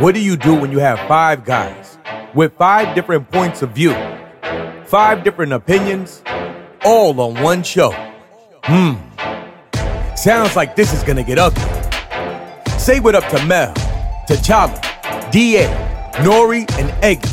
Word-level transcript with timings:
What 0.00 0.14
do 0.14 0.20
you 0.20 0.36
do 0.36 0.54
when 0.54 0.70
you 0.70 0.78
have 0.78 0.96
five 1.08 1.44
guys 1.44 1.98
with 2.32 2.52
five 2.56 2.94
different 2.94 3.28
points 3.32 3.62
of 3.62 3.70
view, 3.70 3.92
five 4.84 5.24
different 5.24 5.52
opinions, 5.52 6.22
all 6.84 7.20
on 7.20 7.42
one 7.42 7.64
show? 7.64 7.90
Hmm. 8.62 8.94
Sounds 10.14 10.54
like 10.54 10.76
this 10.76 10.92
is 10.92 11.02
gonna 11.02 11.24
get 11.24 11.40
ugly. 11.40 11.64
Say 12.78 13.00
what 13.00 13.16
up 13.16 13.26
to 13.30 13.44
Mel, 13.46 13.74
T'Challa, 14.28 14.80
DA, 15.32 15.66
Nori, 16.22 16.70
and 16.78 16.90
Eggy 17.02 17.28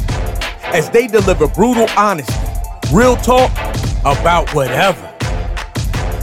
as 0.76 0.90
they 0.90 1.06
deliver 1.06 1.48
brutal 1.48 1.88
honesty, 1.96 2.34
real 2.92 3.16
talk 3.16 3.52
about 4.02 4.50
whatever. 4.56 5.14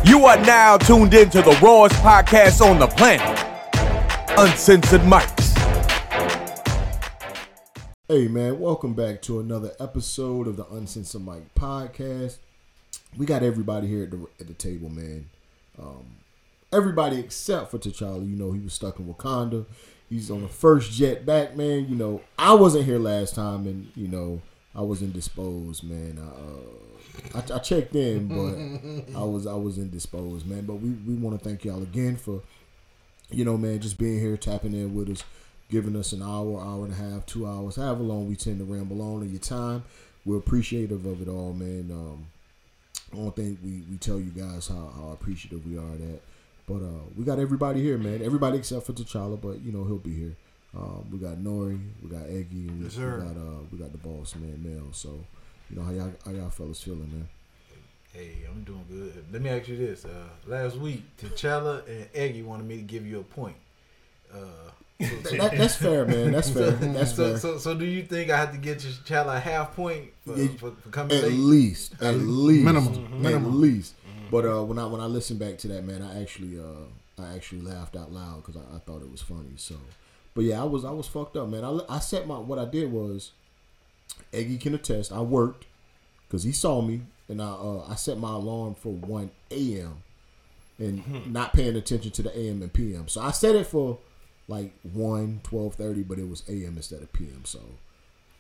You 0.05 0.25
are 0.25 0.39
now 0.39 0.77
tuned 0.77 1.15
in 1.15 1.31
to 1.31 1.41
the 1.41 1.57
rawest 1.63 1.95
podcast 1.97 2.61
on 2.61 2.81
the 2.81 2.89
planet, 2.89 3.39
Uncensored 4.37 5.03
Mics. 5.03 5.32
Hey 8.13 8.29
man, 8.29 8.61
welcome 8.61 8.93
back 8.93 9.23
to 9.23 9.41
another 9.41 9.73
episode 9.81 10.47
of 10.47 10.59
the 10.59 10.67
Uncensored 10.67 11.25
Mic 11.25 11.55
podcast. 11.55 12.37
We 13.17 13.25
got 13.25 13.43
everybody 13.43 13.87
here 13.87 14.03
at 14.03 14.11
the 14.11 14.27
at 14.39 14.49
the 14.49 14.53
table, 14.53 14.91
man. 14.91 15.31
Um, 15.79 16.05
everybody 16.71 17.19
except 17.19 17.71
for 17.71 17.79
T'Challa. 17.79 18.29
You 18.29 18.37
know 18.37 18.53
he 18.53 18.61
was 18.61 18.75
stuck 18.75 18.99
in 18.99 19.07
Wakanda. 19.07 19.65
He's 20.11 20.31
on 20.31 20.43
the 20.43 20.49
first 20.49 20.93
jet 20.93 21.25
back, 21.25 21.57
man. 21.57 21.89
You 21.89 21.95
know 21.95 22.21
I 22.39 22.53
wasn't 22.53 22.85
here 22.85 22.99
last 22.99 23.35
time, 23.35 23.67
and 23.67 23.91
you 23.97 24.09
know 24.09 24.43
I 24.75 24.83
was 24.83 25.01
indisposed, 25.01 25.83
man. 25.83 26.19
I, 26.21 27.39
uh, 27.39 27.41
I, 27.41 27.57
I 27.57 27.59
checked 27.61 27.97
in, 27.97 28.29
but 28.29 29.17
I 29.19 29.25
was 29.25 29.47
I 29.47 29.55
was 29.55 29.79
indisposed, 29.79 30.47
man. 30.47 30.67
But 30.67 30.75
we 30.75 30.91
we 30.91 31.15
want 31.15 31.39
to 31.39 31.43
thank 31.43 31.65
y'all 31.65 31.83
again 31.83 32.17
for 32.17 32.43
you 33.31 33.45
know, 33.45 33.57
man, 33.57 33.81
just 33.81 33.99
being 33.99 34.21
here, 34.21 34.37
tapping 34.37 34.75
in 34.75 34.95
with 34.95 35.09
us, 35.09 35.25
giving 35.73 35.97
us 35.97 36.13
an 36.13 36.23
hour, 36.23 36.61
hour 36.61 36.85
and 36.85 36.93
a 36.93 36.97
half, 36.97 37.25
two 37.25 37.47
hours, 37.47 37.77
however 37.77 38.03
long 38.03 38.29
we 38.29 38.37
tend 38.37 38.59
to 38.59 38.65
ramble 38.65 39.01
on 39.01 39.23
in 39.23 39.31
your 39.31 39.41
time. 39.41 39.83
We're 40.27 40.37
appreciative 40.37 41.07
of 41.07 41.23
it 41.23 41.29
all, 41.29 41.55
man. 41.55 41.91
Um, 41.91 42.27
I 43.13 43.17
don't 43.17 43.35
think 43.35 43.59
we, 43.65 43.83
we 43.91 43.97
tell 43.97 44.21
you 44.21 44.31
guys 44.31 44.69
how, 44.69 44.93
how 44.95 45.11
appreciative 45.13 45.67
we 45.67 45.79
are 45.79 45.81
of 45.81 45.99
that. 45.99 46.21
But 46.69 46.85
uh, 46.85 47.05
we 47.17 47.25
got 47.25 47.39
everybody 47.39 47.83
here, 47.83 47.97
man. 47.97 48.23
Everybody 48.23 48.59
except 48.59 48.87
for 48.87 48.93
T'Challa, 48.93 49.41
but 49.41 49.63
you 49.63 49.73
know 49.73 49.85
he'll 49.85 49.97
be 49.97 50.15
here. 50.15 50.37
Um, 50.77 51.07
we 51.11 51.19
got 51.19 51.39
Nori, 51.39 51.81
we 52.03 52.09
got 52.09 52.27
Eggy, 52.27 52.69
and 52.69 52.79
we, 52.79 52.85
Yes, 52.85 52.97
we 52.97 53.03
got 53.03 53.37
uh, 53.37 53.63
we 53.73 53.79
got 53.79 53.93
the 53.93 53.99
boss 53.99 54.37
man 54.37 54.63
Mel. 54.63 54.93
So 54.93 55.09
you 55.69 55.77
know 55.77 55.83
how 55.83 55.91
y'all 55.91 56.13
how 56.25 56.31
y'all 56.31 56.51
fellas 56.51 56.83
feeling, 56.83 57.11
man. 57.13 57.29
Hey, 58.13 58.47
I'm 58.49 58.63
doing 58.65 58.85
good. 58.91 59.25
Let 59.33 59.43
me 59.43 59.49
ask 59.51 59.69
you 59.69 59.77
this. 59.77 60.05
Uh, 60.05 60.29
last 60.47 60.77
week, 60.77 61.03
T'Challa 61.17 61.87
and 61.89 62.07
Eggy 62.15 62.43
wanted 62.43 62.67
me 62.67 62.77
to 62.77 62.83
give 62.83 63.07
you 63.07 63.21
a 63.21 63.23
point. 63.23 63.57
Uh, 64.33 64.71
so, 65.03 65.37
That, 65.37 65.57
that's 65.59 65.75
fair, 65.77 66.05
man. 66.07 66.33
That's 66.33 66.51
fair. 66.51 66.71
That's 66.73 67.15
so, 67.15 67.31
fair. 67.31 67.39
so, 67.39 67.59
so 67.59 67.75
do 67.75 67.85
you 67.85 68.03
think 68.03 68.31
I 68.31 68.37
have 68.37 68.53
to 68.53 68.59
get 68.59 68.83
your 68.85 68.93
child 69.05 69.29
a 69.29 69.39
half 69.41 69.75
point 69.75 70.11
for, 70.27 70.37
Yeah, 70.37 70.49
for, 70.59 70.71
for 70.73 70.89
coming 70.91 71.17
at 71.17 71.25
late? 71.25 71.33
least, 71.33 71.95
at 72.01 72.15
least, 72.17 72.65
minimum, 72.65 72.95
at 73.05 73.11
minimum. 73.13 73.61
least. 73.61 73.95
But 74.31 74.47
uh, 74.47 74.63
when 74.65 74.79
I 74.79 74.87
when 74.87 75.01
I 75.01 75.07
listened 75.07 75.39
back 75.41 75.59
to 75.59 75.69
that, 75.69 75.85
man, 75.85 76.03
I 76.03 76.21
actually 76.23 76.59
uh, 76.59 77.23
I 77.23 77.35
actually 77.35 77.61
laughed 77.61 77.97
out 77.97 78.13
loud 78.13 78.45
because 78.45 78.57
I, 78.57 78.77
I 78.77 78.79
thought 78.79 79.03
it 79.03 79.11
was 79.11 79.21
funny. 79.21 79.53
So, 79.57 79.75
but 80.35 80.45
yeah, 80.45 80.61
I 80.61 80.65
was 80.65 80.85
I 80.85 80.91
was 80.91 81.07
fucked 81.07 81.37
up, 81.37 81.49
man. 81.49 81.65
I, 81.65 81.79
I 81.89 81.99
set 81.99 82.27
my 82.27 82.39
what 82.39 82.59
I 82.59 82.65
did 82.65 82.91
was, 82.91 83.33
Eggy 84.33 84.57
can 84.59 84.75
attest. 84.75 85.13
I 85.13 85.21
worked 85.21 85.67
because 86.27 86.45
he 86.45 86.53
saw 86.53 86.81
me, 86.81 87.03
and 87.29 87.43
I 87.43 87.49
uh, 87.51 87.85
I 87.89 87.95
set 87.97 88.17
my 88.19 88.33
alarm 88.33 88.75
for 88.75 88.93
one 88.95 89.31
a.m. 89.51 90.03
and 90.79 91.31
not 91.31 91.53
paying 91.53 91.77
attention 91.77 92.11
to 92.13 92.23
the 92.23 92.31
a.m. 92.39 92.63
and 92.63 92.73
p.m. 92.73 93.09
So 93.09 93.21
I 93.21 93.33
set 93.33 93.55
it 93.55 93.67
for 93.67 93.99
like 94.49 94.73
1, 94.93 95.41
12.30, 95.45 96.07
but 96.09 96.19
it 96.19 96.29
was 96.29 96.43
a.m. 96.49 96.75
instead 96.77 97.03
of 97.03 97.13
p.m. 97.13 97.43
So 97.45 97.61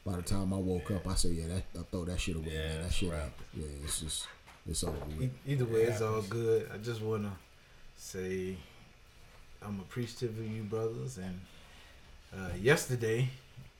by 0.04 0.16
the 0.16 0.22
time 0.22 0.52
I 0.52 0.56
woke 0.58 0.90
up, 0.90 1.06
I 1.06 1.14
said, 1.14 1.32
yeah, 1.32 1.46
that, 1.48 1.62
I 1.78 1.82
throw 1.90 2.04
that 2.04 2.20
shit 2.20 2.36
away, 2.36 2.48
Yeah, 2.52 2.58
man. 2.58 2.76
That 2.76 2.82
that's 2.82 2.94
shit, 2.94 3.12
right. 3.12 3.32
yeah, 3.54 3.66
it's 3.84 4.00
just, 4.00 4.26
it's 4.68 4.82
over 4.84 4.96
with. 5.18 5.22
E- 5.22 5.52
Either 5.52 5.64
way, 5.64 5.82
it's 5.82 6.00
all 6.02 6.22
good. 6.22 6.68
I 6.74 6.78
just 6.78 7.00
want 7.02 7.22
to 7.24 7.30
say 7.96 8.56
I'm 9.64 9.78
appreciative 9.80 10.36
of 10.38 10.46
you, 10.46 10.62
brothers. 10.64 11.18
And 11.18 11.40
uh, 12.36 12.50
yesterday 12.60 13.28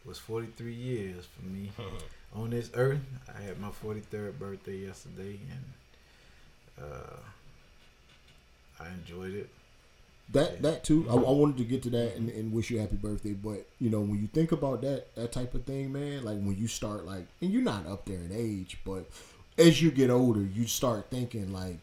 was 0.04 0.18
43 0.18 0.72
years 0.72 1.24
for 1.26 1.44
me 1.46 1.70
on 2.34 2.50
this 2.50 2.70
earth. 2.74 3.00
I 3.36 3.42
had 3.42 3.58
my 3.60 3.70
43rd 3.70 4.38
birthday 4.38 4.76
yesterday, 4.78 5.40
and 5.50 6.84
uh, 6.86 7.16
I 8.80 8.88
enjoyed 8.90 9.34
it. 9.34 9.48
That 10.32 10.62
that 10.62 10.84
too. 10.84 11.06
I, 11.10 11.14
I 11.14 11.30
wanted 11.30 11.58
to 11.58 11.64
get 11.64 11.82
to 11.84 11.90
that 11.90 12.16
and, 12.16 12.30
and 12.30 12.52
wish 12.52 12.70
you 12.70 12.78
happy 12.78 12.96
birthday. 12.96 13.32
But 13.32 13.66
you 13.78 13.90
know, 13.90 14.00
when 14.00 14.20
you 14.20 14.28
think 14.28 14.52
about 14.52 14.82
that 14.82 15.14
that 15.14 15.32
type 15.32 15.54
of 15.54 15.64
thing, 15.64 15.92
man, 15.92 16.24
like 16.24 16.38
when 16.38 16.56
you 16.56 16.66
start 16.68 17.04
like, 17.04 17.26
and 17.40 17.50
you're 17.50 17.62
not 17.62 17.86
up 17.86 18.06
there 18.06 18.18
in 18.18 18.30
age, 18.32 18.78
but 18.84 19.06
as 19.58 19.82
you 19.82 19.90
get 19.90 20.10
older, 20.10 20.40
you 20.40 20.66
start 20.66 21.10
thinking 21.10 21.52
like, 21.52 21.78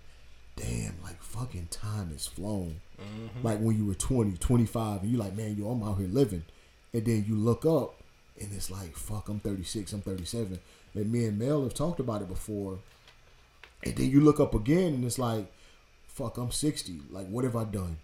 damn, 0.55 0.95
like 1.03 1.21
fucking 1.21 1.67
time 1.69 2.09
has 2.11 2.27
flown. 2.27 2.81
Mm-hmm. 2.99 3.45
Like 3.45 3.59
when 3.59 3.77
you 3.77 3.85
were 3.85 3.93
20, 3.93 4.37
25, 4.37 5.01
and 5.01 5.11
you're 5.11 5.19
like, 5.19 5.35
man, 5.35 5.55
yo, 5.57 5.69
I'm 5.69 5.83
out 5.83 5.97
here 5.97 6.07
living, 6.07 6.43
and 6.93 7.05
then 7.05 7.25
you 7.27 7.35
look 7.35 7.65
up, 7.65 7.95
and 8.39 8.49
it's 8.53 8.71
like, 8.71 8.95
fuck, 8.95 9.29
I'm 9.29 9.39
36, 9.39 9.93
I'm 9.93 10.01
37. 10.01 10.59
And 10.95 11.11
me 11.11 11.25
and 11.25 11.37
Mel 11.37 11.63
have 11.63 11.73
talked 11.73 11.99
about 11.99 12.21
it 12.21 12.27
before. 12.27 12.79
And 13.83 13.95
then 13.95 14.09
you 14.09 14.21
look 14.21 14.39
up 14.39 14.55
again, 14.55 14.95
and 14.95 15.05
it's 15.05 15.19
like, 15.19 15.51
fuck, 16.07 16.37
I'm 16.37 16.51
60. 16.51 17.01
Like, 17.11 17.27
what 17.27 17.45
have 17.45 17.55
I 17.55 17.63
done? 17.63 17.97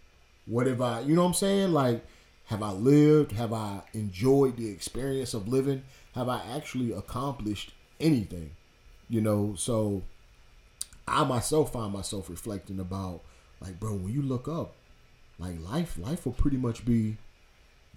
What 0.45 0.67
have 0.67 0.81
I, 0.81 1.01
you 1.01 1.16
know 1.16 1.23
what 1.23 1.29
I'm 1.29 1.33
saying? 1.33 1.73
Like, 1.73 2.06
have 2.45 2.61
I 2.61 2.72
lived? 2.72 3.31
Have 3.31 3.53
I 3.53 3.81
enjoyed 3.94 4.57
the 4.57 4.69
experience 4.69 5.33
of 5.33 5.47
living? 5.47 5.83
Have 6.13 6.29
I 6.29 6.41
actually 6.56 6.91
accomplished 6.91 7.73
anything? 8.00 8.51
You 9.09 9.22
know, 9.22 9.55
so 9.57 10.03
I 11.07 11.23
myself 11.23 11.73
find 11.73 11.91
myself 11.91 12.29
reflecting 12.29 12.79
about, 12.79 13.22
like, 13.59 13.79
bro, 13.79 13.94
when 13.95 14.13
you 14.13 14.22
look 14.22 14.47
up, 14.47 14.73
like, 15.39 15.59
life, 15.61 15.97
life 15.97 16.25
will 16.25 16.34
pretty 16.34 16.57
much 16.57 16.85
be, 16.85 17.17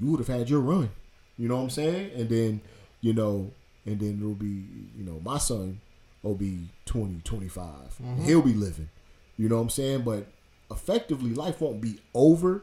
you 0.00 0.10
would 0.10 0.20
have 0.20 0.28
had 0.28 0.50
your 0.50 0.60
run. 0.60 0.90
You 1.36 1.48
know 1.48 1.56
what 1.56 1.62
I'm 1.64 1.70
saying? 1.70 2.10
And 2.16 2.28
then, 2.28 2.60
you 3.00 3.12
know, 3.12 3.52
and 3.86 4.00
then 4.00 4.18
it'll 4.18 4.34
be, 4.34 4.64
you 4.96 5.04
know, 5.04 5.20
my 5.24 5.38
son 5.38 5.80
will 6.22 6.34
be 6.34 6.68
20, 6.86 7.20
25. 7.22 7.64
Mm-hmm. 7.64 8.22
He'll 8.24 8.42
be 8.42 8.54
living. 8.54 8.88
You 9.36 9.48
know 9.48 9.56
what 9.56 9.62
I'm 9.62 9.70
saying? 9.70 10.02
But 10.02 10.26
effectively, 10.70 11.34
life 11.34 11.60
won't 11.60 11.80
be 11.80 12.00
over, 12.14 12.62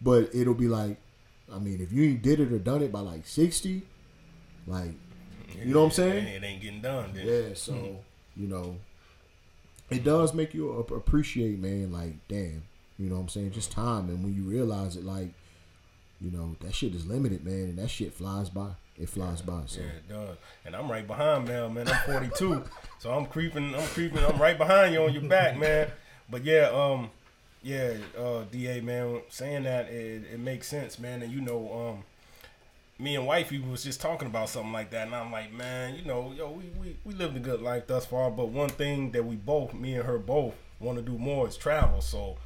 but 0.00 0.34
it'll 0.34 0.54
be 0.54 0.68
like, 0.68 0.98
I 1.52 1.58
mean, 1.58 1.80
if 1.80 1.92
you 1.92 2.04
ain't 2.04 2.22
did 2.22 2.40
it 2.40 2.52
or 2.52 2.58
done 2.58 2.82
it 2.82 2.92
by 2.92 3.00
like 3.00 3.26
60, 3.26 3.82
like, 4.66 4.92
you 5.56 5.72
know 5.72 5.80
what 5.80 5.86
I'm 5.86 5.92
saying? 5.92 6.26
It 6.26 6.42
ain't 6.42 6.60
getting 6.60 6.80
done. 6.80 7.12
Then. 7.14 7.26
Yeah, 7.26 7.54
so, 7.54 8.00
you 8.36 8.48
know, 8.48 8.76
it 9.90 10.04
does 10.04 10.34
make 10.34 10.54
you 10.54 10.70
appreciate, 10.70 11.58
man, 11.58 11.92
like, 11.92 12.14
damn, 12.28 12.64
you 12.98 13.08
know 13.08 13.14
what 13.16 13.22
I'm 13.22 13.28
saying? 13.28 13.52
Just 13.52 13.70
time. 13.70 14.08
And 14.08 14.22
when 14.22 14.34
you 14.34 14.42
realize 14.42 14.96
it, 14.96 15.04
like, 15.04 15.30
you 16.20 16.30
know, 16.30 16.56
that 16.60 16.74
shit 16.74 16.94
is 16.94 17.06
limited, 17.06 17.44
man, 17.44 17.54
and 17.54 17.78
that 17.78 17.88
shit 17.88 18.12
flies 18.12 18.50
by. 18.50 18.70
It 18.98 19.08
flies 19.10 19.42
by. 19.42 19.62
So, 19.66 19.80
Yeah, 19.80 19.86
it 19.88 20.08
does. 20.08 20.36
And 20.64 20.74
I'm 20.74 20.90
right 20.90 21.06
behind 21.06 21.46
Mel, 21.46 21.68
man. 21.68 21.86
I'm 21.86 22.02
42, 22.06 22.64
so 22.98 23.12
I'm 23.12 23.26
creeping. 23.26 23.74
I'm 23.74 23.86
creeping. 23.88 24.24
I'm 24.24 24.40
right 24.40 24.56
behind 24.56 24.94
you 24.94 25.02
on 25.02 25.12
your 25.12 25.22
back, 25.22 25.58
man. 25.58 25.88
But 26.30 26.44
yeah, 26.44 26.70
um, 26.72 27.10
yeah, 27.66 27.94
uh, 28.16 28.44
Da, 28.50 28.80
man, 28.80 29.22
saying 29.28 29.64
that 29.64 29.86
it, 29.88 30.22
it 30.34 30.38
makes 30.40 30.68
sense, 30.68 30.98
man. 30.98 31.22
And 31.22 31.32
you 31.32 31.40
know, 31.40 31.72
um, 31.96 32.04
me 32.98 33.16
and 33.16 33.26
wifey 33.26 33.58
was 33.58 33.84
just 33.84 34.00
talking 34.00 34.28
about 34.28 34.48
something 34.48 34.72
like 34.72 34.90
that, 34.90 35.06
and 35.06 35.14
I'm 35.14 35.32
like, 35.32 35.52
man, 35.52 35.96
you 35.96 36.04
know, 36.04 36.32
yo, 36.36 36.50
we 36.50 36.64
we, 36.80 36.96
we 37.04 37.14
lived 37.14 37.36
a 37.36 37.40
good 37.40 37.60
life 37.62 37.86
thus 37.86 38.06
far, 38.06 38.30
but 38.30 38.48
one 38.48 38.70
thing 38.70 39.12
that 39.12 39.24
we 39.24 39.36
both, 39.36 39.74
me 39.74 39.94
and 39.94 40.04
her 40.04 40.18
both, 40.18 40.54
want 40.80 40.98
to 40.98 41.02
do 41.04 41.18
more 41.18 41.48
is 41.48 41.56
travel. 41.56 42.00
So 42.00 42.36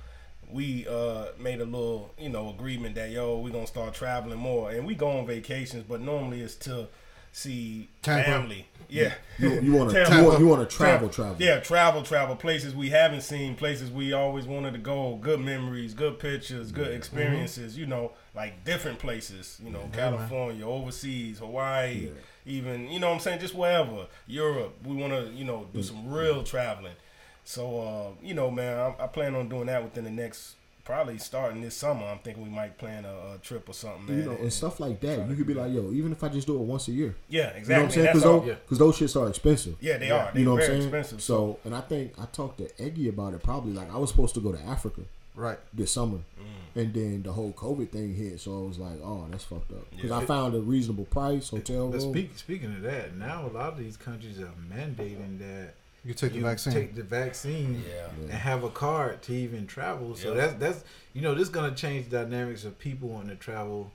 we 0.50 0.86
uh 0.88 1.26
made 1.38 1.60
a 1.60 1.64
little, 1.64 2.12
you 2.18 2.30
know, 2.30 2.50
agreement 2.50 2.94
that 2.96 3.10
yo, 3.10 3.38
we 3.38 3.50
gonna 3.50 3.66
start 3.66 3.94
traveling 3.94 4.38
more, 4.38 4.70
and 4.70 4.86
we 4.86 4.94
go 4.94 5.10
on 5.10 5.26
vacations, 5.26 5.84
but 5.88 6.00
normally 6.00 6.40
it's 6.40 6.56
to 6.56 6.88
see 7.32 7.88
Tampa. 8.02 8.24
family. 8.24 8.66
Yeah, 8.88 9.14
you, 9.38 9.60
you 9.60 9.72
want 9.72 9.90
to 9.90 10.04
Tampa. 10.04 10.38
you 10.40 10.48
want, 10.48 10.68
to 10.68 10.76
travel, 10.76 11.08
Tampa. 11.08 11.14
travel. 11.14 11.36
Yeah, 11.38 11.60
travel, 11.60 12.02
travel. 12.02 12.34
Places 12.34 12.74
we 12.74 12.90
haven't 12.90 13.20
seen, 13.20 13.54
places 13.54 13.88
we 13.88 14.12
always 14.12 14.46
wanted 14.46 14.72
to 14.72 14.78
go. 14.78 15.16
Good 15.16 15.38
memories, 15.38 15.94
good 15.94 16.18
pictures, 16.18 16.72
good 16.72 16.92
experiences. 16.92 17.78
You 17.78 17.86
know, 17.86 18.12
like 18.34 18.64
different 18.64 18.98
places. 18.98 19.60
You 19.64 19.70
know, 19.70 19.88
California, 19.92 20.66
overseas, 20.66 21.38
Hawaii, 21.38 22.10
even 22.46 22.90
you 22.90 22.98
know 22.98 23.08
what 23.08 23.14
I'm 23.14 23.20
saying, 23.20 23.40
just 23.40 23.54
wherever. 23.54 24.06
Europe. 24.26 24.74
We 24.84 24.96
want 24.96 25.12
to 25.12 25.30
you 25.32 25.44
know 25.44 25.68
do 25.72 25.82
some 25.84 26.10
real 26.10 26.42
traveling. 26.42 26.96
So 27.44 27.80
uh, 27.80 28.24
you 28.26 28.34
know, 28.34 28.50
man, 28.50 28.76
I, 28.76 29.04
I 29.04 29.06
plan 29.06 29.36
on 29.36 29.48
doing 29.48 29.66
that 29.66 29.84
within 29.84 30.04
the 30.04 30.10
next. 30.10 30.56
Probably 30.90 31.18
starting 31.18 31.62
this 31.62 31.76
summer, 31.76 32.04
I'm 32.04 32.18
thinking 32.18 32.42
we 32.42 32.48
might 32.50 32.76
plan 32.76 33.04
a, 33.04 33.34
a 33.34 33.38
trip 33.42 33.68
or 33.68 33.72
something, 33.72 34.06
man. 34.06 34.18
You 34.18 34.24
know, 34.24 34.36
and 34.38 34.52
stuff 34.52 34.80
like 34.80 35.00
that. 35.02 35.28
You 35.28 35.36
could 35.36 35.46
be 35.46 35.54
like, 35.54 35.72
yo, 35.72 35.92
even 35.92 36.10
if 36.10 36.22
I 36.24 36.28
just 36.28 36.46
do 36.48 36.56
it 36.56 36.62
once 36.62 36.88
a 36.88 36.92
year. 36.92 37.14
yeah, 37.28 37.38
You 37.38 37.44
know 37.44 37.48
what 37.50 37.56
exactly. 37.58 37.84
I'm 37.84 37.90
saying? 37.92 38.06
Because 38.06 38.22
those, 38.22 38.46
yeah. 38.48 38.54
'cause 38.68 38.78
those 38.78 38.98
shits 38.98 39.20
are 39.20 39.28
expensive. 39.28 39.76
Yeah, 39.80 39.98
they 39.98 40.10
are. 40.10 40.30
They 40.32 40.40
you 40.40 40.44
know 40.46 40.54
what 40.54 40.62
I'm 40.64 40.68
saying? 40.68 40.82
expensive. 40.82 41.22
So, 41.22 41.58
and 41.64 41.74
I 41.76 41.80
think 41.82 42.14
I 42.20 42.24
talked 42.26 42.58
to 42.58 42.68
Eggy 42.82 43.08
about 43.08 43.34
it. 43.34 43.42
Probably 43.42 43.72
like 43.72 43.92
I 43.94 43.98
was 43.98 44.10
supposed 44.10 44.34
to 44.34 44.40
go 44.40 44.50
to 44.52 44.60
Africa 44.64 45.02
Right. 45.36 45.58
this 45.72 45.92
summer, 45.92 46.18
Mm. 46.40 46.80
and 46.82 46.92
then 46.94 47.22
the 47.22 47.32
whole 47.32 47.52
COVID 47.52 47.90
thing 47.90 48.14
hit. 48.16 48.40
So 48.40 48.64
I 48.64 48.66
was 48.66 48.78
like, 48.80 48.98
oh, 49.02 49.26
that's 49.30 49.44
fucked 49.44 49.70
up. 49.72 49.88
Because 49.92 50.10
Yeah. 50.10 50.18
I 50.18 50.24
found 50.26 50.54
a 50.56 50.60
reasonable 50.60 51.04
price 51.04 51.50
hotel 51.50 51.88
But 51.88 52.00
room. 52.00 52.12
speak, 52.12 52.36
speaking 52.36 52.74
of 52.74 52.82
that, 52.82 53.16
now 53.16 53.46
a 53.46 53.52
lot 53.56 53.72
of 53.74 53.78
these 53.78 53.96
countries 53.96 54.38
are 54.40 54.52
mandating 54.68 55.38
that 55.38 55.74
You 56.04 56.14
take 56.14 56.32
you 56.34 56.40
the 56.40 56.46
vaccine. 56.48 56.72
take 56.72 56.94
the 56.94 57.02
vaccine 57.02 57.84
Yeah. 57.86 58.08
and 58.22 58.30
have 58.30 58.64
a 58.64 58.70
card 58.70 59.22
to 59.22 59.34
even 59.34 59.66
travel. 59.66 60.16
So 60.16 60.28
Yeah. 60.34 60.46
that's 60.46 60.54
that's 60.54 60.84
you 61.12 61.20
know 61.22 61.34
this 61.34 61.44
is 61.44 61.48
gonna 61.50 61.74
change 61.74 62.08
the 62.08 62.18
dynamics 62.24 62.64
of 62.64 62.78
people 62.78 63.08
wanting 63.10 63.30
to 63.30 63.36
travel. 63.36 63.92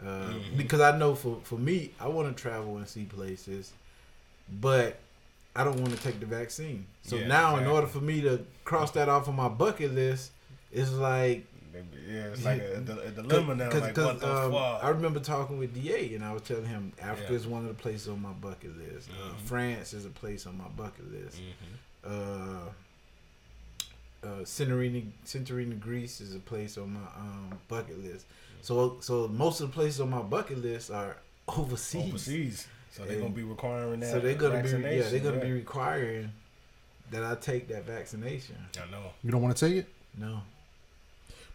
Uh, 0.00 0.04
Mhm. 0.32 0.56
Because 0.56 0.80
I 0.80 0.96
know 0.96 1.14
for 1.14 1.40
for 1.44 1.56
me, 1.58 1.92
I 2.00 2.08
want 2.08 2.34
to 2.34 2.42
travel 2.42 2.76
and 2.78 2.88
see 2.88 3.04
places, 3.04 3.72
but 4.48 4.98
I 5.54 5.64
don't 5.64 5.80
want 5.80 5.94
to 5.96 6.02
take 6.02 6.18
the 6.18 6.26
vaccine. 6.26 6.86
So 7.02 7.16
Yeah, 7.16 7.26
now, 7.26 7.56
in 7.58 7.66
order 7.66 7.86
for 7.86 8.00
me 8.00 8.22
to 8.22 8.44
cross 8.64 8.90
that 8.92 9.08
off 9.08 9.28
of 9.28 9.34
my 9.34 9.48
bucket 9.48 9.92
list, 9.94 10.32
it's 10.72 10.90
like 10.92 11.44
Yeah, 12.08 12.24
it's 12.26 12.44
like 12.44 12.60
a, 12.60 12.76
a 13.06 13.10
dilemma 13.10 13.54
now. 13.54 13.70
Like, 13.70 13.96
what 13.96 14.20
the 14.20 14.28
um, 14.30 14.52
fuck? 14.52 14.84
I 14.84 14.88
remember 14.90 15.20
talking 15.20 15.58
with 15.58 15.74
Da, 15.74 16.14
and 16.14 16.24
I 16.24 16.32
was 16.32 16.42
telling 16.42 16.66
him 16.66 16.92
Africa 17.00 17.28
Yeah. 17.32 17.36
is 17.36 17.46
one 17.46 17.62
of 17.62 17.68
the 17.68 17.74
places 17.74 18.08
on 18.08 18.20
my 18.20 18.32
bucket 18.32 18.76
list. 18.76 19.08
Uh, 19.10 19.30
Mhm. 19.32 19.36
France 19.46 19.94
is 19.94 20.04
a 20.04 20.10
place 20.10 20.46
on 20.46 20.58
my 20.58 20.68
bucket 20.76 21.10
list. 21.12 21.38
Mhm. 21.38 22.10
Uh, 22.10 22.68
uh, 24.24 24.28
Santorini, 24.44 25.06
Santorini, 25.24 25.78
Greece 25.78 26.20
is 26.20 26.34
a 26.34 26.38
place 26.38 26.78
on 26.78 26.92
my 26.94 27.00
um, 27.16 27.58
bucket 27.68 28.02
list. 28.02 28.26
So, 28.60 28.98
so 29.00 29.26
most 29.28 29.60
of 29.60 29.68
the 29.70 29.74
places 29.74 30.00
on 30.00 30.10
my 30.10 30.22
bucket 30.22 30.58
list 30.62 30.90
are 30.90 31.16
overseas. 31.48 32.08
Overseas. 32.08 32.66
So 32.90 33.02
they're 33.04 33.12
And- 33.14 33.22
gonna 33.22 33.34
be 33.34 33.42
requiring 33.42 34.00
that. 34.00 34.12
So 34.12 34.20
they're 34.20 34.34
gonna 34.34 34.62
be, 34.62 34.68
yeah, 34.68 35.08
they're 35.08 35.18
gonna 35.20 35.38
yeah. 35.38 35.44
be 35.44 35.52
requiring 35.52 36.32
that 37.10 37.24
I 37.24 37.34
take 37.36 37.68
that 37.68 37.84
vaccination. 37.84 38.56
I 38.76 38.90
know. 38.90 39.12
You 39.22 39.30
don't 39.32 39.42
want 39.42 39.56
to 39.56 39.66
take 39.68 39.76
it? 39.78 39.86
No, 40.16 40.42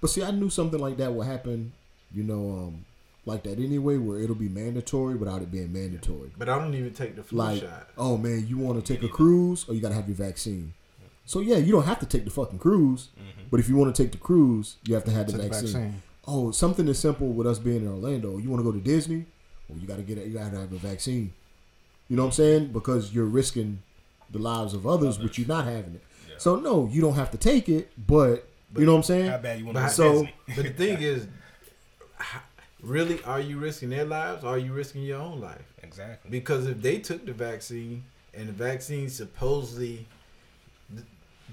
But 0.02 0.10
see, 0.10 0.24
I 0.24 0.32
knew 0.32 0.50
something 0.50 0.80
like 0.80 0.98
that 0.98 1.14
would 1.14 1.28
happen. 1.28 1.74
You 2.14 2.24
know, 2.24 2.50
um, 2.68 2.86
like 3.26 3.44
that 3.44 3.60
anyway, 3.60 3.98
where 3.98 4.20
it'll 4.20 4.36
be 4.36 4.48
mandatory 4.50 5.16
without 5.16 5.42
it 5.42 5.52
being 5.52 5.74
mandatory. 5.74 6.32
but 6.38 6.48
I 6.48 6.58
don't 6.58 6.74
even 6.74 6.94
take 6.94 7.16
the 7.18 7.24
flu 7.24 7.38
like, 7.40 7.62
shot. 7.62 7.90
oh 7.98 8.18
man, 8.18 8.46
you 8.48 8.58
want 8.58 8.84
to 8.84 8.94
take 8.94 9.04
a 9.04 9.10
cruise 9.12 9.66
or 9.68 9.74
you 9.76 9.82
got 9.82 9.90
to 9.90 9.96
have 9.96 10.08
your 10.08 10.16
vaccine. 10.16 10.74
So 11.26 11.42
yeah, 11.42 11.58
you 11.58 11.74
don't 11.74 11.84
have 11.84 12.00
to 12.00 12.06
take 12.06 12.24
the 12.24 12.32
fucking 12.32 12.60
cruise, 12.60 13.10
Mm-hmm. 13.20 13.48
but 13.52 13.60
if 13.60 13.68
you 13.68 13.76
want 13.76 13.94
to 13.94 14.02
take 14.04 14.14
the 14.14 14.18
cruise, 14.18 14.78
you 14.86 14.94
have 14.96 15.04
to 15.04 15.12
have 15.12 15.26
the 15.28 15.34
Take 15.34 15.42
the 15.42 15.48
vaccine. 15.50 15.68
vaccine. 15.74 16.02
Oh, 16.26 16.52
something 16.52 16.88
as 16.88 17.00
simple 17.00 17.28
with 17.28 17.46
us 17.48 17.60
being 17.60 17.82
in 17.82 17.88
Orlando. 17.90 18.38
You 18.38 18.50
want 18.50 18.62
to 18.62 18.64
go 18.64 18.72
to 18.72 18.80
Disney? 18.84 19.26
Well, 19.68 19.78
you 19.80 19.88
got 19.88 19.98
to 19.98 20.04
get 20.04 20.18
it. 20.18 20.28
You 20.28 20.34
got 20.38 20.52
to 20.52 20.58
have 20.60 20.72
a 20.72 20.78
vaccine. 20.78 21.34
You 22.08 22.16
know 22.16 22.24
what 22.24 22.28
I'm 22.28 22.34
saying? 22.34 22.68
Because 22.72 23.14
you're 23.14 23.26
risking 23.26 23.80
the 24.32 24.40
lives 24.40 24.74
of 24.74 24.88
others, 24.88 25.18
but 25.18 25.38
you're 25.38 25.48
not 25.48 25.66
having 25.66 25.96
it. 25.96 26.04
Yeah. 26.30 26.36
So 26.38 26.56
no, 26.56 26.88
you 26.90 27.02
don't 27.02 27.16
have 27.16 27.32
to 27.32 27.38
take 27.38 27.68
it, 27.68 27.92
but, 28.08 28.48
you 28.78 28.86
know 28.86 28.94
what 28.94 28.98
I'm 29.00 29.04
saying? 29.04 29.30
How 29.32 29.38
bad 29.38 29.60
you 29.60 29.66
want 29.66 29.76
But 29.76 29.88
to 29.90 29.94
so- 29.94 30.28
But 30.56 30.64
the 30.66 30.70
thing 30.72 31.02
is, 31.02 31.28
really, 32.82 33.22
are 33.24 33.40
you 33.40 33.60
risking 33.60 33.90
their 33.90 34.06
lives? 34.06 34.44
Or 34.44 34.50
are 34.56 34.58
you 34.58 34.74
risking 34.74 35.04
your 35.04 35.20
own 35.22 35.40
life? 35.40 35.62
Exactly. 35.84 36.30
Because 36.32 36.68
if 36.68 36.82
they 36.82 37.00
took 37.00 37.26
the 37.26 37.34
vaccine 37.34 38.04
and 38.34 38.48
the 38.50 38.54
vaccine 38.54 39.10
supposedly 39.10 40.06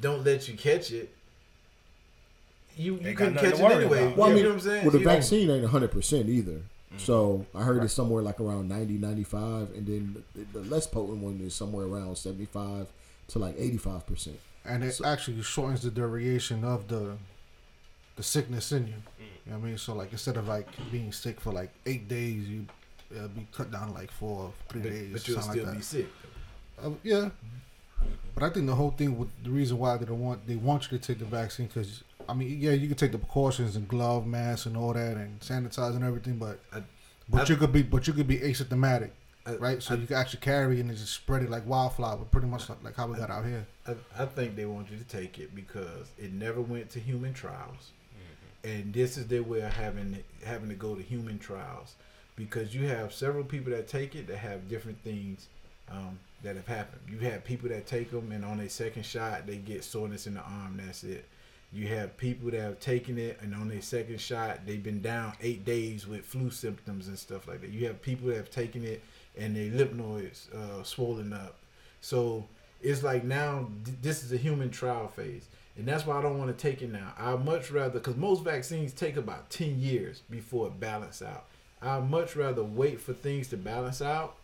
don't 0.01 0.25
let 0.25 0.49
you 0.49 0.57
catch 0.57 0.91
it, 0.91 1.15
you, 2.77 2.99
They 2.99 3.11
you 3.11 3.15
got 3.15 3.35
couldn't 3.35 3.51
catch 3.51 3.61
it 3.61 3.77
anyway. 3.77 4.05
about. 4.05 4.17
Well, 4.17 4.27
I 4.27 4.31
you 4.31 4.35
mean, 4.35 4.43
know 4.45 4.49
what 4.51 4.55
I'm 4.57 4.61
saying? 4.61 4.83
Well, 4.83 4.91
the 4.93 4.99
You 4.99 5.05
don't- 5.05 5.15
vaccine 5.15 5.51
ain't 5.51 5.65
100% 5.65 6.29
either. 6.29 6.53
Mm-hmm. 6.53 6.99
So 6.99 7.47
I 7.55 7.63
heard 7.63 7.83
it's 7.85 7.93
somewhere 7.95 8.23
like 8.23 8.41
around 8.41 8.69
90, 8.69 8.95
95, 8.95 9.71
and 9.75 9.87
then 9.87 10.25
the, 10.35 10.59
the 10.61 10.69
less 10.69 10.87
potent 10.87 11.19
one 11.19 11.41
is 11.41 11.55
somewhere 11.55 11.87
around 11.87 12.17
75 12.19 12.87
to 13.29 13.39
like 13.39 13.57
85%. 13.57 14.31
And 14.65 14.83
it 14.83 14.99
actually 15.05 15.43
shortens 15.43 15.83
the 15.83 15.91
duration 15.91 16.65
of 16.65 16.89
the 16.89 17.17
the 18.17 18.23
sickness 18.23 18.73
in 18.73 18.87
you. 18.87 18.95
Mm. 18.95 19.01
You 19.19 19.53
know 19.53 19.59
what 19.59 19.65
I 19.65 19.69
mean? 19.69 19.79
So 19.79 19.95
like 19.95 20.13
instead 20.13 20.37
of 20.37 20.49
like 20.49 20.69
being 20.91 21.13
sick 21.13 21.41
for 21.41 21.53
like 21.53 21.71
eight 21.87 22.09
days, 22.09 22.49
you 22.49 22.67
uh, 23.19 23.29
be 23.29 23.47
cut 23.53 23.71
down 23.71 23.93
like 23.93 24.11
four, 24.11 24.53
three 24.69 24.83
but, 24.83 24.91
days, 24.91 25.13
but 25.13 25.29
you'll 25.29 25.43
still 25.43 25.65
like 25.67 25.77
be 25.77 25.83
sick. 25.83 26.07
Uh, 26.83 26.91
yeah. 27.03 27.29
But 28.35 28.45
I 28.45 28.51
think 28.51 28.67
the 28.67 28.75
whole 28.75 28.91
thing 28.91 29.19
with 29.19 29.29
the 29.43 29.51
reason 29.51 29.79
why 29.79 29.97
they 29.97 30.05
don't 30.07 30.21
want 30.21 30.47
they 30.47 30.57
want 30.57 30.91
you 30.91 30.99
to 30.99 31.07
take 31.07 31.19
the 31.19 31.25
vaccine 31.25 31.67
because 31.67 32.03
I 32.29 32.35
mean 32.35 32.59
yeah 32.61 32.73
you 32.73 32.89
can 32.89 32.97
take 32.97 33.13
the 33.13 33.19
precautions 33.19 33.77
and 33.77 33.87
glove 33.87 34.27
mask 34.27 34.67
and 34.67 34.77
all 34.77 34.93
that 34.93 35.17
and 35.17 35.39
sanitize 35.41 35.95
and 35.95 36.05
everything 36.05 36.37
but 36.37 36.59
I- 36.73 36.83
but 37.29 37.43
I- 37.49 37.53
you 37.53 37.57
could 37.57 37.73
be 37.73 37.83
but 37.83 38.07
you 38.07 38.13
could 38.13 38.27
be 38.27 38.39
asymptomatic 38.39 39.11
I- 39.47 39.57
right 39.57 39.83
so 39.83 39.95
I- 39.95 39.99
you 39.99 40.07
can 40.07 40.17
actually 40.17 40.41
carry 40.41 40.81
and 40.81 40.91
just 40.91 41.13
spread 41.13 41.43
it 41.43 41.51
like 41.51 41.67
wildflower 41.67 42.25
pretty 42.25 42.47
much 42.47 42.69
like, 42.69 42.83
like 42.83 42.97
how 42.97 43.07
we 43.07 43.17
got 43.17 43.31
out 43.31 43.45
here 43.45 43.67
I, 43.87 43.95
I 44.19 44.27
think 44.27 44.57
they 44.57 44.65
want 44.67 44.91
you 44.91 44.97
to 44.97 45.05
take 45.05 45.39
it 45.39 45.55
because 45.55 46.09
it 46.19 46.33
never 46.33 46.61
went 46.61 46.91
to 46.91 47.01
human 47.01 47.35
trials, 47.35 47.91
and 48.63 48.95
this 48.95 49.19
is 49.19 49.27
their 49.27 49.43
way 49.43 49.61
of 49.61 49.73
having 49.75 50.23
having 50.45 50.71
to 50.71 50.75
go 50.75 50.95
to 50.95 51.03
human 51.03 51.39
trials 51.39 51.95
because 52.37 52.75
you 52.75 52.87
have 52.89 53.13
several 53.13 53.45
people 53.45 53.71
that 53.73 53.87
take 53.87 54.15
it 54.15 54.27
that 54.29 54.39
have 54.39 54.69
different 54.69 54.99
things 55.03 55.49
um, 55.91 56.19
that 56.43 56.57
have 56.57 56.67
happened. 56.67 57.03
You 57.09 57.19
have 57.29 57.45
people 57.45 57.69
that 57.69 57.87
take 57.87 58.11
them 58.11 58.33
and 58.33 58.43
on 58.45 58.57
their 58.57 58.71
second 58.71 59.05
shot 59.05 59.47
they 59.47 59.57
get 59.59 59.85
soreness 59.85 60.27
in 60.27 60.35
the 60.35 60.41
arm. 60.41 60.81
That's 60.83 61.05
it. 61.05 61.27
You 61.73 61.89
have 61.89 62.17
people 62.17 62.51
that 62.53 62.61
have 62.61 62.81
taken 62.81 63.19
it 63.19 63.39
and 63.43 63.55
on 63.55 63.69
their 63.69 63.83
second 63.83 64.19
shot 64.21 64.61
they've 64.65 64.83
been 64.83 65.03
down 65.03 65.35
eight 65.43 65.65
days 65.67 66.07
with 66.07 66.25
flu 66.25 66.49
symptoms 66.51 67.09
and 67.09 67.19
stuff 67.19 67.47
like 67.47 67.61
that. 67.61 67.71
You 67.71 67.87
have 67.89 68.01
people 68.01 68.29
that 68.29 68.37
have 68.37 68.51
taken 68.51 68.83
it 68.83 69.03
and 69.39 69.57
their 69.57 69.71
lymph 69.71 69.93
nodes 69.93 70.49
uh, 70.55 70.83
swollen 70.83 71.33
up. 71.33 71.57
So 72.01 72.47
it's 72.83 73.03
like 73.03 73.25
now 73.25 73.69
th- 73.85 73.97
this 74.03 74.23
is 74.23 74.33
a 74.33 74.37
human 74.37 74.71
trial 74.71 75.09
phase, 75.09 75.47
and 75.77 75.87
that's 75.87 76.07
why 76.07 76.19
I 76.19 76.23
don't 76.23 76.39
want 76.39 76.57
to 76.57 76.63
take 76.63 76.83
it 76.83 76.93
now. 76.93 77.13
I'd 77.19 77.45
much 77.45 77.71
rather 77.71 77.99
because 77.99 78.17
most 78.17 78.45
vaccines 78.45 78.93
take 78.93 79.17
about 79.17 79.51
ten 79.51 79.81
years 79.81 80.23
before 80.31 80.67
it 80.69 80.79
balance 80.81 81.23
out. 81.23 81.47
I'd 81.83 82.09
much 82.09 82.37
rather 82.37 82.63
wait 82.63 83.01
for 83.01 83.13
things 83.13 83.49
to 83.49 83.57
balance 83.57 84.01
out, 84.01 84.37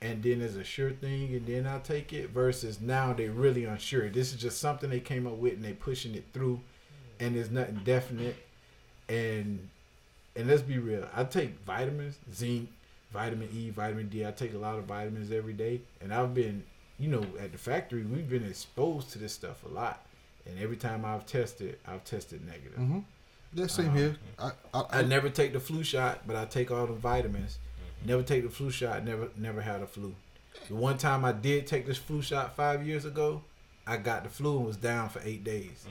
and 0.00 0.22
then 0.22 0.40
it's 0.40 0.56
a 0.56 0.64
sure 0.64 0.90
thing, 0.90 1.34
and 1.34 1.46
then 1.46 1.66
I'll 1.66 1.80
take 1.80 2.12
it. 2.12 2.30
Versus 2.30 2.80
now 2.80 3.12
they're 3.12 3.30
really 3.30 3.64
unsure. 3.64 4.08
This 4.08 4.32
is 4.32 4.40
just 4.40 4.58
something 4.58 4.90
they 4.90 5.00
came 5.00 5.26
up 5.26 5.36
with, 5.36 5.54
and 5.54 5.64
they're 5.64 5.74
pushing 5.74 6.14
it 6.14 6.24
through, 6.32 6.60
and 7.20 7.36
there's 7.36 7.50
nothing 7.50 7.80
definite. 7.84 8.36
And 9.08 9.68
and 10.36 10.48
let's 10.48 10.62
be 10.62 10.78
real, 10.78 11.06
I 11.14 11.24
take 11.24 11.60
vitamins, 11.64 12.18
zinc, 12.34 12.68
vitamin 13.14 13.48
E, 13.54 13.70
vitamin 13.70 14.08
D. 14.08 14.26
I 14.26 14.32
take 14.32 14.52
a 14.54 14.58
lot 14.58 14.76
of 14.78 14.84
vitamins 14.84 15.30
every 15.32 15.52
day, 15.54 15.80
and 16.02 16.12
I've 16.12 16.34
been, 16.34 16.64
you 16.98 17.08
know, 17.08 17.24
at 17.40 17.52
the 17.52 17.58
factory, 17.58 18.02
we've 18.02 18.28
been 18.28 18.44
exposed 18.46 19.10
to 19.12 19.18
this 19.18 19.32
stuff 19.32 19.64
a 19.64 19.68
lot. 19.68 20.04
And 20.46 20.58
every 20.58 20.76
time 20.76 21.04
I've 21.06 21.24
tested, 21.24 21.78
I've 21.86 22.04
tested 22.04 22.44
negative. 22.46 22.78
mm-hmm. 22.78 22.98
yeah 23.54 23.66
same 23.68 23.90
Um, 23.90 23.96
here 23.96 24.16
I, 24.38 24.50
I, 24.74 24.84
I 24.98 25.02
never 25.02 25.30
take 25.30 25.52
the 25.54 25.60
flu 25.60 25.82
shot, 25.84 26.26
but 26.26 26.36
I 26.36 26.44
take 26.44 26.70
all 26.70 26.86
the 26.86 26.92
vitamins. 26.92 27.58
Never 28.04 28.22
take 28.22 28.42
the 28.42 28.50
flu 28.50 28.70
shot. 28.70 29.02
Never, 29.04 29.28
never 29.36 29.62
had 29.62 29.80
a 29.80 29.86
flu. 29.86 30.14
The 30.68 30.74
one 30.74 30.98
time 30.98 31.24
I 31.24 31.32
did 31.32 31.66
take 31.66 31.86
this 31.86 31.96
flu 31.96 32.20
shot 32.20 32.54
five 32.56 32.86
years 32.86 33.04
ago, 33.06 33.40
I 33.86 33.96
got 33.96 34.24
the 34.24 34.28
flu 34.28 34.56
and 34.58 34.66
was 34.66 34.76
down 34.76 35.08
for 35.08 35.20
eight 35.24 35.44
days. 35.44 35.86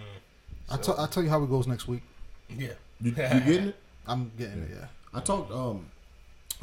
I 0.70 0.76
So- 0.76 0.82
tell 0.84 1.00
I'll 1.00 1.08
tell 1.08 1.24
you 1.24 1.30
how 1.30 1.42
it 1.44 1.50
goes 1.50 1.68
next 1.68 1.88
week 1.88 2.02
Yeah. 2.50 2.68
You, 3.02 3.10
you 3.10 3.12
getting 3.12 3.68
it? 3.70 3.76
I'm 4.08 4.32
getting 4.38 4.64
it 4.64 4.70
yeah 4.78 4.88
I 5.14 5.20
talked 5.22 5.52
um 5.52 5.86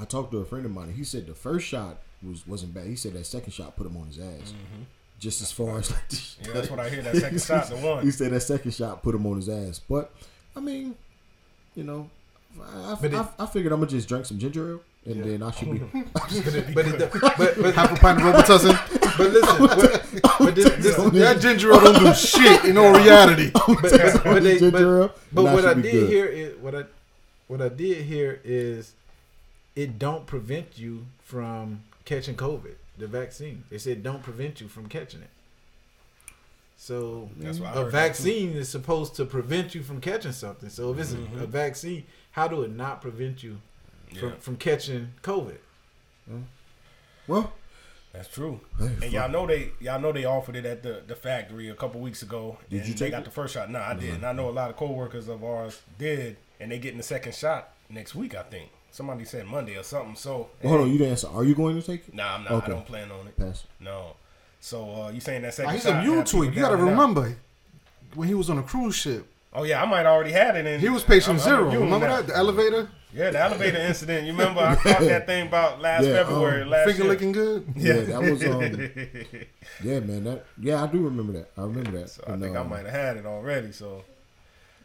I 0.01 0.05
talked 0.05 0.31
to 0.33 0.39
a 0.39 0.45
friend 0.45 0.65
of 0.65 0.73
mine. 0.73 0.93
He 0.97 1.05
said 1.05 1.27
the 1.27 1.35
first 1.35 1.67
shot 1.67 1.99
was 2.27 2.47
wasn't 2.47 2.75
bad. 2.75 2.87
He 2.87 2.97
said 2.97 3.13
that 3.15 3.27
second 3.27 3.53
shot 3.53 3.77
put 3.77 3.87
him 3.87 3.97
on 3.97 4.07
his 4.07 4.19
ass. 4.19 4.53
Just 5.19 5.43
as 5.43 5.53
far 5.53 5.79
as 5.79 5.91
like 5.91 6.09
Mm-hmm. 6.09 6.45
Yeah, 6.49 6.53
that's 6.55 6.71
what 6.71 6.81
I 6.81 6.89
hear. 6.89 7.03
That 7.03 7.17
second 7.17 7.43
shot, 7.43 7.67
the 7.69 7.77
one. 7.87 8.03
He 8.05 8.11
said 8.11 8.31
that 8.33 8.41
second 8.41 8.73
shot 8.73 9.03
put 9.03 9.15
him 9.15 9.27
on 9.27 9.37
his 9.37 9.49
ass. 9.49 9.79
But 9.79 10.11
I 10.57 10.61
mean, 10.61 10.95
you 11.75 11.85
know, 11.85 12.09
I, 12.61 12.97
I, 13.01 13.05
it- 13.05 13.15
I, 13.15 13.29
I 13.39 13.47
figured 13.47 13.73
I'm 13.73 13.81
gonna 13.81 13.91
just 13.91 14.09
drink 14.09 14.25
some 14.27 14.39
ginger 14.39 14.71
ale 14.73 14.81
and 15.07 15.17
Yeah. 15.17 15.25
then 15.25 15.43
I 15.43 15.51
should 15.51 15.71
be. 15.73 15.79
But 16.75 16.87
it, 16.87 16.99
but, 17.13 17.37
but, 17.37 17.55
but, 17.61 17.75
half 17.75 17.93
a 17.93 17.97
pint 17.97 18.19
of 18.21 18.25
Robitussin 18.25 19.17
but 19.19 19.31
listen, 19.31 19.67
but, 19.67 20.39
but 20.39 20.55
this, 20.55 20.71
this, 20.77 20.97
that 20.97 21.41
ginger 21.41 21.73
ale 21.73 21.81
don't 21.81 22.05
do 22.05 22.15
shit 22.15 22.65
in 22.65 22.77
all 22.79 22.93
reality 22.93 23.51
but, 23.53 23.67
but, 23.83 24.25
but, 24.25 24.43
they, 24.43 24.59
but, 24.59 24.73
but 25.33 25.41
and 25.41 25.49
I 25.49 25.55
what 25.55 25.65
I 25.67 25.75
did 25.75 25.83
good. 25.93 26.09
hear 26.11 26.27
is 26.27 26.57
what 26.59 26.75
I 26.75 26.85
what 27.49 27.61
I 27.63 27.69
did 27.69 28.05
hear 28.05 28.41
is 28.45 28.93
it 29.77 29.99
don't 29.99 30.27
prevent 30.27 30.79
you 30.79 31.07
from 31.23 31.83
catching 32.05 32.35
COVID. 32.37 32.75
The 32.99 33.07
vaccine. 33.07 33.65
They 33.71 33.79
said 33.79 34.03
don't 34.03 34.23
prevent 34.23 34.61
you 34.61 34.69
from 34.69 34.89
catching 34.89 35.23
it. 35.23 35.31
So 36.77 37.29
That's 37.37 37.59
what 37.59 37.69
I 37.69 37.73
a 37.73 37.75
heard, 37.77 37.85
too. 37.87 37.91
vaccine 37.91 38.53
is 38.53 38.69
supposed 38.69 39.15
to 39.17 39.25
prevent 39.27 39.75
you 39.75 39.83
from 39.83 40.01
catching 40.01 40.33
something. 40.33 40.71
So 40.71 40.93
if 40.93 40.99
it's 40.99 41.13
a, 41.13 41.17
mm-hmm. 41.17 41.41
a 41.43 41.47
vaccine, 41.47 42.05
how 42.33 42.49
do 42.49 42.63
it 42.63 42.71
not 42.75 43.03
prevent 43.03 43.43
you 43.43 43.59
from, 44.19 44.29
Yeah, 44.31 44.35
from 44.41 44.57
catching 44.57 45.09
COVID? 45.23 45.59
Well, 47.27 47.53
that's 48.13 48.29
true. 48.29 48.61
hey, 48.79 48.97
And 49.03 49.13
y'all 49.13 49.29
know 49.29 49.47
they 49.47 49.71
y'all 49.81 50.01
know 50.01 50.11
they 50.13 50.25
offered 50.25 50.57
it 50.57 50.65
at 50.65 50.83
the, 50.83 51.03
the 51.07 51.15
factory 51.15 51.69
a 51.69 51.75
couple 51.75 52.01
weeks 52.01 52.23
ago. 52.23 52.59
Did 52.69 52.81
and 52.81 52.89
you 52.89 52.95
they 52.95 52.99
take 53.07 53.11
got 53.13 53.23
it? 53.23 53.25
the 53.27 53.31
first 53.31 53.55
shot. 53.55 53.71
No, 53.71 53.79
I 53.81 53.95
did. 53.95 54.15
And 54.15 54.25
I 54.27 54.33
know 54.33 54.49
a 54.49 54.51
lot 54.51 54.71
of 54.71 54.77
coworkers 54.77 55.29
of 55.29 55.45
ours 55.45 55.81
did, 55.99 56.37
and 56.59 56.71
they 56.73 56.79
getting 56.79 56.97
the 56.99 57.03
second 57.05 57.35
shot 57.35 57.71
next 57.89 58.15
week. 58.15 58.35
I 58.35 58.43
think 58.43 58.71
somebody 58.91 59.25
said 59.25 59.47
Monday 59.47 59.77
or 59.77 59.83
something. 59.83 60.15
So 60.17 60.49
Well, 60.63 60.73
hold 60.73 60.81
on, 60.83 60.91
you 60.93 60.99
didn't 60.99 61.11
answer. 61.13 61.29
Are 61.29 61.45
you 61.45 61.55
going 61.55 61.75
to 61.81 61.83
take 61.87 62.09
it? 62.09 62.15
Nah, 62.15 62.35
I'm 62.35 62.45
not. 62.45 62.53
Okay. 62.53 62.67
I 62.67 62.75
don't 62.75 62.87
plan 62.87 63.11
on 63.11 63.27
it. 63.27 63.37
Pass. 63.37 63.65
No. 63.81 64.17
So 64.61 65.03
uh, 65.05 65.11
you 65.11 65.21
saying 65.21 65.43
that 65.43 65.49
Nah, 65.49 65.53
second 65.53 65.73
he's 65.75 65.83
shot? 65.85 66.03
immune 66.03 66.17
have 66.19 66.25
to 66.27 66.43
it 66.43 66.55
you 66.55 66.61
gotta 66.61 66.77
down 66.77 66.89
and 66.89 66.99
remember 66.99 67.37
when 68.15 68.29
he 68.29 68.35
was 68.35 68.51
on 68.51 68.59
a 68.59 68.63
cruise 68.63 68.95
ship 68.95 69.27
Oh 69.53 69.65
yeah, 69.65 69.83
I 69.83 69.87
might 69.87 70.07
already 70.07 70.31
had 70.33 70.55
it. 70.57 70.65
In, 70.67 70.79
He 70.81 70.89
was 70.89 71.03
patient 71.03 71.39
I'm- 71.41 71.41
I'm 71.41 71.43
zero. 71.45 71.65
reviewing 71.65 71.85
Remember 71.87 72.07
now. 72.07 72.17
that? 72.19 72.27
The 72.29 72.37
elevator? 72.37 72.89
Yeah, 73.13 73.31
the 73.31 73.41
elevator 73.41 73.79
incident. 73.79 74.25
You 74.27 74.33
remember 74.33 74.61
I 74.61 74.77
caught 74.77 75.01
that 75.01 75.27
thing 75.27 75.49
about 75.49 75.81
last 75.81 76.05
Yeah, 76.05 76.23
February. 76.23 76.63
um, 76.63 76.69
last 76.71 76.87
Finger 76.87 77.03
year. 77.03 77.13
licking 77.13 77.33
good? 77.33 77.65
Yeah, 77.77 78.01
that 78.03 78.23
was 78.23 78.45
um. 78.45 78.61
yeah, 79.83 79.99
man. 80.01 80.23
That 80.25 80.45
yeah, 80.61 80.83
I 80.85 80.87
do 80.87 80.99
remember 80.99 81.33
that. 81.33 81.51
I 81.57 81.63
remember 81.63 81.91
that. 81.99 82.11
So 82.11 82.23
I 82.29 82.33
And, 82.35 82.43
think 82.43 82.55
I 82.57 82.61
um, 82.61 82.69
might 82.69 82.85
have 82.85 82.91
had 82.95 83.17
it 83.17 83.27
already. 83.27 83.73
So 83.73 84.05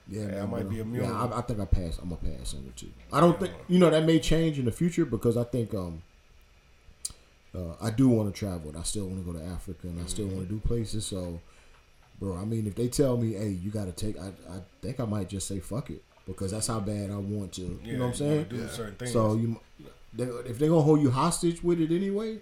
Yeah, 0.08 0.22
Yeah, 0.22 0.28
man, 0.28 0.42
I 0.42 0.46
might 0.46 0.70
be 0.70 0.80
immune. 0.80 1.04
Yeah, 1.04 1.12
I, 1.12 1.40
I 1.40 1.42
think 1.42 1.60
I 1.60 1.66
pass. 1.66 1.98
I'm 2.00 2.10
gonna 2.10 2.38
pass 2.38 2.54
on 2.54 2.66
it 2.68 2.76
too. 2.78 2.92
I 3.12 3.20
don't 3.20 3.40
think 3.40 3.54
you 3.68 3.80
know 3.80 3.90
that 3.90 4.04
may 4.06 4.20
change 4.20 4.60
in 4.60 4.66
the 4.66 4.72
future 4.72 5.06
because 5.06 5.38
I 5.38 5.44
think 5.44 5.74
um. 5.74 6.02
Uh, 7.56 7.74
I 7.82 7.90
do 7.90 8.10
want 8.10 8.34
to 8.34 8.38
travel. 8.38 8.70
and 8.70 8.78
I 8.78 8.84
still 8.84 9.06
want 9.08 9.26
to 9.26 9.32
go 9.32 9.38
to 9.40 9.46
Africa, 9.46 9.88
and 9.88 10.02
I 10.02 10.06
still 10.08 10.28
want 10.28 10.42
to 10.48 10.54
do 10.54 10.60
places. 10.60 11.06
So, 11.06 11.40
bro, 12.20 12.36
I 12.36 12.44
mean, 12.44 12.68
if 12.68 12.76
they 12.76 12.90
tell 12.90 13.16
me, 13.16 13.34
"Hey, 13.34 13.50
you 13.50 13.72
got 13.72 13.86
to 13.86 13.94
take," 13.94 14.20
I, 14.20 14.28
I 14.50 14.60
think 14.82 15.00
I 15.00 15.06
might 15.06 15.30
just 15.30 15.48
say, 15.48 15.60
"Fuck 15.60 15.90
it," 15.90 16.04
because 16.28 16.52
that's 16.52 16.68
how 16.68 16.82
bad 16.82 17.12
I 17.12 17.16
want 17.16 17.54
to. 17.54 17.80
yeah, 17.82 17.92
you 17.92 17.98
know 17.98 18.06
what 18.08 18.10
I'm 18.10 18.16
saying? 18.16 18.46
Do 18.50 18.68
certain 18.68 18.96
things. 18.96 19.14
So 19.14 19.36
you, 19.36 19.58
they, 20.14 20.26
if 20.26 20.60
they're 20.60 20.68
gonna 20.68 20.82
hold 20.82 21.02
you 21.02 21.12
hostage 21.12 21.64
with 21.64 21.80
it 21.80 21.92
anyway, 21.96 22.40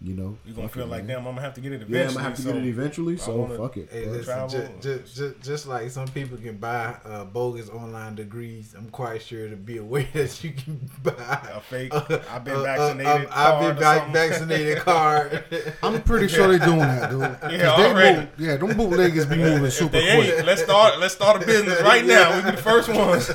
you 0.00 0.12
know, 0.14 0.36
you're 0.44 0.54
gonna 0.54 0.68
feel 0.68 0.82
it, 0.82 0.88
like 0.90 1.04
man. 1.04 1.16
damn. 1.16 1.26
I'm 1.26 1.34
gonna 1.34 1.40
have 1.46 1.54
to 1.54 1.60
get 1.62 1.72
it 1.72 1.76
eventually. 1.76 1.98
Yeah. 1.98 2.08
I'm 2.08 2.12
gonna 2.14 2.24
have 2.24 2.34
to 2.36 2.42
so 2.42 2.52
get 2.52 2.62
it 2.62 2.68
eventually. 2.68 3.16
So 3.16 3.36
wanna- 3.36 3.56
fuck 3.56 3.76
it. 3.78 3.88
Hey, 3.90 4.04
listen, 4.06 4.48
just, 4.50 4.80
just, 4.82 5.16
just, 5.16 5.40
just 5.40 5.66
like 5.66 5.90
some 5.90 6.08
people 6.08 6.36
can 6.36 6.58
buy 6.58 6.96
uh, 7.06 7.24
bogus 7.24 7.70
online 7.70 8.14
degrees, 8.14 8.74
I'm 8.76 8.90
quite 8.90 9.22
sure 9.22 9.48
to 9.48 9.56
be 9.56 9.78
aware 9.78 10.06
that 10.12 10.44
you 10.44 10.52
can 10.52 10.90
buy 11.02 11.12
A 11.54 11.60
fake. 11.60 11.94
uh, 11.94 12.18
I've 12.30 12.44
been 12.44 12.56
uh, 12.56 12.62
vaccinated. 12.64 13.26
uh, 13.28 13.30
I've 13.34 13.60
been 13.60 13.62
card 13.62 13.76
or 13.76 13.80
vac- 13.80 13.96
something. 13.98 14.12
vaccinated 14.14 14.78
card. 14.78 15.44
I'm 15.82 16.02
pretty 16.02 16.28
sure 16.28 16.48
they're 16.48 16.66
doing 16.66 16.78
that, 16.80 17.10
dude. 17.10 17.20
Yeah, 17.54 17.76
they 17.76 17.84
already. 17.86 18.16
move, 18.20 18.28
yeah, 18.38 18.56
them 18.56 18.76
bootleggers 18.76 19.26
be 19.26 19.36
moving 19.36 19.64
If 19.64 19.72
super 19.74 19.92
they 19.92 20.16
quick. 20.34 20.44
let's 20.44 20.62
start. 20.62 20.98
Let's 20.98 21.14
start 21.14 21.42
a 21.42 21.46
business 21.46 21.80
right 21.80 22.04
now. 22.04 22.36
We 22.36 22.50
be 22.50 22.56
the 22.56 22.62
first 22.62 22.88
ones. 22.90 23.30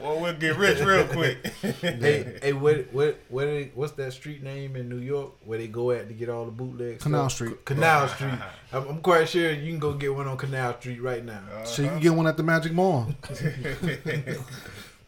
well, 0.00 0.20
we'll 0.20 0.34
get 0.34 0.56
rich 0.56 0.80
real 0.80 1.06
quick. 1.06 1.46
hey, 1.80 2.38
hey, 2.42 2.52
what, 2.52 2.92
what, 2.92 3.18
what, 3.28 3.46
what's 3.74 3.92
that 3.92 4.12
street 4.12 4.42
name 4.42 4.74
in 4.74 4.88
New 4.88 4.98
York 4.98 5.32
where 5.46 5.58
they 5.58 5.66
go 5.68 5.90
at 5.90 6.08
to 6.08 6.14
get 6.14 6.28
all 6.28 6.44
the 6.44 6.50
bootlegs? 6.50 7.02
Canal 7.02 7.28
stuff? 7.28 7.48
Street. 7.48 7.64
Canal 7.64 8.08
Street. 8.08 8.32
I'm, 8.72 8.88
I'm 8.88 9.00
quite 9.00 9.28
sure 9.28 9.52
you 9.52 9.70
can 9.70 9.78
go 9.78 9.92
get 9.94 10.14
one 10.14 10.26
on 10.26 10.36
Canal 10.36 10.78
Street 10.80 11.00
right 11.02 11.24
now. 11.24 11.40
So 11.64 11.82
you 11.82 11.88
can 11.88 12.00
get 12.00 12.12
one 12.14 12.26
at 12.26 12.36
the 12.36 12.42
Magic 12.42 12.72
Mall. 12.72 13.08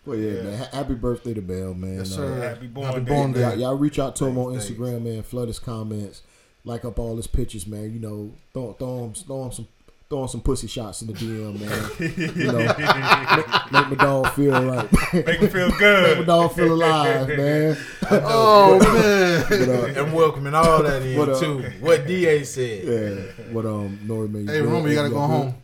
Well, 0.05 0.17
yeah, 0.19 0.43
man. 0.43 0.69
Happy 0.73 0.95
birthday 0.95 1.35
to 1.35 1.43
Bell, 1.43 1.75
man. 1.75 1.97
Yes, 1.97 2.13
Uh, 2.13 2.17
sir. 2.17 2.41
Happy 2.55 2.69
born 2.69 2.87
Happy 2.87 3.01
day. 3.01 3.07
born 3.13 3.33
day. 3.33 3.41
y'all, 3.41 3.57
y'all 3.59 3.75
reach 3.77 3.99
out 3.99 4.15
to 4.17 4.27
him 4.27 4.39
on 4.39 4.53
Thanks, 4.53 4.71
Instagram, 4.71 5.03
man. 5.03 5.23
Flood 5.25 5.49
his 5.49 5.59
comments, 5.59 6.23
like 6.65 6.85
up 6.85 7.01
all 7.01 7.17
his 7.17 7.27
pictures, 7.27 7.67
man. 7.67 7.93
You 7.93 7.99
know, 7.99 8.33
throw, 8.55 8.73
throw 8.75 9.05
him, 9.07 9.15
throw 9.15 9.47
him 9.47 9.51
some, 9.53 9.67
throw 10.09 10.23
him 10.23 10.29
some 10.29 10.41
pussy 10.41 10.67
shots 10.69 11.03
in 11.03 11.09
the 11.09 11.15
DM, 11.15 11.59
man. 11.61 12.33
you 12.37 12.47
know, 12.53 12.59
make, 12.59 13.73
make 13.73 13.99
my 13.99 14.05
dog 14.05 14.29
feel 14.33 14.53
right. 14.53 14.89
Make 15.27 15.43
me 15.43 15.49
feel 15.49 15.71
good. 15.79 16.03
make 16.19 16.19
my 16.19 16.25
dog 16.25 16.53
feel 16.55 16.73
alive, 16.73 17.29
man. 17.29 17.77
Oh 18.09 18.79
man. 18.79 19.45
But, 19.49 19.69
uh, 19.69 20.05
and 20.05 20.13
welcoming 20.15 20.55
all 20.55 20.81
that 20.85 21.03
in 21.03 21.19
What, 21.19 21.29
uh, 21.31 21.41
too. 21.41 21.63
What 21.81 22.07
Da 22.07 22.45
said. 22.45 22.85
yeah, 22.85 23.45
what 23.53 23.67
um, 23.67 23.99
Nori 24.05 24.31
made. 24.31 24.49
Hey, 24.49 24.61
remember 24.61 24.89
you 24.89 24.95
gotta 24.95 25.11
go 25.11 25.19
home. 25.21 25.55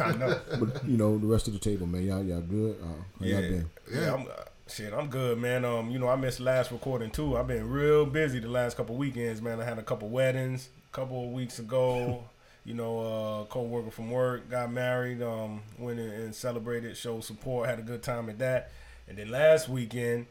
I 0.00 0.12
know. 0.16 0.40
But 0.58 0.84
you 0.88 0.96
know, 0.96 1.18
the 1.18 1.26
rest 1.26 1.46
of 1.46 1.52
the 1.52 1.60
table, 1.60 1.86
man. 1.86 2.02
Y'all, 2.04 2.24
y'all 2.24 2.40
good? 2.40 2.76
Uh, 2.82 2.86
how 2.86 3.24
Yeah, 3.24 3.32
y'all 3.38 3.40
been? 3.50 3.70
yeah. 3.94 4.14
I'm, 4.14 4.22
uh, 4.22 4.32
shit, 4.66 4.92
I'm 4.92 5.06
good, 5.08 5.38
man. 5.38 5.64
Um, 5.64 5.90
you 5.90 6.00
know, 6.00 6.08
I 6.08 6.16
missed 6.16 6.40
last 6.40 6.72
recording 6.72 7.10
too. 7.10 7.36
I've 7.36 7.46
been 7.46 7.70
real 7.70 8.06
busy 8.06 8.40
the 8.40 8.48
last 8.48 8.76
couple 8.76 8.96
weekends, 8.96 9.40
man. 9.40 9.60
I 9.60 9.64
had 9.64 9.78
a 9.78 9.82
couple 9.84 10.08
weddings 10.08 10.68
a 10.90 10.96
couple 10.96 11.26
of 11.26 11.30
weeks 11.30 11.60
ago. 11.60 12.24
You 12.66 12.74
know, 12.74 13.00
uh, 13.00 13.44
co-worker 13.46 13.90
from 13.92 14.10
work 14.10 14.50
got 14.50 14.72
married. 14.72 15.22
Um, 15.22 15.62
went 15.78 16.00
and 16.00 16.34
celebrated, 16.34 16.96
showed 16.96 17.24
support, 17.24 17.68
had 17.68 17.78
a 17.78 17.82
good 17.82 18.02
time 18.02 18.28
at 18.28 18.38
that. 18.40 18.72
And 19.08 19.16
then 19.16 19.30
last 19.30 19.68
weekend, 19.68 20.26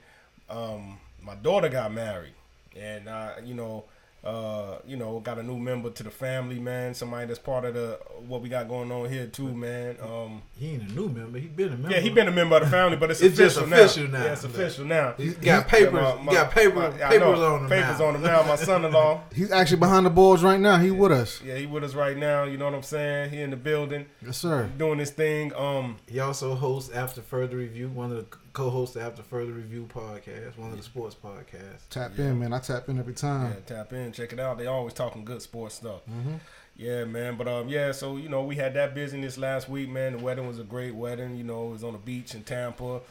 um, 0.50 1.00
my 1.24 1.36
daughter 1.36 1.70
got 1.70 1.94
married, 1.94 2.36
and 2.76 3.08
uh, 3.10 3.32
you 3.44 3.56
know. 3.56 3.86
Uh, 4.26 4.80
you 4.88 4.98
know, 4.98 5.20
got 5.20 5.38
a 5.38 5.44
new 5.44 5.58
member 5.60 5.92
to 5.92 6.02
the 6.02 6.10
family, 6.10 6.58
man. 6.58 6.96
Somebody 6.96 7.28
that's 7.28 7.38
part 7.38 7.64
of 7.64 7.76
the 7.76 8.00
what 8.28 8.42
we 8.42 8.50
got 8.50 8.68
going 8.68 8.92
on 8.92 9.08
here 9.08 9.28
too, 9.28 9.54
man. 9.54 9.98
Um, 10.02 10.42
He 10.58 10.72
ain't 10.74 10.90
a 10.90 10.94
new 10.94 11.10
member. 11.10 11.38
He 11.38 11.46
been 11.48 11.68
a 11.68 11.78
member. 11.78 11.92
yeah, 11.92 12.00
he 12.00 12.10
been 12.10 12.28
a 12.28 12.32
member 12.32 12.56
of 12.56 12.64
the 12.64 12.70
family, 12.70 12.98
but 12.98 13.12
it's, 13.12 13.22
It's 13.22 13.38
official, 13.40 13.72
official 13.72 14.08
now. 14.08 14.18
now. 14.18 14.26
Yeah, 14.26 14.32
it's 14.34 14.44
official 14.44 14.86
now. 14.86 15.14
He's 15.16 15.36
got 15.36 15.68
papers. 15.68 15.94
My- 15.94 16.16
my- 16.16 16.32
he 16.32 16.38
got 16.38 16.50
paper, 16.52 16.76
my- 16.76 16.90
papers 16.90 17.20
know, 17.20 17.54
on 17.56 17.62
him 17.66 17.70
Papers 17.70 18.00
now. 18.00 18.06
on 18.08 18.16
him 18.16 18.22
now. 18.24 18.44
My 18.44 18.56
son-in-law. 18.56 19.22
He's 19.36 19.52
actually 19.52 19.78
behind 19.78 20.08
the 20.08 20.10
boards 20.10 20.42
right 20.44 20.60
now. 20.60 20.78
He 20.80 20.90
with 20.90 21.12
us. 21.12 21.40
Yeah, 21.44 21.58
he 21.58 21.68
with 21.68 21.84
us 21.84 21.94
right 21.94 22.18
now. 22.18 22.46
You 22.46 22.58
know 22.58 22.66
what 22.66 22.74
I'm 22.74 22.82
saying? 22.82 23.30
He 23.30 23.42
in 23.42 23.52
the 23.52 23.58
building 23.58 24.08
Yes, 24.26 24.38
sir. 24.40 24.70
doing 24.76 24.98
this 24.98 25.12
thing. 25.12 25.54
Um, 25.56 25.98
He 26.08 26.20
also 26.20 26.56
hosts 26.56 26.92
After 26.92 27.22
Further 27.22 27.58
Review, 27.58 27.90
one 27.90 28.12
of 28.12 28.18
the 28.18 28.38
co-hosts 28.56 28.96
of 28.96 29.02
After 29.02 29.22
Further 29.22 29.52
Review 29.52 29.88
podcast, 29.94 30.58
one 30.58 30.72
of 30.72 30.78
the 30.78 30.84
sports 30.84 31.14
podcasts. 31.14 31.90
Tap 31.90 32.18
in, 32.18 32.40
man. 32.40 32.54
I 32.54 32.60
tap 32.60 32.88
in 32.88 32.98
every 32.98 33.12
yeah, 33.12 33.20
time. 33.20 33.58
tap 33.66 33.92
in, 33.92 34.14
check 34.14 34.32
it 34.32 34.40
out. 34.40 34.58
They 34.58 34.66
always 34.66 34.94
talking 34.94 35.26
good 35.26 35.42
sports 35.42 35.76
stuff. 35.76 36.02
Mm-hmm. 36.10 36.36
Yeah, 36.78 37.04
man. 37.04 37.36
But 37.36 37.50
um, 37.50 37.68
yeah. 37.68 37.92
So 37.92 38.16
you 38.16 38.30
know, 38.30 38.44
we 38.44 38.56
had 38.56 38.74
that 38.76 38.96
business 38.96 39.38
last 39.38 39.68
week, 39.68 39.90
man. 39.90 40.14
The 40.14 40.24
wedding 40.24 40.48
was 40.48 40.58
a 40.58 40.64
great 40.64 40.96
wedding. 40.96 41.36
You 41.36 41.44
know, 41.44 41.68
it 41.68 41.72
was 41.72 41.84
on 41.84 41.94
the 41.94 42.00
beach 42.00 42.34
in 42.34 42.44
Tampa. 42.44 43.02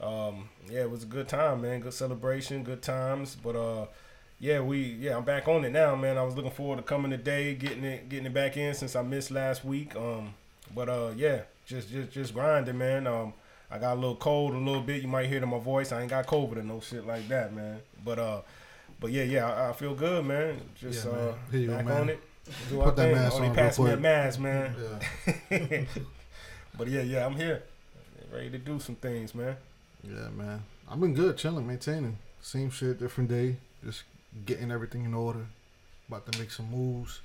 Um, 0.00 0.48
yeah, 0.70 0.82
it 0.82 0.90
was 0.90 1.02
a 1.02 1.06
good 1.06 1.26
time, 1.26 1.62
man. 1.62 1.80
Good 1.80 1.94
celebration, 1.94 2.62
good 2.62 2.82
times. 2.82 3.36
But 3.36 3.56
uh, 3.56 3.86
yeah, 4.38 4.60
we 4.60 4.82
yeah, 4.82 5.16
I'm 5.16 5.24
back 5.24 5.48
on 5.48 5.64
it 5.64 5.70
now, 5.70 5.96
man. 5.96 6.16
I 6.16 6.22
was 6.22 6.36
looking 6.36 6.52
forward 6.52 6.76
to 6.76 6.82
coming 6.82 7.10
today, 7.10 7.54
getting 7.56 7.84
it, 7.84 8.08
getting 8.08 8.26
it 8.26 8.34
back 8.34 8.56
in 8.56 8.72
since 8.72 8.94
I 8.94 9.02
missed 9.02 9.32
last 9.32 9.64
week. 9.64 9.96
Um, 9.96 10.34
but 10.72 10.88
uh, 10.88 11.10
yeah, 11.16 11.42
just 11.66 11.90
just 11.90 12.12
just 12.12 12.34
grinding, 12.34 12.78
man. 12.78 13.08
Um, 13.08 13.34
I 13.72 13.78
got 13.78 13.94
a 13.94 14.00
little 14.00 14.16
cold 14.16 14.52
a 14.54 14.58
little 14.58 14.82
bit. 14.82 15.00
You 15.00 15.08
might 15.08 15.26
hear 15.26 15.38
it 15.38 15.42
in 15.42 15.48
my 15.48 15.58
voice. 15.58 15.92
I 15.92 16.02
ain't 16.02 16.10
got 16.10 16.26
COVID 16.26 16.58
or 16.58 16.62
no 16.62 16.80
shit 16.80 17.06
like 17.06 17.26
that, 17.28 17.54
man. 17.54 17.80
But 18.04 18.18
uh, 18.18 18.40
but 19.00 19.10
yeah, 19.10 19.22
yeah, 19.24 19.50
I, 19.50 19.70
I 19.70 19.72
feel 19.72 19.94
good, 19.94 20.24
man. 20.26 20.60
Just 20.78 21.06
Yeah, 21.06 21.10
uh, 21.10 21.14
man. 21.14 21.34
Here 21.50 21.60
you 21.60 21.66
go, 21.68 21.76
back 21.76 21.86
man. 21.86 22.00
on 22.02 22.08
it. 22.10 22.20
Do 22.68 22.82
Put 22.82 22.96
that 22.96 23.02
thing. 23.02 23.14
mask 23.14 23.40
on 23.40 23.54
passed 23.54 23.78
me 23.78 23.84
a 23.86 23.88
quick. 23.88 24.00
mask, 24.00 24.40
man. 24.40 24.74
Yeah. 25.50 25.84
But 26.76 26.88
yeah, 26.88 27.02
yeah, 27.02 27.26
I'm 27.26 27.36
here, 27.36 27.62
ready 28.32 28.48
to 28.50 28.58
do 28.58 28.80
some 28.80 28.94
things, 28.96 29.34
man. 29.34 29.56
Yeah, 30.02 30.28
man. 30.34 30.62
I've 30.90 30.98
been 31.00 31.14
good, 31.14 31.36
chilling, 31.36 31.66
maintaining. 31.66 32.16
Same 32.40 32.70
shit, 32.70 32.98
different 32.98 33.28
day. 33.30 33.56
Just 33.84 34.04
getting 34.46 34.70
everything 34.70 35.04
in 35.04 35.12
order. 35.14 35.46
About 36.08 36.30
to 36.32 36.38
make 36.38 36.50
some 36.50 36.70
moves 36.70 37.20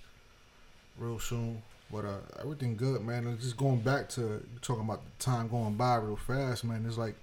real 0.98 1.18
soon. 1.20 1.62
But 1.92 2.06
uh, 2.06 2.18
everything 2.42 2.76
good, 2.76 3.02
man. 3.02 3.28
And 3.28 3.40
just 3.40 3.58
going 3.58 3.80
back 3.80 4.10
to 4.10 4.46
talking 4.62 4.84
about 4.84 5.02
the 5.06 5.24
time 5.24 5.48
going 5.48 5.76
by 5.76 5.96
real 5.96 6.18
fast, 6.18 6.64
man. 6.64 6.86
It's 6.86 6.98
like 6.98 7.16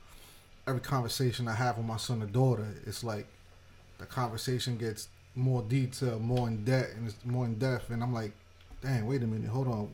every 0.66 0.80
conversation 0.80 1.49
I 1.49 1.54
have 1.54 1.76
with 1.76 1.87
my 1.87 1.99
son 1.99 2.23
or 2.23 2.26
daughter, 2.26 2.66
it's 2.87 3.04
like 3.04 3.26
the 3.99 4.06
conversation 4.06 4.78
gets 4.78 5.09
more 5.35 5.62
detailed, 5.62 6.23
more 6.23 6.49
in 6.49 6.64
depth, 6.64 6.97
and 6.97 7.06
it's 7.06 7.16
more 7.25 7.44
in 7.44 7.59
depth. 7.59 7.90
And 7.90 8.02
I'm 8.02 8.14
like, 8.14 8.33
dang, 8.83 9.06
wait 9.06 9.23
a 9.23 9.26
minute, 9.26 9.50
hold 9.50 9.68
on. 9.68 9.90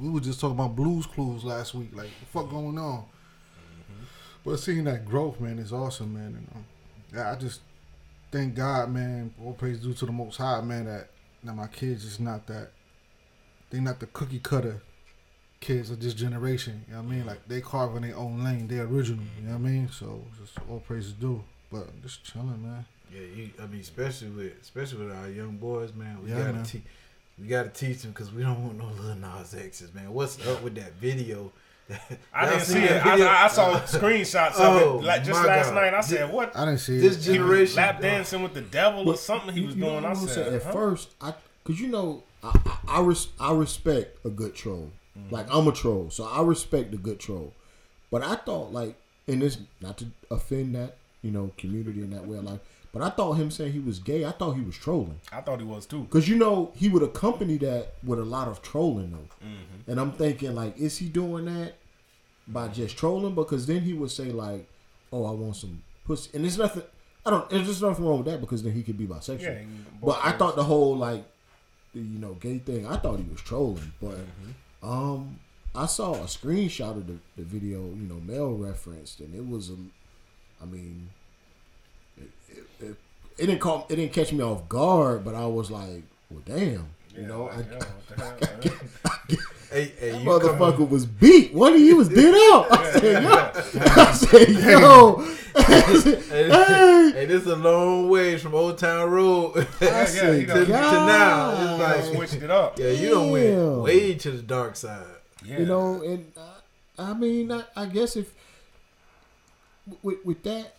We 0.00 0.08
were 0.08 0.20
just 0.20 0.40
talking 0.40 0.56
about 0.56 0.76
Blues 0.76 1.06
Clues 1.06 1.44
last 1.44 1.74
week. 1.74 1.90
Like, 1.92 2.06
what 2.06 2.20
the 2.20 2.26
fuck 2.26 2.50
going 2.50 2.78
on? 2.78 3.04
But 4.44 4.58
seeing 4.58 4.84
that 4.84 5.04
growth, 5.04 5.40
man, 5.40 5.58
is 5.58 5.72
awesome, 5.72 6.14
man. 6.14 6.36
And, 6.36 6.48
um, 6.54 6.64
yeah, 7.12 7.32
I 7.32 7.36
just 7.36 7.60
thank 8.30 8.54
God, 8.54 8.90
man. 8.90 9.34
All 9.44 9.52
praise 9.52 9.78
due 9.78 9.92
to 9.94 10.06
the 10.06 10.12
Most 10.12 10.36
High, 10.36 10.60
man. 10.60 10.84
That 10.86 11.08
that 11.44 11.54
my 11.54 11.66
kids 11.66 12.04
is 12.04 12.20
not 12.20 12.46
that. 12.46 12.70
They 13.70 13.80
not 13.80 14.00
the 14.00 14.06
cookie 14.06 14.38
cutter 14.38 14.82
kids 15.60 15.90
of 15.90 16.00
this 16.00 16.14
generation. 16.14 16.84
You 16.88 16.94
know 16.94 17.02
what 17.02 17.08
I 17.08 17.14
mean? 17.16 17.26
Like 17.26 17.48
they 17.48 17.60
carving 17.60 18.02
their 18.02 18.16
own 18.16 18.42
lane. 18.44 18.68
They 18.68 18.78
original. 18.78 19.24
You 19.40 19.46
know 19.48 19.52
what 19.58 19.68
I 19.68 19.70
mean? 19.70 19.90
So 19.90 20.22
just 20.40 20.58
all 20.70 20.80
praises 20.80 21.12
due. 21.12 21.42
But 21.70 21.82
I'm 21.88 22.00
just 22.02 22.24
chilling, 22.24 22.62
man. 22.62 22.84
Yeah, 23.12 23.20
you, 23.34 23.50
I 23.62 23.66
mean, 23.66 23.80
especially 23.80 24.28
with 24.28 24.52
especially 24.62 25.04
with 25.06 25.14
our 25.16 25.28
young 25.28 25.56
boys, 25.56 25.92
man. 25.94 26.18
We 26.22 26.30
Yeah, 26.30 26.38
gotta 26.38 26.52
man. 26.54 26.64
te- 26.64 26.82
we 27.40 27.46
gotta 27.46 27.68
teach 27.68 28.02
them 28.02 28.12
because 28.12 28.32
we 28.32 28.42
don't 28.42 28.62
want 28.64 28.78
no 28.78 28.86
little 28.86 29.14
Nas 29.16 29.54
X's, 29.54 29.92
man. 29.94 30.12
What's 30.12 30.44
up 30.46 30.62
with 30.62 30.74
that 30.76 30.92
video? 30.94 31.52
I 32.34 32.44
didn't 32.48 32.60
see 32.64 32.80
it. 32.80 33.04
I. 33.04 33.18
I, 33.26 33.44
I 33.44 33.48
saw 33.48 33.80
screenshots 33.80 34.52
Oh, 34.56 34.76
of 34.76 34.82
it 34.82 34.86
oh, 34.86 34.96
like 35.06 35.24
just 35.24 35.42
last 35.44 35.70
God. 35.70 35.74
night. 35.76 35.94
I 35.94 36.00
said, 36.02 36.30
"What? 36.30 36.54
I 36.54 36.66
didn't 36.66 36.80
see 36.80 36.98
it. 36.98 37.00
This 37.00 37.26
it. 37.26 37.32
generation, 37.32 37.76
Lap 37.76 38.00
dancing 38.02 38.42
with 38.42 38.52
the 38.54 38.60
devil 38.60 39.08
or 39.08 39.16
something?" 39.16 39.54
He 39.54 39.64
was 39.64 39.74
You 39.74 39.82
doing. 39.82 39.94
what 39.94 40.04
I 40.04 40.08
I'm 40.10 40.16
said, 40.16 40.28
saying? 40.28 40.54
at 40.56 40.62
huh? 40.64 40.72
first, 40.72 41.08
I 41.20 41.32
because 41.64 41.80
you 41.80 41.88
know 41.88 42.22
I 42.42 42.58
I, 42.88 42.98
I, 42.98 43.00
res, 43.00 43.28
I 43.38 43.52
respect 43.52 44.24
a 44.24 44.30
good 44.30 44.54
troll. 44.54 44.90
Mm-hmm. 45.18 45.34
Like 45.34 45.46
I'm 45.52 45.66
a 45.68 45.72
troll, 45.72 46.10
so 46.10 46.24
I 46.24 46.42
respect 46.42 46.94
a 46.94 46.96
good 46.96 47.18
troll. 47.20 47.52
But 48.10 48.22
I 48.22 48.36
thought 48.36 48.72
like, 48.72 48.94
and 49.26 49.42
this 49.42 49.58
not 49.80 49.98
to 49.98 50.06
offend 50.30 50.74
that 50.74 50.96
you 51.22 51.30
know 51.30 51.50
community 51.58 52.00
in 52.00 52.10
that 52.10 52.26
way 52.26 52.38
of 52.38 52.44
life, 52.44 52.60
but 52.92 53.02
I 53.02 53.10
thought 53.10 53.34
him 53.34 53.50
saying 53.50 53.72
he 53.72 53.80
was 53.80 53.98
gay. 53.98 54.24
I 54.24 54.30
thought 54.30 54.52
he 54.54 54.62
was 54.62 54.76
trolling 54.76 55.20
I 55.32 55.40
thought 55.40 55.60
he 55.60 55.66
was 55.66 55.84
too. 55.86 56.02
because 56.02 56.28
you 56.28 56.36
know 56.36 56.72
he 56.74 56.88
would 56.88 57.02
accompany 57.02 57.58
that 57.58 57.94
with 58.04 58.18
a 58.18 58.24
lot 58.24 58.48
of 58.48 58.62
trolling 58.62 59.10
though. 59.10 59.46
Mm-hmm. 59.46 59.90
And 59.90 60.00
I'm 60.00 60.12
thinking 60.12 60.54
like, 60.54 60.78
is 60.78 60.98
he 60.98 61.08
doing 61.08 61.44
that 61.46 61.74
by 62.46 62.68
just 62.68 62.96
trolling? 62.96 63.34
Because 63.34 63.66
then 63.66 63.82
he 63.82 63.92
would 63.92 64.10
say 64.10 64.26
like, 64.26 64.66
"Oh, 65.12 65.26
I 65.26 65.32
want 65.32 65.56
some 65.56 65.82
pussy," 66.06 66.30
and 66.34 66.44
there's 66.44 66.58
nothing. 66.58 66.82
I 67.26 67.30
don't. 67.30 67.50
There's 67.50 67.66
just 67.66 67.82
nothing 67.82 68.06
wrong 68.06 68.18
with 68.18 68.26
that 68.26 68.40
because 68.40 68.62
then 68.62 68.72
he 68.72 68.82
could 68.82 68.96
be 68.96 69.06
bisexual. 69.06 69.42
Yeah, 69.42 69.62
But 70.02 70.20
I 70.24 70.32
thought 70.32 70.56
the 70.56 70.64
whole 70.64 70.96
like, 70.96 71.24
you 72.00 72.18
know, 72.18 72.34
gay 72.34 72.58
thing. 72.58 72.86
I 72.86 72.96
thought 72.96 73.18
he 73.18 73.26
was 73.30 73.40
trolling, 73.40 73.92
but 74.00 74.16
Mm-hmm. 74.16 74.88
um, 74.90 75.38
I 75.74 75.86
saw 75.86 76.14
a 76.14 76.24
screenshot 76.24 76.96
of 76.96 77.06
the, 77.06 77.14
the 77.36 77.42
video, 77.44 77.78
you 77.80 78.08
know, 78.08 78.20
Mel 78.24 78.52
referenced, 78.52 79.20
and 79.20 79.34
it 79.34 79.46
was 79.48 79.70
a, 79.70 79.76
I 80.62 80.66
mean, 80.66 81.10
it, 82.16 82.30
it, 82.48 82.64
it, 82.80 82.96
it 83.36 83.46
didn't 83.46 83.60
call, 83.60 83.86
it 83.88 83.96
didn't 83.96 84.12
catch 84.12 84.32
me 84.32 84.42
off 84.42 84.68
guard, 84.68 85.24
but 85.24 85.34
I 85.34 85.46
was 85.46 85.70
like, 85.70 86.02
well, 86.30 86.42
damn, 86.44 86.86
you 87.14 87.26
know, 87.26 87.44
like, 87.44 87.66
I, 88.22 88.36
yo, 88.64 88.70
what 89.70 89.78
the 89.78 89.78
hell, 89.78 89.80
man? 89.80 89.86
Hey, 89.86 89.92
hey, 89.98 90.10
that 90.12 90.20
you 90.22 90.24
come- 90.40 90.58
motherfucker 90.58 90.88
was 90.88 91.06
beat. 91.06 91.52
One 91.54 91.74
of 91.74 91.80
you 91.80 91.96
was 91.96 92.08
bit 92.08 92.34
out. 92.34 92.66
I 92.70 92.92
said, 92.92 93.22
yo, 93.22 93.30
I 93.30 94.12
said, 94.12 94.48
yo, 94.48 95.34
Hey, 95.56 95.80
hey. 96.30 97.10
hey, 97.12 97.26
this 97.26 97.42
is 97.42 97.46
a 97.48 97.56
long 97.56 98.08
ways 98.08 98.40
from 98.42 98.54
Old 98.54 98.78
Town 98.78 99.10
Road 99.10 99.56
I 99.58 99.62
to, 99.64 99.66
yeah, 99.84 100.04
said, 100.04 100.40
you 100.40 100.46
done- 100.46 100.66
to 100.66 100.72
now. 100.72 101.50
It's 101.74 102.06
like, 102.06 102.16
switched 102.16 102.42
it 102.44 102.50
up. 102.50 102.78
yeah, 102.78 102.90
you 102.90 103.08
don't 103.10 103.30
went 103.32 103.82
way 103.82 104.14
to 104.14 104.30
the 104.30 104.42
dark 104.42 104.76
side. 104.76 105.04
Yeah. 105.44 105.58
You 105.58 105.66
know, 105.66 106.02
and 106.02 106.30
uh, 106.36 107.00
I 107.02 107.14
mean, 107.14 107.50
I, 107.52 107.64
I 107.76 107.86
guess 107.86 108.16
if 108.16 108.32
with 110.02 110.24
with 110.24 110.42
that, 110.44 110.74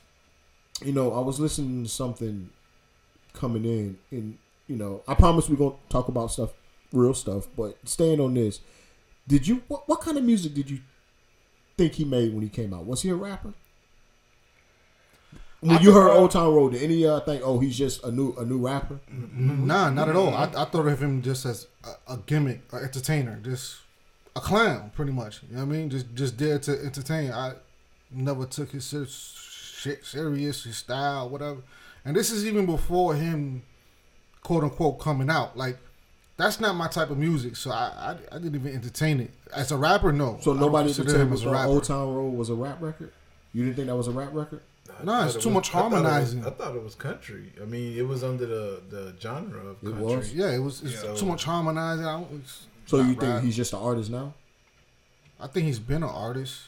you 0.83 0.93
know, 0.93 1.13
I 1.13 1.19
was 1.19 1.39
listening 1.39 1.83
to 1.83 1.89
something 1.89 2.49
coming 3.33 3.65
in, 3.65 3.97
and 4.11 4.37
you 4.67 4.75
know, 4.75 5.01
I 5.07 5.13
promise 5.15 5.49
we're 5.49 5.55
gonna 5.57 5.75
talk 5.89 6.07
about 6.07 6.31
stuff, 6.31 6.51
real 6.93 7.13
stuff, 7.13 7.47
but 7.57 7.77
staying 7.85 8.19
on 8.19 8.33
this, 8.33 8.59
did 9.29 9.47
you 9.47 9.61
what 9.67 9.87
what 9.87 10.01
kind 10.01 10.17
of 10.17 10.23
music 10.23 10.53
did 10.53 10.69
you 10.69 10.79
think 11.77 11.93
he 11.93 12.03
made 12.03 12.33
when 12.33 12.41
he 12.43 12.49
came 12.49 12.73
out? 12.73 12.85
Was 12.85 13.03
he 13.03 13.09
a 13.09 13.15
rapper? 13.15 13.53
When 15.61 15.81
you 15.81 15.91
heard 15.91 16.09
Old 16.09 16.31
Town 16.31 16.53
Road, 16.53 16.71
did 16.71 16.81
any 16.83 17.05
uh 17.05 17.19
think, 17.21 17.41
oh, 17.45 17.59
he's 17.59 17.77
just 17.77 18.03
a 18.03 18.11
new 18.11 18.33
a 18.37 18.45
new 18.45 18.57
rapper? 18.57 18.99
Nah, 19.09 19.89
not 19.89 20.09
at 20.09 20.15
all. 20.15 20.33
I, 20.33 20.45
I 20.45 20.65
thought 20.65 20.87
of 20.87 21.01
him 21.01 21.21
just 21.21 21.45
as 21.45 21.67
a, 21.83 22.13
a 22.13 22.17
gimmick, 22.25 22.61
an 22.71 22.83
entertainer, 22.83 23.39
just 23.43 23.77
a 24.35 24.39
clown, 24.39 24.91
pretty 24.95 25.11
much. 25.11 25.41
You 25.49 25.57
know 25.57 25.65
what 25.65 25.73
I 25.73 25.77
mean? 25.77 25.89
Just 25.89 26.13
just 26.15 26.37
there 26.37 26.57
to 26.59 26.71
entertain. 26.83 27.31
I 27.31 27.53
never 28.11 28.45
took 28.45 28.71
his 28.71 28.89
shit 28.89 30.05
serious, 30.05 30.63
his 30.63 30.77
style, 30.77 31.29
whatever. 31.29 31.61
And 32.03 32.15
this 32.15 32.31
is 32.31 32.45
even 32.45 32.65
before 32.65 33.13
him, 33.13 33.61
quote 34.41 34.63
unquote, 34.63 34.99
coming 34.99 35.29
out. 35.29 35.55
Like 35.55 35.77
that's 36.39 36.59
not 36.59 36.75
my 36.75 36.87
type 36.87 37.09
of 37.11 37.17
music, 37.17 37.55
so 37.55 37.69
I 37.71 38.15
I, 38.31 38.35
I 38.35 38.39
didn't 38.39 38.55
even 38.55 38.73
entertain 38.73 39.19
it 39.19 39.31
as 39.53 39.71
a 39.71 39.77
rapper. 39.77 40.11
No, 40.11 40.39
So 40.41 40.53
nobody 40.53 40.89
at 40.89 40.95
the 40.95 41.03
consider 41.03 41.23
him 41.23 41.33
as 41.33 41.43
a 41.45 41.49
rapper. 41.51 41.67
Old 41.69 41.83
Town 41.83 42.13
Road 42.15 42.33
was 42.33 42.49
a 42.49 42.55
rap 42.55 42.81
record. 42.81 43.11
You 43.53 43.63
didn't 43.63 43.75
think 43.75 43.87
that 43.87 43.95
was 43.95 44.07
a 44.07 44.11
rap 44.11 44.29
record? 44.33 44.61
No, 44.87 44.95
Nah, 45.05 45.19
thought 45.19 45.27
it's 45.27 45.35
it 45.35 45.41
too 45.41 45.49
was- 45.49 45.53
much 45.55 45.69
I 45.69 45.71
thought 45.73 45.91
was- 45.91 46.01
harmonizing. 46.01 46.45
I 46.45 46.49
thought 46.49 46.75
it 46.75 46.83
was 46.83 46.95
country. 46.95 47.53
I 47.61 47.65
mean, 47.65 47.95
it 47.97 48.07
was 48.07 48.23
under 48.23 48.45
the, 48.45 48.81
the 48.89 49.13
genre 49.21 49.59
of 49.59 49.81
country. 49.81 49.89
It 49.89 49.91
country. 50.01 50.15
was? 50.17 50.33
Yeah, 50.33 50.49
it 50.51 50.59
was 50.59 50.81
it's 50.83 51.03
Yeah. 51.03 51.13
too 51.15 51.25
much 51.27 51.43
harmonizing. 51.43 52.05
I 52.05 52.23
So 52.87 52.97
you 52.97 53.03
think 53.15 53.21
rap. 53.21 53.43
he's 53.43 53.55
just 53.55 53.73
an 53.73 53.79
artist 53.79 54.09
now? 54.09 54.33
I 55.39 55.47
think 55.47 55.67
he's 55.67 55.79
been 55.79 56.03
an 56.03 56.09
artist, 56.09 56.61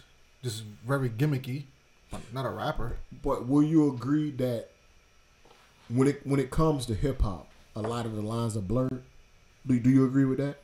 just 0.44 0.64
very 0.88 1.10
gimmicky, 1.10 1.66
but 2.10 2.22
not 2.34 2.46
a 2.46 2.50
rapper. 2.50 2.98
But 3.24 3.48
will 3.48 3.64
you 3.64 3.90
agree 3.94 4.32
that 4.32 4.70
when 5.90 6.08
it 6.08 6.26
when 6.26 6.40
it 6.40 6.52
comes 6.52 6.86
to 6.88 6.94
hip 6.96 7.22
hop, 7.22 7.48
a 7.76 7.82
lot 7.82 8.06
of 8.06 8.16
the 8.16 8.22
lines 8.22 8.56
are 8.56 8.62
blurred? 8.62 9.04
Do, 9.66 9.80
do 9.80 9.90
you 9.90 10.06
agree 10.06 10.26
with 10.26 10.40
that? 10.40 10.58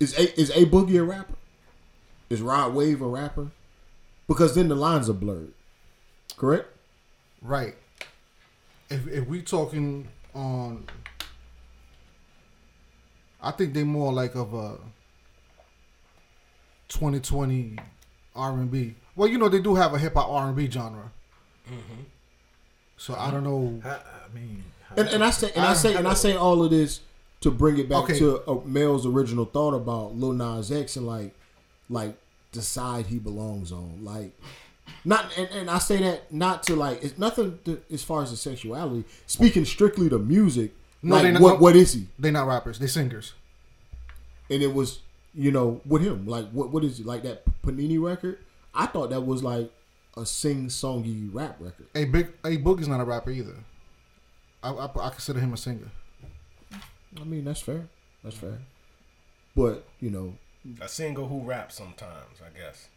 Is 0.00 0.18
a 0.18 0.40
is 0.40 0.50
a 0.50 0.66
boogie 0.66 0.98
a 0.98 1.04
rapper? 1.04 1.34
Is 2.30 2.40
Rod 2.40 2.74
Wave 2.74 3.00
a 3.02 3.06
rapper? 3.06 3.50
Because 4.26 4.54
then 4.54 4.68
the 4.68 4.74
lines 4.74 5.08
are 5.08 5.14
blurred. 5.14 5.52
Correct? 6.36 6.66
Right. 7.40 7.74
If 8.90 9.06
if 9.06 9.26
we 9.26 9.42
talking 9.42 10.08
on, 10.34 10.86
I 13.40 13.50
think 13.52 13.74
they 13.74 13.84
more 13.84 14.12
like 14.12 14.34
of 14.34 14.54
a 14.54 14.78
2020 16.88 17.76
R 18.34 18.52
and 18.52 18.70
B. 18.70 18.94
Well, 19.14 19.28
you 19.28 19.38
know 19.38 19.48
they 19.48 19.60
do 19.60 19.74
have 19.74 19.94
a 19.94 19.98
hip 19.98 20.14
hop 20.14 20.28
R 20.28 20.48
and 20.48 20.56
B 20.56 20.68
genre. 20.70 21.10
Mhm. 21.68 22.04
So 22.96 23.14
I 23.14 23.30
don't 23.30 23.44
know. 23.44 23.80
How, 23.82 23.90
I 24.00 24.34
mean, 24.34 24.64
how- 24.64 24.71
And 24.96 25.08
and 25.08 25.24
I 25.24 25.30
say 25.30 25.50
and 25.54 25.64
I 25.64 25.74
say 25.74 25.94
and 25.94 26.06
I 26.08 26.14
say 26.14 26.34
all 26.36 26.62
of 26.62 26.70
this 26.70 27.00
to 27.40 27.50
bring 27.50 27.78
it 27.78 27.88
back 27.88 28.04
Okay. 28.04 28.18
to 28.18 28.40
uh, 28.48 28.60
Mel's 28.64 29.04
original 29.06 29.44
thought 29.44 29.74
about 29.74 30.14
Lil 30.16 30.32
Nas 30.32 30.70
X 30.70 30.96
and 30.96 31.06
like 31.06 31.34
like 31.90 32.16
the 32.52 32.62
side 32.62 33.06
he 33.06 33.18
belongs 33.18 33.72
on. 33.72 34.04
Like 34.04 34.32
not 35.04 35.36
and, 35.36 35.48
and 35.50 35.70
I 35.70 35.78
say 35.78 35.96
that 35.98 36.32
not 36.32 36.62
to 36.64 36.76
like 36.76 37.02
it's 37.02 37.18
nothing 37.18 37.58
to, 37.64 37.80
as 37.92 38.02
far 38.04 38.22
as 38.22 38.30
the 38.30 38.36
sexuality. 38.36 39.04
Speaking 39.26 39.64
strictly 39.64 40.08
to 40.08 40.18
music, 40.18 40.72
No, 41.02 41.16
like 41.16 41.32
not- 41.32 41.42
what 41.42 41.60
what 41.60 41.76
is 41.76 41.92
he? 41.94 42.06
They're 42.18 42.32
not 42.32 42.46
rappers. 42.46 42.78
They're 42.78 42.88
singers. 42.88 43.32
And 44.50 44.62
it 44.62 44.74
was 44.74 45.00
you 45.34 45.50
know 45.50 45.80
with 45.86 46.02
him 46.02 46.26
like 46.26 46.50
what 46.50 46.70
what 46.70 46.84
is 46.84 47.00
it 47.00 47.06
like 47.06 47.22
that 47.22 47.42
Panini 47.62 48.00
record? 48.00 48.38
I 48.74 48.86
thought 48.86 49.10
that 49.10 49.22
was 49.22 49.42
like 49.42 49.70
a 50.16 50.26
sing 50.26 50.66
songy 50.68 51.28
rap 51.32 51.56
record. 51.58 51.86
A 51.94 52.04
big 52.04 52.28
a 52.44 52.56
Boogie's 52.58 52.88
not 52.88 53.00
a 53.00 53.04
rapper 53.04 53.30
either. 53.30 53.54
I, 54.62 54.70
I 54.70 54.84
I 55.06 55.10
consider 55.10 55.40
him 55.40 55.52
a 55.52 55.56
singer. 55.56 55.90
I 57.20 57.24
mean 57.24 57.44
that's 57.44 57.60
fair. 57.60 57.86
That's 58.24 58.36
fair. 58.36 58.58
But 59.56 59.84
you 60.00 60.10
know 60.10 60.34
A 60.80 60.88
singer 60.88 61.22
who 61.22 61.40
raps 61.40 61.74
sometimes, 61.76 62.40
I 62.44 62.56
guess. 62.58 62.88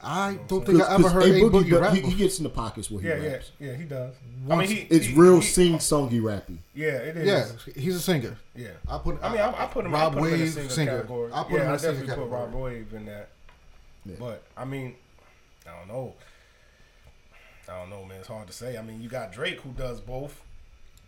I 0.00 0.38
don't 0.46 0.64
think 0.64 0.80
I 0.80 0.94
ever 0.94 1.08
heard 1.08 1.24
A 1.24 1.26
A 1.26 1.40
Boogie, 1.40 1.64
Boogie 1.64 1.80
rap. 1.80 1.92
he, 1.92 2.00
he 2.02 2.14
gets 2.14 2.38
in 2.38 2.44
the 2.44 2.50
pockets 2.50 2.88
where 2.88 3.00
he 3.02 3.08
Yeah, 3.08 3.16
yeah, 3.16 3.32
raps. 3.32 3.50
yeah. 3.58 3.74
He 3.74 3.82
does. 3.84 4.14
I 4.48 4.54
mean, 4.56 4.68
he, 4.68 4.76
It's 4.90 5.06
he- 5.06 5.14
real 5.14 5.36
he- 5.40 5.46
sing 5.46 5.74
songy 5.78 6.20
rappy. 6.20 6.58
Yeah, 6.74 6.88
it 6.98 7.16
is. 7.16 7.26
yeah, 7.26 7.72
he's 7.82 7.96
a 7.96 8.00
singer. 8.00 8.36
yeah. 8.54 8.68
I 8.88 8.98
put. 8.98 9.18
I 9.22 9.28
mean, 9.30 9.40
I, 9.40 9.64
I 9.64 9.66
put 9.66 9.84
him. 9.86 9.92
Rod 9.92 10.12
I 10.16 10.20
put 10.20 10.28
him 10.28 10.34
in 10.34 10.38
the 10.38 10.44
Wave, 10.44 10.52
singer, 10.54 10.68
singer. 10.68 10.90
category. 10.98 11.32
I 11.32 11.42
put 11.42 11.52
yeah, 11.52 11.56
him 11.58 11.62
in 11.62 11.68
I 11.68 11.72
the 11.72 11.78
singer 11.80 11.92
definitely 11.94 12.14
put 12.24 12.30
category. 12.30 12.40
Rod 12.52 12.54
Wave 12.54 12.94
in 12.94 13.06
that. 13.06 13.28
Yeah. 14.06 14.14
But 14.20 14.42
I 14.56 14.64
mean, 14.64 14.94
I 15.66 15.76
don't 15.78 15.88
know. 15.88 16.14
I 17.68 17.78
don't 17.80 17.90
know, 17.90 18.04
man. 18.04 18.18
It's 18.20 18.28
hard 18.28 18.46
to 18.46 18.52
say. 18.52 18.78
I 18.78 18.82
mean, 18.82 19.02
you 19.02 19.08
got 19.08 19.32
Drake 19.32 19.60
who 19.62 19.70
does 19.72 20.00
both, 20.00 20.40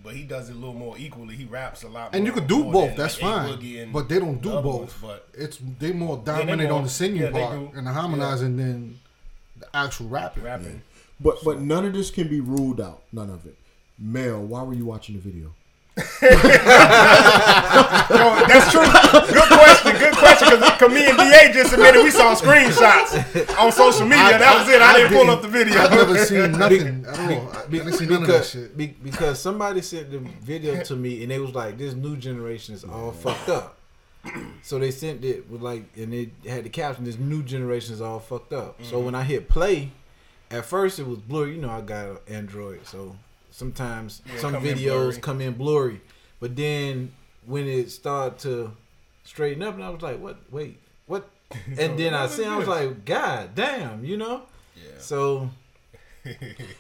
but 0.02 0.14
he 0.14 0.22
does 0.24 0.48
it 0.48 0.52
a 0.52 0.58
little 0.58 0.74
more 0.74 0.96
equally. 0.98 1.36
He 1.36 1.44
raps 1.44 1.82
a 1.82 1.88
lot, 1.88 2.14
And 2.14 2.24
you 2.26 2.32
more- 2.32 2.40
could 2.40 2.48
do 2.48 2.64
both. 2.64 2.96
That's 2.96 3.20
like, 3.20 3.58
fine. 3.60 3.92
But 3.92 4.08
they 4.08 4.18
don't 4.18 4.40
do 4.40 4.50
both. 4.50 4.64
ones, 4.80 4.94
but 5.02 5.28
it's 5.34 5.58
they 5.78 5.92
more 5.92 6.16
they 6.18 6.24
dominate 6.32 6.68
more- 6.68 6.78
on 6.78 6.84
the 6.84 6.90
singing 6.90 7.22
yeah, 7.22 7.30
part 7.30 7.74
and 7.74 7.86
the 7.86 7.92
harmonizing 7.92 8.56
than 8.56 8.98
the 9.58 9.66
actual 9.76 10.08
rapping. 10.08 10.42
rapping. 10.44 10.82
But 11.20 11.36
but 11.44 11.60
none 11.60 11.84
of 11.84 11.92
this 11.92 12.10
can 12.10 12.28
be 12.28 12.40
ruled 12.40 12.80
out. 12.80 13.02
None 13.12 13.28
of 13.30 13.44
it. 13.46 13.56
Mel, 13.98 14.40
why 14.42 14.62
were 14.62 14.72
you 14.74 14.86
watching 14.86 15.14
the 15.16 15.20
video? 15.20 15.52
Yo, 16.00 16.26
that's 18.46 18.70
true. 18.72 18.80
Good 19.34 19.48
question. 19.48 19.92
Good 19.98 20.14
question. 20.16 20.48
Because 20.60 20.92
me 20.92 21.06
and 21.08 21.18
Da 21.70 21.76
just 21.76 21.88
admitted 21.94 22.04
we 22.04 22.10
saw 22.10 22.34
screenshots 22.34 23.58
on 23.58 23.72
social 23.72 24.06
media. 24.06 24.38
that 24.38 24.58
was 24.58 24.68
it. 24.74 24.82
I, 24.82 24.92
didn't 24.96 25.12
pull 25.12 25.30
up 25.30 25.42
the 25.42 25.48
video. 25.48 25.78
I've 25.80 25.90
never 25.90 26.18
seen 26.24 26.52
nothing 26.58 27.04
at 27.06 27.18
all. 27.18 27.52
I 27.52 27.66
Be- 27.66 27.78
didn't 27.78 27.92
see 27.94 28.06
none 28.06 28.22
of 28.22 28.28
that 28.28 28.32
because, 28.34 28.50
shit. 28.50 28.76
be- 28.76 28.96
because 29.02 29.38
somebody 29.38 29.80
sent 29.82 30.10
the 30.10 30.18
video 30.18 30.82
to 30.82 30.96
me 30.96 31.22
and 31.22 31.30
they 31.30 31.38
was 31.38 31.54
like, 31.54 31.78
"This 31.78 31.94
new 31.94 32.16
generation 32.16 32.74
is 32.74 32.84
all 32.84 33.12
fucked 33.12 33.48
up." 33.48 33.76
So 34.62 34.78
they 34.78 34.90
sent 34.90 35.24
it 35.24 35.48
with 35.50 35.62
like, 35.62 35.84
and 35.96 36.12
it 36.12 36.28
had 36.46 36.64
the 36.64 36.68
caption, 36.68 37.04
"This 37.04 37.18
new 37.18 37.42
generation 37.42 37.94
is 37.94 38.02
all 38.02 38.20
fucked 38.20 38.52
up." 38.52 38.76
So 38.82 38.96
Mm-hmm. 38.96 39.04
when 39.06 39.14
I 39.14 39.22
hit 39.22 39.48
play, 39.48 39.90
at 40.50 40.66
first 40.66 40.98
it 40.98 41.06
was 41.06 41.18
blurry. 41.18 41.54
You 41.54 41.62
know, 41.62 41.70
I 41.70 41.80
got 41.80 42.06
an 42.06 42.18
Android, 42.28 42.86
so 42.86 43.16
sometimes 43.50 44.20
Yeah, 44.26 44.40
some 44.40 44.52
come 44.54 44.62
videos 44.64 44.82
blurry. 45.12 45.16
come 45.20 45.40
in 45.40 45.52
blurry. 45.54 46.00
But 46.40 46.54
then 46.56 47.12
when 47.46 47.66
it 47.66 47.90
started 47.90 48.38
to 48.40 48.72
straighten 49.24 49.62
up, 49.62 49.74
and 49.74 49.84
I 49.84 49.88
was 49.90 50.02
like, 50.02 50.18
"What? 50.20 50.36
Wait, 50.50 50.78
what?" 51.06 51.28
And 51.78 51.98
then 51.98 52.14
I 52.14 52.26
see, 52.26 52.42
is 52.42 52.48
I 52.48 52.56
was 52.58 52.68
like, 52.68 53.04
"God 53.04 53.54
damn," 53.54 54.04
you 54.04 54.16
know. 54.16 54.42
Yeah. 54.76 54.98
So 54.98 55.50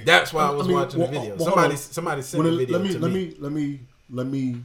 that's 0.04 0.32
why 0.32 0.44
I 0.46 0.50
was 0.50 0.66
I 0.66 0.68
mean, 0.68 0.76
watching 0.76 1.00
well, 1.00 1.08
the 1.10 1.18
video. 1.18 1.34
Uh, 1.34 1.36
well, 1.36 1.46
somebody 1.46 1.72
on. 1.72 1.78
somebody 1.78 2.22
sent 2.22 2.42
Well, 2.42 2.52
the 2.52 2.58
video 2.58 2.78
let 2.78 2.86
me 2.86 2.92
to 2.94 2.98
let 3.00 3.10
me. 3.10 3.26
me 3.26 3.34
let 3.38 3.52
me 3.52 3.80
let 4.10 4.26
me 4.26 4.62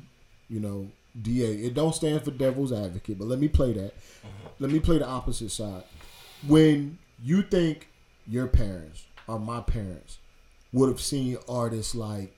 you 0.50 0.60
know 0.60 0.88
Da. 1.22 1.46
It 1.46 1.74
don't 1.74 1.96
stand 1.96 2.24
for 2.24 2.32
devil's 2.32 2.72
advocate, 2.74 3.18
but 3.18 3.28
let 3.28 3.40
me 3.40 3.48
play 3.48 3.74
that. 3.74 3.94
Uh-huh. 3.94 4.50
Let 4.60 4.72
me 4.72 4.80
play 4.80 4.98
the 5.00 5.08
opposite 5.08 5.52
side. 5.52 5.84
When 6.46 6.98
you 7.24 7.42
think 7.42 7.88
your 8.28 8.48
parents 8.48 9.06
or 9.28 9.40
my 9.40 9.62
parents 9.62 10.18
would 10.74 10.90
have 10.90 11.00
seen 11.02 11.38
artists 11.48 11.96
like 11.96 12.36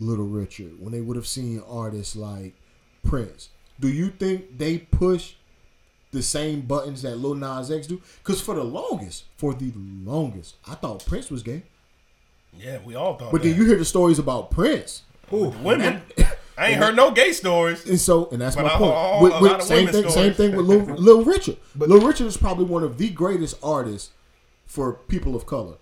Little 0.00 0.26
Richard, 0.26 0.80
when 0.80 0.92
they 0.92 1.00
would 1.02 1.16
have 1.16 1.26
seen 1.26 1.62
artists 1.68 2.16
like 2.16 2.54
Prince, 3.02 3.50
do 3.78 3.88
you 3.88 4.08
think 4.08 4.56
they 4.58 4.78
push 4.78 5.34
the 6.14 6.22
same 6.22 6.62
buttons 6.62 7.02
that 7.02 7.16
Lil 7.16 7.34
Nas 7.34 7.70
X 7.70 7.86
do? 7.86 8.00
Because 8.22 8.40
for 8.40 8.54
the 8.54 8.64
longest, 8.64 9.24
for 9.36 9.52
the 9.52 9.72
longest, 9.76 10.56
I 10.66 10.74
thought 10.74 11.04
Prince 11.04 11.30
was 11.30 11.42
gay. 11.42 11.62
Yeah, 12.58 12.78
we 12.84 12.94
all 12.94 13.16
thought 13.18 13.32
But 13.32 13.42
that. 13.42 13.48
then 13.48 13.58
you 13.58 13.66
hear 13.66 13.76
the 13.76 13.84
stories 13.84 14.18
about 14.18 14.50
Prince. 14.50 15.02
women. 15.30 16.00
I 16.56 16.68
ain't 16.68 16.76
heard 16.78 16.94
no 16.94 17.10
gay 17.10 17.32
stories. 17.32 17.84
And 17.88 17.98
so, 17.98 18.28
and 18.30 18.40
that's 18.40 18.54
But 18.54 18.66
my 18.66 18.74
I- 18.74 18.78
point. 18.78 18.92
I- 18.94 19.22
With- 19.22 19.40
with- 19.40 19.62
same 19.62 19.88
thing. 19.88 20.08
Same 20.08 20.32
thing 20.34 20.54
with 20.56 20.64
Lil, 20.66 20.80
Lil 20.96 21.24
Richard. 21.24 21.56
Lil 21.76 22.00
Richard 22.06 22.28
is 22.28 22.36
probably 22.36 22.64
one 22.64 22.84
of 22.84 22.96
the 22.96 23.10
greatest 23.10 23.56
artists 23.62 24.10
for 24.66 24.92
people 24.92 25.34
of 25.34 25.46
color. 25.46 25.74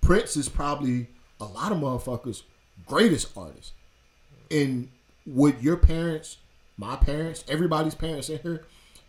Prince 0.00 0.34
is 0.36 0.48
probably 0.48 1.08
a 1.38 1.44
lot 1.44 1.72
of 1.72 1.78
motherfuckers' 1.78 2.42
greatest 2.86 3.36
artist. 3.36 3.72
And 4.50 4.88
would 5.26 5.60
your 5.62 5.76
parents, 5.76 6.38
my 6.78 6.96
parents, 6.96 7.44
everybody's 7.48 7.94
parents 7.94 8.30
in 8.30 8.38
here, 8.38 8.64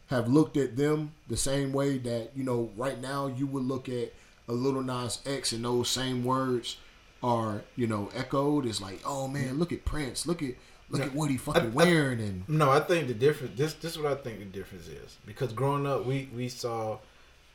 have 0.10 0.28
looked 0.28 0.58
at 0.58 0.76
them 0.76 1.12
the 1.28 1.38
same 1.38 1.72
way 1.72 1.98
that 2.00 2.32
you 2.36 2.43
know 2.43 2.72
right 2.76 3.00
now 3.00 3.28
you 3.28 3.48
would 3.48 3.63
look 3.63 3.88
at 3.88 4.13
a 4.48 4.54
little 4.54 4.82
Nas 4.82 5.19
X 5.26 5.52
and 5.52 5.63
those 5.63 5.89
same 5.89 6.24
words 6.24 6.78
are 7.22 7.62
you 7.76 7.88
know 7.88 8.10
echoed. 8.15 8.65
It's 8.65 8.82
like, 8.82 9.02
oh 9.06 9.28
man, 9.28 9.60
look 9.60 9.72
at 9.72 9.86
Prince, 9.86 10.26
look 10.26 10.41
at 10.41 10.56
look 10.89 11.02
at 11.02 11.13
what 11.13 11.30
he 11.30 11.38
fucking 11.38 11.74
wearing, 11.74 12.19
and 12.19 12.50
No, 12.50 12.72
I 12.72 12.80
think 12.80 13.08
the 13.08 13.13
difference. 13.13 13.58
This 13.58 13.74
this 13.76 13.93
is 13.93 14.00
what 14.00 14.12
I 14.12 14.15
think 14.15 14.39
the 14.39 14.45
difference 14.45 14.88
is 14.88 15.17
because 15.26 15.54
growing 15.54 15.86
up, 15.86 16.06
we 16.06 16.30
we 16.36 16.50
saw 16.50 16.98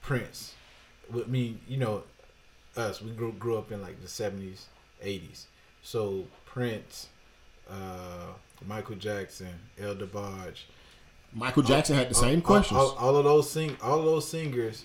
Prince. 0.03 0.55
With 1.11 1.29
me, 1.29 1.59
you 1.69 1.77
know, 1.77 2.05
us 2.77 3.03
we 3.03 3.11
grew 3.11 3.33
grew 3.33 3.59
up 3.59 3.73
in 3.73 3.83
like 3.83 4.01
the 4.01 4.09
seventies, 4.09 4.67
eighties. 5.03 5.49
So 5.83 6.25
Prince, 6.47 7.09
uh, 7.69 8.33
Michael 8.67 8.97
Jackson, 8.97 9.49
El 9.79 9.97
DeBarge, 9.97 10.62
Michael 11.35 11.64
oh, 11.64 11.66
Jackson 11.66 11.97
had 11.97 12.09
the 12.09 12.14
same 12.14 12.37
all, 12.37 12.42
questions. 12.42 12.79
All, 12.79 12.97
all 12.99 13.16
of 13.16 13.25
those 13.25 13.51
sing, 13.51 13.77
all 13.83 13.99
of 13.99 14.05
those 14.05 14.29
singers. 14.29 14.85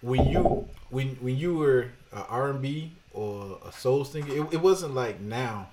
When 0.00 0.26
you 0.28 0.68
when 0.90 1.08
when 1.20 1.36
you 1.36 1.54
were 1.54 1.90
R 2.12 2.50
and 2.50 2.62
B 2.62 2.92
or 3.12 3.58
a 3.64 3.70
soul 3.72 4.04
singer, 4.04 4.32
it, 4.32 4.54
it 4.54 4.60
wasn't 4.60 4.94
like 4.94 5.20
now. 5.20 5.68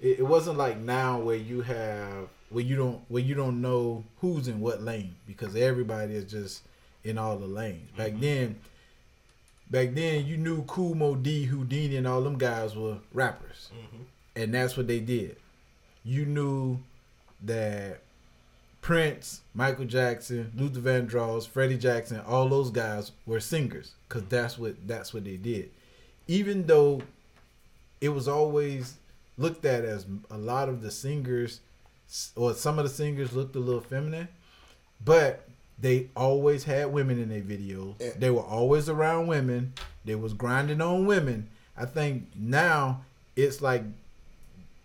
It, 0.00 0.18
it 0.18 0.26
wasn't 0.26 0.58
like 0.58 0.78
now 0.78 1.20
where 1.20 1.36
you 1.36 1.62
have 1.62 2.28
where 2.50 2.64
you 2.64 2.76
don't 2.76 3.00
where 3.08 3.22
you 3.22 3.34
don't 3.34 3.60
know 3.60 4.04
who's 4.20 4.48
in 4.48 4.60
what 4.60 4.82
lane 4.82 5.14
because 5.26 5.56
everybody 5.56 6.14
is 6.14 6.30
just 6.30 6.62
in 7.04 7.16
all 7.16 7.36
the 7.36 7.46
lanes. 7.46 7.90
Back 7.96 8.12
mm-hmm. 8.12 8.20
then, 8.20 8.60
back 9.70 9.94
then 9.94 10.26
you 10.26 10.36
knew 10.36 10.62
Kool 10.64 10.94
Moe 10.94 11.14
Dee, 11.14 11.48
Whodini, 11.50 11.96
and 11.96 12.06
all 12.06 12.22
them 12.22 12.38
guys 12.38 12.76
were 12.76 12.98
rappers, 13.12 13.70
mm-hmm. 13.72 14.02
and 14.36 14.52
that's 14.52 14.76
what 14.76 14.86
they 14.86 15.00
did. 15.00 15.36
You 16.04 16.26
knew 16.26 16.78
that 17.42 18.00
Prince, 18.84 19.40
Michael 19.54 19.86
Jackson, 19.86 20.52
Luther 20.54 20.80
Vandross, 20.80 21.48
Freddie 21.48 21.78
Jackson, 21.78 22.20
all 22.20 22.50
those 22.50 22.68
guys 22.68 23.12
were 23.24 23.40
singers 23.40 23.94
because 24.06 24.24
that's 24.28 24.58
what 24.58 24.74
that's 24.86 25.14
what 25.14 25.24
they 25.24 25.38
did. 25.38 25.70
Even 26.28 26.66
though 26.66 27.00
it 28.02 28.10
was 28.10 28.28
always 28.28 28.96
looked 29.38 29.64
at 29.64 29.86
as 29.86 30.04
a 30.30 30.36
lot 30.36 30.68
of 30.68 30.82
the 30.82 30.90
singers 30.90 31.60
or 32.36 32.52
some 32.52 32.78
of 32.78 32.84
the 32.84 32.90
singers 32.90 33.32
looked 33.32 33.56
a 33.56 33.58
little 33.58 33.80
feminine, 33.80 34.28
but 35.02 35.48
they 35.78 36.10
always 36.14 36.64
had 36.64 36.92
women 36.92 37.18
in 37.18 37.30
their 37.30 37.40
videos. 37.40 37.94
Yeah. 37.98 38.10
They 38.18 38.28
were 38.28 38.42
always 38.42 38.90
around 38.90 39.28
women. 39.28 39.72
They 40.04 40.14
was 40.14 40.34
grinding 40.34 40.82
on 40.82 41.06
women. 41.06 41.48
I 41.74 41.86
think 41.86 42.26
now 42.36 43.00
it's 43.34 43.62
like 43.62 43.82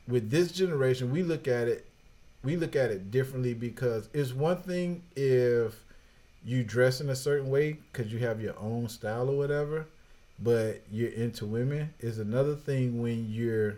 with 0.07 0.31
this 0.31 0.53
generation, 0.53 1.11
we 1.11 1.21
look 1.21 1.49
at 1.49 1.67
it 1.67 1.88
we 2.43 2.55
look 2.55 2.75
at 2.75 2.91
it 2.91 3.11
differently 3.11 3.53
because 3.53 4.09
it's 4.13 4.33
one 4.33 4.57
thing 4.57 5.03
if 5.15 5.83
you 6.43 6.63
dress 6.63 7.01
in 7.01 7.09
a 7.09 7.15
certain 7.15 7.49
way 7.49 7.77
because 7.91 8.11
you 8.11 8.19
have 8.19 8.41
your 8.41 8.57
own 8.59 8.87
style 8.87 9.29
or 9.29 9.37
whatever, 9.37 9.85
but 10.41 10.81
you're 10.91 11.11
into 11.11 11.45
women. 11.45 11.93
Is 11.99 12.19
another 12.19 12.55
thing 12.55 13.01
when 13.01 13.29
you're 13.29 13.77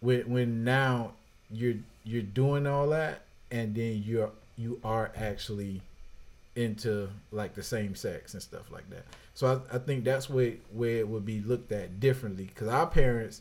when 0.00 0.30
when 0.30 0.64
now 0.64 1.12
you're 1.50 1.74
you're 2.04 2.22
doing 2.22 2.66
all 2.66 2.88
that 2.88 3.22
and 3.50 3.74
then 3.74 4.02
you're 4.04 4.30
you 4.56 4.80
are 4.84 5.10
actually 5.16 5.80
into 6.56 7.08
like 7.32 7.54
the 7.54 7.62
same 7.62 7.94
sex 7.94 8.34
and 8.34 8.42
stuff 8.42 8.70
like 8.70 8.88
that. 8.90 9.04
So 9.34 9.62
I, 9.72 9.76
I 9.76 9.78
think 9.78 10.04
that's 10.04 10.28
where 10.28 10.54
where 10.72 10.98
it 10.98 11.08
would 11.08 11.24
be 11.24 11.40
looked 11.40 11.72
at 11.72 12.00
differently 12.00 12.44
because 12.44 12.68
our 12.68 12.86
parents, 12.86 13.40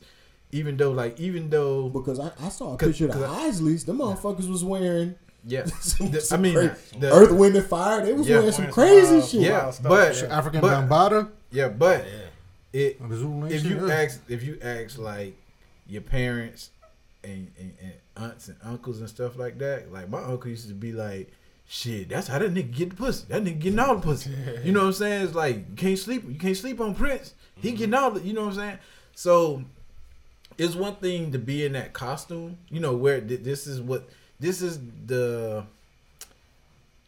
even 0.51 0.77
though 0.77 0.91
like 0.91 1.19
even 1.19 1.49
though 1.49 1.89
because 1.89 2.19
I, 2.19 2.31
I 2.41 2.49
saw 2.49 2.73
a 2.73 2.77
picture 2.77 3.05
of 3.05 3.13
the 3.13 3.25
'cause 3.25 3.59
Isleys. 3.61 3.85
the 3.85 3.93
motherfuckers 3.93 4.49
was 4.49 4.63
wearing 4.63 5.15
yeah, 5.45 5.65
some, 5.79 6.11
The- 6.11 6.27
I 6.31 6.37
mean 6.37 6.53
cra- 6.53 6.77
the, 6.99 7.13
Earth, 7.13 7.31
Wind, 7.31 7.55
and 7.55 7.65
Fire. 7.65 8.05
They 8.05 8.13
was 8.13 8.27
Yeah. 8.27 8.37
wearing 8.39 8.51
some 8.51 8.71
crazy 8.71 9.15
wild- 9.15 9.29
shit. 9.29 9.41
yeah, 9.41 9.71
but 9.81 10.21
yeah. 10.21 10.37
African 10.37 10.61
but- 10.61 10.89
Bambaataa. 10.89 11.29
yeah, 11.51 11.69
but 11.69 12.05
Yeah. 12.73 12.79
it 12.81 12.97
if 13.01 13.63
you 13.65 13.87
yeah. 13.87 13.93
ask 13.93 14.21
if 14.27 14.43
you 14.43 14.57
ask 14.61 14.97
like 14.97 15.35
your 15.87 16.01
parents 16.01 16.71
and, 17.23 17.51
and, 17.57 17.73
and 17.81 17.93
aunts 18.17 18.47
and 18.49 18.57
uncles 18.63 18.99
and 18.99 19.09
stuff 19.09 19.37
like 19.37 19.57
that, 19.59 19.91
like 19.93 20.09
my 20.09 20.21
uncle 20.21 20.49
used 20.49 20.67
to 20.67 20.73
be 20.73 20.91
like, 20.91 21.31
"Shit, 21.67 22.09
that's 22.09 22.27
how 22.27 22.37
that 22.39 22.53
nigga 22.53 22.71
get 22.75 22.89
the 22.91 22.95
pussy. 22.95 23.25
That 23.29 23.43
nigga 23.43 23.59
getting 23.59 23.79
all 23.79 23.95
the 23.95 24.01
pussy." 24.01 24.31
You 24.63 24.71
know 24.71 24.81
what 24.81 24.87
I'm 24.87 24.93
saying? 24.93 25.23
It's 25.25 25.35
like 25.35 25.55
you 25.69 25.75
can't 25.75 25.97
sleep. 25.97 26.25
You 26.27 26.35
can't 26.37 26.55
sleep 26.57 26.79
on 26.81 26.93
Prince. 26.95 27.33
He 27.55 27.71
getting 27.71 27.93
all 27.93 28.11
the. 28.11 28.21
You 28.21 28.33
know 28.33 28.41
what 28.45 28.49
I'm 28.53 28.55
saying? 28.59 28.77
So 29.15 29.63
it's 30.59 30.75
one 30.75 30.95
thing 30.95 31.31
to 31.31 31.39
be 31.39 31.65
in 31.65 31.73
that 31.73 31.93
costume. 31.93 32.57
You 32.69 32.79
know 32.81 32.93
where 32.95 33.19
th- 33.21 33.41
this 33.41 33.65
is 33.67 33.81
what 33.81 34.07
this 34.39 34.61
is 34.61 34.79
the 35.05 35.65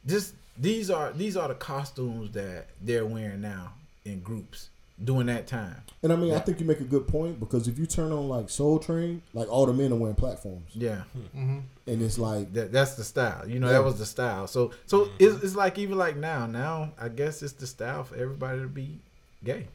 this 0.05 0.33
these 0.57 0.89
are 0.89 1.11
these 1.13 1.37
are 1.37 1.47
the 1.47 1.55
costumes 1.55 2.31
that 2.31 2.67
they're 2.81 3.05
wearing 3.05 3.41
now 3.41 3.73
in 4.05 4.19
groups 4.21 4.69
during 5.03 5.27
that 5.27 5.47
time. 5.47 5.75
And 6.03 6.11
I 6.13 6.15
mean, 6.15 6.33
I 6.33 6.39
think 6.39 6.59
you 6.59 6.65
make 6.65 6.79
a 6.79 6.83
good 6.85 7.07
point 7.07 7.39
because 7.39 7.67
if 7.67 7.77
you 7.79 7.85
turn 7.85 8.11
on 8.11 8.27
like 8.27 8.49
Soul 8.49 8.77
Train, 8.79 9.21
like 9.33 9.47
all 9.49 9.65
the 9.65 9.73
men 9.73 9.91
are 9.91 9.95
wearing 9.95 10.15
platforms, 10.15 10.69
Yeah. 10.73 11.03
Mm-hmm. 11.35 11.59
and 11.87 12.01
it's 12.01 12.17
like 12.19 12.53
That 12.53 12.71
that's 12.71 12.95
the 12.95 13.03
style. 13.03 13.47
You 13.47 13.59
know, 13.59 13.67
Yeah. 13.67 13.73
that 13.73 13.83
was 13.83 13.97
the 13.99 14.05
style. 14.05 14.47
So 14.47 14.71
so 14.85 15.09
it's, 15.19 15.43
it's 15.43 15.55
like 15.55 15.77
even 15.79 15.97
like 15.97 16.17
now. 16.17 16.45
Now 16.45 16.91
I 16.99 17.09
guess 17.09 17.41
it's 17.43 17.53
the 17.53 17.67
style 17.67 18.03
for 18.03 18.15
everybody 18.15 18.61
to 18.61 18.67
be 18.67 18.99
gay. 19.43 19.67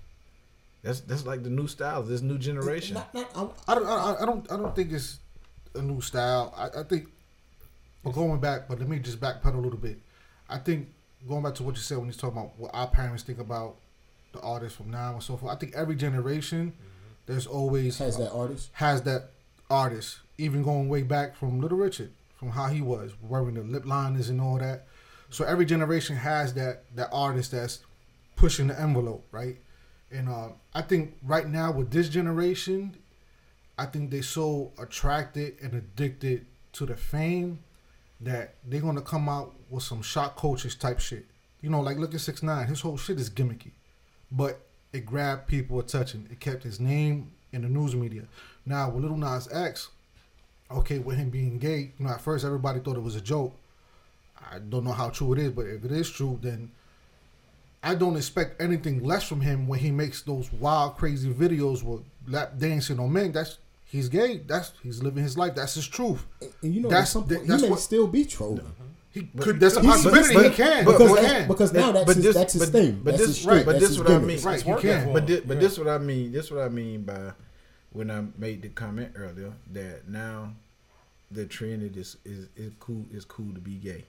That's 0.87 1.01
that's 1.01 1.27
like 1.27 1.43
the 1.43 1.51
new 1.51 1.67
style. 1.67 2.05
This 2.05 2.23
new 2.23 2.39
generation. 2.39 2.95
Not, 2.95 3.13
not, 3.13 3.59
I, 3.67 3.73
I 3.73 3.75
don't, 3.75 3.87
I, 3.87 4.17
I 4.21 4.25
don't, 4.25 4.53
I 4.53 4.57
don't 4.57 4.77
think 4.77 4.93
it's 4.93 5.19
a 5.75 5.83
new 5.83 6.01
style. 6.01 6.55
I, 6.57 6.81
I 6.81 6.83
think, 6.85 7.09
but 8.05 8.13
going 8.13 8.39
back, 8.39 8.69
but 8.69 8.79
let 8.79 8.89
me 8.89 9.01
just 9.01 9.21
backpedal 9.21 9.57
a 9.57 9.59
little 9.59 9.81
bit. 9.81 9.99
I 10.49 10.59
think 10.59 10.89
going 11.29 11.43
back 11.43 11.57
to 11.57 11.65
what 11.65 11.75
you 11.75 11.81
said 11.81 11.99
when 11.99 12.07
he's 12.07 12.17
talking 12.17 12.39
about 12.39 12.57
what 12.57 12.71
our 12.73 12.87
parents 12.87 13.25
think 13.25 13.41
about 13.41 13.79
the 14.33 14.41
artists 14.43 14.77
from 14.77 14.93
now 14.93 15.15
and 15.15 15.23
so 15.23 15.37
forth. 15.37 15.53
I 15.53 15.57
think 15.57 15.75
every 15.75 15.97
generation, 15.97 16.69
mm-hmm. 16.69 16.87
there's 17.27 17.49
always 17.49 17.99
has 17.99 18.17
that 18.19 18.31
artist. 18.31 18.71
has 18.75 19.03
that 19.03 19.31
artist, 19.69 20.21
even 20.39 20.63
going 20.63 20.89
way 20.89 21.03
back 21.03 21.35
from 21.35 21.61
Little 21.61 21.79
Richard, 21.79 22.13
from 22.37 22.51
how 22.51 22.69
he 22.69 22.81
was 22.81 23.11
wearing 23.21 23.55
the 23.55 23.63
lip 23.63 23.85
liners 23.87 24.29
and 24.29 24.41
all 24.41 24.59
that. 24.59 24.87
So 25.31 25.45
every 25.45 25.65
generation 25.65 26.15
has 26.15 26.55
that 26.55 26.85
that 26.95 27.09
artist 27.11 27.51
that's 27.51 27.81
pushing 28.37 28.69
the 28.69 28.81
envelope, 28.81 29.27
right? 29.33 29.57
And 30.11 30.29
uh, 30.29 30.49
I 30.75 30.83
think 30.83 31.17
right 31.23 31.49
now 31.49 31.73
with 31.73 31.91
this 31.91 32.09
generation, 32.09 32.97
I 33.79 33.87
think 33.87 34.11
they 34.11 34.23
so 34.23 34.73
attracted 34.79 35.57
and 35.63 35.75
addicted 35.75 36.47
to 36.75 36.87
the 36.87 36.97
fame 36.97 37.59
that 38.21 38.55
they're 38.65 38.81
gonna 38.81 39.03
come 39.03 39.29
out 39.29 39.55
with 39.69 39.83
some 39.83 40.03
shock 40.03 40.37
coaches 40.37 40.75
type 40.75 41.01
shit. 41.01 41.27
You 41.61 41.71
know, 41.71 41.81
like 41.81 41.99
look 41.99 42.15
at 42.15 42.21
six 42.21 42.43
nine. 42.43 42.67
His 42.67 42.81
whole 42.81 42.97
shit 42.97 43.19
is 43.19 43.29
gimmicky, 43.29 43.73
but 44.31 44.61
it 44.93 45.05
grabbed 45.05 45.47
people 45.47 45.79
attention. 45.81 46.29
It 46.31 46.41
kept 46.41 46.63
his 46.63 46.81
name 46.81 47.33
in 47.53 47.63
the 47.63 47.69
news 47.69 47.95
media. 47.95 48.23
Now 48.65 48.91
with 48.91 49.03
Little 49.03 49.19
Nas 49.19 49.49
X, 49.53 49.89
okay, 50.71 50.99
with 50.99 51.17
him 51.17 51.31
being 51.31 51.59
gay, 51.59 51.93
you 51.99 52.07
know, 52.07 52.11
at 52.11 52.21
first 52.21 52.45
everybody 52.45 52.81
thought 52.81 52.97
it 52.97 53.03
was 53.03 53.17
a 53.17 53.21
joke. 53.21 53.55
I 54.51 54.59
don't 54.59 54.85
know 54.85 54.93
how 54.93 55.11
true 55.11 55.33
it 55.33 55.39
is, 55.39 55.53
but 55.53 55.67
if 55.67 55.85
it 55.85 55.93
is 55.93 56.11
true, 56.11 56.39
then 56.41 56.71
I 57.83 57.95
don't 57.95 58.17
expect 58.17 58.61
anything 58.61 59.05
less 59.05 59.23
from 59.29 59.41
him 59.41 59.67
when 59.69 59.79
he 59.79 59.91
makes 59.91 60.23
those 60.23 60.53
wild, 60.53 60.97
crazy 60.97 61.33
videos 61.33 61.83
with 61.83 62.03
lap 62.27 62.55
dancing 62.59 62.99
on 62.99 63.13
men. 63.13 63.33
That's 63.33 63.59
he's 63.85 64.09
gay. 64.09 64.39
That's 64.39 64.73
he's 64.83 65.03
living 65.03 65.23
his 65.23 65.39
life. 65.39 65.55
That's 65.55 65.75
his 65.75 65.87
truth. 65.87 66.25
And 66.63 66.75
you 66.75 66.81
know, 66.83 66.89
That's- 66.89 67.13
something 67.13 67.37
some 67.39 67.39
point, 67.39 67.49
that's 67.49 67.63
he 67.63 67.67
may 67.69 67.71
what- 67.71 67.81
still 67.81 68.07
be 68.09 68.25
trolling 68.25 68.73
He 69.13 69.23
could. 69.39 69.61
That's 69.61 69.77
a 69.77 69.81
possibility. 69.83 70.35
but- 70.35 70.45
he 70.45 70.51
can. 70.57 70.85
because, 70.85 71.11
he 71.21 71.27
can. 71.27 71.49
because 71.49 71.73
now 71.73 71.93
that's 71.93 72.07
But 72.07 72.17
his, 72.17 72.25
this- 72.25 72.35
that's 72.35 72.53
his 72.55 72.63
but- 72.63 72.73
thing. 72.73 73.01
but 73.05 73.11
that's 73.13 73.27
this- 73.27 73.37
his 73.39 73.47
right, 73.47 73.65
but 73.65 73.73
That's 73.73 73.81
this 73.85 73.91
his 73.91 73.99
what 74.01 74.11
I 74.11 74.19
mean. 74.19 74.41
Right, 74.43 74.59
It's 74.59 74.67
you 74.69 74.77
can. 74.77 75.13
But 75.13 75.27
this, 75.27 75.41
but 75.47 75.61
this 75.61 75.79
what 75.79 75.89
I 75.89 75.99
mean. 75.99 76.33
This 76.33 76.51
what 76.51 76.61
I 76.63 76.69
mean 76.69 77.03
by 77.03 77.33
when 77.93 78.11
I 78.11 78.25
made 78.37 78.63
the 78.63 78.69
comment 78.71 79.13
earlier 79.17 79.53
that 79.73 80.09
now 80.09 80.53
the 81.31 81.47
trend 81.47 81.97
is 81.97 82.17
is 82.25 82.49
is 82.57 82.73
cool 82.81 83.05
is 83.13 83.25
cool 83.25 83.53
to 83.55 83.61
be 83.61 83.77
gay 83.77 84.05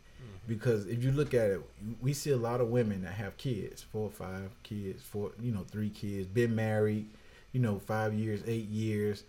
because 0.47 0.86
if 0.88 1.03
you 1.03 1.12
look 1.12 1.34
at 1.34 1.49
it, 1.49 1.62
we 2.01 2.13
see 2.13 2.32
a 2.32 2.38
lot 2.38 2.62
of 2.62 2.69
women 2.69 3.03
that 3.03 3.13
have 3.13 3.38
kids, 3.38 3.82
four 3.82 4.08
or 4.08 4.12
five 4.12 4.49
kids, 4.63 5.03
four 5.03 5.32
you 5.41 5.51
know 5.51 5.65
three 5.69 5.89
kids, 5.89 6.27
been 6.27 6.56
married, 6.56 7.06
you 7.51 7.60
know 7.60 7.80
five 7.80 8.13
years, 8.13 8.41
eight 8.47 8.67
years, 8.69 9.23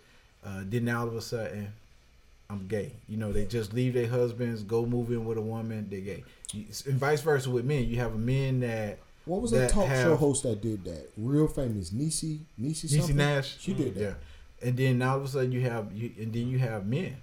uh, 0.45 0.61
then 0.63 0.87
all 0.89 1.07
of 1.07 1.15
a 1.15 1.21
sudden. 1.21 1.73
I'm 2.51 2.65
gay. 2.65 2.93
You 3.07 3.17
know, 3.17 3.31
they 3.31 3.45
just 3.45 3.75
leave 3.75 3.93
their 3.93 4.07
husbands, 4.07 4.63
go 4.63 4.83
move 4.83 5.11
in 5.11 5.23
with 5.23 5.37
a 5.37 5.41
woman, 5.41 5.85
they're 5.87 5.99
gay. 5.99 6.23
And 6.51 6.95
vice 6.95 7.21
versa 7.21 7.47
with 7.47 7.63
men. 7.63 7.87
You 7.87 7.97
have 7.97 8.15
a 8.15 8.17
men 8.17 8.61
that 8.61 8.97
What 9.25 9.43
was 9.43 9.51
that 9.51 9.57
that 9.59 9.69
talk 9.69 9.87
show 9.89 10.15
host 10.15 10.41
that 10.41 10.59
did 10.59 10.83
that? 10.85 11.11
Real 11.15 11.47
famous, 11.47 11.91
Niecy, 11.91 12.39
Niecy, 12.59 12.85
Niecy 12.85 12.97
something? 12.97 13.17
Nash. 13.17 13.57
She 13.59 13.73
did 13.75 13.93
that. 13.93 14.01
Yeah, 14.01 14.67
and 14.67 14.75
then 14.75 14.99
all 15.03 15.17
of 15.17 15.25
a 15.25 15.27
sudden 15.27 15.51
you 15.51 15.61
have 15.61 15.93
you, 15.93 16.11
and 16.17 16.33
then 16.33 16.47
you 16.47 16.57
have 16.57 16.87
men 16.87 17.17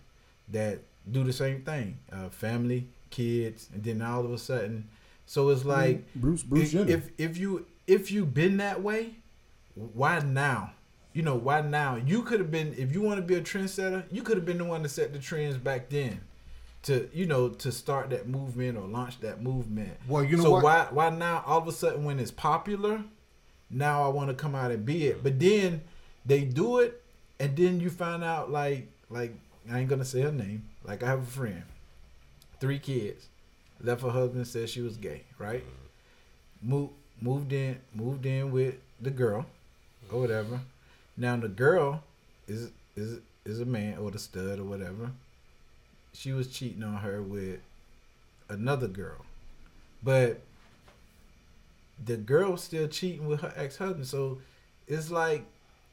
that 0.52 0.78
do 1.10 1.24
the 1.24 1.32
same 1.32 1.62
thing, 1.62 1.98
uh, 2.12 2.28
family, 2.28 2.86
kids, 3.16 3.68
and 3.72 3.82
then 3.84 4.02
all 4.02 4.24
of 4.24 4.32
a 4.32 4.38
sudden, 4.38 4.88
so 5.26 5.48
it's 5.50 5.62
mm, 5.62 5.76
like 5.76 5.96
Bruce, 6.14 6.42
Bruce 6.42 6.74
if, 6.74 6.88
if 6.88 7.02
if 7.18 7.38
you 7.38 7.66
if 7.86 8.10
you 8.10 8.26
been 8.26 8.56
that 8.58 8.82
way, 8.82 9.02
why 9.74 10.20
now? 10.20 10.72
You 11.12 11.22
know 11.22 11.34
why 11.36 11.62
now? 11.62 11.96
You 11.96 12.22
could 12.22 12.40
have 12.40 12.50
been 12.50 12.74
if 12.76 12.92
you 12.94 13.00
want 13.00 13.18
to 13.18 13.26
be 13.32 13.34
a 13.36 13.40
trendsetter, 13.40 14.04
you 14.10 14.22
could 14.22 14.36
have 14.36 14.46
been 14.46 14.58
the 14.58 14.64
one 14.64 14.82
to 14.82 14.88
set 14.88 15.12
the 15.12 15.18
trends 15.18 15.56
back 15.56 15.88
then. 15.88 16.20
to 16.82 17.08
you 17.12 17.26
know 17.26 17.48
to 17.50 17.72
start 17.72 18.10
that 18.10 18.28
movement 18.28 18.76
or 18.78 18.86
launch 18.86 19.20
that 19.20 19.42
movement. 19.42 19.94
Well, 20.06 20.24
you 20.24 20.36
know 20.36 20.44
so 20.44 20.50
what? 20.52 20.64
why 20.64 20.86
why 20.90 21.10
now 21.10 21.42
all 21.46 21.58
of 21.58 21.68
a 21.68 21.72
sudden 21.72 22.04
when 22.04 22.18
it's 22.20 22.30
popular, 22.30 23.02
now 23.70 24.04
I 24.04 24.08
want 24.08 24.28
to 24.30 24.34
come 24.34 24.54
out 24.54 24.70
and 24.70 24.84
be 24.84 25.06
it. 25.06 25.22
But 25.22 25.38
then 25.40 25.82
they 26.24 26.42
do 26.44 26.78
it, 26.78 27.02
and 27.40 27.56
then 27.56 27.80
you 27.80 27.90
find 27.90 28.22
out 28.22 28.50
like 28.50 28.88
like 29.10 29.32
I 29.70 29.80
ain't 29.80 29.88
gonna 29.88 30.04
say 30.04 30.20
her 30.22 30.32
name. 30.32 30.68
Like 30.84 31.02
I 31.02 31.08
have 31.08 31.22
a 31.22 31.26
friend, 31.26 31.64
three 32.60 32.78
kids, 32.78 33.28
left 33.80 34.02
her 34.02 34.10
husband, 34.10 34.46
said 34.46 34.68
she 34.68 34.80
was 34.80 34.96
gay, 34.96 35.22
right? 35.38 35.62
Mm-hmm. 35.62 36.70
Moved 36.70 36.92
moved 37.20 37.52
in 37.52 37.78
moved 37.94 38.26
in 38.26 38.50
with 38.50 38.76
the 39.00 39.10
girl, 39.10 39.46
or 40.10 40.20
whatever. 40.20 40.60
Now 41.16 41.36
the 41.36 41.48
girl 41.48 42.02
is 42.46 42.70
is 42.96 43.20
is 43.44 43.60
a 43.60 43.64
man 43.64 43.98
or 43.98 44.10
the 44.10 44.18
stud 44.18 44.58
or 44.58 44.64
whatever. 44.64 45.10
She 46.12 46.32
was 46.32 46.48
cheating 46.48 46.82
on 46.82 46.96
her 46.96 47.22
with 47.22 47.60
another 48.48 48.88
girl, 48.88 49.24
but 50.02 50.40
the 52.04 52.16
girl's 52.16 52.62
still 52.62 52.88
cheating 52.88 53.26
with 53.26 53.40
her 53.40 53.52
ex 53.56 53.76
husband. 53.76 54.06
So 54.06 54.38
it's 54.86 55.10
like, 55.10 55.44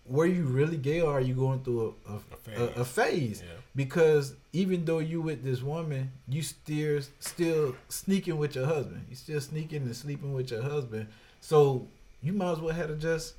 were 0.06 0.26
you 0.26 0.44
really 0.44 0.78
gay 0.78 1.02
or 1.02 1.14
are 1.14 1.22
you 1.22 1.34
going 1.34 1.64
through 1.64 1.96
a 2.08 2.14
a, 2.14 2.62
a, 2.62 2.66
a 2.82 2.86
phase? 2.86 3.42
Yeah. 3.42 3.56
Because 3.76 4.36
even 4.54 4.86
though 4.86 5.00
you 5.00 5.20
with 5.22 5.44
this 5.44 5.62
woman, 5.64 6.12
you 6.28 6.42
still 6.44 7.02
still 7.20 7.76
sneaking 7.90 8.38
with 8.38 8.56
your 8.56 8.66
husband. 8.68 9.06
You 9.10 9.16
still 9.16 9.42
sneaking 9.42 9.82
and 9.84 9.96
sleeping 9.96 10.34
with 10.34 10.52
your 10.52 10.62
husband. 10.62 11.08
So 11.42 11.88
you 12.22 12.34
might 12.34 12.52
as 12.54 12.60
well 12.60 12.74
have 12.76 12.88
to 12.88 12.96
just 12.96 13.34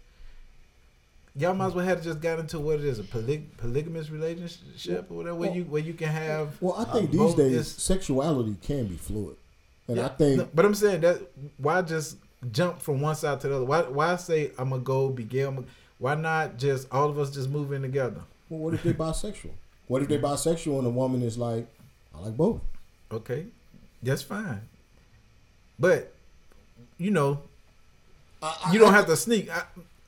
y'all 1.37 1.55
might 1.55 1.67
as 1.69 1.75
well 1.75 1.85
have 1.85 1.99
to 1.99 2.05
just 2.05 2.21
got 2.21 2.39
into 2.39 2.59
what 2.59 2.77
it 2.81 2.85
is 2.85 2.99
a 2.99 3.05
poly, 3.05 3.47
polygamous 3.59 4.11
relationship 4.11 5.07
or 5.11 5.15
whatever 5.15 5.35
where 5.37 5.51
you 5.53 5.65
where 5.65 5.83
you 5.83 5.95
can 5.95 6.09
have 6.09 6.61
Well, 6.61 6.75
I 6.79 6.85
think 6.93 7.11
these 7.11 7.19
both 7.21 7.37
days 7.37 7.53
is- 7.53 7.69
sexuality 7.73 8.57
can 8.63 8.87
be 8.87 8.97
fluid, 8.97 9.37
and 9.89 10.01
I 10.01 10.09
think 10.09 10.39
no, 10.39 10.49
but 10.55 10.65
I'm 10.65 10.75
saying 10.75 11.01
that 11.03 11.21
why 11.59 11.81
just 11.83 12.17
jump 12.53 12.81
from 12.81 13.01
one 13.01 13.15
side 13.15 13.41
to 13.41 13.49
the 13.49 13.57
other? 13.57 13.65
Why 13.65 13.83
why 13.83 14.17
say 14.17 14.51
I'm 14.59 14.71
gonna 14.71 14.83
go 14.83 15.09
be 15.11 15.25
gay? 15.25 15.43
I'm 15.43 15.55
gonna- 15.57 15.67
why 15.99 16.15
not 16.17 16.59
just 16.59 16.89
all 16.93 17.09
of 17.09 17.19
us 17.19 17.31
just 17.31 17.49
move 17.49 17.73
in 17.73 17.83
together? 17.83 18.21
well, 18.49 18.61
what 18.61 18.75
if 18.75 18.83
they're 18.83 18.93
bisexual? 18.95 19.51
What 19.87 20.03
if 20.03 20.09
they're 20.09 20.19
bisexual 20.19 20.79
and 20.79 20.87
a 20.87 20.91
woman 20.91 21.23
is 21.23 21.37
like, 21.37 21.67
I 22.15 22.21
like 22.21 22.37
both? 22.37 22.61
Okay, 23.13 23.47
that's 24.03 24.23
fine. 24.23 24.63
But 25.79 26.13
you 26.99 27.11
know, 27.11 27.43
you 28.73 28.79
don't 28.79 28.95
have 28.95 29.07
to 29.07 29.17
sneak. 29.17 29.51
I, 29.51 29.63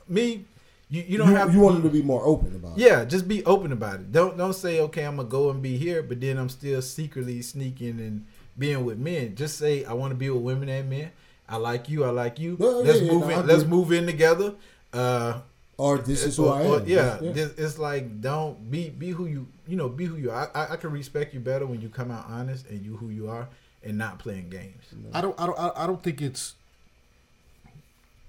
me, 0.08 0.44
you, 0.88 1.02
you 1.02 1.18
don't 1.18 1.30
you, 1.30 1.34
have. 1.34 1.52
you 1.52 1.60
want 1.60 1.74
them 1.74 1.82
to 1.82 1.90
be 1.90 2.02
more 2.02 2.24
open 2.24 2.54
about 2.54 2.78
it. 2.78 2.82
Yeah, 2.82 3.04
just 3.04 3.26
be 3.26 3.44
open 3.44 3.72
about 3.72 3.96
it. 3.96 4.12
Don't 4.12 4.36
don't 4.36 4.54
say 4.54 4.80
okay, 4.80 5.04
I'm 5.04 5.16
gonna 5.16 5.28
go 5.28 5.50
and 5.50 5.62
be 5.62 5.76
here, 5.76 6.02
but 6.02 6.20
then 6.20 6.38
I'm 6.38 6.48
still 6.48 6.80
secretly 6.80 7.42
sneaking 7.42 8.00
and 8.00 8.26
being 8.58 8.84
with 8.84 8.98
men. 8.98 9.34
Just 9.34 9.58
say 9.58 9.84
I 9.84 9.92
want 9.92 10.12
to 10.12 10.16
be 10.16 10.30
with 10.30 10.42
women 10.42 10.68
and 10.68 10.88
men. 10.88 11.10
I 11.48 11.56
like 11.56 11.88
you. 11.88 12.04
I 12.04 12.10
like 12.10 12.38
you. 12.38 12.56
Yeah, 12.58 12.66
let's 12.66 13.00
yeah, 13.00 13.12
move 13.12 13.28
no, 13.28 13.40
in. 13.40 13.46
Let's 13.46 13.64
move 13.64 13.92
in 13.92 14.06
together. 14.06 14.54
Uh, 14.92 15.40
Or 15.78 15.98
this 15.98 16.24
is 16.24 16.36
who 16.38 16.46
or- 16.46 16.54
I 16.54 16.64
or- 16.66 16.80
am. 16.80 16.86
yeah, 16.88 17.18
yeah. 17.20 17.32
this- 17.32 17.58
it's 17.58 17.78
like 17.78 18.20
don't 18.22 18.70
be 18.70 18.88
be 18.90 19.10
who 19.10 19.26
you 19.26 19.46
you 19.68 19.76
know 19.76 19.88
be 19.88 20.06
who 20.06 20.16
you 20.16 20.30
are. 20.30 20.50
I, 20.54 20.60
I 20.64 20.72
I 20.72 20.76
can 20.76 20.90
respect 20.90 21.34
you 21.34 21.40
better 21.40 21.66
when 21.66 21.80
you 21.82 21.88
come 21.90 22.10
out 22.10 22.26
honest 22.28 22.66
and 22.68 22.82
you 22.84 22.96
who 22.96 23.10
you 23.10 23.28
are 23.28 23.48
and 23.84 23.98
not 23.98 24.18
playing 24.18 24.48
games. 24.48 24.82
I 25.12 25.20
don't, 25.20 25.38
I 25.40 25.46
don't, 25.46 25.58
I 25.58 25.70
I 25.76 25.86
don't 25.86 26.02
think 26.02 26.22
it's. 26.22 26.54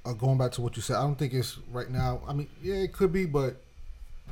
Uh, 0.05 0.13
going 0.13 0.38
back 0.38 0.51
to 0.53 0.62
what 0.62 0.75
you 0.77 0.81
said, 0.81 0.95
I 0.95 1.01
don't 1.01 1.17
think 1.17 1.33
it's 1.33 1.57
right 1.71 1.89
now. 1.89 2.21
I 2.27 2.31
mean, 2.33 2.47
yeah, 2.63 2.75
it 2.75 2.93
could 2.93 3.12
be, 3.12 3.25
but 3.25 3.57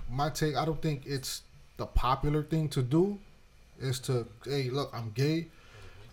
my 0.10 0.30
take, 0.30 0.56
I 0.56 0.64
don't 0.64 0.82
think 0.82 1.04
it's 1.06 1.42
the 1.78 1.86
popular 1.86 2.44
thing 2.44 2.70
to 2.70 2.82
do. 2.82 3.20
Is 3.82 4.00
to 4.02 4.26
hey, 4.46 4.70
look, 4.70 4.90
I'm 4.94 5.12
gay. 5.14 5.48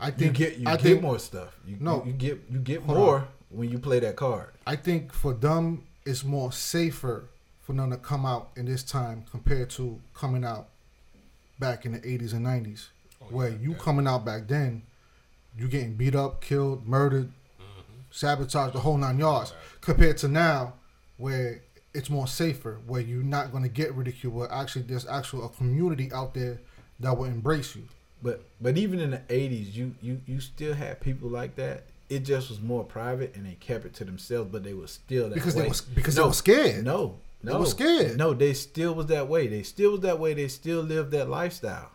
I 0.01 0.07
You 0.07 0.13
think 0.13 0.37
get 0.37 0.59
you 0.59 0.65
I 0.67 0.73
get 0.73 0.83
think 0.83 1.03
more 1.03 1.19
stuff. 1.21 1.57
You, 1.65 1.77
No. 1.79 2.03
you, 2.05 2.11
you 2.11 2.13
get 2.19 2.41
you 2.51 2.59
get 2.59 2.85
more 2.85 3.19
on. 3.21 3.27
when 3.51 3.71
you 3.71 3.79
play 3.79 4.01
that 4.01 4.17
card. 4.17 4.49
I 4.67 4.75
think 4.75 5.13
for 5.13 5.33
them, 5.33 5.85
it's 6.05 6.25
more 6.25 6.53
safer 6.53 7.29
for 7.61 7.73
them 7.73 7.91
to 7.91 7.97
come 7.97 8.27
out 8.27 8.51
in 8.57 8.67
this 8.67 8.83
time 8.83 9.25
compared 9.31 9.71
to 9.71 10.01
coming 10.15 10.45
out 10.45 10.69
back 11.59 11.87
in 11.87 11.93
the 11.93 12.01
80s 12.01 12.33
and 12.33 12.45
90s, 12.45 12.89
where 13.31 13.51
you 13.51 13.75
coming 13.75 14.07
out 14.07 14.25
back 14.25 14.49
then, 14.49 14.83
you 15.57 15.69
getting 15.69 15.95
beat 15.95 16.15
up, 16.15 16.41
killed, 16.41 16.87
murdered, 16.87 17.29
mm-hmm. 17.29 17.93
sabotaged, 18.11 18.75
the 18.75 18.81
whole 18.81 18.97
nine 18.97 19.19
yards, 19.19 19.55
compared 19.81 20.17
to 20.19 20.29
now, 20.29 20.75
where 21.19 21.63
it's 21.95 22.11
more 22.11 22.27
safer, 22.27 22.81
where 22.87 23.01
you're 23.01 23.23
not 23.23 23.53
going 23.53 23.63
to 23.63 23.69
get 23.69 23.95
ridiculed, 23.95 24.35
where 24.35 24.53
actually 24.53 24.83
there's 24.83 25.07
actual 25.07 25.45
a 25.45 25.49
community 25.51 26.11
out 26.13 26.35
there 26.35 26.59
that 27.01 27.17
will 27.17 27.27
embrace 27.27 27.77
you. 27.77 27.85
But 28.23 28.43
but 28.61 28.79
even 28.79 29.01
in 29.01 29.11
the 29.11 29.23
eighties, 29.31 29.77
you 29.77 29.95
you 30.01 30.21
you 30.27 30.41
still 30.41 30.75
had 30.75 31.01
people 31.01 31.29
like 31.29 31.57
that. 31.57 31.85
It 32.15 32.25
just 32.25 32.51
was 32.51 32.61
more 32.61 32.85
private, 32.85 33.35
and 33.37 33.47
they 33.47 33.55
kept 33.55 33.85
it 33.85 33.95
to 33.95 34.05
themselves. 34.05 34.51
But 34.53 34.65
they 34.65 34.75
were 34.75 34.87
still 34.87 35.29
that 35.29 35.35
Because 35.35 35.55
way. 35.55 35.63
they 35.63 35.69
was- 35.69 35.81
because 35.81 36.15
they 36.15 36.23
were 36.23 36.33
scared. 36.33 36.85
No, 36.85 37.19
no, 37.43 37.53
They 37.53 37.59
were 37.59 37.67
scared. 37.67 38.17
No, 38.19 38.35
they 38.35 38.53
still 38.55 38.95
was 38.95 39.07
that 39.07 39.29
way. 39.29 39.47
They 39.47 39.63
still 39.63 39.93
was 39.93 40.01
that 40.01 40.19
way. 40.19 40.35
They 40.35 40.49
still 40.49 40.83
lived 40.83 41.11
that 41.13 41.29
lifestyle. 41.29 41.91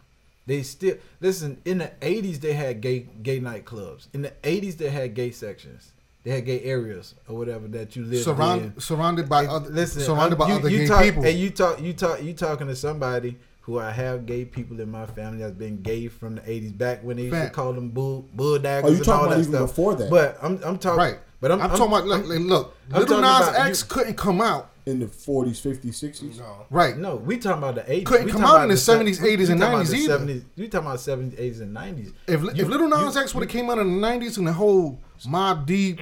They 0.45 0.63
still 0.63 0.95
listen. 1.19 1.61
In 1.65 1.79
the 1.79 1.91
eighties, 2.01 2.39
they 2.39 2.53
had 2.53 2.81
gay 2.81 2.99
gay 3.21 3.39
nightclubs. 3.39 4.07
In 4.13 4.21
the 4.21 4.33
eighties, 4.43 4.77
they 4.77 4.89
had 4.89 5.13
gay 5.13 5.31
sections. 5.31 5.91
They 6.23 6.31
had 6.31 6.45
gay 6.45 6.61
areas 6.63 7.13
or 7.29 7.37
whatever 7.37 7.67
that 7.69 7.95
you 7.95 8.03
lived 8.03 8.27
in. 8.27 8.79
Surrounded 8.79 9.29
by 9.29 9.45
other, 9.45 9.69
Listen, 9.69 10.01
surrounded 10.01 10.37
by 10.37 10.49
you, 10.49 10.55
other 10.55 10.69
you 10.69 10.79
gay 10.79 10.87
talk, 10.87 11.03
people. 11.03 11.25
And 11.25 11.37
you 11.39 11.49
talk, 11.51 11.81
you 11.81 11.93
talk, 11.93 12.21
you 12.21 12.33
talking 12.33 12.67
to 12.67 12.75
somebody 12.75 13.37
who 13.67 13.77
I 13.79 13.91
have 13.91 14.25
gay 14.25 14.45
people 14.45 14.79
in 14.79 14.89
my 14.89 15.05
family 15.05 15.39
that's 15.39 15.53
been 15.53 15.81
gay 15.83 16.07
from 16.07 16.35
the 16.35 16.41
'80s, 16.41 16.75
back 16.75 17.03
when 17.03 17.17
they 17.17 17.23
used 17.23 17.35
to 17.35 17.49
call 17.51 17.73
them 17.73 17.89
bull 17.89 18.27
bull 18.33 18.57
daggers 18.57 18.89
Oh, 18.89 18.91
you 18.93 18.95
and 18.95 19.05
talking 19.05 19.19
all 19.19 19.25
about 19.25 19.35
that 19.35 19.41
even 19.41 19.53
stuff. 19.53 19.69
before 19.69 19.95
that. 19.95 20.09
But 20.09 20.37
I'm, 20.41 20.59
I'm 20.63 20.77
talking. 20.79 20.97
Right. 20.97 21.17
But 21.39 21.51
I'm, 21.51 21.61
I'm, 21.61 21.69
talking 21.69 21.85
about 21.87 22.05
look, 22.07 22.25
like, 22.25 22.39
look 22.39 22.75
I'm 22.91 22.99
Little 23.01 23.21
Nas 23.21 23.49
X 23.49 23.81
you- 23.81 23.87
couldn't 23.89 24.15
come 24.15 24.41
out. 24.41 24.71
In 24.87 24.99
the 25.01 25.05
40s, 25.05 25.59
50s, 25.61 25.83
60s. 26.01 26.39
No. 26.39 26.65
Right. 26.69 26.97
No, 26.97 27.17
we 27.17 27.37
talking 27.37 27.57
about 27.61 27.75
the 27.75 27.81
'80s. 27.81 28.05
Couldn't 28.05 28.25
We 28.27 28.31
come 28.31 28.45
out 28.45 28.61
in 28.63 28.69
the 28.69 28.75
70s, 28.75 29.19
80s, 29.19 29.49
and 29.49 29.59
90s 29.61 29.89
the 29.91 29.97
either. 29.97 30.19
70s. 30.19 30.43
We 30.55 30.67
talking 30.69 30.87
about 30.87 30.99
70s, 30.99 31.35
80s, 31.37 31.61
and 31.61 31.75
90s. 31.75 32.13
If, 32.25 32.41
You- 32.41 32.49
if 32.51 32.67
Little 32.69 32.87
Nas 32.87 33.13
you- 33.15 33.21
X 33.21 33.35
would 33.35 33.41
have 33.43 33.51
came 33.51 33.69
out 33.69 33.79
in 33.79 33.99
the 34.01 34.07
'90s 34.07 34.37
and 34.37 34.47
the 34.47 34.53
whole 34.53 34.97
Mobb 35.25 35.65
Deep, 35.65 35.99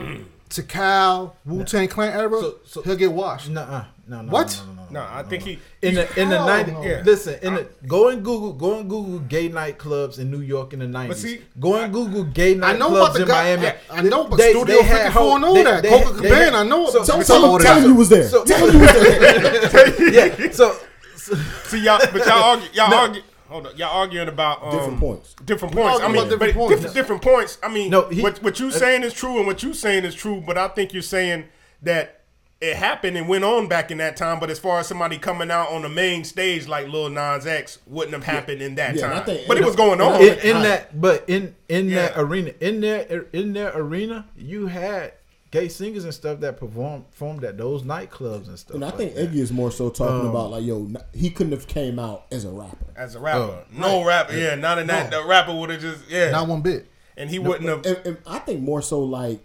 Tical, 0.50 1.34
Wu 1.46 1.64
Tang 1.64 1.88
Clan 1.88 2.14
era, 2.14 2.40
So- 2.40 2.56
so- 2.66 2.82
he'll 2.84 2.96
get 2.96 3.12
washed. 3.12 3.50
Nuh-uh. 3.50 3.86
No, 4.08 4.22
no, 4.22 4.32
What? 4.32 4.62
No, 4.68 4.75
no, 4.90 5.00
no, 5.00 5.06
No, 5.06 5.14
I 5.14 5.24
think 5.24 5.44
he 5.44 5.60
in 5.82 5.96
the 5.96 6.20
in 6.22 6.30
the 6.30 6.38
Hell 6.38 6.48
nineties. 6.48 6.74
no. 6.74 6.84
Yeah. 6.84 7.02
Listen, 7.06 7.40
in 7.42 7.54
the 7.56 7.68
go 7.88 8.10
and 8.10 8.24
Google 8.24 8.54
go 8.54 8.80
and 8.80 8.90
Google 8.90 9.20
gay 9.20 9.50
nightclubs 9.50 10.20
in 10.20 10.32
New 10.32 10.42
York 10.42 10.74
in 10.74 10.80
the 10.80 10.88
nineties. 10.88 11.22
see, 11.22 11.42
go 11.60 11.76
and 11.76 11.92
Google 11.94 12.24
gay 12.24 12.54
I 12.54 12.56
nightclubs 12.76 12.80
know 12.80 13.16
in 13.16 13.28
guy- 13.28 13.56
Miami. 13.56 13.68
I- 13.68 13.76
I 13.90 14.02
know, 14.02 14.26
but 14.28 14.40
Studio 14.40 14.82
had 14.82 15.14
54 15.14 15.22
ho- 15.22 15.38
know 15.38 15.64
that. 15.64 15.84
Coca 15.84 16.22
they 16.22 16.30
Cabana, 16.30 16.58
I 16.58 16.64
know 16.64 16.90
So, 16.90 16.98
about 16.98 17.06
Tell, 17.08 17.18
We 17.20 17.24
tell, 17.24 17.42
talking 17.42 17.50
him, 17.50 17.56
about 17.56 17.62
tell 17.62 17.76
that. 17.76 17.84
him 17.84 17.90
you 17.92 17.96
was 17.96 18.10
there. 18.10 18.28
So- 18.30 18.44
tell 18.46 18.68
him 18.68 18.74
you 18.74 18.80
was 18.80 18.92
there. 18.94 20.12
yeah. 20.46 20.52
So, 20.52 20.76
so 21.16 21.36
see 21.66 21.84
y'all, 21.84 22.00
but 22.12 22.26
y'all 22.26 22.44
argue, 22.52 22.68
y'all 22.74 22.90
No. 22.90 22.98
argue. 22.98 23.22
Hold 23.48 23.68
on, 23.68 23.78
y'all 23.78 23.96
arguing 24.00 24.28
about 24.28 24.64
um, 24.64 24.72
Different 24.72 25.00
points. 25.00 25.36
Different 25.46 25.74
points. 25.76 26.02
I 26.02 26.08
mean, 26.08 26.16
about 26.18 26.30
different 26.32 26.40
but 26.40 26.60
points. 26.60 26.76
different, 26.76 26.94
different 26.96 27.22
points. 27.22 27.58
I 27.62 27.68
mean, 27.70 27.90
No, 27.92 28.10
he- 28.10 28.22
what 28.24 28.42
what 28.42 28.60
you 28.60 28.72
saying 28.72 29.04
is 29.04 29.14
true, 29.14 29.38
and 29.38 29.46
what 29.46 29.62
you 29.62 29.74
saying 29.74 30.04
is 30.04 30.16
true. 30.16 30.44
But 30.46 30.58
I 30.58 30.68
think 30.70 30.94
you're 30.94 31.04
saying 31.04 31.46
that 31.84 32.22
it 32.70 32.76
happened 32.78 33.18
and 33.18 33.28
went 33.28 33.44
on 33.44 33.68
back 33.68 33.92
in 33.92 33.98
that 34.00 34.18
time. 34.18 34.40
But 34.40 34.50
as 34.50 34.60
far 34.60 34.80
as 34.80 34.88
somebody 34.88 35.18
coming 35.18 35.52
out 35.52 35.70
on 35.70 35.82
the 35.84 35.90
main 35.90 36.24
stage 36.24 36.68
like 36.68 36.88
Lil 36.88 37.10
Nas 37.10 37.46
X, 37.46 37.80
wouldn't 37.88 38.14
have 38.14 38.24
happened 38.24 38.62
in 38.62 38.76
that 38.76 38.96
Yeah, 38.96 39.10
time. 39.14 39.24
think- 39.26 39.48
but 39.48 39.58
it 39.58 39.64
was 39.66 39.76
going 39.76 40.02
on. 40.02 40.22
in, 40.22 40.38
in 40.40 40.62
that, 40.64 41.00
but 41.00 41.24
in 41.28 41.56
in 41.70 41.90
that 41.92 42.14
arena, 42.18 42.52
in 42.60 42.82
their 42.82 43.26
in 43.34 43.54
their 43.54 43.72
arena, 43.76 44.26
you 44.38 44.68
had 44.68 45.14
gay 45.52 45.70
singers 45.70 46.04
and 46.04 46.14
stuff 46.14 46.42
that 46.42 46.58
performed 46.58 47.10
performed 47.12 47.44
at 47.46 47.58
those 47.58 47.84
nightclubs 47.84 48.48
and 48.50 48.60
stuff. 48.60 48.76
And 48.76 48.84
I 48.84 48.88
like 48.88 48.98
think 48.98 49.16
that. 49.16 49.22
Eggy 49.30 49.40
is 49.40 49.52
more 49.54 49.72
so 49.72 49.90
talking 49.90 50.22
Um, 50.22 50.28
about 50.28 50.52
like, 50.52 50.66
yo, 50.66 50.90
he 51.14 51.30
couldn't 51.30 51.54
have 51.54 51.68
came 51.68 51.98
out 51.98 52.26
as 52.32 52.44
a 52.44 52.50
rapper. 52.50 52.78
as 52.98 53.16
a 53.16 53.20
rapper, 53.20 53.40
Oh, 53.40 53.64
no 53.72 54.04
rapper, 54.04 54.36
yeah, 54.36 54.56
not 54.56 54.80
in 54.80 54.88
that. 54.88 55.12
No. 55.12 55.22
The 55.22 55.28
rapper 55.28 55.54
would 55.56 55.70
have 55.70 55.80
just 55.82 56.10
yeah, 56.10 56.32
Not 56.32 56.48
one 56.50 56.62
bit. 56.62 56.88
and 57.16 57.30
he 57.30 57.40
wouldn't 57.40 57.70
have. 57.70 57.86
And, 57.86 58.06
and 58.06 58.18
I 58.28 58.40
think 58.40 58.60
more 58.62 58.82
so 58.82 59.00
like, 59.02 59.40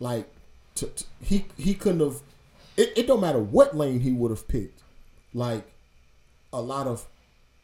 like, 0.00 0.26
t- 0.74 0.88
t- 0.96 1.04
he 1.22 1.44
he 1.56 1.74
couldn't 1.74 2.00
have. 2.00 2.16
It, 2.78 2.92
it 2.96 3.06
don't 3.06 3.20
matter 3.20 3.38
what 3.40 3.76
lane 3.76 4.00
he 4.00 4.12
would 4.12 4.30
have 4.30 4.46
picked. 4.48 4.82
Like, 5.34 5.64
a 6.52 6.60
lot 6.62 6.86
of 6.86 7.06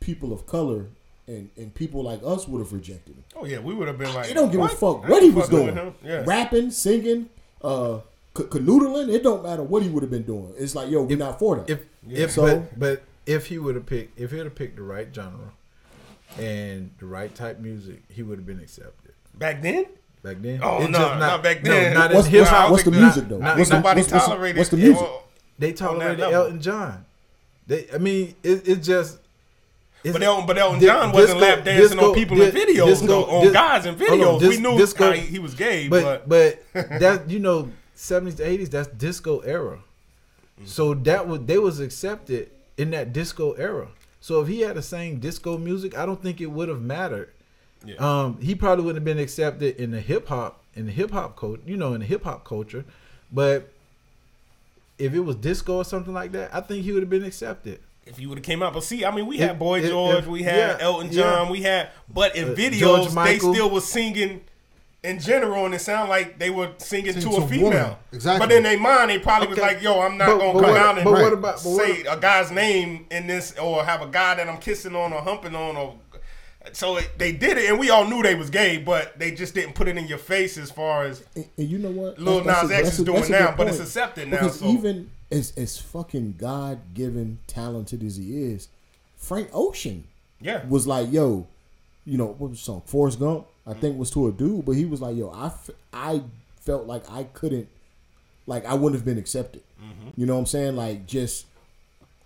people 0.00 0.32
of 0.32 0.44
color 0.46 0.86
and, 1.26 1.48
and 1.56 1.74
people 1.74 2.02
like 2.02 2.20
us 2.22 2.46
would 2.46 2.58
have 2.58 2.72
rejected 2.72 3.14
him. 3.14 3.24
Oh 3.36 3.46
yeah, 3.46 3.58
we 3.60 3.72
would 3.74 3.88
have 3.88 3.96
been 3.96 4.12
like, 4.12 4.30
It 4.30 4.34
don't 4.34 4.50
give 4.52 4.60
what? 4.60 4.72
a 4.72 4.76
fuck 4.76 5.08
what 5.08 5.22
he 5.22 5.30
was 5.30 5.48
doing, 5.48 5.94
yeah. 6.04 6.22
rapping, 6.26 6.70
singing, 6.70 7.30
uh, 7.62 8.00
c- 8.36 8.42
canoodling. 8.44 9.08
It 9.10 9.22
don't 9.22 9.42
matter 9.42 9.62
what 9.62 9.82
he 9.82 9.88
would 9.88 10.02
have 10.02 10.10
been 10.10 10.24
doing. 10.24 10.52
It's 10.58 10.74
like, 10.74 10.90
yo, 10.90 11.02
we're 11.04 11.16
not 11.16 11.38
for 11.38 11.56
that. 11.56 11.70
if 11.70 11.86
if 12.10 12.32
So- 12.32 12.42
but, 12.60 12.78
but 12.78 13.02
if 13.24 13.46
he 13.46 13.56
would 13.56 13.74
have 13.76 13.86
picked 13.86 14.18
if 14.20 14.32
he 14.32 14.36
would 14.36 14.44
have 14.46 14.54
picked 14.54 14.76
the 14.76 14.82
right 14.82 15.08
genre 15.14 15.52
and 16.38 16.90
the 16.98 17.06
right 17.06 17.34
type 17.34 17.58
music, 17.60 18.02
he 18.08 18.22
would 18.22 18.38
have 18.38 18.46
been 18.46 18.60
accepted 18.60 19.12
Back 19.34 19.62
then, 19.62 19.86
back 20.24 20.36
then. 20.40 20.58
Oh, 20.62 20.80
It's 20.82 20.90
no, 20.90 20.98
just 20.98 21.18
not 21.20 21.42
back 21.42 21.62
no, 21.62 21.70
then. 21.70 21.94
not 21.94 22.10
in 22.10 22.16
what's, 22.16 22.28
hip 22.28 22.40
what's, 22.40 22.50
hop. 22.50 22.70
what's 22.72 22.82
the 22.82 22.90
not- 22.90 23.00
music 23.00 23.28
though? 23.28 23.38
not- 23.38 23.56
what's 23.58 23.70
the, 23.70 23.76
nobody 23.76 24.00
what's, 24.00 24.12
what's, 24.12 24.26
tolerated. 24.26 24.58
what's 24.58 24.70
the 24.70 24.76
music? 24.78 25.02
on- 25.02 25.20
They 25.58 25.66
on 25.68 25.72
that 25.74 25.78
tolerated. 25.78 26.20
Elton 26.24 26.60
John. 26.60 27.04
They, 27.66 27.86
I 27.94 27.98
mean, 27.98 28.34
it, 28.42 28.68
it 28.68 28.76
just 28.82 29.18
Is 30.02 30.12
But 30.12 30.22
Elton, 30.22 30.46
but 30.46 30.58
Elton 30.58 30.80
Di- 30.80 30.86
John 30.86 31.12
wasn't 31.12 31.40
lap 31.40 31.64
dancing 31.64 31.96
disco- 31.96 32.08
on 32.08 32.14
people 32.14 32.42
in 32.42 32.50
videos, 32.52 32.86
disco- 32.86 33.06
though, 33.06 33.24
on 33.24 33.44
dis- 33.44 33.52
guys 33.52 33.86
in 33.86 33.96
hold 33.98 34.10
on, 34.10 34.18
videos. 34.18 34.40
dis- 34.40 34.48
we 34.50 34.56
knew 34.62 34.76
disco- 34.76 35.04
how 35.06 35.12
he, 35.12 35.20
he 35.20 35.38
was 35.38 35.54
gay, 35.54 35.88
but 35.88 36.28
but, 36.28 36.62
but 36.74 36.88
that 37.00 37.30
you 37.30 37.38
know, 37.38 37.70
seventies 37.94 38.34
to 38.36 38.42
eighties, 38.46 38.68
that's 38.70 38.88
disco 38.88 39.38
era. 39.40 39.78
So 40.66 40.94
that 40.94 41.26
was 41.26 41.40
they 41.40 41.58
was 41.58 41.80
accepted 41.80 42.50
in 42.76 42.90
that 42.90 43.12
disco 43.12 43.52
era. 43.52 43.88
So 44.20 44.40
if 44.40 44.48
he 44.48 44.60
had 44.60 44.74
to 44.76 44.82
sing 44.82 45.18
disco 45.20 45.58
music, 45.58 45.96
I 45.96 46.06
don't 46.06 46.22
think 46.22 46.40
it 46.40 46.46
would 46.50 46.68
have 46.68 46.80
mattered. 46.80 47.30
Yeah. 47.86 47.96
Um, 47.96 48.38
he 48.40 48.54
probably 48.54 48.84
wouldn't 48.84 49.06
have 49.06 49.16
been 49.16 49.22
accepted 49.22 49.76
in 49.76 49.90
the 49.90 50.00
hip 50.00 50.28
hop 50.28 50.60
in 50.76 50.86
the 50.86 50.92
hip 50.92 51.10
hop 51.12 51.36
code, 51.36 51.60
you 51.66 51.76
know, 51.76 51.94
in 51.94 52.00
the 52.00 52.06
hip 52.06 52.24
hop 52.24 52.44
culture. 52.44 52.84
But 53.32 53.68
if 54.98 55.12
it 55.14 55.20
was 55.20 55.36
disco 55.36 55.76
or 55.78 55.84
something 55.84 56.12
like 56.14 56.32
that, 56.32 56.54
I 56.54 56.60
think 56.60 56.84
he 56.84 56.92
would 56.92 57.02
have 57.02 57.10
been 57.10 57.24
accepted. 57.24 57.80
if 58.06 58.20
you 58.20 58.28
would 58.28 58.36
have 58.36 58.44
came 58.44 58.62
out, 58.62 58.74
but 58.74 58.84
see, 58.84 59.02
I 59.02 59.10
mean, 59.14 59.26
we 59.26 59.36
If- 59.38 59.48
had 59.48 59.58
Boy 59.58 59.80
if- 59.80 59.88
George, 59.88 60.18
if- 60.18 60.26
we 60.26 60.42
had 60.42 60.56
yeah, 60.78 60.84
Elton 60.84 61.06
yeah. 61.10 61.22
John, 61.22 61.48
we 61.50 61.62
had, 61.62 61.88
but 62.12 62.36
in 62.36 62.50
Uh, 62.50 62.54
videos 62.54 63.24
they 63.24 63.38
still 63.38 63.70
was 63.70 63.84
singing. 63.86 64.42
In 65.02 65.18
general, 65.20 65.66
and 65.66 65.74
it 65.74 65.80
sounded 65.82 66.08
like 66.10 66.38
they 66.38 66.48
were 66.48 66.70
singing 66.78 67.12
Sing 67.12 67.22
to 67.24 67.28
to 67.28 67.36
a 67.36 67.44
a 67.44 67.48
female. 67.48 67.70
woman. 67.70 67.96
Exactly. 68.12 68.46
But 68.46 68.54
in 68.54 68.62
their 68.62 68.78
mind, 68.78 69.10
they 69.10 69.18
probably 69.18 69.48
was 69.48 69.58
like, 69.58 69.82
"Yo, 69.82 70.00
I'm 70.00 70.16
not 70.16 70.28
But- 70.28 70.38
gonna 70.38 70.52
but 70.54 70.60
come 70.62 70.70
what- 70.70 70.80
out 70.80 70.94
and 70.96 71.04
but 71.04 71.12
what 71.12 71.22
Right. 71.24 71.32
about 71.34 71.62
but 71.62 71.70
what 71.70 71.86
say 71.86 72.02
a 72.04 72.16
guy's 72.18 72.50
name 72.50 73.04
in 73.10 73.26
this, 73.26 73.54
or 73.58 73.84
have 73.84 74.00
a 74.00 74.06
guy 74.06 74.34
that 74.36 74.48
I'm 74.48 74.56
kissing 74.58 74.96
on 74.96 75.12
or 75.12 75.20
humping 75.20 75.54
on, 75.54 75.76
or 75.76 75.94
so 76.72 76.96
it, 76.96 77.10
they 77.18 77.32
did 77.32 77.58
it, 77.58 77.68
and 77.70 77.78
we 77.78 77.90
all 77.90 78.06
knew 78.06 78.22
they 78.22 78.34
was 78.34 78.50
gay, 78.50 78.78
but 78.78 79.18
they 79.18 79.30
just 79.32 79.54
didn't 79.54 79.74
put 79.74 79.86
it 79.88 79.96
in 79.96 80.06
your 80.06 80.18
face 80.18 80.56
as 80.58 80.70
far 80.70 81.04
as 81.04 81.22
And, 81.36 81.46
and 81.56 81.68
you 81.68 81.78
know 81.78 81.90
what? 81.90 82.18
Lil 82.18 82.40
That's- 82.42 82.62
Nas 82.68 82.72
X 82.72 82.98
is 82.98 83.04
doing 83.04 83.30
now, 83.30 83.54
but 83.56 83.68
it's 83.68 83.80
accepted 83.80 84.28
now. 84.28 84.38
Because 84.38 84.60
So 84.60 84.66
even 84.68 85.10
as 85.30 85.52
as 85.56 85.78
fucking 85.78 86.36
God 86.38 86.80
given 86.94 87.38
talented 87.46 88.02
as 88.02 88.16
he 88.16 88.42
is, 88.42 88.68
Frank 89.16 89.48
Ocean 89.52 90.04
yeah, 90.40 90.64
was 90.66 90.86
like, 90.86 91.10
yo, 91.12 91.46
you 92.06 92.18
know, 92.18 92.26
what 92.26 92.50
was 92.50 92.58
the 92.58 92.64
song? 92.64 92.82
Forrest 92.86 93.18
Gump, 93.20 93.46
I 93.66 93.70
Mm-hmm. 93.70 93.80
think 93.80 93.98
was 93.98 94.10
to 94.12 94.28
a 94.28 94.32
dude, 94.32 94.64
but 94.66 94.72
he 94.72 94.84
was 94.84 95.00
like, 95.00 95.16
yo, 95.16 95.30
I, 95.30 95.46
f- 95.46 95.70
I 95.92 96.22
felt 96.60 96.86
like 96.86 97.10
I 97.10 97.24
couldn't, 97.24 97.66
like, 98.46 98.66
I 98.66 98.74
wouldn't 98.74 98.94
have 98.94 99.04
been 99.06 99.16
accepted. 99.18 99.62
Mm-hmm. 99.82 100.20
You 100.20 100.26
know 100.26 100.34
what 100.34 100.40
I'm 100.40 100.46
saying? 100.46 100.76
Like, 100.76 101.06
just 101.06 101.46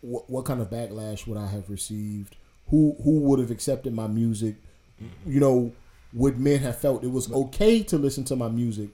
what, 0.01 0.29
what 0.29 0.45
kind 0.45 0.61
of 0.61 0.69
backlash 0.71 1.27
would 1.29 1.39
I 1.39 1.47
have 1.47 1.71
received? 1.71 2.35
Who 2.71 2.97
who 3.03 3.21
would 3.21 3.39
have 3.39 3.51
accepted 3.51 3.95
my 3.95 4.07
music? 4.07 4.57
Mm-hmm. 5.03 5.33
You 5.33 5.41
know, 5.41 5.73
would 6.13 6.39
men 6.39 6.59
have 6.61 6.79
felt 6.79 7.05
it 7.05 7.11
was 7.11 7.31
okay 7.33 7.83
to 7.85 7.97
listen 7.99 8.25
to 8.25 8.37
my 8.37 8.49
music, 8.49 8.89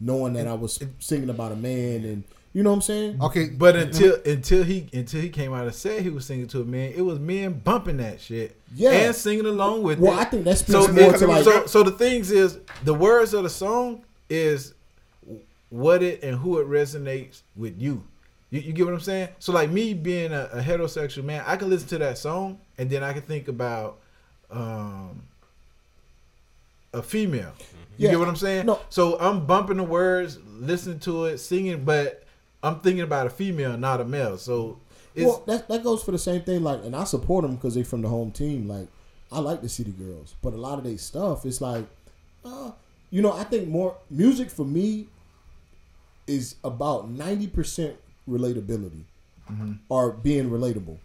knowing 0.00 0.32
that 0.34 0.46
I 0.46 0.54
was 0.54 0.78
singing 0.98 1.30
about 1.30 1.52
a 1.52 1.56
man 1.56 2.04
and 2.04 2.24
you 2.54 2.62
know 2.62 2.70
what 2.70 2.76
I'm 2.76 2.82
saying? 2.82 3.22
Okay, 3.22 3.50
But 3.50 3.76
until 3.76 4.16
until 4.24 4.64
he 4.64 4.88
until 4.94 5.20
he 5.20 5.28
came 5.28 5.52
out 5.52 5.64
and 5.66 5.74
said 5.74 6.02
he 6.02 6.08
was 6.08 6.24
singing 6.24 6.46
to 6.48 6.62
a 6.62 6.64
man, 6.64 6.92
it 6.96 7.02
was 7.02 7.18
men 7.18 7.52
bumping 7.52 7.98
that 7.98 8.20
shit, 8.20 8.56
Yeah. 8.74 8.90
and 8.92 9.14
singing 9.14 9.44
along 9.46 9.82
with 9.82 9.98
Well, 9.98 10.14
it. 10.18 10.20
I 10.20 10.24
think 10.24 10.44
that 10.44 10.56
speaks 10.58 10.72
so, 10.86 10.92
more 10.92 11.14
it- 11.14 11.18
to, 11.18 11.26
like- 11.26 11.44
so 11.44 11.66
so 11.66 11.82
the 11.82 11.90
things 11.92 12.30
is 12.30 12.58
the 12.84 12.94
words 12.94 13.34
of 13.34 13.42
the 13.44 13.50
song 13.50 14.02
is 14.30 14.72
what 15.68 16.02
it 16.02 16.22
and 16.22 16.36
who 16.38 16.58
it 16.58 16.66
resonates 16.66 17.42
with 17.54 17.80
you. 17.80 18.02
You, 18.50 18.60
you 18.60 18.72
get 18.72 18.86
what 18.86 18.94
I'm 18.94 19.00
saying? 19.00 19.28
So 19.38 19.52
like 19.52 19.70
me 19.70 19.92
being 19.92 20.32
a, 20.32 20.48
a 20.52 20.62
heterosexual 20.62 21.24
man, 21.24 21.44
I 21.46 21.56
can 21.56 21.68
listen 21.68 21.88
to 21.88 21.98
that 21.98 22.16
song 22.16 22.58
and 22.78 22.88
then 22.88 23.02
I 23.02 23.12
can 23.12 23.22
think 23.22 23.48
about 23.48 23.98
um 24.50 25.22
a 26.94 27.02
female. 27.02 27.52
You 27.98 28.06
Yeah, 28.06 28.10
get 28.12 28.18
what 28.20 28.28
I'm 28.28 28.36
saying? 28.36 28.66
no. 28.66 28.80
So 28.88 29.18
I'm 29.20 29.44
bumping 29.46 29.76
the 29.76 29.84
words, 29.84 30.38
listening 30.58 31.00
to 31.00 31.26
it, 31.26 31.38
singing, 31.38 31.84
but 31.84 32.24
I'm 32.62 32.80
thinking 32.80 33.02
about 33.02 33.26
a 33.26 33.30
female, 33.30 33.76
not 33.76 34.00
a 34.00 34.04
male. 34.04 34.38
So 34.38 34.78
it's 35.14 35.26
well, 35.26 35.42
that 35.46 35.68
that 35.68 35.82
goes 35.82 36.02
for 36.02 36.12
the 36.12 36.18
same 36.18 36.42
thing. 36.42 36.62
Like, 36.62 36.82
and 36.84 36.94
I 36.96 37.04
support 37.04 37.42
them 37.42 37.56
because 37.56 37.74
they're 37.74 37.84
from 37.84 38.02
the 38.02 38.08
home 38.08 38.30
team. 38.30 38.68
Like, 38.68 38.88
I 39.30 39.40
like 39.40 39.60
to 39.62 39.68
see 39.68 39.82
the 39.82 39.90
Girls, 39.90 40.34
but 40.42 40.54
a 40.54 40.56
lot 40.56 40.78
of 40.78 40.84
their 40.84 40.96
stuff, 40.96 41.44
it's 41.44 41.60
like, 41.60 41.84
uh, 42.44 42.70
you 43.10 43.20
know, 43.20 43.32
I 43.32 43.44
think 43.44 43.68
more 43.68 43.96
music 44.10 44.48
for 44.50 44.64
me 44.64 45.08
is 46.26 46.54
about 46.64 47.10
ninety 47.10 47.46
percent 47.48 47.96
relatability 48.28 49.02
or 49.88 50.12
being 50.12 50.50
relatable. 50.50 50.98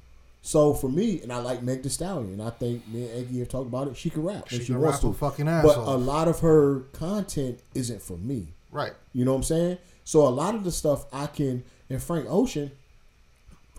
So 0.45 0.73
for 0.73 0.89
me, 0.89 1.21
and 1.21 1.31
I 1.31 1.37
like 1.37 1.63
Meg 1.63 1.83
Thee 1.83 1.89
Stallion, 1.89 2.33
and 2.33 2.41
I 2.43 2.49
think 2.49 2.85
me 2.89 3.03
and 3.09 3.11
Eggy 3.25 3.39
have 3.39 3.47
talked 3.47 3.67
about 3.67 3.87
it. 3.87 3.95
She 3.95 4.09
can 4.09 4.23
rap, 4.23 4.49
She 4.49 4.59
she 4.59 4.65
can 4.65 4.79
wants 4.81 5.01
rap 5.01 5.13
to. 5.13 5.17
fucking 5.17 5.47
ass 5.47 5.63
but 5.63 5.77
off. 5.77 5.87
a 5.87 5.91
lot 5.91 6.27
of 6.27 6.41
her 6.41 6.81
content 6.91 7.59
isn't 7.73 8.01
for 8.01 8.17
me. 8.17 8.47
right. 8.69 8.91
You 9.13 9.23
know 9.23 9.31
what 9.31 9.37
I'm 9.37 9.43
saying? 9.43 9.77
So 10.03 10.27
a 10.27 10.29
lot 10.29 10.53
of 10.53 10.65
the 10.65 10.71
stuff 10.71 11.05
I 11.13 11.27
can 11.27 11.63
and 11.89 12.03
Frank 12.03 12.25
Ocean, 12.29 12.71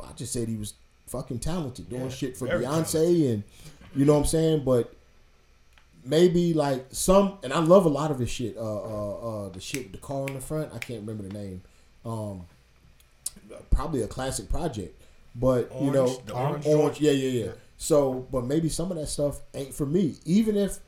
I 0.03 0.13
just 0.13 0.33
said 0.33 0.49
he 0.49 0.57
was 0.57 0.73
fucking 1.07 1.41
talented 1.41 1.91
doing 1.91 2.09
shit 2.09 2.35
for 2.37 2.49
Beyonce 2.49 3.31
and 3.33 3.43
you 3.95 4.07
know 4.07 4.15
what 4.15 4.21
I'm 4.21 4.25
saying. 4.25 4.65
But 4.65 4.95
maybe 6.03 6.55
like 6.55 6.87
some, 6.93 7.39
and 7.43 7.53
I 7.53 7.59
love 7.59 7.85
a 7.85 7.91
lot 7.91 8.11
of 8.11 8.19
his 8.19 8.31
shit. 8.31 8.57
Uh, 8.57 8.61
uh, 8.63 9.15
uh, 9.17 9.49
the 9.51 9.61
shit 9.61 9.83
with 9.85 9.93
the 9.93 9.99
car 9.99 10.27
in 10.29 10.35
the 10.35 10.41
front. 10.41 10.73
I 10.73 10.79
can't 10.79 11.01
remember 11.01 11.25
the 11.29 11.35
name. 11.35 11.61
Um, 12.07 12.47
probably 13.71 14.01
a 14.03 14.07
classic 14.07 14.49
project, 14.49 14.99
but 15.35 15.71
you 15.81 15.91
know, 15.91 16.07
Orange, 16.07 16.31
Orange 16.33 16.67
orange, 16.67 17.01
yeah, 17.01 17.13
yeah, 17.13 17.45
yeah. 17.45 17.53
So, 17.77 18.27
but 18.31 18.45
maybe 18.45 18.69
some 18.69 18.91
of 18.91 18.97
that 18.97 19.09
stuff 19.09 19.41
ain't 19.53 19.75
for 19.75 19.87
me. 19.87 20.17
Even 20.25 20.57
if, 20.57 20.79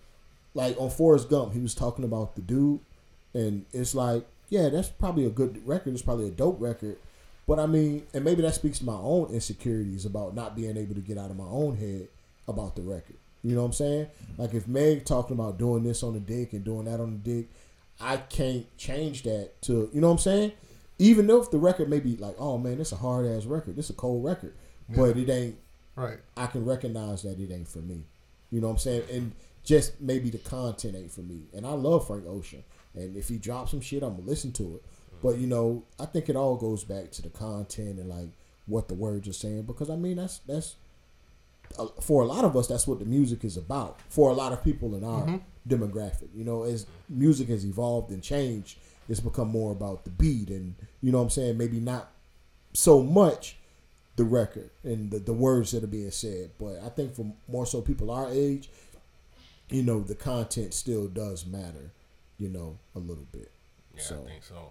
like 0.55 0.81
on 0.81 0.91
Forrest 0.91 1.29
Gump, 1.29 1.53
he 1.53 1.61
was 1.61 1.75
talking 1.75 2.05
about 2.05 2.37
the 2.37 2.43
dude, 2.43 2.81
and 3.35 3.65
it's 3.73 3.95
like, 3.95 4.25
yeah, 4.49 4.69
that's 4.69 4.89
probably 4.89 5.27
a 5.27 5.31
good 5.31 5.67
record. 5.67 5.93
It's 5.93 6.03
probably 6.03 6.29
a 6.29 6.31
dope 6.31 6.61
record. 6.61 6.97
But 7.47 7.61
I 7.61 7.67
mean, 7.67 8.07
and 8.13 8.25
maybe 8.25 8.43
that 8.43 8.55
speaks 8.55 8.79
to 8.79 8.85
my 8.85 8.95
own 8.95 9.31
insecurities 9.31 10.05
about 10.05 10.35
not 10.35 10.57
being 10.57 10.77
able 10.77 10.95
to 10.95 11.01
get 11.01 11.19
out 11.19 11.31
of 11.31 11.37
my 11.37 11.45
own 11.45 11.77
head 11.77 12.09
about 12.49 12.75
the 12.77 12.83
record. 12.83 13.17
You 13.43 13.55
know 13.55 13.61
what 13.61 13.67
I'm 13.69 13.73
saying? 13.75 14.07
Like 14.39 14.55
if 14.55 14.67
Meg 14.67 15.05
talking 15.05 15.35
about 15.37 15.59
doing 15.59 15.85
this 15.85 16.03
on 16.03 16.15
the 16.15 16.21
dick 16.21 16.53
and 16.53 16.65
doing 16.65 16.87
that 16.87 17.01
on 17.01 17.13
the 17.13 17.35
dick, 17.35 17.49
I 18.01 18.17
can't 18.17 18.67
change 18.77 19.23
that 19.23 19.63
to 19.63 19.89
you 19.93 20.01
know 20.01 20.09
what 20.09 20.15
I'm 20.15 20.19
saying? 20.19 20.53
Even 20.99 21.27
though 21.27 21.43
if 21.43 21.51
the 21.51 21.59
record 21.59 21.89
may 21.91 22.01
be 22.01 22.17
like, 22.17 22.37
oh 22.39 22.57
man, 22.59 22.81
it's 22.81 22.93
a 22.93 22.97
hard 22.97 23.27
ass 23.27 23.45
record, 23.45 23.79
it's 23.79 23.91
a 23.91 23.95
cold 23.95 24.25
record, 24.25 24.55
but 24.89 25.17
it 25.17 25.29
ain't 25.29 25.59
Right. 25.97 26.19
I 26.37 26.47
can 26.47 26.65
recognize 26.65 27.23
that 27.23 27.41
it 27.41 27.51
ain't 27.51 27.69
for 27.69 27.79
me. 27.79 28.05
You 28.51 28.61
know 28.61 28.67
what 28.69 28.75
I'm 28.75 28.79
saying? 28.79 29.03
And 29.11 29.33
just 29.65 30.01
maybe 30.01 30.31
the 30.31 30.39
content 30.39 30.95
ain't 30.95 31.11
for 31.11 31.23
me. 31.23 31.47
And 31.55 31.67
I 31.67 31.71
love 31.71 32.07
Frank 32.07 32.25
Ocean. 32.27 32.63
And 32.95 33.17
if 33.17 33.29
he 33.29 33.39
drops 33.39 33.71
some 33.73 33.81
shit, 33.81 34.03
I'm 34.03 34.17
gonna 34.17 34.29
listen 34.29 34.53
to 34.53 34.77
it. 34.77 34.85
But 35.23 35.39
you 35.39 35.47
know, 35.47 35.85
I 35.99 36.05
think 36.05 36.29
it 36.29 36.37
all 36.37 36.57
goes 36.57 36.85
back 36.85 37.11
to 37.13 37.23
the 37.23 37.31
content 37.31 37.99
and 37.99 38.09
like 38.09 38.29
what 38.67 38.89
the 38.89 38.95
words 38.95 39.27
are 39.27 39.33
saying. 39.33 39.63
Because 39.63 39.89
I 39.91 39.97
mean, 39.97 40.17
that's 40.17 40.39
that's 40.41 40.77
uh, 41.79 41.87
for 42.01 42.23
a 42.23 42.27
lot 42.27 42.45
of 42.45 42.57
us, 42.57 42.69
that's 42.69 42.87
what 42.87 42.99
the 42.99 43.07
music 43.07 43.43
is 43.45 43.57
about. 43.57 43.99
For 44.11 44.31
a 44.31 44.35
lot 44.35 44.53
of 44.53 44.63
people 44.63 44.95
in 44.95 45.03
our 45.03 45.41
demographic, 45.67 46.29
you 46.35 46.45
know, 46.45 46.63
as 46.63 46.87
music 47.09 47.49
has 47.49 47.65
evolved 47.65 48.11
and 48.11 48.23
changed, 48.23 48.79
it's 49.09 49.21
become 49.21 49.49
more 49.49 49.73
about 49.73 50.05
the 50.05 50.11
beat 50.11 50.49
and 50.51 50.75
you 51.01 51.13
know 51.13 51.19
what 51.19 51.25
I'm 51.25 51.31
saying. 51.31 51.59
Maybe 51.59 51.81
not 51.81 52.11
so 52.73 53.03
much 53.03 53.57
the 54.17 54.25
record 54.25 54.71
and 54.83 55.11
the, 55.11 55.19
the 55.19 55.33
words 55.33 55.73
that 55.73 55.85
are 55.85 55.89
being 55.89 56.11
said. 56.11 56.51
But 56.59 56.81
I 56.85 56.89
think 56.89 57.15
for 57.15 57.33
more 57.49 57.67
so 57.67 57.81
people 57.81 58.11
our 58.11 58.31
age, 58.31 58.69
you 59.69 59.83
know, 59.83 60.01
the 60.01 60.15
content 60.15 60.75
still 60.75 61.07
does 61.07 61.47
matter, 61.47 61.93
you 62.39 62.49
know, 62.49 62.79
a 62.95 62.99
little 62.99 63.27
bit. 63.33 63.51
Yeah, 63.95 64.03
so 64.03 64.23
I 64.25 64.31
think 64.31 64.45
so. 64.45 64.71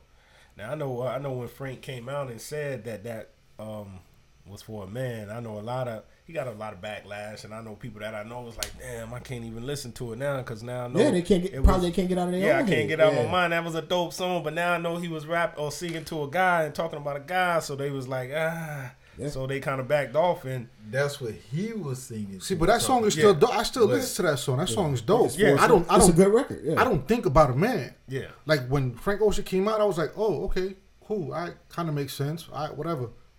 Now 0.57 0.71
I 0.71 0.75
know 0.75 1.01
I 1.03 1.17
know 1.19 1.33
when 1.33 1.47
Frank 1.47 1.81
came 1.81 2.09
out 2.09 2.29
and 2.29 2.41
said 2.41 2.85
that 2.85 3.03
that 3.03 3.29
um, 3.59 3.99
was 4.47 4.61
for 4.61 4.83
a 4.83 4.87
man. 4.87 5.29
I 5.29 5.39
know 5.39 5.57
a 5.57 5.61
lot 5.61 5.87
of 5.87 6.03
he 6.25 6.33
got 6.33 6.47
a 6.47 6.51
lot 6.51 6.73
of 6.73 6.81
backlash, 6.81 7.43
and 7.45 7.53
I 7.53 7.61
know 7.61 7.75
people 7.75 7.99
that 8.01 8.13
I 8.15 8.23
know 8.23 8.41
was 8.41 8.55
like, 8.57 8.71
"Damn, 8.79 9.13
I 9.13 9.19
can't 9.19 9.43
even 9.45 9.65
listen 9.65 9.91
to 9.93 10.13
it 10.13 10.19
now 10.19 10.37
because 10.37 10.63
now 10.63 10.85
I 10.85 10.87
know 10.87 10.99
yeah, 10.99 11.11
they 11.11 11.21
can't 11.21 11.43
get 11.43 11.53
it 11.53 11.63
probably 11.63 11.73
was- 11.73 11.81
they 11.83 11.91
can't 11.91 12.07
get 12.09 12.17
out 12.17 12.27
of 12.27 12.31
their 12.33 12.41
yeah, 12.41 12.55
I 12.55 12.59
can't 12.59 12.69
head. 12.69 12.87
get 12.87 12.99
out 12.99 13.13
yeah. 13.13 13.23
my 13.25 13.31
mind. 13.31 13.53
That 13.53 13.63
was 13.63 13.75
a 13.75 13.81
dope 13.81 14.13
song, 14.13 14.43
but 14.43 14.53
now 14.53 14.73
I 14.73 14.77
know 14.77 14.97
he 14.97 15.07
was 15.07 15.25
rap 15.25 15.55
or 15.57 15.71
singing 15.71 16.05
to 16.05 16.23
a 16.23 16.27
guy 16.29 16.63
and 16.63 16.73
talking 16.75 16.97
about 16.97 17.17
a 17.17 17.21
guy, 17.21 17.59
so 17.59 17.75
they 17.75 17.89
was 17.89 18.07
like, 18.07 18.31
ah. 18.35 18.91
Yeah. 19.17 19.29
So 19.29 19.47
they 19.47 19.61
kind 19.61 19.79
of 19.79 19.87
backed 19.87 20.13
off, 20.17 20.43
and 20.43 20.67
that's 20.91 21.21
what 21.21 21.31
he 21.31 21.71
was 21.71 22.03
singing. 22.03 22.41
See, 22.41 22.53
but 22.53 22.65
that 22.65 22.81
So- 22.81 22.87
song 22.87 23.05
is 23.05 23.15
Yeah. 23.15 23.21
still 23.21 23.33
dope. 23.35 23.55
I 23.55 23.63
still 23.63 23.87
But- 23.87 23.93
listen 23.93 24.25
to 24.25 24.31
that 24.31 24.37
song. 24.39 24.57
That 24.57 24.67
song 24.67 24.93
is 24.93 24.99
dope. 25.01 25.27
It's 25.27 25.37
Yeah, 25.37 25.55
I 25.57 25.67
don't. 25.69 25.89
I 25.89 25.97
don't. 25.99 26.09
a 26.09 26.13
good 26.13 26.33
record. 26.33 26.59
Yeah. 26.65 26.81
I 26.81 26.83
don't 26.83 27.07
think 27.07 27.25
about 27.25 27.49
a 27.51 27.53
man. 27.55 27.93
yeah, 28.09 28.25
Like 28.45 28.67
when 28.67 28.93
Frank 28.95 29.21
Ocean 29.21 29.45
came 29.45 29.69
out, 29.69 29.79
I 29.79 29.85
was 29.85 29.97
like, 29.97 30.11
oh, 30.17 30.43
okay, 30.45 30.75
cool. 31.07 31.33
I 31.33 31.51
kind 31.69 31.87
of 31.87 31.95
makes 31.95 32.13
sense. 32.13 32.49
All 32.51 32.67
right, 32.67 32.75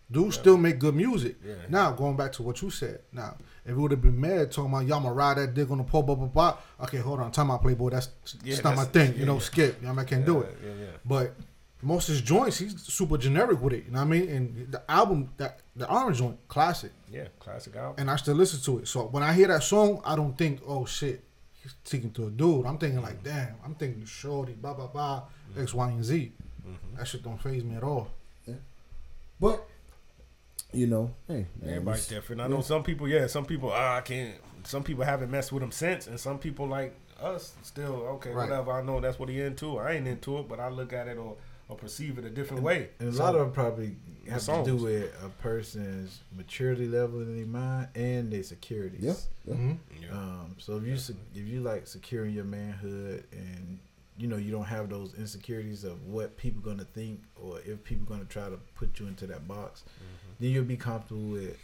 whatever. 0.09 0.25
Dude 0.25 0.35
still 0.35 0.57
make 0.57 0.79
good 0.79 0.95
music. 0.95 1.37
Yeah. 1.45 1.55
Now 1.69 1.93
going 1.93 2.17
back 2.17 2.33
to 2.33 2.43
what 2.43 2.63
you 2.63 2.71
said. 2.71 3.01
Now, 3.13 3.37
if 3.65 3.73
it 3.73 3.77
would 3.77 3.91
have 3.91 4.03
been 4.03 4.21
mad 4.21 4.53
talking 4.53 4.71
about 4.71 4.87
y'all 4.87 5.01
gonna 5.01 5.15
ride 5.15 5.39
that 5.39 5.55
dick 5.55 5.71
on 5.71 5.79
the 5.79 5.85
pole, 5.85 6.03
blah 6.03 6.15
blah 6.15 6.27
blah. 6.27 6.59
Okay, 6.83 6.99
hold 6.99 7.21
on, 7.21 7.33
time 7.33 7.51
out, 7.51 7.63
Playboy. 7.63 7.91
That's, 7.91 8.09
Yeah, 8.45 8.55
that's 8.55 8.65
not 8.65 8.77
my 8.77 8.85
thing. 8.85 9.13
yeah, 9.13 9.19
you 9.19 9.27
know, 9.27 9.35
yeah. 9.35 9.41
skip. 9.41 9.81
You 9.81 9.89
know, 9.89 9.99
I 9.99 10.05
can't 10.05 10.25
do 10.25 10.41
it. 10.41 10.57
yeah, 10.65 10.71
yeah. 10.79 10.87
But 11.05 11.35
most 11.83 12.09
of 12.09 12.15
his 12.15 12.23
joints, 12.23 12.59
he's 12.59 12.81
super 12.83 13.19
generic 13.19 13.61
with 13.61 13.73
it. 13.73 13.85
You 13.87 13.93
know 13.93 13.99
what 13.99 14.07
I 14.07 14.09
mean? 14.09 14.29
And 14.29 14.73
the 14.73 14.83
album, 14.91 15.31
that 15.37 15.61
the 15.75 15.91
Orange 15.93 16.19
joint, 16.19 16.39
classic. 16.49 16.93
yeah, 17.11 17.27
classic 17.39 17.77
album. 17.77 17.97
And 17.99 18.11
I 18.11 18.17
still 18.17 18.35
listen 18.35 18.61
to 18.61 18.81
it. 18.81 18.89
So 18.89 19.07
when 19.07 19.23
I 19.23 19.33
hear 19.33 19.49
that 19.49 19.63
song, 19.63 20.01
I 20.05 20.17
don't 20.17 20.37
think, 20.39 20.61
oh 20.67 20.85
shit, 20.85 21.23
he's 21.63 21.75
speaking 21.85 22.13
to 22.13 22.29
a 22.29 22.31
dude. 22.31 22.67
I'm 22.67 22.79
thinking 22.79 23.03
like, 23.03 23.23
mm-hmm. 23.23 23.37
damn, 23.37 23.55
I'm 23.65 23.75
thinking 23.75 24.05
shorty, 24.05 24.53
blah 24.53 24.75
blah 24.75 24.87
blah, 24.87 25.23
mm-hmm. 25.51 25.63
X, 25.63 25.75
Y, 25.75 25.89
and 25.89 26.05
Z. 26.05 26.33
Mm-hmm. 26.67 26.97
That 26.97 27.09
shit 27.09 27.23
don't 27.23 27.41
phase 27.43 27.65
me 27.65 27.75
at 27.75 27.83
all. 27.83 28.09
But 29.39 29.67
you 30.77 30.87
know, 30.87 31.11
hey, 31.29 31.47
man, 31.61 31.71
Everybody's 31.71 32.07
different. 32.09 32.41
I 32.43 32.47
know 32.49 32.61
some 32.61 32.83
people, 32.83 33.09
yeah, 33.09 33.27
some 33.27 33.45
people, 33.45 33.71
ah, 33.73 33.97
I 33.97 34.01
can't. 34.03 34.35
Some 34.65 34.83
people 34.83 35.05
haven't 35.05 35.31
messed 35.31 35.53
with 35.53 35.63
him 35.63 35.71
since, 35.71 36.07
and 36.07 36.19
some 36.19 36.39
people 36.39 36.67
like 36.67 36.95
us 37.23 37.55
still 37.63 37.95
okay, 38.17 38.31
Right. 38.31 38.49
whatever. 38.49 38.73
I 38.73 38.83
know 38.83 39.01
that's 39.01 39.19
what 39.19 39.29
he 39.29 39.41
into. 39.41 39.79
I 39.79 39.93
ain't 39.93 40.07
into 40.07 40.39
it, 40.39 40.49
but 40.49 40.61
I 40.61 40.69
look 40.69 40.93
at 40.93 41.07
it 41.09 41.17
or, 41.17 41.37
or 41.69 41.77
perceive 41.77 42.19
it 42.19 42.25
a 42.25 42.31
different 42.31 42.63
way. 42.63 42.91
And 42.99 43.09
a 43.09 43.13
So, 43.13 43.23
lot 43.25 43.35
of 43.37 43.41
them 43.41 43.53
probably 43.53 43.97
have 44.29 44.43
to 44.45 44.63
do 44.65 44.77
with 44.77 45.15
a 45.25 45.29
person's 45.41 46.21
maturity 46.37 46.87
level 46.89 47.21
in 47.23 47.37
their 47.37 47.47
mind 47.47 47.89
and 47.95 48.31
their 48.33 48.43
securities. 48.43 49.03
Yeah, 49.03 49.15
yeah. 49.47 49.55
Mm-hmm. 49.55 50.13
Um, 50.17 50.57
so 50.59 50.77
if 50.79 50.85
you 50.85 50.97
se- 50.97 51.15
if 51.35 51.47
you 51.47 51.61
like 51.61 51.87
securing 51.87 52.35
your 52.35 52.45
manhood 52.45 53.25
and 53.33 53.79
you 54.19 54.27
know 54.27 54.37
you 54.37 54.51
don't 54.51 54.65
have 54.65 54.89
those 54.89 55.15
insecurities 55.15 55.85
of 55.85 56.05
what 56.07 56.37
people 56.37 56.61
gonna 56.63 56.85
think 56.85 57.23
or 57.41 57.61
if 57.65 57.85
people 57.85 58.05
gonna 58.07 58.25
try 58.25 58.49
to 58.49 58.59
put 58.75 58.99
you 58.99 59.07
into 59.07 59.27
that 59.29 59.47
box, 59.47 59.85
then 60.41 60.51
you'll 60.51 60.65
be 60.65 60.77
comfortable 60.77 61.23
with 61.23 61.59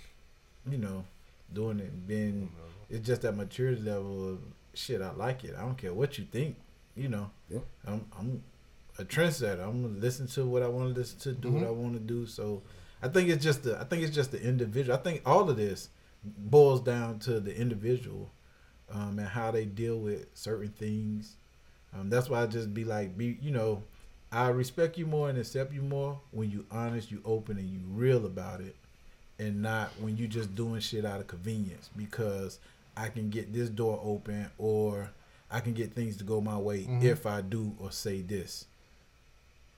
you 0.70 0.79
know 0.79 1.05
doing 1.53 1.81
it. 1.81 1.93
Then 2.09 2.51
it's 2.91 3.07
just 3.07 3.23
that 3.23 3.33
maturity 3.33 3.83
level 3.83 4.29
of 4.33 4.39
shit. 4.75 5.03
I 5.03 5.12
like 5.12 5.45
it. 5.45 5.55
I 5.59 5.61
don't 5.62 5.77
care 5.79 5.93
what 5.93 6.18
you 6.18 6.25
think. 6.31 6.57
You 6.95 7.09
know, 7.09 7.31
Yeah. 7.49 7.61
I'm 7.87 8.05
I'm 8.18 8.43
a 8.99 9.05
trendsetter. 9.05 9.66
I'm 9.66 9.83
gonna 9.83 9.99
listen 10.01 10.27
to 10.29 10.45
what 10.45 10.62
I 10.62 10.68
want 10.68 10.95
to 10.95 11.01
listen 11.01 11.18
to, 11.20 11.33
do 11.33 11.51
what 11.51 11.62
Mhm. 11.62 11.66
I 11.66 11.70
want 11.70 11.95
to 11.95 12.01
do. 12.01 12.27
So 12.27 12.62
I 13.03 13.09
think 13.09 13.29
it's 13.31 13.43
just 13.43 13.62
the 13.64 13.81
I 13.81 13.85
think 13.85 14.03
it's 14.03 14.14
just 14.14 14.31
the 14.31 14.43
individual. 14.43 14.97
I 14.99 15.01
think 15.03 15.23
all 15.27 15.49
of 15.49 15.57
this 15.57 15.89
boils 16.25 16.81
down 16.83 17.18
to 17.20 17.41
the 17.41 17.57
individual 17.57 18.31
um, 18.91 19.18
and 19.18 19.27
how 19.29 19.51
they 19.51 19.64
deal 19.64 19.99
with 19.99 20.27
certain 20.35 20.68
things. 20.68 21.37
Um, 21.95 22.11
that's 22.11 22.29
why 22.29 22.43
I 22.43 22.47
just 22.47 22.73
be 22.75 22.85
like, 22.85 23.16
be 23.16 23.39
you 23.41 23.51
know, 23.51 23.83
I 24.33 24.49
respect 24.49 24.97
you 24.97 25.07
more 25.07 25.28
and 25.28 25.39
accept 25.39 25.72
you 25.74 25.83
more 25.83 26.18
when 26.30 26.51
you 26.51 26.64
honest, 26.70 27.11
you 27.11 27.20
open, 27.24 27.59
and 27.59 27.68
you 27.68 27.80
real 27.91 28.24
about 28.24 28.61
it, 28.61 28.74
and 29.39 29.61
not 29.62 29.91
when 30.01 30.16
you 30.16 30.26
just 30.26 30.55
doing 30.55 30.80
shit 30.80 31.05
out 31.05 31.20
of 31.20 31.26
convenience 31.26 31.91
because 31.97 32.59
I 32.97 33.09
can 33.09 33.28
get 33.30 33.53
this 33.53 33.68
door 33.68 34.01
open 34.03 34.47
or 34.59 35.11
I 35.51 35.61
can 35.61 35.74
get 35.74 35.93
things 35.93 36.16
to 36.16 36.24
go 36.24 36.41
my 36.41 36.57
way 36.57 36.85
Mhm. 36.85 37.05
if 37.05 37.26
I 37.26 37.43
do 37.43 37.74
or 37.78 37.91
say 37.93 38.22
this. 38.22 38.64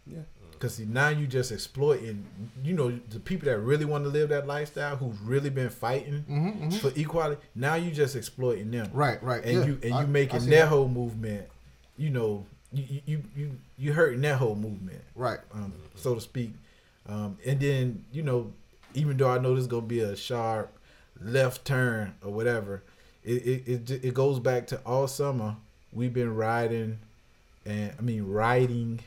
Yeah. 0.07 0.21
Cause 0.61 0.77
see, 0.77 0.85
now 0.85 1.09
you 1.09 1.27
just 1.27 1.51
exploiting, 1.51 2.25
you 2.63 2.75
know, 2.75 2.97
the 3.11 3.19
people 3.19 3.47
that 3.47 3.59
really 3.59 3.85
want 3.85 4.05
to 4.05 4.11
live 4.11 4.29
that 4.29 4.47
lifestyle, 4.47 4.97
who's 4.97 5.19
really 5.19 5.51
been 5.51 5.69
fighting 5.69 6.25
Mm-hmm, 6.31 6.71
for 6.71 6.93
equality. 6.99 7.41
Now 7.57 7.75
you 7.75 7.91
just 7.91 8.15
exploiting 8.15 8.71
them, 8.71 8.89
Right, 8.93 9.21
right. 9.23 9.43
and 9.45 9.53
yeah. 9.61 9.65
you 9.67 9.79
and 9.83 9.95
I- 9.95 10.01
you 10.03 10.07
making 10.07 10.47
their 10.47 10.61
that. 10.63 10.69
whole 10.69 10.89
movement, 10.89 11.49
you 11.97 12.11
know, 12.11 12.47
you 12.75 13.01
you 13.07 13.23
you 13.37 13.59
you, 13.79 13.93
hurting 13.93 14.21
that 14.23 14.39
whole 14.39 14.55
movement, 14.57 15.03
Right. 15.15 15.39
um, 15.53 15.73
so 15.95 16.15
to 16.15 16.21
speak. 16.21 16.53
Um, 17.09 17.39
and 17.47 17.61
then 17.61 18.05
you 18.13 18.23
know, 18.23 18.53
even 18.95 19.17
though 19.17 19.31
I 19.31 19.39
know 19.39 19.55
this 19.55 19.63
is 19.63 19.67
gonna 19.69 19.83
be 19.87 20.01
a 20.01 20.17
sharp 20.17 20.77
left 21.21 21.65
turn 21.65 22.15
or 22.25 22.33
whatever, 22.33 22.83
it 23.25 23.47
it 23.47 23.69
it, 23.91 24.05
it 24.05 24.15
goes 24.15 24.39
back 24.41 24.67
to 24.69 24.81
all 24.85 25.07
summer 25.09 25.57
we've 25.93 26.13
been 26.15 26.35
riding, 26.35 26.99
and 27.65 27.93
I 27.99 28.03
mean 28.03 28.27
riding, 28.27 29.01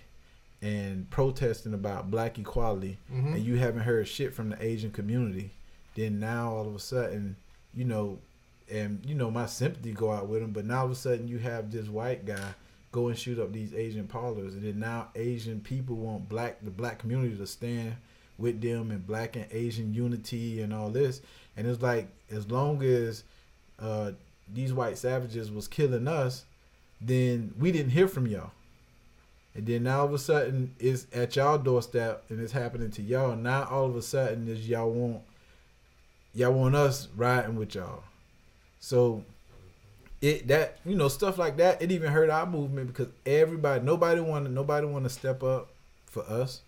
and 0.62 1.10
protesting 1.10 1.74
about 1.74 2.10
black 2.10 2.40
equality, 2.40 2.98
Mhm. 3.12 3.36
and 3.36 3.44
you 3.46 3.56
haven't 3.58 3.82
heard 3.84 4.08
shit 4.08 4.34
from 4.34 4.50
the 4.50 4.64
Asian 4.64 4.92
community. 4.92 5.52
Then 5.96 6.20
now 6.20 6.54
all 6.54 6.68
of 6.68 6.76
a 6.76 6.80
sudden, 6.80 7.36
you 7.74 7.84
know, 7.86 8.20
and 8.70 9.04
you 9.06 9.16
know 9.16 9.30
my 9.32 9.46
sympathy 9.48 9.92
go 9.92 10.12
out 10.12 10.28
with 10.28 10.42
him, 10.44 10.52
but 10.52 10.66
now 10.66 10.80
all 10.80 10.86
of 10.86 10.92
a 10.92 10.96
sudden 10.96 11.28
you 11.28 11.40
have 11.40 11.72
this 11.72 11.88
white 11.88 12.26
guy 12.26 12.54
go 12.92 13.08
and 13.10 13.18
shoot 13.18 13.40
up 13.40 13.54
these 13.54 13.74
Asian 13.74 14.08
parlors, 14.08 14.54
and 14.54 14.64
then 14.64 14.80
now 14.80 15.10
Asian 15.16 15.60
people 15.60 15.96
want 15.96 16.30
black 16.30 16.58
the 16.64 16.72
black 16.72 17.00
community 17.00 17.36
to 17.36 17.48
stand 17.48 17.96
with 18.38 18.62
them 18.62 18.92
and 18.92 19.06
black 19.06 19.36
and 19.36 19.46
Asian 19.52 19.94
unity 19.94 20.62
and 20.62 20.74
all 20.74 20.90
this, 20.90 21.22
and 21.56 21.68
it's 21.68 21.82
like 21.82 22.08
as 22.32 22.50
long 22.50 22.82
as 22.84 23.24
uh, 23.80 24.12
these 24.54 24.74
white 24.74 24.98
savages 24.98 25.52
was 25.52 25.68
killing 25.68 26.08
us, 26.08 26.46
then 27.02 27.54
we 27.60 27.72
didn't 27.72 27.92
hear 27.92 28.08
from 28.08 28.28
y'all. 28.28 28.52
And 29.54 29.66
then 29.66 29.84
now 29.84 30.02
all 30.02 30.06
of 30.06 30.14
a 30.14 30.20
sudden 30.20 30.76
it's 30.80 31.08
at 31.12 31.36
y'all 31.36 31.58
doorstep 31.58 32.26
and 32.30 32.40
it's 32.40 32.54
happening 32.54 32.92
to 32.92 33.02
y'all. 33.02 33.36
Now 33.36 33.68
all 33.70 33.86
of 33.86 33.96
a 33.96 34.02
sudden 34.02 34.48
is 34.48 34.70
y'all 34.70 34.92
want 34.92 35.24
y'all 36.34 36.54
want 36.54 36.76
us 36.76 37.08
riding 37.16 37.56
with 37.56 37.74
y'all. 37.74 38.04
So 38.80 39.24
it 40.22 40.48
that 40.48 40.80
you 40.86 40.96
know 40.96 41.08
stuff 41.08 41.38
like 41.38 41.58
that 41.58 41.82
it 41.82 41.92
even 41.92 42.12
hurt 42.12 42.30
our 42.30 42.46
movement 42.46 42.88
because 42.88 43.08
everybody 43.26 43.84
nobody 43.84 44.20
wanted 44.22 44.52
nobody 44.52 44.88
want 44.88 45.06
to 45.06 45.10
step 45.10 45.44
up 45.44 45.70
for 46.06 46.24
us 46.24 46.62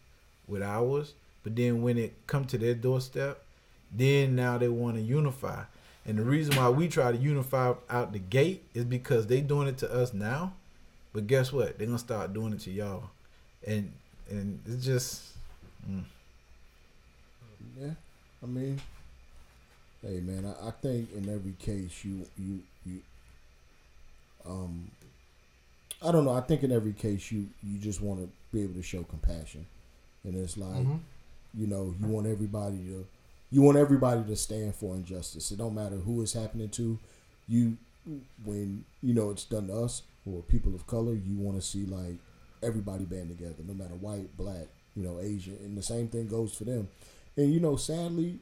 with 0.48 0.62
ours. 0.62 1.14
But 1.44 1.56
then 1.56 1.82
when 1.82 1.98
it 1.98 2.14
come 2.28 2.46
to 2.46 2.58
their 2.58 2.76
doorstep, 2.76 3.42
then 3.92 4.36
now 4.36 4.58
they 4.58 4.68
want 4.68 4.98
to 4.98 5.02
unify. 5.02 5.64
And 6.06 6.18
the 6.18 6.24
reason 6.24 6.56
why 6.56 6.70
we 6.70 6.88
try 6.88 7.12
to 7.12 7.18
unify 7.18 7.74
out 7.90 8.14
the 8.14 8.20
gate 8.20 8.64
is 8.74 8.84
because 8.86 9.28
they 9.28 9.42
doing 9.42 9.68
it 9.68 9.78
to 9.80 9.92
us 9.92 10.14
now. 10.14 10.54
But 11.14 11.28
guess 11.28 11.52
what? 11.52 11.78
They're 11.78 11.88
gonna 11.88 12.00
start 12.00 12.34
doing 12.34 12.54
it 12.54 12.60
to 12.62 12.72
y'all. 12.72 13.04
And 13.66 13.92
and 14.30 14.60
it's 14.68 14.86
just 14.86 15.24
mm. 15.90 16.04
Yeah, 17.80 17.92
I 18.44 18.46
mean, 18.46 18.82
hey 20.02 20.20
man, 20.22 20.46
I, 20.46 20.68
I 20.68 20.72
think 20.72 21.12
in 21.14 21.30
every 21.30 21.54
case 21.60 22.04
you 22.04 22.26
you 22.38 22.60
you 22.69 22.69
um 24.46 24.92
I 26.02 26.12
don't 26.14 26.24
know. 26.24 26.32
I 26.34 26.42
think 26.42 26.64
in 26.64 26.72
every 26.72 26.94
case 26.94 27.32
you 27.32 27.48
you 27.64 27.78
just 27.80 28.02
want 28.02 28.22
to 28.22 28.30
be 28.54 28.64
able 28.64 28.76
to 28.76 28.84
show 28.84 29.04
compassion, 29.04 29.66
and 30.24 30.36
it's 30.36 30.58
like 30.58 30.86
Mhm. 30.86 31.00
you 31.54 31.68
know 31.68 31.94
you 32.00 32.08
want 32.08 32.28
everybody 32.28 32.78
to 32.78 33.06
you 33.52 33.62
want 33.62 33.78
everybody 33.78 34.24
to 34.24 34.36
stand 34.36 34.76
for 34.76 34.96
injustice. 34.96 35.52
It 35.52 35.58
don't 35.58 35.74
matter 35.76 35.98
who 35.98 36.22
it's 36.22 36.34
happening 36.34 36.70
to. 36.70 36.98
You 37.48 37.78
when 38.46 38.86
you 39.04 39.14
know 39.14 39.30
it's 39.32 39.44
done 39.46 39.68
to 39.68 39.76
us 39.84 40.04
or 40.26 40.42
people 40.44 40.74
of 40.76 40.88
color, 40.88 41.14
you 41.14 41.36
want 41.38 41.60
to 41.60 41.66
see 41.66 41.86
like 41.86 42.16
everybody 42.64 43.06
band 43.06 43.30
together, 43.30 43.64
no 43.68 43.74
matter 43.74 43.96
white, 43.96 44.36
black, 44.38 44.68
you 44.96 45.04
know, 45.04 45.20
Asian, 45.20 45.56
and 45.64 45.78
the 45.78 45.82
same 45.82 46.08
thing 46.08 46.28
goes 46.28 46.54
for 46.54 46.64
them. 46.66 46.88
And 47.38 47.54
you 47.54 47.60
know, 47.60 47.76
sadly, 47.76 48.40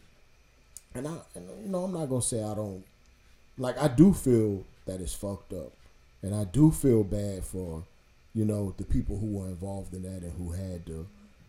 and 0.95 1.07
I, 1.07 1.17
and, 1.35 1.47
you 1.63 1.69
know, 1.69 1.83
I'm 1.83 1.93
not 1.93 2.07
gonna 2.07 2.21
say 2.21 2.43
I 2.43 2.53
don't 2.55 2.83
like. 3.57 3.77
I 3.81 3.87
do 3.87 4.13
feel 4.13 4.63
that 4.85 4.99
it's 5.01 5.13
fucked 5.13 5.53
up, 5.53 5.71
and 6.24 6.34
I 6.34 6.45
do 6.45 6.72
feel 6.72 7.03
bad 7.03 7.43
for, 7.43 7.84
you 8.34 8.45
know, 8.45 8.74
the 8.78 8.84
people 8.84 9.18
who 9.18 9.38
were 9.38 9.47
involved 9.47 9.93
in 9.93 10.03
that 10.03 10.24
and 10.24 10.34
who 10.34 10.51
had 10.51 10.86
to, 10.88 11.05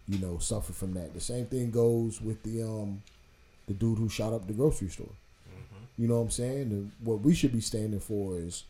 you 0.06 0.18
know, 0.18 0.38
suffer 0.38 0.72
from 0.72 0.94
that. 0.94 1.14
The 1.14 1.20
same 1.20 1.46
thing 1.46 1.70
goes 1.70 2.20
with 2.20 2.42
the 2.42 2.62
um, 2.62 3.02
the 3.66 3.74
dude 3.74 3.98
who 3.98 4.08
shot 4.08 4.32
up 4.32 4.46
the 4.46 4.52
grocery 4.52 4.88
store. 4.88 5.06
You 5.96 6.06
know 6.06 6.16
what 6.16 6.22
I'm 6.22 6.30
saying? 6.30 6.70
And 6.70 6.92
what 7.02 7.20
we 7.20 7.34
should 7.34 7.52
be 7.52 7.60
standing 7.60 8.00
for 8.00 8.38
is, 8.38 8.64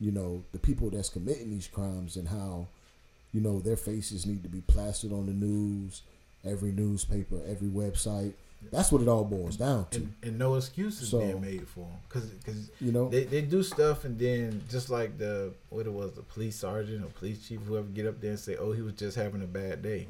you 0.00 0.10
know, 0.10 0.42
the 0.52 0.58
people 0.58 0.88
that's 0.90 1.10
committing 1.10 1.50
these 1.50 1.68
crimes 1.68 2.16
and 2.16 2.28
how, 2.28 2.66
you 3.32 3.40
know, 3.40 3.60
their 3.60 3.76
faces 3.76 4.26
need 4.26 4.42
to 4.42 4.48
be 4.48 4.62
plastered 4.62 5.12
on 5.12 5.26
the 5.26 5.32
news, 5.32 6.02
every 6.44 6.72
newspaper, 6.72 7.40
every 7.46 7.68
website. 7.68 8.32
That's 8.70 8.90
what 8.92 9.02
it 9.02 9.08
all 9.08 9.24
boils 9.24 9.56
down 9.56 9.86
to. 9.90 9.98
and, 9.98 10.14
and 10.22 10.38
no 10.38 10.54
excuses 10.54 11.08
So- 11.08 11.18
being 11.20 11.40
made 11.40 11.66
for 11.68 11.80
them 11.80 11.98
because 12.08 12.24
because 12.30 12.70
You 12.80 12.92
know, 12.92 13.08
they, 13.08 13.24
they 13.24 13.42
do 13.42 13.62
stuff 13.62 14.04
and 14.04 14.18
then 14.18 14.62
just 14.70 14.88
like 14.90 15.18
the 15.18 15.52
what 15.70 15.86
it 15.86 15.92
was 15.92 16.12
the 16.12 16.22
police 16.22 16.56
sergeant 16.56 17.04
or 17.04 17.08
police 17.08 17.46
chief 17.46 17.60
whoever 17.62 17.86
get 17.88 18.06
up 18.06 18.20
there 18.20 18.30
and 18.30 18.38
say 18.40 18.56
oh 18.56 18.72
he 18.72 18.80
was 18.82 18.94
just 18.94 19.16
having 19.16 19.42
a 19.42 19.46
bad 19.46 19.82
day 19.82 20.08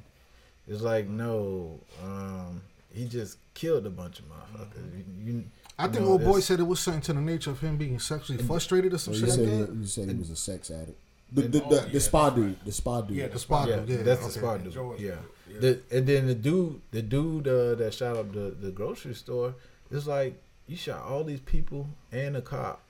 it's 0.69 0.83
like 0.83 1.09
no 1.09 1.81
um 2.05 2.61
he 2.93 3.07
just 3.07 3.39
killed 3.55 3.87
a 3.87 3.91
bunch 3.91 4.19
of 4.21 4.27
motherfuckers 4.27 4.97
you, 5.25 5.33
you- 5.33 5.45
I 5.79 5.89
think 5.89 6.05
know, 6.05 6.13
old 6.13 6.23
boy 6.25 6.41
said 6.41 6.61
it 6.61 6.65
was 6.65 6.79
something 6.81 7.01
to 7.03 7.13
the 7.15 7.21
nature 7.21 7.51
of 7.51 7.59
him 7.61 7.77
being 7.79 7.99
sexually 7.99 8.41
frustrated 8.43 8.93
or 8.93 8.99
some 8.99 9.15
you 9.15 9.21
shit 9.21 9.29
like 9.31 9.39
said 9.39 9.49
that. 9.49 9.73
he, 9.73 9.79
you 9.81 9.87
said 9.87 10.09
he 10.11 10.15
was 10.15 10.31
a 10.31 10.37
sex 10.37 10.71
addict. 10.71 10.99
The 11.33 11.45
And- 11.45 11.53
the, 11.55 11.65
Oh, 11.65 11.69
the, 11.71 11.77
yeah, 11.77 11.93
the 11.95 12.01
spa 12.01 12.31
dude, 12.31 12.45
right. 12.47 12.65
the 12.67 12.73
spa 12.73 13.01
dude. 13.01 13.17
Yeah, 13.17 13.27
The 13.29 13.33
the 13.33 13.39
spot, 13.39 13.69
yeah, 13.69 13.77
yeah, 13.87 13.97
that's 14.03 14.21
the 14.21 14.27
okay. 14.27 14.39
spot 14.39 14.63
dude 14.65 15.01
yeah, 15.01 15.15
Yeah. 15.55 15.61
The, 15.61 15.81
and 15.91 16.07
then 16.07 16.27
the 16.27 16.35
dude 16.35 16.81
the 16.91 17.03
dude 17.03 17.47
uh, 17.49 17.75
that 17.77 17.93
shot 17.95 18.17
up 18.17 18.33
the, 18.33 18.55
the 18.61 18.71
grocery 18.71 19.15
store 19.15 19.55
it's 19.91 20.07
like 20.07 20.41
you 20.67 20.77
shot 20.77 21.03
all 21.05 21.25
these 21.25 21.41
people 21.41 21.89
and 22.11 22.37
a 22.37 22.43
cop 22.43 22.81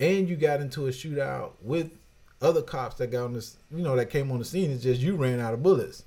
and 0.00 0.28
you 0.28 0.36
got 0.36 0.60
into 0.60 0.86
a 0.86 0.90
shootout 0.90 1.50
with 1.62 1.90
other 2.40 2.62
cops 2.62 2.96
that 2.96 3.08
got 3.10 3.24
on 3.24 3.32
this 3.34 3.56
you 3.74 3.82
know 3.82 3.96
that 3.96 4.10
came 4.10 4.30
on 4.32 4.38
the 4.38 4.44
scene 4.44 4.70
it's 4.70 4.82
just 4.82 5.00
you 5.00 5.14
ran 5.16 5.40
out 5.40 5.52
of 5.54 5.62
bullets 5.62 6.04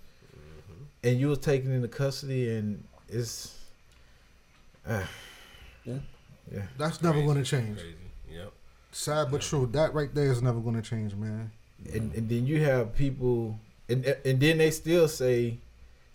and 1.04 1.20
you 1.20 1.28
was 1.28 1.40
taken 1.40 1.72
into 1.72 1.88
custody 1.88 2.50
and 2.50 2.84
it's 3.10 3.56
uh, 4.88 5.04
Yeah. 5.86 5.96
yeah 6.54 6.62
That's 6.78 7.02
never 7.02 7.22
going 7.22 7.38
to 7.38 7.44
change. 7.44 7.78
Crazy. 7.78 7.96
Yep. 8.32 8.52
Sad 8.92 9.32
but 9.32 9.42
true. 9.42 9.68
That 9.72 9.94
right 9.94 10.14
there 10.14 10.32
is 10.32 10.42
never 10.42 10.60
going 10.60 10.76
to 10.76 10.82
change, 10.82 11.14
man. 11.16 11.52
and, 11.94 12.14
and 12.14 12.28
then 12.30 12.48
you 12.48 12.64
have 12.64 12.96
people 12.96 13.60
and 13.90 14.04
and 14.26 14.40
then 14.40 14.58
they 14.58 14.72
still 14.72 15.08
say 15.08 15.58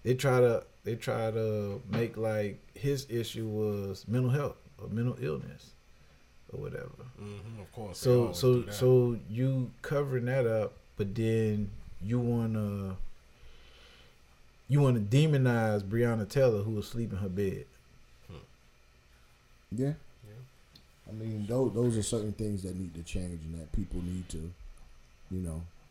they 0.04 0.14
try 0.14 0.40
to 0.40 0.64
they 0.84 0.94
try 0.96 1.30
to 1.30 1.80
make 1.90 2.16
like 2.16 2.58
his 2.74 3.06
issue 3.08 3.46
was 3.46 4.06
mental 4.08 4.30
health 4.30 4.56
or 4.80 4.88
mental 4.88 5.16
illness 5.20 5.70
or 6.52 6.60
whatever 6.60 6.88
hmm 7.18 7.60
of 7.60 7.72
course. 7.72 7.98
so 7.98 8.22
always 8.22 8.36
so 8.38 8.54
do 8.54 8.62
that. 8.64 8.74
so 8.74 9.16
you 9.30 9.70
covering 9.82 10.24
that 10.26 10.46
up 10.46 10.72
but 10.96 11.14
then 11.14 11.70
you 12.02 12.18
want 12.18 12.54
to 12.54 12.96
you 14.68 14.80
want 14.80 14.96
to 15.10 15.16
demonize 15.16 15.82
Breonna 15.82 16.28
Taylor 16.28 16.62
who 16.62 16.72
was 16.72 16.88
sleeping 16.88 17.16
in 17.18 17.22
her 17.22 17.28
bed 17.28 17.64
Hmm. 18.28 18.36
Yeah. 19.70 19.92
I 21.08 21.12
mean, 21.12 21.46
those 21.46 21.72
those 21.74 21.96
are 21.98 22.02
certain 22.02 22.32
things 22.32 22.62
that 22.62 22.74
need 22.78 22.94
to 22.94 23.02
change 23.02 23.40
and 23.44 23.60
that 23.60 23.70
people 23.72 24.00
need 24.02 24.28
to, 24.30 24.50
you 25.30 25.40
know, 25.40 25.60
And 25.80 25.81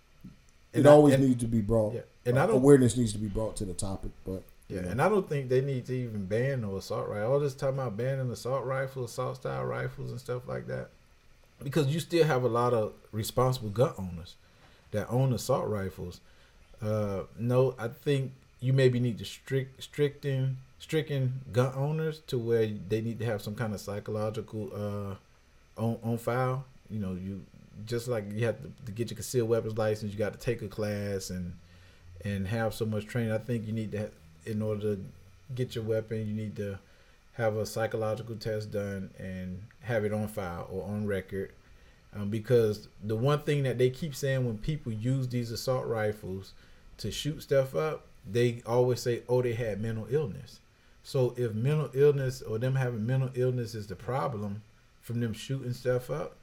it 0.73 0.85
I- 0.85 0.89
always 0.89 1.15
and- 1.15 1.23
needs 1.27 1.41
to 1.41 1.47
be 1.47 1.61
brought. 1.61 1.93
Yeah, 1.93 2.01
and 2.25 2.37
I 2.39 2.45
don't- 2.45 2.55
awareness 2.57 2.95
needs 2.97 3.13
to 3.13 3.19
be 3.19 3.27
brought 3.27 3.55
to 3.57 3.65
the 3.65 3.73
topic. 3.73 4.11
But 4.25 4.43
Yeah, 4.67 4.81
know. 4.81 4.89
and 4.89 5.01
I 5.01 5.09
don't 5.09 5.27
think 5.27 5.49
they 5.49 5.61
need 5.61 5.85
to 5.87 5.93
even 5.95 6.25
ban 6.25 6.61
no 6.61 6.77
assault 6.77 7.07
rifle. 7.09 7.31
All 7.33 7.39
this 7.39 7.53
time 7.53 7.75
about 7.75 7.97
banning 7.97 8.31
assault 8.31 8.65
rifles, 8.65 9.11
assault 9.11 9.35
style 9.37 9.65
rifles, 9.65 10.11
and 10.11 10.19
stuff 10.19 10.47
like 10.47 10.67
that, 10.67 10.89
because 11.63 11.87
you 11.87 11.99
still 11.99 12.23
have 12.25 12.43
a 12.43 12.47
lot 12.49 12.73
of 12.73 12.93
responsible 13.11 13.69
gun 13.69 13.93
owners 13.97 14.35
that 14.91 15.09
own 15.09 15.33
assault 15.33 15.67
rifles. 15.67 16.21
Uh, 16.81 17.23
no, 17.37 17.75
I 17.77 17.87
think 17.89 18.31
you 18.59 18.73
maybe 18.73 18.99
need 18.99 19.17
to 19.19 19.25
strict 19.25 19.81
stricten 19.81 20.55
stricken 20.79 21.41
gun 21.53 21.71
owners 21.75 22.21
to 22.27 22.39
where 22.39 22.65
they 22.89 23.01
need 23.01 23.19
to 23.19 23.25
have 23.25 23.39
some 23.41 23.53
kind 23.55 23.71
of 23.73 23.79
psychological 23.79 24.71
uh 24.73 25.15
on 25.81 25.97
on 26.03 26.17
file. 26.17 26.65
You 26.89 26.99
know, 26.99 27.13
you 27.13 27.41
just 27.85 28.07
like 28.07 28.25
you 28.31 28.45
have 28.45 28.61
to, 28.61 28.71
to 28.85 28.91
get 28.91 29.09
your 29.09 29.15
concealed 29.15 29.49
weapons 29.49 29.77
license, 29.77 30.11
you 30.11 30.17
got 30.17 30.33
to 30.33 30.39
take 30.39 30.61
a 30.61 30.67
class 30.67 31.29
and 31.29 31.53
and 32.23 32.47
have 32.47 32.73
so 32.73 32.85
much 32.85 33.05
training. 33.05 33.31
I 33.31 33.37
think 33.39 33.65
you 33.65 33.73
need 33.73 33.91
to, 33.93 34.11
in 34.45 34.61
order 34.61 34.95
to 34.95 35.05
get 35.55 35.75
your 35.75 35.83
weapon, 35.83 36.27
you 36.27 36.33
need 36.33 36.55
to 36.57 36.79
have 37.33 37.55
a 37.55 37.65
psychological 37.65 38.35
test 38.35 38.71
done 38.71 39.09
and 39.17 39.61
have 39.81 40.05
it 40.05 40.13
on 40.13 40.27
file 40.27 40.67
or 40.71 40.83
on 40.83 41.07
record. 41.07 41.51
Um, 42.13 42.29
because 42.29 42.89
the 43.03 43.15
one 43.15 43.39
thing 43.39 43.63
that 43.63 43.77
they 43.77 43.89
keep 43.89 44.13
saying 44.13 44.45
when 44.45 44.57
people 44.57 44.91
use 44.91 45.29
these 45.29 45.49
assault 45.49 45.87
rifles 45.87 46.53
to 46.97 47.09
shoot 47.09 47.41
stuff 47.41 47.73
up, 47.73 48.05
they 48.29 48.61
always 48.65 48.99
say, 48.99 49.23
"Oh, 49.29 49.41
they 49.41 49.53
had 49.53 49.81
mental 49.81 50.07
illness." 50.09 50.59
So 51.03 51.33
if 51.37 51.53
mental 51.53 51.89
illness 51.93 52.41
or 52.41 52.59
them 52.59 52.75
having 52.75 53.05
mental 53.05 53.31
illness 53.33 53.73
is 53.73 53.87
the 53.87 53.95
problem 53.95 54.61
from 55.01 55.19
them 55.19 55.33
shooting 55.33 55.73
stuff 55.73 56.11
up, 56.11 56.35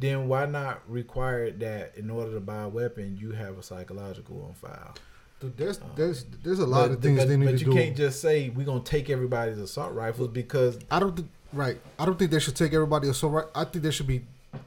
then 0.00 0.28
why 0.28 0.46
not 0.46 0.82
require 0.88 1.50
that 1.50 1.92
in 1.96 2.10
order 2.10 2.32
to 2.34 2.40
buy 2.40 2.62
a 2.62 2.68
weapon 2.68 3.16
you 3.20 3.32
have 3.32 3.58
a 3.58 3.62
psychological 3.62 4.44
on 4.48 4.54
file? 4.54 4.94
Dude, 5.40 5.56
there's 5.56 5.78
um, 5.80 5.90
there's 5.96 6.24
there's 6.42 6.58
a 6.58 6.66
lot 6.66 6.88
but, 6.88 6.96
of 6.96 7.02
things 7.02 7.18
but, 7.18 7.28
they 7.28 7.36
need 7.36 7.46
but 7.46 7.52
to 7.52 7.58
you 7.58 7.64
do. 7.66 7.72
can't 7.72 7.96
just 7.96 8.20
say 8.20 8.50
we're 8.50 8.66
gonna 8.66 8.80
take 8.80 9.08
everybody's 9.08 9.58
assault 9.58 9.94
rifles 9.94 10.28
because 10.28 10.78
I 10.90 10.98
don't 11.00 11.16
think 11.16 11.28
right. 11.52 11.78
I 11.98 12.04
don't 12.04 12.18
think 12.18 12.30
they 12.30 12.40
should 12.40 12.56
take 12.56 12.74
everybody 12.74 13.08
assault. 13.08 13.32
Right. 13.32 13.46
I 13.54 13.64
think 13.64 13.82
there 13.82 13.92
should 13.92 14.06
be 14.06 14.22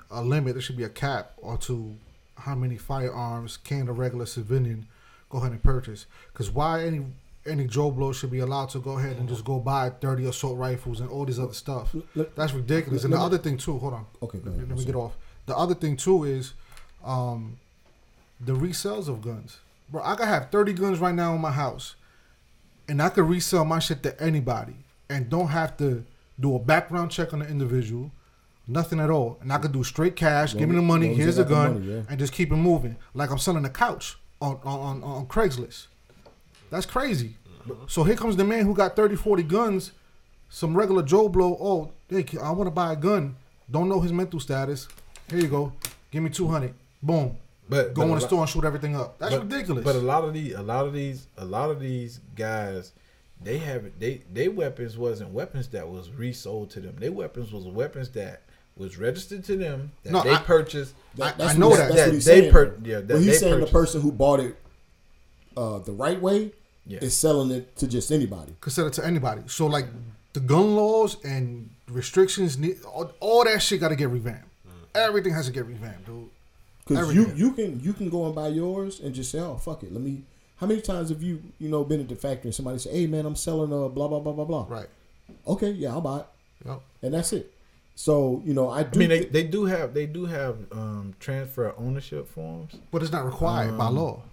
a 0.10 0.24
limit. 0.24 0.54
There 0.54 0.62
should 0.62 0.78
be 0.78 0.84
a 0.84 0.90
cap 0.90 1.34
or 1.38 1.58
to 1.60 1.96
how 2.38 2.56
many 2.56 2.78
firearms 2.78 3.58
can 3.58 3.88
a 3.88 3.94
regular 3.94 4.26
civilian 4.26 4.88
go 5.30 5.38
ahead 5.40 5.52
and 5.52 5.62
purchase. 5.64 6.06
Because 6.32 6.50
why 6.50 6.84
any 6.84 7.06
any 7.46 7.66
Joe 7.68 7.92
Blow 7.92 8.12
should 8.14 8.32
be 8.32 8.40
allowed 8.40 8.70
to 8.70 8.80
go 8.80 8.98
ahead 8.98 9.18
and 9.18 9.28
just 9.30 9.46
go 9.46 9.60
buy 9.60 9.90
thirty 9.90 10.26
assault 10.26 10.58
rifles 10.58 11.02
and 11.02 11.10
all 11.10 11.26
this 11.26 11.38
other 11.38 11.54
stuff. 11.54 11.94
Look- 12.16 12.34
That's 12.36 12.54
ridiculous. 12.54 13.04
And 13.04 13.12
let 13.14 13.20
the 13.20 13.24
other 13.26 13.38
thing 13.38 13.58
too. 13.58 13.78
Hold 13.78 13.94
on. 13.94 14.06
Okay, 14.24 14.40
go 14.40 14.50
Let, 14.50 14.58
ahead. 14.58 14.70
let 14.70 14.78
me 14.80 14.86
get 14.86 14.96
off. 14.96 15.16
The 15.46 15.58
other 15.58 15.76
thing 15.76 15.98
too 15.98 16.24
is 16.24 16.54
um, 17.04 17.58
the 18.40 18.54
resales 18.54 19.08
of 19.08 19.22
guns. 19.22 19.60
Bro, 19.90 20.04
I 20.04 20.16
could 20.16 20.28
have 20.28 20.50
30 20.50 20.74
guns 20.74 21.00
right 21.00 21.14
now 21.14 21.36
in 21.36 21.42
my 21.42 21.52
house, 21.52 21.96
and 22.88 23.02
I 23.02 23.10
could 23.10 23.26
resell 23.26 23.66
my 23.66 23.80
shit 23.80 24.04
to 24.04 24.22
anybody 24.22 24.76
and 25.10 25.30
don't 25.30 25.50
have 25.50 25.78
to 25.78 26.06
do 26.40 26.56
a 26.56 26.60
background 26.60 27.12
check 27.12 27.34
on 27.34 27.40
the 27.40 27.48
individual, 27.48 28.12
nothing 28.68 29.00
at 29.00 29.10
all. 29.10 29.38
And 29.42 29.52
I 29.52 29.58
could 29.58 29.72
do 29.72 29.84
straight 29.84 30.16
cash, 30.16 30.56
give 30.56 30.70
me 30.70 30.76
the 30.76 30.82
money, 30.82 31.14
here's 31.14 31.36
the 31.36 31.44
gun, 31.44 31.74
money, 31.74 31.94
yeah. 31.94 32.02
and 32.10 32.18
just 32.18 32.34
keep 32.34 32.52
it 32.52 32.56
moving. 32.56 32.96
Like 33.14 33.30
I'm 33.30 33.38
selling 33.38 33.66
a 33.66 33.70
couch 33.70 34.18
on, 34.42 34.60
on, 34.64 34.80
on, 34.80 35.04
on 35.04 35.26
Craigslist. 35.28 35.88
That's 36.70 36.86
crazy. 36.86 37.36
So 37.88 38.04
here 38.04 38.16
comes 38.16 38.36
the 38.36 38.44
man 38.44 38.66
who 38.66 38.74
got 38.74 38.96
30, 38.96 39.16
40 39.16 39.44
guns, 39.44 39.92
some 40.50 40.76
regular 40.76 41.04
Joe 41.04 41.30
Blow. 41.30 41.56
Oh, 41.60 41.92
hey, 42.10 42.26
I 42.42 42.52
want 42.52 42.68
to 42.68 42.72
buy 42.72 42.94
a 42.94 42.96
gun. 42.96 43.36
Don't 43.70 43.88
know 43.88 44.02
his 44.02 44.12
mental 44.12 44.40
status. 44.40 44.88
Here 45.30 45.40
you 45.40 45.48
go. 45.48 45.72
Give 46.12 46.22
me 46.24 46.30
200. 46.30 46.74
Boom. 47.02 47.38
but 47.70 47.94
Go 47.94 48.02
but 48.02 48.02
in 48.04 48.08
the 48.10 48.14
lot- 48.16 48.22
store 48.24 48.42
and 48.42 48.50
shoot 48.50 48.64
everything 48.66 48.96
up. 48.96 49.18
That's 49.20 49.34
but- 49.36 49.44
ridiculous. 49.44 49.84
But 49.84 49.96
a 49.96 50.00
lot 50.00 50.24
of 50.24 50.34
these, 50.34 50.54
a 50.56 50.62
lot 50.62 50.86
of 50.86 50.94
these, 50.94 51.28
a 51.38 51.46
lot 51.46 51.70
of 51.70 51.80
these 51.80 52.20
guys, 52.36 52.92
they 53.42 53.58
have 53.58 53.86
they 54.00 54.22
they 54.32 54.48
weapons 54.48 54.98
wasn't 54.98 55.32
weapons 55.32 55.68
that 55.70 55.88
was 55.90 56.10
resold 56.12 56.70
to 56.72 56.80
them. 56.80 56.96
Their 56.98 57.12
weapons 57.12 57.52
was 57.52 57.66
weapons 57.66 58.10
that 58.12 58.42
was 58.78 58.98
registered 58.98 59.44
to 59.46 59.56
them 59.58 59.92
that 60.04 60.12
No, 60.12 60.24
they 60.24 60.34
I- 60.34 60.38
purchased. 60.40 60.94
That- 61.16 61.36
I 61.36 61.38
that's 61.38 61.58
know 61.58 61.70
what, 61.70 61.78
that. 61.78 61.84
That's 61.90 61.96
That 62.02 62.06
what 62.08 62.14
he's 62.16 62.26
they 62.26 62.40
saying. 62.42 62.52
per- 62.52 62.76
yeah, 62.84 62.96
that 63.00 63.08
but 63.08 63.22
he's 63.22 63.40
saying 63.40 63.54
purchased. 63.56 63.74
the 63.74 63.80
person 63.80 64.02
who 64.02 64.12
bought 64.12 64.40
it 64.40 64.56
uh, 65.58 65.80
the 65.80 65.92
right 65.92 66.20
way 66.22 66.52
Yeah. 66.88 67.00
is 67.02 67.16
selling 67.16 67.52
it 67.52 67.76
to 67.78 67.88
just 67.88 68.12
anybody. 68.12 68.56
could 68.62 68.74
sell 68.74 68.88
it 68.88 68.94
to 68.94 69.06
anybody. 69.06 69.42
So 69.48 69.68
like 69.68 69.86
the 70.34 70.40
gun 70.40 70.76
laws 70.76 71.18
and 71.24 71.70
restrictions, 71.90 72.58
need 72.58 72.78
all, 72.84 73.12
all 73.20 73.44
that 73.44 73.62
shit 73.62 73.80
got 73.80 73.90
to 73.90 73.96
get 73.96 74.10
revamped. 74.10 74.48
Everything 74.96 75.34
has 75.34 75.46
to 75.48 75.52
get 75.52 75.66
revamped, 75.66 76.06
dude. 76.06 76.30
Because 76.88 77.14
you 77.16 77.32
you 77.36 77.54
can 77.54 77.80
you 77.80 77.94
can 77.94 78.10
go 78.10 78.26
and 78.26 78.36
buy 78.36 78.50
yours 78.50 79.00
and 79.00 79.14
just 79.16 79.32
say, 79.32 79.40
oh 79.40 79.56
fuck 79.58 79.84
it, 79.84 79.92
let 79.94 80.02
me. 80.02 80.24
How 80.58 80.68
many 80.68 80.82
times 80.82 81.10
have 81.10 81.24
you 81.24 81.42
you 81.60 81.70
know 81.70 81.84
been 81.84 82.00
at 82.02 82.10
the 82.10 82.16
factory 82.16 82.50
and 82.50 82.56
somebody 82.56 82.78
say, 82.80 82.92
hey 82.92 83.08
man, 83.08 83.26
I'm 83.26 83.36
selling 83.36 83.72
a 83.72 83.90
blah 83.90 84.08
blah 84.08 84.20
blah 84.20 84.34
blah 84.34 84.46
blah. 84.46 84.66
Right. 84.70 84.88
Okay, 85.48 85.72
yeah, 85.72 85.92
I'll 85.92 86.02
buy 86.02 86.20
it, 86.20 86.26
Yep. 86.66 86.82
and 87.02 87.14
that's 87.14 87.32
it. 87.34 87.52
So 87.96 88.42
you 88.46 88.54
know 88.54 88.70
I 88.70 88.84
do. 88.84 88.90
I 88.96 89.00
mean, 89.00 89.10
they, 89.10 89.20
thi- 89.24 89.30
they 89.30 89.44
do 89.44 89.66
have 89.66 89.94
they 89.94 90.06
do 90.06 90.26
have 90.26 90.58
um, 90.72 91.14
transfer 91.20 91.74
ownership 91.78 92.28
forms. 92.28 92.76
But 92.92 93.02
it's 93.02 93.12
not 93.12 93.26
required 93.26 93.78
by 93.78 93.86
Um, 93.88 93.96
law. 93.96 94.24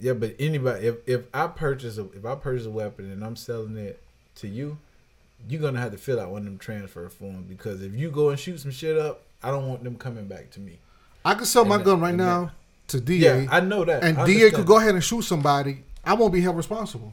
Yeah, 0.00 0.14
but 0.14 0.34
anybody, 0.40 0.86
if 0.88 0.96
if 1.08 1.22
I 1.32 1.46
purchase 1.46 1.98
a 1.98 2.06
if 2.16 2.24
I 2.26 2.34
purchase 2.34 2.66
a 2.66 2.70
weapon 2.70 3.10
and 3.10 3.24
I'm 3.24 3.36
selling 3.36 3.76
it 3.76 4.02
to 4.36 4.48
you, 4.48 4.78
you're 5.48 5.60
gonna 5.60 5.80
have 5.80 5.92
to 5.92 5.98
fill 5.98 6.20
out 6.20 6.30
one 6.30 6.40
of 6.42 6.44
them 6.46 6.58
transfer 6.58 7.08
forms 7.08 7.46
because 7.48 7.82
if 7.82 7.94
you 7.94 8.10
go 8.10 8.30
and 8.30 8.38
shoot 8.38 8.58
some 8.60 8.70
shit 8.70 8.96
up, 8.96 9.22
I 9.42 9.50
don't 9.50 9.68
want 9.68 9.82
them 9.84 9.96
coming 9.96 10.26
back 10.26 10.50
to 10.52 10.60
me. 10.60 10.78
I 11.24 11.34
could 11.34 11.46
sell 11.46 11.64
my 11.64 11.76
and 11.76 11.84
gun 11.84 12.00
right 12.00 12.08
and 12.10 12.18
now 12.18 12.52
to 12.88 13.00
DA, 13.00 13.42
Yeah, 13.44 13.48
I 13.50 13.60
know 13.60 13.84
that. 13.84 14.02
and 14.04 14.18
I 14.18 14.26
DA 14.26 14.34
understand. 14.34 14.54
could 14.54 14.66
go 14.66 14.78
ahead 14.78 14.94
and 14.94 15.02
shoot 15.04 15.22
somebody. 15.22 15.82
I 16.04 16.14
won't 16.14 16.32
be 16.32 16.40
held 16.40 16.56
responsible. 16.56 17.12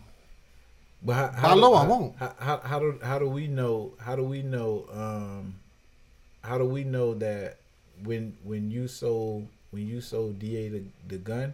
But 1.01 1.13
how, 1.36 1.49
By 1.49 1.53
do- 1.55 1.61
law, 1.61 1.73
I 1.84 1.88
won't. 1.88 2.15
How, 2.17 2.34
how, 2.39 2.57
how 2.59 2.80
do 2.80 2.99
how 3.01 3.19
do 3.19 3.30
we 3.30 3.47
know? 3.47 3.93
How 3.99 4.15
do 4.15 4.23
we 4.23 4.41
know? 4.41 4.86
Um, 4.91 5.55
how 6.43 6.57
do 6.57 6.65
we 6.65 6.84
know 6.84 7.13
that 7.15 7.57
when 8.03 8.36
when 8.43 8.69
you 8.71 8.88
sold 8.88 9.47
when 9.71 9.88
you 9.88 10.01
sold 10.01 10.39
Da 10.39 10.69
the, 10.69 10.84
the 11.07 11.17
gun, 11.17 11.53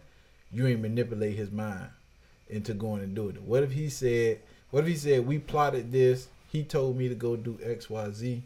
you 0.50 0.66
ain't 0.66 0.80
manipulate 0.80 1.36
his 1.36 1.50
mind 1.52 1.88
into 2.48 2.74
going 2.74 3.02
and 3.02 3.14
doing 3.14 3.36
it? 3.36 3.42
What 3.42 3.62
if 3.62 3.72
he 3.72 3.88
said? 3.88 4.40
What 4.70 4.80
if 4.80 4.86
he 4.88 4.96
said 4.96 5.26
we 5.26 5.38
plotted 5.38 5.92
this? 5.92 6.26
He 6.48 6.62
told 6.64 6.96
me 6.96 7.08
to 7.08 7.14
go 7.14 7.36
do 7.36 7.58
X 7.62 7.90
Y 7.90 8.10
Z. 8.12 8.42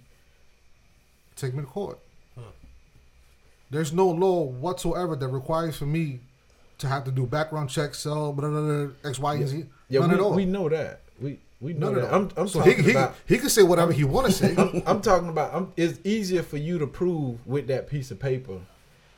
Take 1.36 1.54
me 1.54 1.60
to 1.60 1.66
court. 1.66 1.98
There's 3.70 3.92
no 3.92 4.08
law 4.08 4.42
whatsoever 4.42 5.14
that 5.14 5.28
requires 5.28 5.76
for 5.76 5.86
me 5.86 6.20
to 6.78 6.88
have 6.88 7.04
to 7.04 7.12
do 7.12 7.24
background 7.24 7.70
checks, 7.70 8.00
sell 8.00 8.32
blah, 8.32 8.48
blah, 8.48 8.60
blah, 8.60 8.88
X, 9.04 9.18
Y, 9.18 9.34
and 9.34 9.48
Z. 9.48 9.64
Yeah, 9.88 10.00
None 10.00 10.08
we, 10.08 10.14
at 10.16 10.20
all. 10.20 10.32
we 10.34 10.44
know 10.44 10.68
that. 10.68 11.02
We 11.20 11.38
we 11.60 11.74
know 11.74 11.90
None 11.92 12.02
at 12.02 12.10
that. 12.10 12.14
I'm 12.14 12.30
I'm 12.36 12.48
so 12.48 12.60
he, 12.60 12.70
talking 12.70 12.84
he, 12.84 12.90
about. 12.90 13.14
he 13.26 13.38
can 13.38 13.48
say 13.48 13.62
whatever 13.62 13.92
he 13.92 14.02
want 14.04 14.26
to 14.26 14.32
say. 14.32 14.54
I'm, 14.56 14.82
I'm 14.86 15.00
talking 15.00 15.28
about. 15.28 15.54
I'm, 15.54 15.72
it's 15.76 16.00
easier 16.04 16.42
for 16.42 16.56
you 16.56 16.78
to 16.78 16.86
prove 16.86 17.46
with 17.46 17.68
that 17.68 17.88
piece 17.88 18.10
of 18.10 18.18
paper 18.18 18.58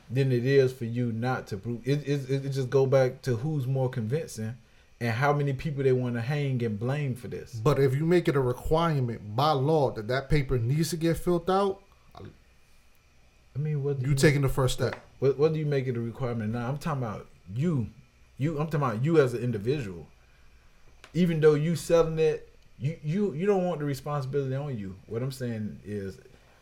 than 0.09 0.31
it 0.31 0.45
is 0.45 0.71
for 0.71 0.85
you 0.85 1.11
not 1.11 1.47
to 1.47 1.57
prove. 1.57 1.81
It 1.87 2.07
it, 2.07 2.29
it 2.29 2.49
just 2.49 2.69
go 2.69 2.85
back 2.85 3.23
to 3.23 3.37
who's 3.37 3.65
more 3.65 3.89
convincing 3.89 4.55
and 5.03 5.11
how 5.11 5.33
many 5.33 5.51
people 5.51 5.83
they 5.83 5.91
want 5.91 6.15
to 6.15 6.21
hang 6.21 6.63
and 6.63 6.79
blame 6.79 7.13
for 7.13 7.27
this. 7.27 7.55
But 7.55 7.77
if 7.77 7.93
you 7.93 8.05
make 8.05 8.29
it 8.29 8.37
a 8.37 8.39
requirement 8.39 9.35
by 9.35 9.51
law 9.51 9.91
that 9.91 10.07
that 10.07 10.29
paper 10.29 10.57
needs 10.57 10.91
to 10.91 10.97
get 10.97 11.17
filled 11.17 11.49
out, 11.49 11.81
I 12.15 13.59
mean, 13.59 13.83
what 13.83 13.99
do 13.99 14.09
you 14.09 14.15
taking 14.15 14.41
the 14.41 14.49
first 14.49 14.75
step. 14.75 14.95
What, 15.19 15.37
what 15.37 15.51
do 15.51 15.59
you 15.59 15.65
make 15.65 15.87
it 15.87 15.97
a 15.97 15.99
requirement 15.99 16.53
now? 16.53 16.69
I'm 16.69 16.77
talking 16.77 17.03
about 17.03 17.27
you. 17.53 17.89
You. 18.37 18.57
I'm 18.57 18.67
talking 18.67 18.81
about 18.81 19.03
you 19.03 19.19
as 19.19 19.33
an 19.33 19.43
individual. 19.43 20.07
Even 21.13 21.41
though 21.41 21.53
you 21.53 21.75
selling 21.75 22.17
it, 22.17 22.49
you 22.79 22.97
you 23.03 23.33
you 23.33 23.45
don't 23.45 23.65
want 23.65 23.79
the 23.79 23.85
responsibility 23.85 24.55
on 24.55 24.77
you. 24.77 24.95
What 25.07 25.21
I'm 25.21 25.33
saying 25.33 25.81
is, 25.85 26.17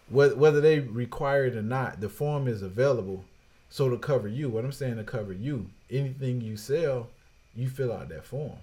whether 0.09 0.35
whether 0.35 0.61
they 0.61 0.79
require 0.79 1.45
it 1.45 1.55
or 1.55 1.61
not, 1.61 2.01
the 2.01 2.09
form 2.09 2.47
is 2.47 2.63
available, 2.63 3.23
so 3.69 3.87
to 3.87 3.97
cover 3.97 4.27
you. 4.27 4.49
What 4.49 4.65
I'm 4.65 4.71
saying 4.71 4.97
to 4.97 5.03
cover 5.03 5.31
you, 5.31 5.69
anything 5.91 6.41
you 6.41 6.57
sell, 6.57 7.07
you 7.55 7.69
fill 7.69 7.91
out 7.91 8.09
that 8.09 8.25
form, 8.25 8.57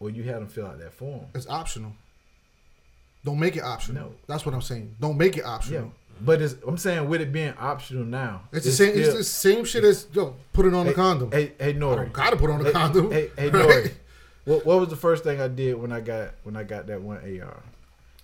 or 0.00 0.10
you 0.10 0.22
have 0.24 0.36
them 0.40 0.48
fill 0.48 0.66
out 0.66 0.78
that 0.80 0.92
form. 0.92 1.26
It's 1.34 1.48
optional. 1.48 1.92
Don't 3.24 3.38
make 3.38 3.56
it 3.56 3.62
optional. 3.62 4.02
No. 4.10 4.14
That's 4.26 4.46
what 4.46 4.54
I'm 4.54 4.62
saying. 4.62 4.94
Don't 5.00 5.16
make 5.18 5.36
it 5.36 5.44
optional. 5.44 5.80
Yeah, 5.80 5.86
optional. 5.86 5.94
but 6.24 6.42
it's, 6.42 6.54
I'm 6.66 6.78
saying 6.78 7.08
with 7.08 7.20
it 7.20 7.32
being 7.32 7.52
optional 7.58 8.04
now, 8.04 8.42
It's 8.52 8.64
the 8.64 8.72
same. 8.72 8.92
it's 8.98 9.14
the 9.14 9.24
same 9.24 9.64
shit 9.64 9.84
as 9.84 10.06
yo. 10.12 10.36
Put 10.52 10.66
it 10.66 10.74
on 10.74 10.86
hey, 10.86 10.92
the 10.92 10.96
condom. 10.96 11.32
Hey, 11.32 11.52
hey, 11.58 11.70
I 11.70 11.72
Nori. 11.74 11.96
don't 11.96 12.12
gotta 12.12 12.36
put 12.36 12.50
on 12.50 12.58
the 12.60 12.66
hey, 12.66 12.72
condom. 12.72 13.10
Hey, 13.10 13.30
hey, 13.36 13.48
right? 13.50 13.66
Nori. 13.68 13.92
What, 14.44 14.64
what 14.64 14.80
was 14.80 14.88
the 14.88 14.96
first 14.96 15.24
thing 15.24 15.40
I 15.40 15.48
did 15.48 15.74
when 15.74 15.92
I 15.92 16.00
got 16.00 16.30
when 16.44 16.56
I 16.56 16.62
got 16.62 16.86
that 16.86 17.02
one 17.02 17.18
AR? 17.18 17.62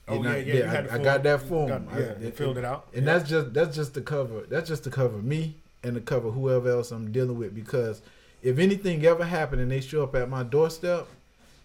Oh 0.07 0.15
And 0.17 0.25
yeah, 0.25 0.31
I, 0.31 0.37
yeah. 0.37 0.55
you 0.55 0.65
I, 0.65 0.67
had 0.69 0.89
to 0.89 0.95
I 0.95 0.99
got 0.99 1.23
that 1.25 1.43
form. 1.43 1.69
got- 1.69 1.83
I- 1.93 1.99
yeah, 1.99 2.19
you 2.21 2.31
filled 2.31 2.57
it 2.59 2.65
out. 2.65 2.87
and 2.95 3.05
Yeah. 3.05 3.19
that's 3.19 3.29
just 3.29 3.53
that's 3.53 3.75
just 3.77 3.95
to 3.95 4.01
cover 4.01 4.43
that's 4.49 4.69
just 4.69 4.85
to 4.85 4.91
cover 4.91 5.19
me 5.19 5.57
and 5.83 5.95
to 5.97 6.01
cover 6.01 6.31
whoever 6.31 6.71
else 6.71 6.93
I'm 6.93 7.11
dealing 7.11 7.37
with 7.37 7.55
because 7.55 8.01
if 8.45 8.59
anything 8.59 9.05
ever 9.07 9.25
happened 9.25 9.63
and 9.63 9.71
they 9.71 9.81
show 9.81 10.03
up 10.03 10.15
at 10.15 10.29
my 10.29 10.43
doorstep, 10.43 11.09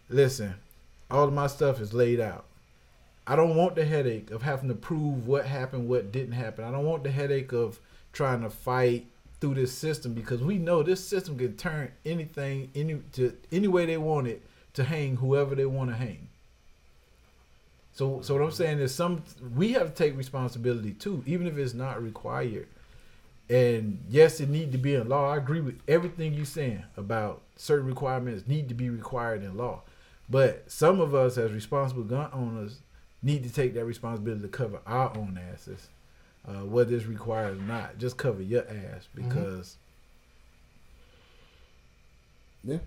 listen, 0.07 0.55
all 1.11 1.27
of 1.27 1.33
my 1.33 1.45
stuff 1.45 1.81
is 1.81 1.93
laid 1.93 2.21
out. 2.21 2.45
I 3.27 3.35
don't 3.35 3.57
want 3.57 3.75
the 3.75 3.83
headache 3.83 4.31
of 4.31 4.41
having 4.41 4.69
to 4.69 4.75
prove 4.75 5.27
what 5.27 5.45
happened, 5.45 5.89
what 5.89 6.13
didn't 6.13 6.31
happen. 6.31 6.63
I 6.63 6.71
don't 6.71 6.85
want 6.85 7.03
the 7.03 7.11
headache 7.11 7.51
of 7.51 7.79
trying 8.13 8.41
to 8.41 8.49
fight 8.49 9.05
through 9.41 9.55
this 9.55 9.73
system 9.73 10.13
because 10.13 10.41
we 10.41 10.57
know 10.57 10.81
this 10.81 11.05
system 11.05 11.37
can 11.37 11.55
turn 11.57 11.91
anything 12.05 12.71
any 12.73 12.95
to 13.13 13.35
any 13.51 13.67
way 13.67 13.85
they 13.85 13.97
want 13.97 14.27
it 14.27 14.41
to 14.73 14.85
hang 14.85 15.17
whoever 15.17 15.55
they 15.55 15.65
want 15.65 15.89
to 15.89 15.95
hang. 15.97 16.29
So, 17.93 18.21
so 18.21 18.35
what 18.35 18.43
I'm 18.43 18.51
saying 18.51 18.79
is, 18.79 18.95
some 18.95 19.23
we 19.55 19.73
have 19.73 19.93
to 19.93 19.93
take 19.93 20.17
responsibility 20.17 20.93
too, 20.93 21.23
even 21.27 21.45
if 21.45 21.57
it's 21.57 21.73
not 21.73 22.01
required. 22.01 22.67
And 23.49 24.03
yes, 24.09 24.39
it 24.39 24.49
need 24.49 24.71
to 24.73 24.77
be 24.77 24.93
in 24.95 25.09
law. 25.09 25.31
I 25.33 25.37
agree 25.37 25.61
with 25.61 25.79
everything 25.87 26.33
you're 26.33 26.45
saying 26.45 26.83
about 26.97 27.41
certain 27.55 27.87
requirements 27.87 28.47
need 28.47 28.69
to 28.69 28.75
be 28.75 28.89
required 28.89 29.43
in 29.43 29.57
law. 29.57 29.81
But 30.29 30.71
some 30.71 30.99
of 31.01 31.15
us, 31.15 31.37
as 31.37 31.51
responsible 31.51 32.03
gun 32.03 32.29
owners, 32.31 32.79
need 33.23 33.43
to 33.43 33.51
take 33.51 33.73
that 33.73 33.85
responsibility 33.85 34.43
to 34.43 34.47
cover 34.47 34.79
our 34.85 35.15
own 35.17 35.39
asses, 35.51 35.87
uh, 36.47 36.65
whether 36.65 36.95
it's 36.95 37.05
required 37.05 37.57
or 37.57 37.61
not. 37.61 37.97
Just 37.97 38.17
cover 38.17 38.41
your 38.43 38.65
ass 38.69 39.07
because 39.15 39.77
Yeah, 42.63 42.77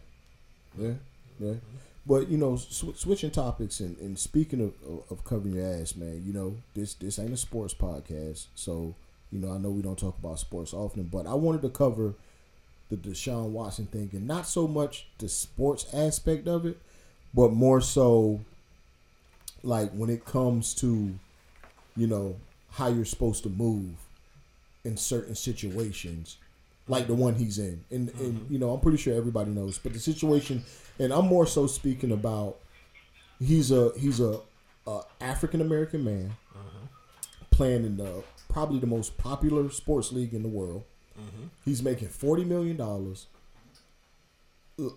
yeah, 0.79 0.93
yeah. 1.39 1.55
But 2.07 2.29
you 2.29 2.37
know, 2.39 2.57
sw- 2.57 2.97
switching 2.97 3.31
topics 3.31 3.81
and, 3.81 3.97
and 3.99 4.19
speaking 4.19 4.61
of, 4.61 4.75
of, 4.89 5.11
of 5.11 5.25
covering 5.25 5.55
your 5.55 5.67
ass, 5.67 5.95
man. 5.97 6.23
You 6.27 6.33
know, 6.33 6.57
this 6.75 6.95
this 6.95 7.19
ain't 7.19 7.33
a 7.33 7.37
sports 7.37 7.75
podcast, 7.75 8.47
so 8.55 8.95
you 9.33 9.39
know 9.39 9.53
I 9.53 9.59
know 9.59 9.71
we 9.71 9.83
don't 9.83 9.99
talk 9.99 10.19
about 10.19 10.39
sports 10.39 10.73
often, 10.73 11.05
but 11.05 11.27
I 11.27 11.35
wanted 11.35 11.63
to 11.63 11.71
cover 11.71 12.15
the 12.91 12.97
Deshaun 12.97 13.51
Watson 13.51 13.87
thing, 13.87 14.11
and 14.13 14.27
not 14.27 14.47
so 14.47 14.69
much 14.69 15.07
the 15.19 15.29
sports 15.29 15.87
aspect 15.95 16.47
of 16.47 16.67
it, 16.67 16.79
but 17.33 17.53
more 17.53 17.81
so 17.81 18.41
like 19.63 19.91
when 19.93 20.11
it 20.11 20.25
comes 20.25 20.75
to 20.75 21.15
you 21.97 22.07
know 22.07 22.37
how 22.73 22.89
you're 22.89 23.05
supposed 23.05 23.43
to 23.45 23.49
move 23.49 23.91
in 24.85 24.97
certain 24.97 25.35
situations 25.35 26.37
like 26.89 27.07
the 27.07 27.15
one 27.15 27.35
he's 27.35 27.59
in. 27.59 27.85
And, 27.91 28.09
and 28.09 28.35
mm-hmm. 28.41 28.53
you 28.53 28.59
know, 28.59 28.71
I'm 28.71 28.81
pretty 28.81 28.99
sure 28.99 29.15
everybody 29.15 29.51
knows. 29.51 29.79
But 29.79 29.93
the 29.93 30.01
situation, 30.01 30.65
and 30.99 31.13
I'm 31.13 31.27
more 31.27 31.47
so 31.47 31.67
speaking 31.67 32.13
about 32.13 32.59
he's 33.41 33.71
a 33.71 33.93
he's 33.99 34.21
a, 34.21 34.41
a 34.87 35.01
African 35.21 35.61
American 35.61 36.05
man 36.05 36.33
uh-huh. 36.55 36.87
playing 37.51 37.85
in 37.85 37.97
the 37.97 38.23
probably 38.53 38.79
the 38.79 38.87
most 38.87 39.17
popular 39.19 39.71
sports 39.71 40.13
league 40.13 40.35
in 40.35 40.43
the 40.43 40.49
world. 40.49 40.85
Mm-hmm. 41.19 41.47
He's 41.65 41.83
making 41.83 42.09
forty 42.09 42.45
million 42.45 42.77
dollars. 42.77 43.27
Uh, 44.81 44.89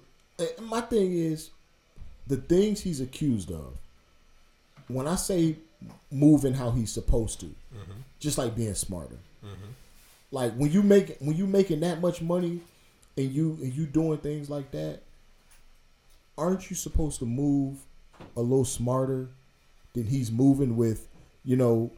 my 0.62 0.82
thing 0.82 1.14
is 1.14 1.50
the 2.28 2.38
things 2.38 2.82
he's 2.82 3.02
accused 3.02 3.52
of. 3.52 3.78
When 4.88 5.08
I 5.08 5.16
say 5.16 5.58
moving 6.12 6.54
how 6.54 6.72
he's 6.72 6.92
supposed 6.92 7.40
to, 7.40 7.48
mm-hmm. 7.48 8.00
just 8.20 8.38
like 8.38 8.56
being 8.56 8.74
smarter 8.76 9.18
mm-hmm. 9.46 9.72
like 10.32 10.54
when 10.56 10.72
you 10.72 10.82
make 10.82 11.18
when 11.20 11.36
you 11.36 11.48
making 11.48 11.82
that 11.82 12.02
much 12.02 12.22
money 12.22 12.60
and 13.18 13.32
you 13.32 13.58
and 13.62 13.74
you 13.74 13.86
doing 13.86 14.18
things 14.18 14.50
like 14.50 14.72
that 14.72 15.02
aren't 16.38 16.70
you 16.70 16.76
supposed 16.76 17.20
to 17.20 17.26
move 17.26 17.78
a 18.36 18.42
little 18.42 18.66
smarter 18.66 19.28
than 19.94 20.06
he's 20.06 20.32
moving 20.32 20.76
with 20.76 21.08
you 21.44 21.56
know 21.56 21.92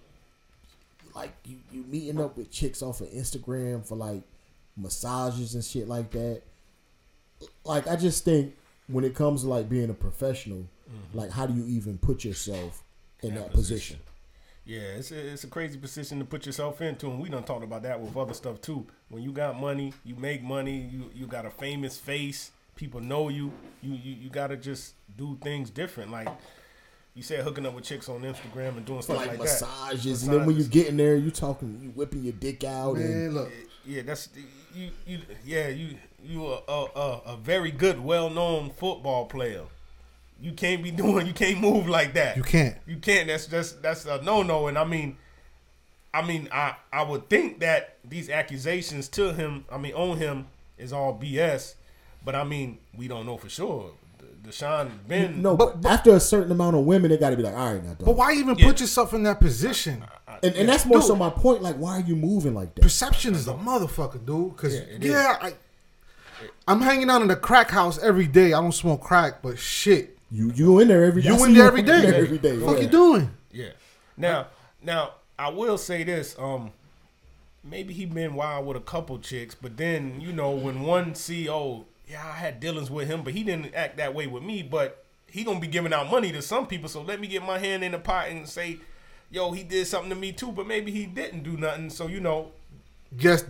like 1.17 1.33
you, 1.45 1.57
you 1.71 1.83
meeting 1.83 2.21
up 2.21 2.37
with 2.37 2.51
chicks 2.51 2.81
off 2.81 3.01
of 3.01 3.09
instagram 3.09 3.85
for 3.85 3.95
like 3.95 4.23
massages 4.75 5.55
and 5.55 5.63
shit 5.63 5.87
like 5.87 6.11
that 6.11 6.41
like 7.65 7.87
i 7.87 7.95
just 7.95 8.23
think 8.23 8.55
when 8.87 9.03
it 9.03 9.15
comes 9.15 9.41
to 9.41 9.47
like 9.47 9.67
being 9.67 9.89
a 9.89 9.93
professional 9.93 10.59
mm-hmm. 10.59 11.17
like 11.17 11.31
how 11.31 11.45
do 11.45 11.53
you 11.53 11.65
even 11.65 11.97
put 11.97 12.23
yourself 12.23 12.83
in 13.21 13.35
that, 13.35 13.51
position. 13.51 13.99
Yeah, 14.65 14.79
it's 14.79 15.11
a, 15.11 15.31
it's 15.31 15.43
a 15.43 15.47
crazy 15.47 15.77
position 15.77 16.19
to 16.19 16.25
put 16.25 16.45
yourself 16.45 16.81
into, 16.81 17.09
and 17.09 17.19
we 17.21 17.29
done 17.29 17.43
talked 17.43 17.63
about 17.63 17.83
that 17.83 17.99
with 17.99 18.15
other 18.17 18.33
stuff 18.33 18.61
too. 18.61 18.85
When 19.09 19.23
you 19.23 19.31
got 19.31 19.59
money, 19.59 19.93
you 20.03 20.15
make 20.15 20.43
money, 20.43 20.89
you 20.91 21.09
you 21.13 21.25
got 21.25 21.45
a 21.45 21.49
famous 21.49 21.97
face, 21.97 22.51
people 22.75 22.99
know 22.99 23.29
you, 23.29 23.51
you 23.81 23.93
you, 23.93 24.15
you 24.15 24.29
got 24.29 24.47
to 24.47 24.57
just 24.57 24.95
do 25.17 25.37
things 25.41 25.69
different. 25.69 26.11
Like 26.11 26.27
you 27.17 27.23
said, 27.23 27.43
hooking 27.43 27.65
up 27.65 27.73
with 27.73 27.83
chicks 27.83 28.07
on 28.09 28.21
Instagram 28.21 28.77
and 28.77 28.85
doing 28.85 29.01
stuff 29.01 29.17
like, 29.17 29.31
that. 29.31 29.39
like, 29.39 29.49
massages, 29.49 30.21
that. 30.21 30.27
and 30.31 30.39
then 30.39 30.45
when 30.45 30.55
you 30.55 30.61
Massages. 30.63 30.67
get 30.67 30.87
in 30.87 30.97
there, 30.97 31.15
you 31.15 31.31
talking, 31.31 31.79
you 31.81 31.89
whipping 31.89 32.23
your 32.23 32.33
dick 32.33 32.63
out, 32.63 32.97
and 32.97 33.09
Man, 33.09 33.33
look, 33.33 33.51
yeah, 33.85 34.03
that's 34.03 34.29
you 34.75 34.91
you 35.07 35.19
yeah 35.43 35.67
you 35.69 35.95
you 36.23 36.45
a 36.45 36.61
a, 36.67 36.85
a, 36.95 37.21
a 37.33 37.37
very 37.37 37.71
good, 37.71 37.99
well 37.99 38.29
known 38.29 38.69
football 38.69 39.25
player. 39.25 39.63
You 40.39 40.51
can't 40.51 40.83
be 40.83 40.91
doing, 41.03 41.25
you 41.25 41.33
can't 41.33 41.59
move 41.59 41.89
like 41.89 42.13
that. 42.13 42.37
you 42.37 42.43
can't. 42.43 42.75
You 42.85 42.97
can't. 42.97 43.27
That's 43.27 43.47
just 43.47 43.81
that's 43.81 44.05
a 44.05 44.21
no 44.21 44.43
no. 44.43 44.67
And 44.67 44.77
I 44.77 44.83
mean, 44.85 45.17
I 46.13 46.21
mean, 46.21 46.47
I 46.51 46.75
I 46.93 47.01
would 47.01 47.29
think 47.29 47.61
that 47.61 47.97
these 48.07 48.29
accusations 48.29 49.07
to 49.09 49.33
him, 49.33 49.65
I 49.71 49.79
mean, 49.79 49.93
on 49.95 50.17
him, 50.17 50.49
is 50.77 50.93
all 50.93 51.19
BS. 51.19 51.73
But 52.23 52.35
I 52.35 52.43
mean, 52.43 52.77
we 52.95 53.07
don't 53.07 53.25
know 53.25 53.37
for 53.37 53.49
sure. 53.49 53.91
D- 54.47 54.51
Deshaun 54.51 54.89
Ben. 55.07 55.41
no, 55.41 55.55
but, 55.55 55.85
after 55.85 56.11
a 56.15 56.19
certain 56.19 56.51
amount 56.51 56.75
of 56.75 56.85
women, 56.85 57.11
they 57.11 57.17
got 57.17 57.31
to 57.31 57.37
be 57.37 57.43
like, 57.43 57.53
all 57.55 57.73
right, 57.73 57.83
now, 57.83 57.93
dog. 57.93 58.05
But 58.05 58.15
why 58.15 58.33
even 58.33 58.57
Yeah. 58.57 58.67
put 58.67 58.79
yourself 58.79 59.13
in 59.13 59.23
that 59.23 59.39
position? 59.39 60.03
And, 60.43 60.55
and 60.55 60.69
that's 60.69 60.85
more 60.85 60.99
Dude. 60.99 61.07
so 61.07 61.15
my 61.15 61.29
point. 61.29 61.61
Like, 61.63 61.75
why 61.77 61.97
are 61.97 62.01
you 62.01 62.15
moving 62.15 62.53
like 62.53 62.75
that? 62.75 62.81
Perception 62.81 63.33
is 63.33 63.47
a 63.47 63.53
motherfucker, 63.53 64.23
dude. 64.25 64.55
Because 64.55 64.75
Yeah, 64.75 64.83
yeah, 64.99 65.37
I, 65.41 65.53
I'm 66.67 66.81
hanging 66.81 67.09
out 67.09 67.21
in 67.21 67.27
the 67.27 67.35
crack 67.35 67.71
house 67.71 67.97
every 67.99 68.27
day. 68.27 68.47
I 68.53 68.61
don't 68.61 68.71
smoke 68.71 69.01
crack, 69.01 69.41
but 69.41 69.57
shit, 69.57 70.17
You 70.29 70.51
you 70.53 70.79
in 70.79 70.89
there 70.89 71.03
every 71.05 71.21
day? 71.23 71.29
you 71.29 71.43
in 71.45 71.53
there 71.53 71.67
every 71.67 71.81
day. 71.81 72.05
every 72.05 72.37
day. 72.37 72.57
What 72.59 72.77
yeah. 72.77 72.83
you 72.83 72.89
doing? 72.89 73.31
Yeah. 73.51 73.69
Now, 74.15 74.47
now 74.83 75.13
I 75.39 75.49
will 75.49 75.77
say 75.77 76.03
this. 76.03 76.35
Um, 76.37 76.71
maybe 77.63 77.93
he 77.93 78.05
been 78.05 78.35
wild 78.35 78.67
with 78.67 78.77
a 78.77 78.81
couple 78.81 79.17
chicks, 79.19 79.55
but 79.55 79.77
then 79.77 80.21
you 80.21 80.31
know 80.33 80.51
when 80.51 80.81
one 80.81 81.15
see, 81.15 81.49
oh, 81.49 81.85
yeah, 82.09 82.25
I 82.25 82.33
had 82.37 82.59
dealings 82.59 82.89
with 82.89 83.07
him, 83.07 83.23
but 83.23 83.33
he 83.33 83.43
didn't 83.43 83.73
act 83.75 83.97
that 83.97 84.13
way 84.13 84.27
with 84.27 84.43
me. 84.43 84.63
But 84.63 85.03
he 85.29 85.43
gonna 85.43 85.59
be 85.59 85.67
giving 85.67 85.93
out 85.93 86.09
money 86.09 86.31
to 86.31 86.41
some 86.41 86.67
people, 86.67 86.89
so 86.89 87.01
let 87.01 87.19
me 87.19 87.27
get 87.27 87.43
my 87.43 87.59
hand 87.59 87.83
in 87.83 87.91
the 87.91 87.99
pot 87.99 88.29
and 88.29 88.47
say, 88.47 88.77
yo, 89.29 89.51
he 89.51 89.63
did 89.63 89.85
something 89.87 90.09
to 90.09 90.15
me 90.15 90.31
too, 90.31 90.51
but 90.51 90.65
maybe 90.67 90.91
he 90.91 91.05
didn't 91.05 91.43
do 91.43 91.57
nothing. 91.57 91.89
So 91.89 92.07
you 92.07 92.19
know, 92.19 92.51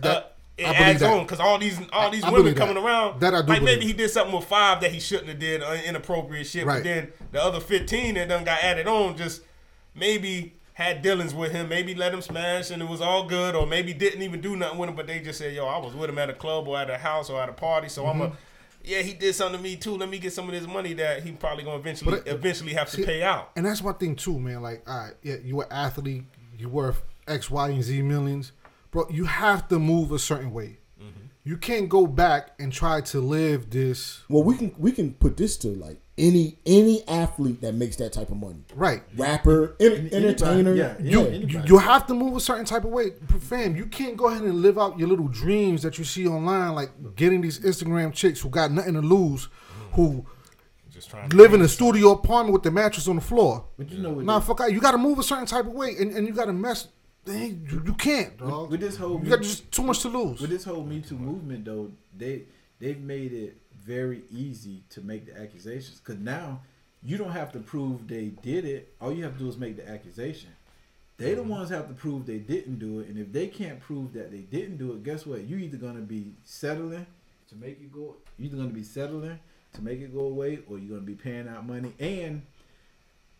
that 0.02 0.34
it 0.56 0.66
I 0.66 0.70
adds 0.74 1.02
on 1.04 1.22
because 1.22 1.38
all 1.38 1.56
these 1.58 1.78
all 1.92 2.10
these 2.10 2.24
I 2.24 2.30
women 2.30 2.42
believe 2.42 2.56
that. 2.56 2.66
coming 2.66 2.82
around. 2.82 3.20
That 3.20 3.32
I 3.34 3.42
do 3.42 3.48
like 3.52 3.62
maybe 3.62 3.86
he 3.86 3.92
did 3.92 4.10
something 4.10 4.34
with 4.34 4.44
five 4.46 4.80
that 4.80 4.90
he 4.90 4.98
shouldn't 4.98 5.28
have 5.28 5.38
did 5.38 5.62
uh, 5.62 5.76
inappropriate 5.86 6.46
shit. 6.48 6.64
But 6.66 6.72
Right. 6.72 6.82
then 6.84 7.12
the 7.30 7.40
other 7.42 7.60
fifteen 7.60 8.14
that 8.14 8.28
done 8.28 8.42
got 8.44 8.60
added 8.62 8.88
on 8.88 9.16
just 9.16 9.42
maybe 9.94 10.54
had 10.74 11.02
dealings 11.02 11.34
with 11.34 11.50
him, 11.52 11.68
maybe 11.68 11.94
let 11.94 12.12
him 12.14 12.22
smash 12.22 12.70
and 12.70 12.80
it 12.82 12.88
was 12.88 13.00
all 13.00 13.26
good, 13.26 13.54
or 13.56 13.66
maybe 13.66 13.92
didn't 13.92 14.22
even 14.22 14.40
do 14.40 14.54
nothing 14.56 14.78
with 14.78 14.88
him, 14.88 14.96
but 14.96 15.06
they 15.06 15.20
just 15.20 15.38
said, 15.38 15.54
"Yo, 15.54 15.66
I 15.66 15.78
was 15.78 15.94
with 15.94 16.10
him 16.10 16.18
at 16.18 16.28
a 16.30 16.34
club 16.34 16.66
or 16.68 16.76
at 16.78 16.90
a 16.90 16.98
house 16.98 17.30
or 17.30 17.40
at 17.40 17.48
a 17.48 17.52
party, 17.52 17.88
so 17.88 18.06
I'm 18.06 18.20
a." 18.20 18.32
Yeah, 18.88 19.02
he 19.02 19.12
did 19.14 19.34
something 19.34 19.58
to 19.58 19.62
me 19.62 19.76
too. 19.76 19.96
Let 19.96 20.08
me 20.08 20.18
get 20.18 20.32
some 20.32 20.46
of 20.48 20.52
this 20.54 20.66
money 20.66 20.94
that 20.94 21.22
he 21.22 21.32
probably 21.32 21.64
gonna 21.64 21.78
eventually 21.78 22.18
it- 22.18 22.26
eventually 22.26 22.72
have 22.74 22.88
to 22.90 22.96
see, 22.96 23.04
pay 23.04 23.22
out. 23.22 23.50
And 23.56 23.66
that's 23.66 23.82
my 23.82 23.92
thing 23.92 24.16
too, 24.16 24.38
man. 24.40 24.62
Like, 24.62 24.88
all 24.88 24.96
right, 24.98 25.14
yeah, 25.22 25.36
you 25.44 25.56
were 25.56 25.64
an 25.64 25.72
athlete, 25.72 26.24
you 26.58 26.68
worth 26.68 27.02
X, 27.26 27.50
Y, 27.50 27.68
and 27.68 27.82
Z 27.82 28.00
millions, 28.02 28.52
bro. 28.90 29.06
You 29.10 29.24
have 29.26 29.68
to 29.68 29.78
move 29.78 30.10
a 30.12 30.18
certain 30.18 30.52
way. 30.52 30.78
Mm-hmm. 30.98 31.26
You 31.44 31.56
can't 31.58 31.88
go 31.88 32.06
back 32.06 32.50
and 32.58 32.72
try 32.72 33.00
to 33.02 33.20
live 33.20 33.70
this 33.70 34.22
Well, 34.28 34.42
we 34.42 34.56
can 34.56 34.74
we 34.78 34.92
can 34.92 35.12
put 35.14 35.36
this 35.36 35.56
to 35.58 35.68
like 35.68 36.00
any 36.18 36.58
any 36.66 37.06
athlete 37.08 37.60
that 37.60 37.74
makes 37.74 37.96
that 37.96 38.12
type 38.12 38.30
of 38.30 38.36
money. 38.36 38.64
right. 38.74 39.02
Rapper, 39.16 39.76
en- 39.80 40.08
entertainer. 40.12 40.74
yeah, 40.74 40.94
yeah. 41.00 41.20
yeah. 41.20 41.28
You, 41.28 41.62
you 41.64 41.78
have 41.78 42.06
to 42.08 42.14
move 42.14 42.36
a 42.36 42.40
certain 42.40 42.64
type 42.64 42.84
of 42.84 42.90
way, 42.90 43.12
fam. 43.40 43.76
You 43.76 43.86
can't 43.86 44.16
go 44.16 44.26
ahead 44.26 44.42
and 44.42 44.60
live 44.62 44.78
out 44.78 44.98
your 44.98 45.08
little 45.08 45.28
dreams 45.28 45.82
that 45.82 45.98
you 45.98 46.04
see 46.04 46.26
online, 46.26 46.74
like 46.74 46.90
getting 47.16 47.40
these 47.40 47.60
Instagram 47.60 48.12
chicks 48.12 48.40
who 48.40 48.48
got 48.50 48.70
nothing 48.72 48.94
to 48.94 49.00
lose, 49.00 49.48
who 49.92 50.26
Just 50.90 51.10
trying 51.10 51.28
to 51.28 51.36
live 51.36 51.54
in 51.54 51.62
a 51.62 51.68
studio 51.68 52.10
apartment 52.12 52.52
with 52.52 52.62
the 52.62 52.70
mattress 52.70 53.08
on 53.08 53.16
the 53.16 53.22
floor. 53.22 53.64
But 53.78 53.90
you 53.90 53.98
know 53.98 54.10
what? 54.10 54.24
Nah, 54.24 54.40
fuck 54.40 54.60
out. 54.60 54.72
You 54.72 54.80
got 54.80 54.92
to 54.92 54.98
move 54.98 55.18
a 55.18 55.22
certain 55.22 55.46
type 55.46 55.66
of 55.66 55.72
way, 55.72 55.94
and, 55.98 56.12
and 56.12 56.26
you 56.26 56.32
got 56.32 56.46
to 56.46 56.52
mess. 56.52 56.88
They, 57.24 57.48
you, 57.48 57.82
you 57.84 57.94
can't, 57.94 58.38
dog. 58.38 58.70
with 58.70 58.80
this 58.80 58.96
whole 58.96 59.20
you 59.22 59.28
got 59.28 59.42
just 59.42 59.70
too 59.70 59.82
much 59.82 60.00
to 60.00 60.08
lose. 60.08 60.40
with 60.40 60.48
this 60.48 60.64
whole 60.64 60.82
Me 60.82 61.00
Too 61.02 61.18
movement 61.18 61.66
though, 61.66 61.90
they 62.16 62.44
they've 62.78 62.98
made 62.98 63.32
it 63.34 63.56
very 63.88 64.22
easy 64.30 64.82
to 64.90 65.00
make 65.00 65.24
the 65.24 65.40
accusations 65.40 65.98
because 65.98 66.20
now 66.20 66.60
you 67.02 67.16
don't 67.16 67.32
have 67.32 67.52
to 67.52 67.58
prove 67.58 68.06
they 68.06 68.26
did 68.42 68.66
it. 68.66 68.94
All 69.00 69.12
you 69.12 69.24
have 69.24 69.32
to 69.32 69.38
do 69.38 69.48
is 69.48 69.56
make 69.56 69.76
the 69.76 69.88
accusation. 69.88 70.50
They 71.16 71.34
the 71.34 71.40
mm-hmm. 71.40 71.50
ones 71.50 71.70
have 71.70 71.88
to 71.88 71.94
prove 71.94 72.26
they 72.26 72.38
didn't 72.38 72.78
do 72.78 73.00
it, 73.00 73.08
and 73.08 73.18
if 73.18 73.32
they 73.32 73.48
can't 73.48 73.80
prove 73.80 74.12
that 74.12 74.30
they 74.30 74.42
didn't 74.56 74.76
do 74.76 74.92
it, 74.92 75.02
guess 75.02 75.26
what? 75.26 75.42
You 75.44 75.56
either 75.56 75.78
gonna 75.78 76.00
be 76.00 76.34
settling 76.44 77.06
to 77.48 77.56
make 77.56 77.80
it 77.80 77.92
go. 77.92 78.16
You're 78.38 78.46
either 78.46 78.58
gonna 78.58 78.68
be 78.68 78.84
settling 78.84 79.38
to 79.72 79.82
make 79.82 80.00
it 80.00 80.14
go 80.14 80.20
away, 80.20 80.60
or 80.68 80.78
you're 80.78 80.90
gonna 80.90 81.00
be 81.00 81.14
paying 81.14 81.48
out 81.48 81.66
money. 81.66 81.92
And 81.98 82.42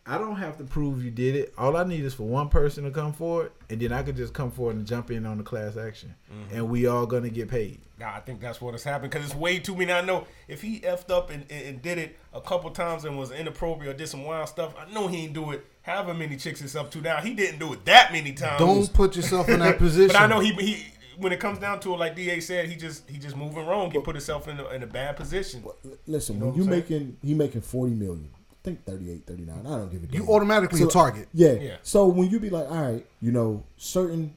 I 0.05 0.17
don't 0.17 0.37
have 0.37 0.57
to 0.57 0.63
prove 0.63 1.03
you 1.03 1.11
did 1.11 1.35
it. 1.35 1.53
All 1.57 1.77
I 1.77 1.83
need 1.83 2.03
is 2.03 2.13
for 2.15 2.23
one 2.23 2.49
person 2.49 2.83
to 2.85 2.91
come 2.91 3.13
forward, 3.13 3.51
and 3.69 3.79
then 3.79 3.91
I 3.91 4.01
could 4.01 4.15
just 4.15 4.33
come 4.33 4.49
forward 4.49 4.77
and 4.77 4.87
jump 4.87 5.11
in 5.11 5.25
on 5.25 5.37
the 5.37 5.43
class 5.43 5.77
action, 5.77 6.15
Mm-hmm. 6.33 6.55
and 6.55 6.69
we 6.69 6.87
all 6.87 7.05
gonna 7.05 7.29
get 7.29 7.49
paid. 7.49 7.79
Nah, 7.99 8.15
I 8.15 8.19
think 8.21 8.39
that's 8.39 8.61
what 8.61 8.73
has 8.73 8.83
happened 8.83 9.11
because 9.11 9.25
it's 9.25 9.35
way 9.35 9.59
too 9.59 9.75
many. 9.75 9.91
I 9.91 10.01
know 10.01 10.25
if 10.47 10.61
he 10.61 10.79
effed 10.79 11.09
up 11.11 11.29
and, 11.31 11.45
and, 11.49 11.65
and 11.65 11.81
did 11.81 11.97
it 11.97 12.17
a 12.33 12.39
couple 12.39 12.69
times 12.71 13.03
and 13.03 13.17
was 13.19 13.29
inappropriate 13.31 13.93
or 13.93 13.97
did 13.97 14.07
some 14.07 14.23
wild 14.23 14.47
stuff, 14.47 14.73
I 14.79 14.91
know 14.93 15.07
he 15.07 15.25
ain't 15.25 15.33
do 15.33 15.51
it. 15.51 15.65
However 15.81 16.13
many 16.13 16.37
chicks 16.37 16.61
it's 16.61 16.75
up 16.75 16.91
to 16.91 17.01
now, 17.01 17.17
he 17.19 17.33
didn't 17.33 17.59
do 17.59 17.73
it 17.73 17.83
that 17.85 18.11
many 18.13 18.31
times. 18.31 18.59
Don't 18.59 18.91
put 18.93 19.15
yourself 19.17 19.49
in 19.49 19.59
that 19.59 19.77
position. 19.79 20.07
But 20.13 20.21
I 20.21 20.27
know 20.27 20.39
he 20.39 20.53
he 20.53 20.85
when 21.17 21.33
it 21.33 21.41
comes 21.41 21.59
down 21.59 21.81
to 21.81 21.93
it, 21.93 21.97
like 21.97 22.15
Da 22.15 22.39
said, 22.39 22.69
he 22.69 22.75
just 22.77 23.07
he 23.09 23.17
just 23.17 23.35
moving 23.35 23.65
wrong. 23.67 23.91
He 23.91 23.99
put 23.99 24.15
himself 24.15 24.47
in 24.47 24.59
a, 24.61 24.67
in 24.69 24.81
a 24.81 24.87
bad 24.87 25.17
position. 25.17 25.61
Listen, 26.07 26.35
You 26.35 26.39
know 26.41 26.47
when 26.51 26.55
you 26.55 26.63
making 26.65 27.17
he 27.21 27.33
making 27.33 27.61
forty 27.61 27.93
million, 27.93 28.29
I 28.33 28.38
think 28.69 28.85
38, 28.85 29.25
39. 29.25 29.59
I 29.59 29.63
don't 29.63 29.91
give 29.91 30.03
a 30.03 30.07
damn. 30.07 30.21
You 30.21 30.27
automatically 30.29 30.81
a 30.81 30.87
target. 30.87 31.27
Yeah. 31.33 31.53
Yeah. 31.53 31.75
So 31.83 32.07
when 32.07 32.29
you 32.29 32.39
be 32.39 32.49
like, 32.49 32.69
all 32.69 32.81
right, 32.81 33.05
you 33.21 33.31
know, 33.31 33.63
certain. 33.77 34.35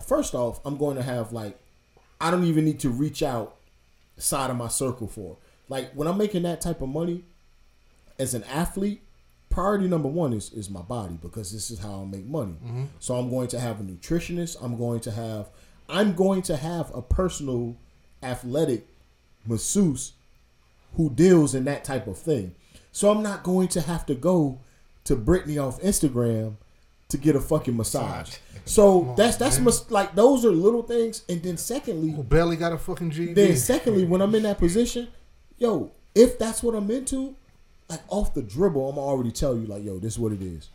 First 0.00 0.34
off, 0.34 0.60
I'm 0.64 0.76
going 0.76 0.96
to 0.96 1.02
have 1.02 1.32
like, 1.32 1.58
I 2.20 2.30
don't 2.30 2.44
even 2.44 2.64
need 2.64 2.80
to 2.80 2.88
reach 2.88 3.22
out 3.22 3.56
side 4.16 4.50
of 4.50 4.56
my 4.56 4.68
circle 4.68 5.06
for. 5.06 5.36
Like 5.68 5.92
when 5.92 6.08
I'm 6.08 6.18
making 6.18 6.42
that 6.42 6.60
type 6.60 6.80
of 6.80 6.88
money, 6.88 7.24
as 8.18 8.34
an 8.34 8.44
athlete, 8.44 9.02
priority 9.50 9.86
number 9.86 10.08
one 10.08 10.32
is 10.32 10.50
is 10.52 10.70
my 10.70 10.80
body 10.80 11.18
because 11.20 11.52
this 11.52 11.70
is 11.70 11.78
how 11.78 12.02
I 12.02 12.04
make 12.04 12.26
money. 12.26 12.56
Mm-hmm. 12.64 12.84
So 13.00 13.16
I'm 13.16 13.30
going 13.30 13.48
to 13.48 13.60
have 13.60 13.80
a 13.80 13.82
nutritionist. 13.82 14.56
I'm 14.62 14.76
going 14.76 15.00
to 15.00 15.10
have. 15.10 15.48
I'm 15.88 16.14
going 16.14 16.42
to 16.42 16.56
have 16.56 16.94
a 16.94 17.02
personal 17.02 17.76
athletic 18.22 18.86
masseuse 19.46 20.12
who 20.96 21.10
deals 21.10 21.54
in 21.54 21.64
that 21.64 21.84
type 21.84 22.06
of 22.06 22.16
thing. 22.16 22.54
So 22.92 23.10
I'm 23.10 23.22
not 23.22 23.42
going 23.42 23.68
to 23.68 23.80
have 23.80 24.06
to 24.06 24.14
go 24.14 24.60
to 25.04 25.16
Britney 25.16 25.62
off 25.62 25.80
Instagram 25.80 26.56
to 27.08 27.16
get 27.16 27.34
a 27.34 27.40
fucking 27.40 27.76
massage. 27.76 28.36
So 28.64 29.14
that's 29.16 29.36
that's 29.36 29.58
like 29.90 30.14
those 30.14 30.44
are 30.44 30.50
little 30.50 30.82
things. 30.82 31.24
And 31.28 31.42
then 31.42 31.56
secondly, 31.56 32.10
barely 32.22 32.56
got 32.56 32.72
a 32.72 32.78
fucking 32.78 33.10
GED. 33.10 33.34
then 33.34 33.56
secondly, 33.56 34.04
when 34.04 34.20
I'm 34.20 34.34
in 34.34 34.44
that 34.44 34.58
position, 34.58 35.08
yo, 35.58 35.90
if 36.14 36.38
that's 36.38 36.62
what 36.62 36.74
I'm 36.74 36.90
into, 36.90 37.34
like 37.88 38.00
off 38.08 38.34
the 38.34 38.42
dribble, 38.42 38.90
I'm 38.90 38.98
already 38.98 39.32
tell 39.32 39.56
you 39.56 39.66
like, 39.66 39.84
yo, 39.84 39.98
this 39.98 40.12
is 40.14 40.18
what 40.18 40.32
it 40.32 40.42
is. 40.42 40.68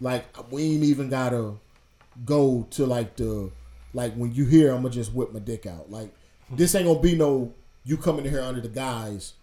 Like 0.00 0.24
we 0.50 0.74
ain't 0.74 0.84
even 0.84 1.10
gotta 1.10 1.54
go 2.24 2.66
to 2.70 2.86
like 2.86 3.16
the 3.16 3.50
like 3.94 4.14
when 4.14 4.34
you 4.34 4.46
hear 4.46 4.72
I'm 4.72 4.82
gonna 4.82 4.90
just 4.90 5.12
whip 5.12 5.32
my 5.32 5.38
dick 5.40 5.66
out. 5.66 5.90
Like 5.90 6.12
this 6.50 6.74
ain't 6.74 6.86
gonna 6.86 7.00
be 7.00 7.14
no 7.14 7.52
you 7.84 7.96
coming 7.96 8.24
in 8.24 8.32
here 8.32 8.42
under 8.42 8.60
the 8.60 8.68
guise 8.68 9.34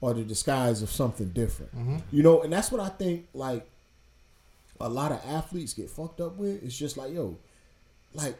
or 0.00 0.14
the 0.14 0.22
disguise 0.22 0.82
of 0.82 0.90
something 0.90 1.28
different. 1.30 1.76
Mm-hmm. 1.76 1.96
You 2.12 2.22
know, 2.22 2.42
and 2.42 2.52
that's 2.52 2.70
what 2.70 2.80
I 2.80 2.88
think 2.88 3.26
like 3.34 3.68
a 4.80 4.88
lot 4.88 5.12
of 5.12 5.20
athletes 5.26 5.74
get 5.74 5.90
fucked 5.90 6.20
up 6.20 6.36
with. 6.36 6.62
It's 6.62 6.76
just 6.76 6.96
like, 6.96 7.12
yo, 7.12 7.36
like 8.14 8.36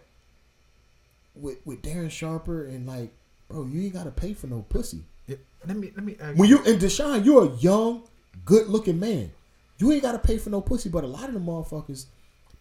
with 1.34 1.58
with 1.64 1.82
Darren 1.82 2.10
Sharper 2.10 2.64
and 2.66 2.86
like, 2.86 3.12
bro, 3.48 3.66
you 3.66 3.82
ain't 3.82 3.94
gotta 3.94 4.10
pay 4.10 4.34
for 4.34 4.46
no 4.46 4.64
pussy. 4.68 5.02
It- 5.26 5.44
let 5.66 5.76
me 5.76 5.92
let 5.96 6.04
me 6.04 6.16
When 6.36 6.48
you 6.48 6.58
and 6.58 6.80
Deshaun, 6.80 7.24
you're 7.24 7.46
a 7.46 7.56
young, 7.56 8.02
good 8.44 8.68
looking 8.68 9.00
man. 9.00 9.32
You 9.78 9.92
ain't 9.92 10.02
gotta 10.02 10.18
pay 10.18 10.38
for 10.38 10.50
no 10.50 10.60
pussy, 10.60 10.88
but 10.88 11.04
a 11.04 11.06
lot 11.06 11.28
of 11.28 11.34
the 11.34 11.40
motherfuckers, 11.40 12.06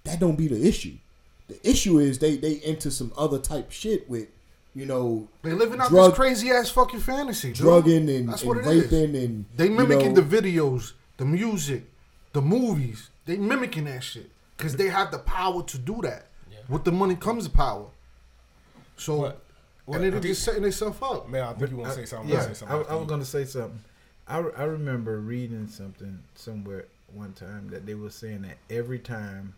that 0.04 0.20
don't 0.20 0.36
be 0.36 0.48
the 0.48 0.68
issue. 0.68 0.98
The 1.48 1.68
issue 1.68 2.00
is 2.00 2.20
they 2.20 2.38
they 2.38 2.54
into 2.54 2.92
some 2.92 3.14
other 3.18 3.40
type 3.40 3.72
shit 3.72 4.10
with, 4.10 4.28
you 4.78 4.86
know, 4.86 5.28
They 5.42 5.54
living 5.54 5.82
out 5.82 5.90
drug- 5.90 6.12
this 6.12 6.16
crazy 6.16 6.52
ass 6.52 6.70
fucking 6.70 7.00
fantasy. 7.00 7.48
dude. 7.50 7.58
drugging 7.58 8.10
and, 8.10 8.30
That's 8.30 8.42
and 8.44 8.50
what 8.50 8.58
it 8.60 8.68
is. 8.68 8.84
raping 8.92 9.16
and 9.16 9.46
They 9.56 9.66
you 9.66 9.72
mimicking 9.72 10.14
know, 10.14 10.22
the 10.22 10.38
videos, 10.42 10.94
the 11.18 11.26
music, 11.26 11.84
the 12.34 12.42
movies. 12.42 13.10
They 13.26 13.38
mimicking 13.38 13.86
that 13.86 14.04
shit 14.04 14.30
because 14.56 14.76
they 14.76 14.90
have 14.90 15.10
the 15.12 15.18
power 15.20 15.64
to 15.64 15.78
do 15.80 16.00
that. 16.04 16.28
Yeah. 16.52 16.60
With 16.70 16.84
the 16.84 16.92
money 16.92 17.16
comes 17.16 17.46
the 17.46 17.50
power. 17.50 17.88
So, 18.98 19.16
What- 19.18 19.44
what- 19.86 19.96
and 19.96 20.04
then 20.06 20.14
I 20.16 20.20
they 20.20 20.30
just 20.30 20.44
setting 20.44 20.62
themselves 20.62 20.98
up. 21.02 21.28
Man, 21.30 21.44
I 21.44 21.54
think 21.54 21.72
you 21.72 21.78
want 21.78 21.90
to 21.94 21.96
say 21.96 22.06
something. 22.06 22.30
Uh, 22.32 22.34
yeah, 22.36 22.42
I'll 22.42 22.48
say 22.48 22.54
something 22.54 22.78
I, 22.88 22.92
I 22.92 22.96
was 22.96 23.08
gonna 23.08 23.26
say 23.26 23.46
something. 23.46 23.80
I, 24.28 24.38
I 24.40 24.64
remember 24.64 25.20
reading 25.20 25.68
something 25.68 26.20
somewhere 26.36 26.86
one 27.14 27.34
time 27.34 27.70
that 27.70 27.86
they 27.86 27.96
were 27.96 28.10
saying 28.10 28.42
that 28.44 28.58
every 28.70 29.00
time 29.00 29.56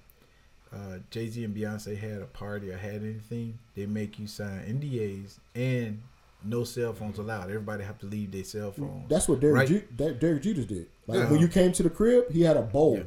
uh, 0.73 0.97
Jay 1.09 1.27
Z 1.29 1.43
and 1.43 1.55
Beyonce 1.55 1.97
had 1.97 2.21
a 2.21 2.25
party 2.25 2.69
or 2.71 2.77
had 2.77 2.95
anything, 3.03 3.57
they 3.75 3.85
make 3.85 4.19
you 4.19 4.27
sign 4.27 4.61
NDAs 4.67 5.37
and 5.55 6.01
no 6.43 6.63
cell 6.63 6.93
phones 6.93 7.17
allowed. 7.17 7.45
Everybody 7.45 7.83
have 7.83 7.97
to 7.99 8.05
leave 8.05 8.31
their 8.31 8.43
cell 8.43 8.71
mm, 8.71 8.75
phones. 8.77 9.09
That's 9.09 9.27
what 9.27 9.39
Derek, 9.39 9.55
Right. 9.55 9.67
Ju- 9.67 9.83
that 9.97 10.19
Derek 10.19 10.43
Jeter 10.43 10.63
did. 10.63 10.87
Like 11.07 11.19
Yeah. 11.19 11.31
when 11.31 11.39
you 11.41 11.47
came 11.47 11.71
to 11.73 11.83
the 11.83 11.89
crib, 11.89 12.31
he 12.31 12.41
had 12.43 12.55
a 12.57 12.61
bowl. 12.61 12.97
Yeah. 12.97 13.03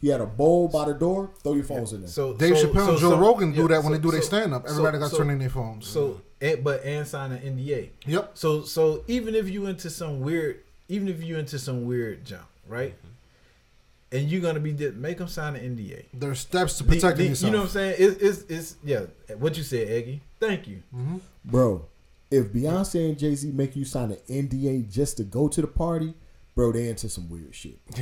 He 0.00 0.08
had 0.08 0.20
a 0.20 0.26
bowl 0.26 0.68
by 0.68 0.84
the 0.84 0.94
door. 0.94 1.30
Throw 1.42 1.54
your 1.54 1.64
phones 1.64 1.92
in 1.94 2.02
there. 2.02 2.08
So 2.10 2.34
Dave 2.34 2.58
so, 2.58 2.66
Chappelle 2.68 2.84
so, 2.84 2.90
and 2.90 2.98
Joe 2.98 3.10
so- 3.10 3.18
Rogan 3.18 3.52
do 3.52 3.62
yeah, 3.62 3.68
that 3.68 3.82
when 3.82 3.92
they 3.92 3.98
do 3.98 4.10
their 4.10 4.22
stand 4.22 4.52
up. 4.54 4.66
so- 4.68 4.72
Everybody 4.72 4.98
got 4.98 5.10
so- 5.10 5.18
turning 5.18 5.38
their 5.38 5.48
phones. 5.50 5.86
So, 5.88 6.20
and, 6.40 6.62
but 6.62 6.84
and 6.84 7.06
sign 7.08 7.32
an 7.32 7.38
NDA. 7.56 7.88
yep. 8.04 8.32
So 8.34 8.62
so 8.62 9.02
even 9.08 9.34
if 9.34 9.48
you 9.48 9.66
into 9.66 9.88
some 9.88 10.20
weird, 10.20 10.60
even 10.88 11.08
if 11.08 11.22
you 11.22 11.38
into 11.38 11.58
some 11.58 11.86
weird 11.86 12.24
junk, 12.26 12.44
right? 12.68 12.92
Mm-hmm. 12.92 13.08
And 14.12 14.28
you're 14.30 14.40
gonna 14.40 14.60
be 14.60 14.72
di- 14.72 14.90
make 14.90 15.18
them 15.18 15.26
sign 15.28 15.56
an 15.56 15.76
NDA. 15.76 16.04
There's 16.14 16.38
steps 16.40 16.78
to 16.78 16.84
The- 16.84 16.90
protecting 16.94 17.24
the- 17.24 17.28
yourself. 17.30 17.48
You 17.50 17.52
know 17.56 17.62
what 17.62 17.68
I'm 17.68 17.72
saying? 17.72 17.94
It's, 17.98 18.22
it's 18.22 18.50
it's 18.50 18.76
yeah. 18.84 19.06
What 19.38 19.56
you 19.56 19.62
said, 19.64 19.88
Eggy. 19.88 20.22
Thank 20.38 20.68
you. 20.68 20.82
Mm-hmm. 20.94 21.16
Bro, 21.44 21.86
if 22.30 22.46
Beyonce 22.52 23.08
and 23.08 23.18
Jay 23.18 23.34
Z 23.34 23.50
make 23.52 23.74
you 23.74 23.84
sign 23.84 24.12
an 24.12 24.18
NDA 24.28 24.90
just 24.90 25.16
to 25.16 25.24
go 25.24 25.48
to 25.48 25.60
the 25.60 25.66
party, 25.66 26.14
bro, 26.54 26.70
they 26.72 26.88
into 26.88 27.08
some 27.08 27.28
weird 27.28 27.54
shit. 27.54 27.78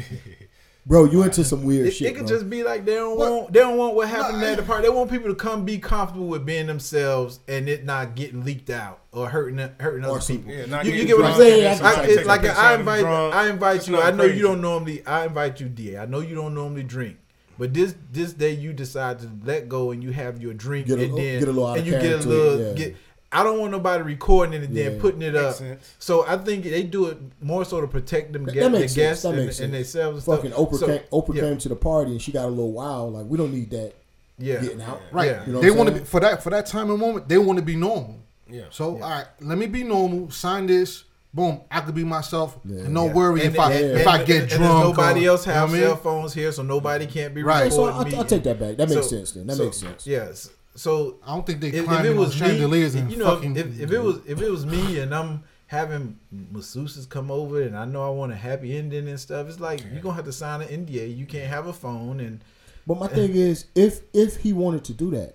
bro, 0.86 1.04
you 1.04 1.22
into 1.22 1.42
some 1.44 1.62
weird 1.64 1.86
It, 1.86 1.92
shit. 1.92 2.08
it 2.08 2.14
could 2.16 2.26
bro. 2.26 2.36
just 2.36 2.50
be 2.50 2.62
like 2.62 2.84
they 2.84 2.94
don't 2.94 3.16
What? 3.18 3.30
want 3.32 3.52
they 3.52 3.60
don't 3.60 3.76
want 3.76 3.94
what 3.94 4.08
happened 4.08 4.40
No, 4.40 4.46
at 4.48 4.56
the 4.56 4.62
party. 4.62 4.82
They 4.82 4.88
want 4.90 5.10
people 5.10 5.28
to 5.28 5.34
come 5.34 5.64
be 5.64 5.78
comfortable 5.78 6.26
with 6.26 6.44
being 6.44 6.66
themselves 6.66 7.40
and 7.48 7.68
it 7.68 7.84
not 7.84 8.14
getting 8.14 8.44
leaked 8.44 8.70
out 8.70 9.00
or 9.12 9.28
hurting 9.28 9.58
hurting 9.80 10.04
Or 10.04 10.12
other 10.12 10.20
some- 10.20 10.36
people. 10.38 10.52
Yeah, 10.52 10.82
you, 10.82 10.92
you 10.92 10.92
getting 10.92 11.06
get 11.06 11.16
what 11.18 11.26
I'm 11.26 11.36
saying? 11.38 11.78
and 11.78 11.86
I, 11.86 12.04
it's 12.04 12.26
like 12.26 12.44
I 12.44 12.74
invite 12.74 13.00
drunk. 13.00 13.34
I 13.34 13.48
invite 13.48 13.76
It's 13.76 13.88
you. 13.88 14.00
I 14.00 14.10
know 14.10 14.24
crazy. 14.24 14.36
you 14.36 14.42
don't 14.42 14.60
normally 14.60 15.06
I 15.06 15.26
invite 15.26 15.60
you, 15.60 15.68
DA. 15.68 15.98
I 15.98 16.06
know 16.06 16.20
you 16.20 16.34
don't 16.34 16.54
normally 16.54 16.82
drink. 16.82 17.16
But 17.56 17.72
this 17.72 17.94
this 18.10 18.32
day 18.32 18.50
you 18.52 18.72
decide 18.72 19.20
to 19.20 19.30
let 19.44 19.68
go 19.68 19.92
and 19.92 20.02
you 20.02 20.10
have 20.10 20.42
your 20.42 20.54
drink 20.54 20.88
Get 20.88 20.98
a- 20.98 21.04
and 21.04 21.16
then 21.16 21.38
get 21.38 21.48
a 21.48 21.52
little 21.52 21.66
out 21.66 21.78
and 21.78 21.82
of 21.82 21.86
you 21.86 21.92
get 21.92 22.02
a 22.02 22.08
character, 22.08 22.28
little 22.28 22.66
yeah. 22.68 22.72
get 22.74 22.96
I 23.34 23.42
don't 23.42 23.58
want 23.58 23.72
nobody 23.72 24.02
recording 24.04 24.54
it 24.62 24.66
and 24.68 24.76
then 24.76 25.00
putting 25.00 25.20
it 25.22 25.34
up. 25.34 25.56
sense. 25.56 25.94
So 25.98 26.24
I 26.26 26.36
think 26.36 26.64
they 26.64 26.84
do 26.84 27.06
it 27.06 27.18
more 27.42 27.64
so 27.64 27.80
to 27.80 27.86
protect 27.88 28.32
them 28.32 28.44
That- 28.44 28.52
get, 28.54 28.60
that 28.62 28.70
the 28.72 28.78
sense. 28.80 28.94
guests 28.94 29.22
That 29.24 29.28
and, 29.30 29.38
makes 29.46 29.60
and 29.60 29.72
sense. 29.72 29.92
themselves. 29.92 30.26
and 30.28 30.36
Fucking 30.36 30.52
stuff. 30.52 30.68
Oprah, 30.70 30.78
So, 30.78 30.86
came, 30.86 31.00
Oprah 31.12 31.34
yeah, 31.34 31.40
came 31.42 31.58
to 31.58 31.68
the 31.68 31.76
party 31.76 32.10
and 32.12 32.22
she 32.22 32.30
got 32.32 32.44
a 32.46 32.48
little 32.48 32.72
wild. 32.72 33.14
Like 33.14 33.26
we 33.26 33.36
don't 33.36 33.52
need 33.52 33.70
that 33.70 33.92
Yeah. 34.38 34.60
getting 34.60 34.80
out. 34.82 35.00
Right. 35.10 35.30
Yeah. 35.30 35.46
You 35.46 35.52
know 35.54 35.60
they 35.60 35.70
want 35.72 35.88
to 35.88 35.94
be 35.96 36.00
for 36.04 36.20
that 36.20 36.42
for 36.42 36.50
that 36.50 36.66
time 36.66 36.90
and 36.90 36.98
moment. 36.98 37.28
They 37.28 37.38
want 37.38 37.58
to 37.58 37.64
be 37.64 37.76
normal. 37.76 38.20
Yeah. 38.48 38.64
So 38.70 38.94
all 38.94 39.10
right, 39.10 39.26
let 39.40 39.58
me 39.58 39.66
be 39.66 39.82
normal. 39.82 40.30
Sign 40.30 40.66
this. 40.66 41.04
Boom. 41.32 41.62
I 41.68 41.80
could 41.80 41.96
be 41.96 42.04
myself. 42.04 42.56
Yeah. 42.64 42.82
And 42.84 42.94
no 42.94 43.06
Yeah. 43.06 43.12
worry 43.14 43.40
And- 43.44 43.54
if 43.54 43.58
I 43.60 43.72
and- 43.72 43.98
if 44.00 44.06
I 44.06 44.22
get 44.22 44.42
and, 44.42 44.48
drunk. 44.50 44.62
And 44.62 44.80
nobody 44.96 45.26
or- 45.26 45.30
else 45.30 45.46
you 45.46 45.52
know 45.52 45.58
have 45.58 45.70
what 45.72 45.80
cell 45.80 45.96
phones 45.96 46.32
here, 46.34 46.52
so 46.52 46.62
nobody 46.62 47.06
can't 47.06 47.34
be 47.34 47.42
Right. 47.42 47.72
So 47.72 47.86
I'll, 47.86 48.16
I'll 48.16 48.24
take 48.24 48.44
that 48.44 48.60
back. 48.60 48.76
That 48.76 48.88
makes 48.88 49.08
sense. 49.08 49.32
Then 49.32 49.48
that 49.48 49.58
makes 49.58 49.78
sense. 49.78 50.06
Yes. 50.06 50.50
So 50.74 51.16
I 51.24 51.34
don't 51.34 51.46
think 51.46 51.60
they 51.60 51.68
if, 51.68 51.74
if 51.74 51.84
climbing 51.84 52.12
it 52.12 52.14
on 52.14 52.20
was 52.20 52.40
me, 52.40 52.46
chandeliers 52.46 52.94
and 52.94 53.10
you 53.10 53.18
know, 53.18 53.36
fucking. 53.36 53.56
if, 53.56 53.80
if 53.80 53.92
it 53.92 54.00
was 54.00 54.18
if 54.26 54.40
it 54.40 54.50
was 54.50 54.66
me 54.66 54.98
and 54.98 55.14
I'm 55.14 55.44
having 55.68 56.18
masseuses 56.52 57.08
come 57.08 57.30
over 57.30 57.62
and 57.62 57.76
I 57.76 57.84
know 57.84 58.04
I 58.04 58.10
want 58.10 58.32
a 58.32 58.36
happy 58.36 58.76
ending 58.76 59.08
and 59.08 59.18
stuff, 59.18 59.48
it's 59.48 59.60
like 59.60 59.82
you're 59.92 60.02
gonna 60.02 60.16
have 60.16 60.24
to 60.24 60.32
sign 60.32 60.62
an 60.62 60.86
NDA. 60.86 61.16
You 61.16 61.26
can't 61.26 61.48
have 61.48 61.66
a 61.66 61.72
phone 61.72 62.20
and 62.20 62.40
But 62.86 62.98
my 62.98 63.06
thing 63.06 63.34
is, 63.34 63.66
if 63.74 64.00
if 64.12 64.38
he 64.38 64.52
wanted 64.52 64.84
to 64.84 64.92
do 64.92 65.10
that, 65.12 65.34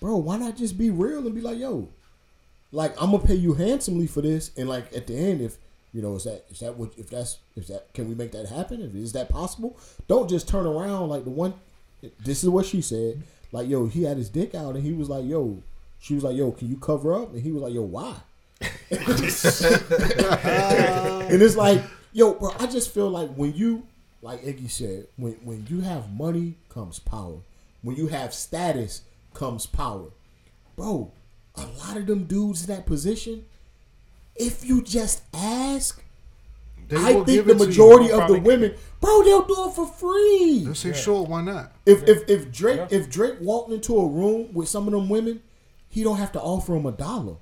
bro, 0.00 0.16
why 0.16 0.38
not 0.38 0.56
just 0.56 0.78
be 0.78 0.90
real 0.90 1.26
and 1.26 1.34
be 1.34 1.40
like, 1.40 1.58
yo, 1.58 1.88
like 2.72 2.92
I'm 3.00 3.10
gonna 3.10 3.24
pay 3.24 3.34
you 3.34 3.54
handsomely 3.54 4.06
for 4.06 4.20
this, 4.22 4.50
and 4.56 4.68
like 4.68 4.94
at 4.94 5.06
the 5.08 5.16
end, 5.16 5.40
if 5.40 5.58
you 5.92 6.02
know, 6.02 6.14
is 6.14 6.24
that 6.24 6.44
is 6.50 6.60
that 6.60 6.76
what 6.76 6.92
if 6.96 7.10
that's 7.10 7.38
is 7.56 7.68
that 7.68 7.92
can 7.92 8.08
we 8.08 8.14
make 8.14 8.32
that 8.32 8.46
happen? 8.46 8.82
If 8.82 8.94
is 8.94 9.12
that 9.12 9.28
possible? 9.28 9.76
Don't 10.08 10.28
just 10.28 10.48
turn 10.48 10.66
around 10.66 11.08
like 11.08 11.24
the 11.24 11.30
one. 11.30 11.54
This 12.22 12.44
is 12.44 12.50
what 12.50 12.66
she 12.66 12.82
said. 12.82 13.22
Like 13.52 13.68
yo, 13.68 13.86
he 13.86 14.02
had 14.04 14.16
his 14.16 14.28
dick 14.28 14.54
out, 14.54 14.74
and 14.76 14.84
he 14.84 14.92
was 14.92 15.08
like, 15.08 15.24
yo, 15.24 15.62
she 15.98 16.14
was 16.14 16.24
like, 16.24 16.36
yo, 16.36 16.52
can 16.52 16.68
you 16.68 16.76
cover 16.76 17.14
up? 17.14 17.32
And 17.32 17.42
he 17.42 17.52
was 17.52 17.62
like, 17.62 17.74
yo, 17.74 17.82
why? 17.82 18.16
and 18.60 18.70
it's 21.42 21.56
like, 21.56 21.82
yo, 22.12 22.34
bro, 22.34 22.52
I 22.58 22.66
just 22.66 22.92
feel 22.92 23.10
like 23.10 23.34
when 23.34 23.54
you, 23.54 23.86
like 24.22 24.40
Eggy 24.44 24.68
said, 24.68 25.06
when 25.16 25.32
when 25.44 25.66
you 25.68 25.80
have 25.80 26.12
money 26.12 26.54
comes 26.68 26.98
power. 26.98 27.38
When 27.82 27.96
you 27.96 28.08
have 28.08 28.34
status 28.34 29.02
comes 29.34 29.66
power. 29.66 30.08
Bro, 30.76 31.12
a 31.54 31.66
lot 31.66 31.96
of 31.96 32.06
them 32.06 32.24
dudes 32.24 32.68
in 32.68 32.74
that 32.74 32.86
position, 32.86 33.44
if 34.34 34.64
you 34.64 34.82
just 34.82 35.22
ask, 35.32 36.02
They 36.88 36.96
I 36.96 37.12
think 37.14 37.26
the 37.26 37.38
it 37.40 37.44
to 37.44 37.52
you. 37.52 37.54
majority 37.66 38.12
of 38.12 38.28
the 38.28 38.38
women, 38.38 38.74
bro, 39.00 39.22
they'll 39.24 39.42
do 39.42 39.68
it 39.68 39.74
for 39.74 39.86
free. 39.86 40.64
They 40.66 40.74
say 40.74 40.92
sure, 40.92 41.24
why 41.24 41.42
not? 41.42 41.72
If 41.84 42.04
if 42.08 42.28
if 42.28 42.52
Drake 42.52 42.76
Yeah. 42.78 42.86
if 42.98 43.10
Drake 43.10 43.36
walked 43.40 43.72
into 43.72 43.96
a 43.98 44.06
room 44.06 44.48
with 44.54 44.68
some 44.68 44.86
of 44.86 44.92
them 44.92 45.08
women, 45.08 45.42
he 45.88 46.02
don't 46.04 46.18
have 46.18 46.32
to 46.32 46.40
offer 46.40 46.72
them 46.72 46.86
a 46.86 46.92
dollar. 46.92 47.34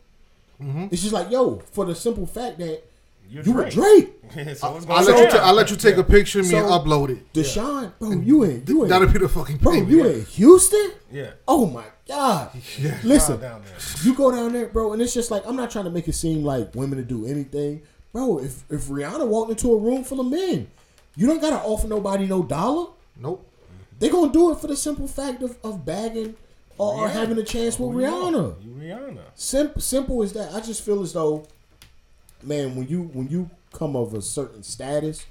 Mm-hmm. 0.62 0.86
It's 0.90 1.02
just 1.02 1.12
like 1.14 1.30
yo, 1.30 1.62
for 1.72 1.84
the 1.84 1.94
simple 1.94 2.26
fact 2.26 2.58
that 2.58 2.82
You're 3.28 3.42
You 3.44 3.52
were 3.54 3.68
Drake. 3.70 4.30
Drake. 4.32 4.56
so 4.56 4.76
it's 4.76 4.86
I'll 4.86 5.02
let 5.02 5.08
you. 5.08 5.16
sound- 5.16 5.30
ta- 5.30 5.38
I'll 5.44 5.54
let 5.54 5.70
you 5.70 5.76
take 5.76 5.96
a 5.96 6.04
picture 6.04 6.40
of 6.40 6.48
me 6.48 6.56
and 6.56 6.66
upload 6.68 7.10
it. 7.10 7.32
Deshaun, 7.32 7.92
bro, 7.98 8.12
you 8.12 8.44
ain't 8.44 8.68
you 8.68 8.84
in 8.84 8.88
That'll 8.88 9.08
be 9.08 9.18
the 9.18 9.28
fucking 9.28 9.56
bro, 9.58 9.72
thing. 9.72 9.88
you 9.88 10.06
in 10.06 10.24
Houston? 10.26 10.92
Yeah. 11.10 11.30
Oh 11.48 11.66
my 11.66 11.84
god! 12.06 12.50
Listen, 13.02 13.40
Down 13.40 13.62
there. 13.62 13.74
you 14.04 14.14
go 14.14 14.30
down 14.30 14.52
there, 14.52 14.66
bro, 14.68 14.92
and 14.92 15.02
it's 15.02 15.14
just 15.14 15.30
like 15.30 15.42
I'm 15.46 15.56
not 15.56 15.70
trying 15.70 15.84
to 15.86 15.90
make 15.90 16.06
it 16.08 16.12
seem 16.14 16.44
like 16.44 16.74
women 16.74 16.98
to 16.98 17.04
do 17.04 17.26
anything, 17.26 17.82
bro. 18.14 18.38
If 18.38 18.64
if 18.70 18.84
Rihanna 18.86 19.26
walked 19.28 19.50
into 19.50 19.74
a 19.74 19.78
room 19.78 20.04
full 20.04 20.20
of 20.20 20.28
men, 20.28 20.68
you 21.16 21.26
don't 21.26 21.42
gotta 21.42 21.56
offer 21.56 21.86
nobody 21.86 22.24
no 22.26 22.42
dollar. 22.42 22.86
Nope. 23.20 23.46
They 23.98 24.08
gonna 24.08 24.32
do 24.32 24.50
it 24.52 24.58
for 24.58 24.68
the 24.68 24.76
simple 24.76 25.06
fact 25.06 25.42
of, 25.42 25.58
of 25.62 25.84
bagging 25.84 26.34
or, 26.78 26.94
or 27.02 27.08
having 27.08 27.36
a 27.38 27.42
chance 27.42 27.78
with 27.78 27.90
Rihanna. 27.90 28.54
Rihanna. 28.78 29.20
Simple, 29.34 29.80
simple 29.82 30.22
as 30.22 30.32
that. 30.32 30.52
I 30.54 30.60
just 30.60 30.82
feel 30.82 31.02
as 31.02 31.12
though, 31.12 31.46
man, 32.42 32.74
when 32.74 32.88
you 32.88 33.02
when 33.12 33.28
you 33.28 33.50
come 33.72 33.96
of 33.96 34.14
a 34.14 34.22
certain 34.22 34.62
status, 34.62 35.26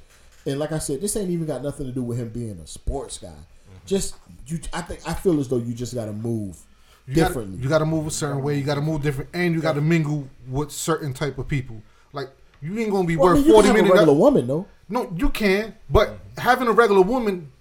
and 0.45 0.59
like 0.59 0.71
I 0.71 0.77
said, 0.79 1.01
this 1.01 1.15
ain't 1.15 1.29
even 1.31 1.47
got 1.47 1.63
nothing 1.63 1.85
to 1.87 1.91
do 1.91 2.03
with 2.03 2.19
him 2.19 2.29
being 2.29 2.59
a 2.63 2.67
sports 2.67 3.17
guy. 3.17 3.27
Mm-hmm. 3.29 3.77
Just 3.85 4.15
you, 4.47 4.59
I 4.71 4.81
think 4.81 5.01
I 5.07 5.13
feel 5.13 5.39
as 5.39 5.47
though 5.47 5.57
you 5.57 5.73
just 5.73 5.95
got 5.95 6.05
to 6.05 6.13
move 6.13 6.57
You 7.07 7.15
gotta- 7.15 7.43
you 7.43 7.67
got 7.69 7.79
to 7.79 7.85
move 7.85 8.07
a 8.07 8.11
certain 8.11 8.41
way. 8.41 8.57
You 8.57 8.63
got 8.63 8.75
to 8.75 8.81
move 8.81 9.01
different, 9.01 9.29
and 9.33 9.53
you 9.53 9.61
got 9.61 9.73
to 9.75 9.81
mingle 9.81 10.27
with 10.49 10.71
certain 10.71 11.13
type 11.13 11.37
of 11.37 11.47
people. 11.47 11.81
Like 12.13 12.29
you 12.63 12.79
ain't 12.79 12.91
gonna 12.91 13.07
be 13.07 13.17
well, 13.17 13.29
I 13.29 13.33
worth 13.33 13.39
mean, 13.39 13.47
you 13.47 13.53
forty 13.53 13.67
can 13.69 13.77
have 13.77 13.85
a 13.85 13.93
regular 13.93 14.13
woman 14.13 14.47
though. 14.47 14.65
No, 14.89 15.11
you 15.15 15.29
can, 15.29 15.75
but 15.89 16.17
having 16.37 16.67
a 16.67 16.71
regular 16.71 17.01
woman. 17.01 17.51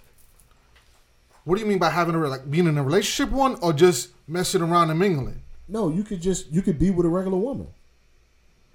What 1.44 1.56
do 1.56 1.60
you 1.62 1.66
mean 1.66 1.78
by 1.78 1.90
having 1.90 2.14
a 2.14 2.18
like 2.18 2.48
being 2.50 2.68
in 2.68 2.78
a 2.78 2.82
relationship 2.84 3.32
one, 3.34 3.56
or 3.62 3.72
just 3.72 4.10
messing 4.28 4.62
around 4.62 4.90
and 4.90 4.98
mingling? 4.98 5.42
No, 5.68 5.88
you 5.90 6.04
could 6.04 6.20
just 6.22 6.50
you 6.52 6.62
could 6.62 6.78
be 6.78 6.90
with 6.90 7.04
a 7.04 7.08
regular 7.08 7.38
woman. 7.38 7.66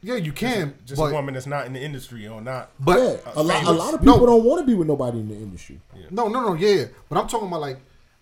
Yeah, 0.03 0.15
you 0.15 0.31
can, 0.31 0.75
Just 0.85 0.99
but 0.99 1.07
a 1.07 1.13
woman 1.13 1.33
that's 1.33 1.47
not 1.47 1.65
in 1.65 1.73
the 1.73 1.81
industry 1.81 2.27
or 2.27 2.39
not. 2.39 2.69
but 2.79 2.99
yeah, 2.99 3.17
a 3.35 3.41
lot 3.41 3.63
a 3.63 3.71
lot 3.71 3.93
of 3.95 3.99
people 4.01 4.19
No. 4.19 4.25
don't 4.27 4.43
want 4.43 4.61
to 4.61 4.65
be 4.67 4.75
with 4.75 4.87
nobody 4.87 5.19
in 5.19 5.27
the 5.27 5.35
industry. 5.35 5.79
No, 6.11 6.27
no, 6.27 6.39
no, 6.41 6.53
yeah, 6.53 6.69
yeah. 6.69 6.85
But 7.09 7.17
I'm 7.17 7.27
talking 7.27 7.47
about 7.47 7.61
like 7.61 7.79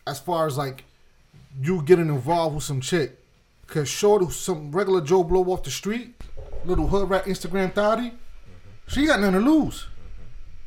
as 0.07 0.19
far 0.19 0.47
as 0.47 0.57
like 0.57 0.85
you 1.61 1.81
getting 1.81 2.07
involved 2.07 2.55
with 2.55 2.63
some 2.63 2.81
chick. 2.81 3.19
Cause 3.67 3.87
short 3.89 4.31
some 4.31 4.71
regular 4.71 5.01
Joe 5.01 5.23
blow 5.23 5.43
off 5.51 5.63
the 5.63 5.71
street, 5.71 6.13
little 6.67 6.87
hood 6.87 7.09
rat 7.09 7.25
Instagram 7.25 7.73
thotty, 7.73 8.13
she 8.87 9.05
got 9.05 9.19
nothing 9.19 9.43
to 9.43 9.49
lose. 9.51 9.87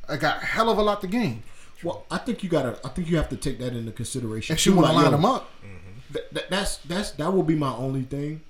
I 0.09 0.17
got 0.17 0.43
hell 0.43 0.71
of 0.71 0.79
a 0.79 0.83
lot 0.83 1.01
to 1.03 1.07
gain. 1.07 1.43
Well, 1.83 2.07
I 2.11 2.19
think 2.19 2.43
you 2.43 2.49
gotta. 2.49 2.79
I 2.85 2.89
think 2.89 3.09
you 3.09 3.17
have 3.17 3.29
to 3.29 3.37
take 3.37 3.59
that 3.59 3.75
into 3.75 3.93
consideration. 3.93 4.55
And 4.55 4.61
she 4.61 4.71
wanna 4.71 4.93
line 4.93 5.13
them 5.13 5.25
up. 5.25 5.51
Mm-hmm. 5.65 6.13
Th- 6.15 6.25
th- 6.33 6.47
that's 6.49 6.77
that's 6.79 7.11
that 7.13 7.33
will 7.33 7.43
be 7.43 7.55
my 7.55 7.73
only 7.75 8.03
thing. 8.03 8.41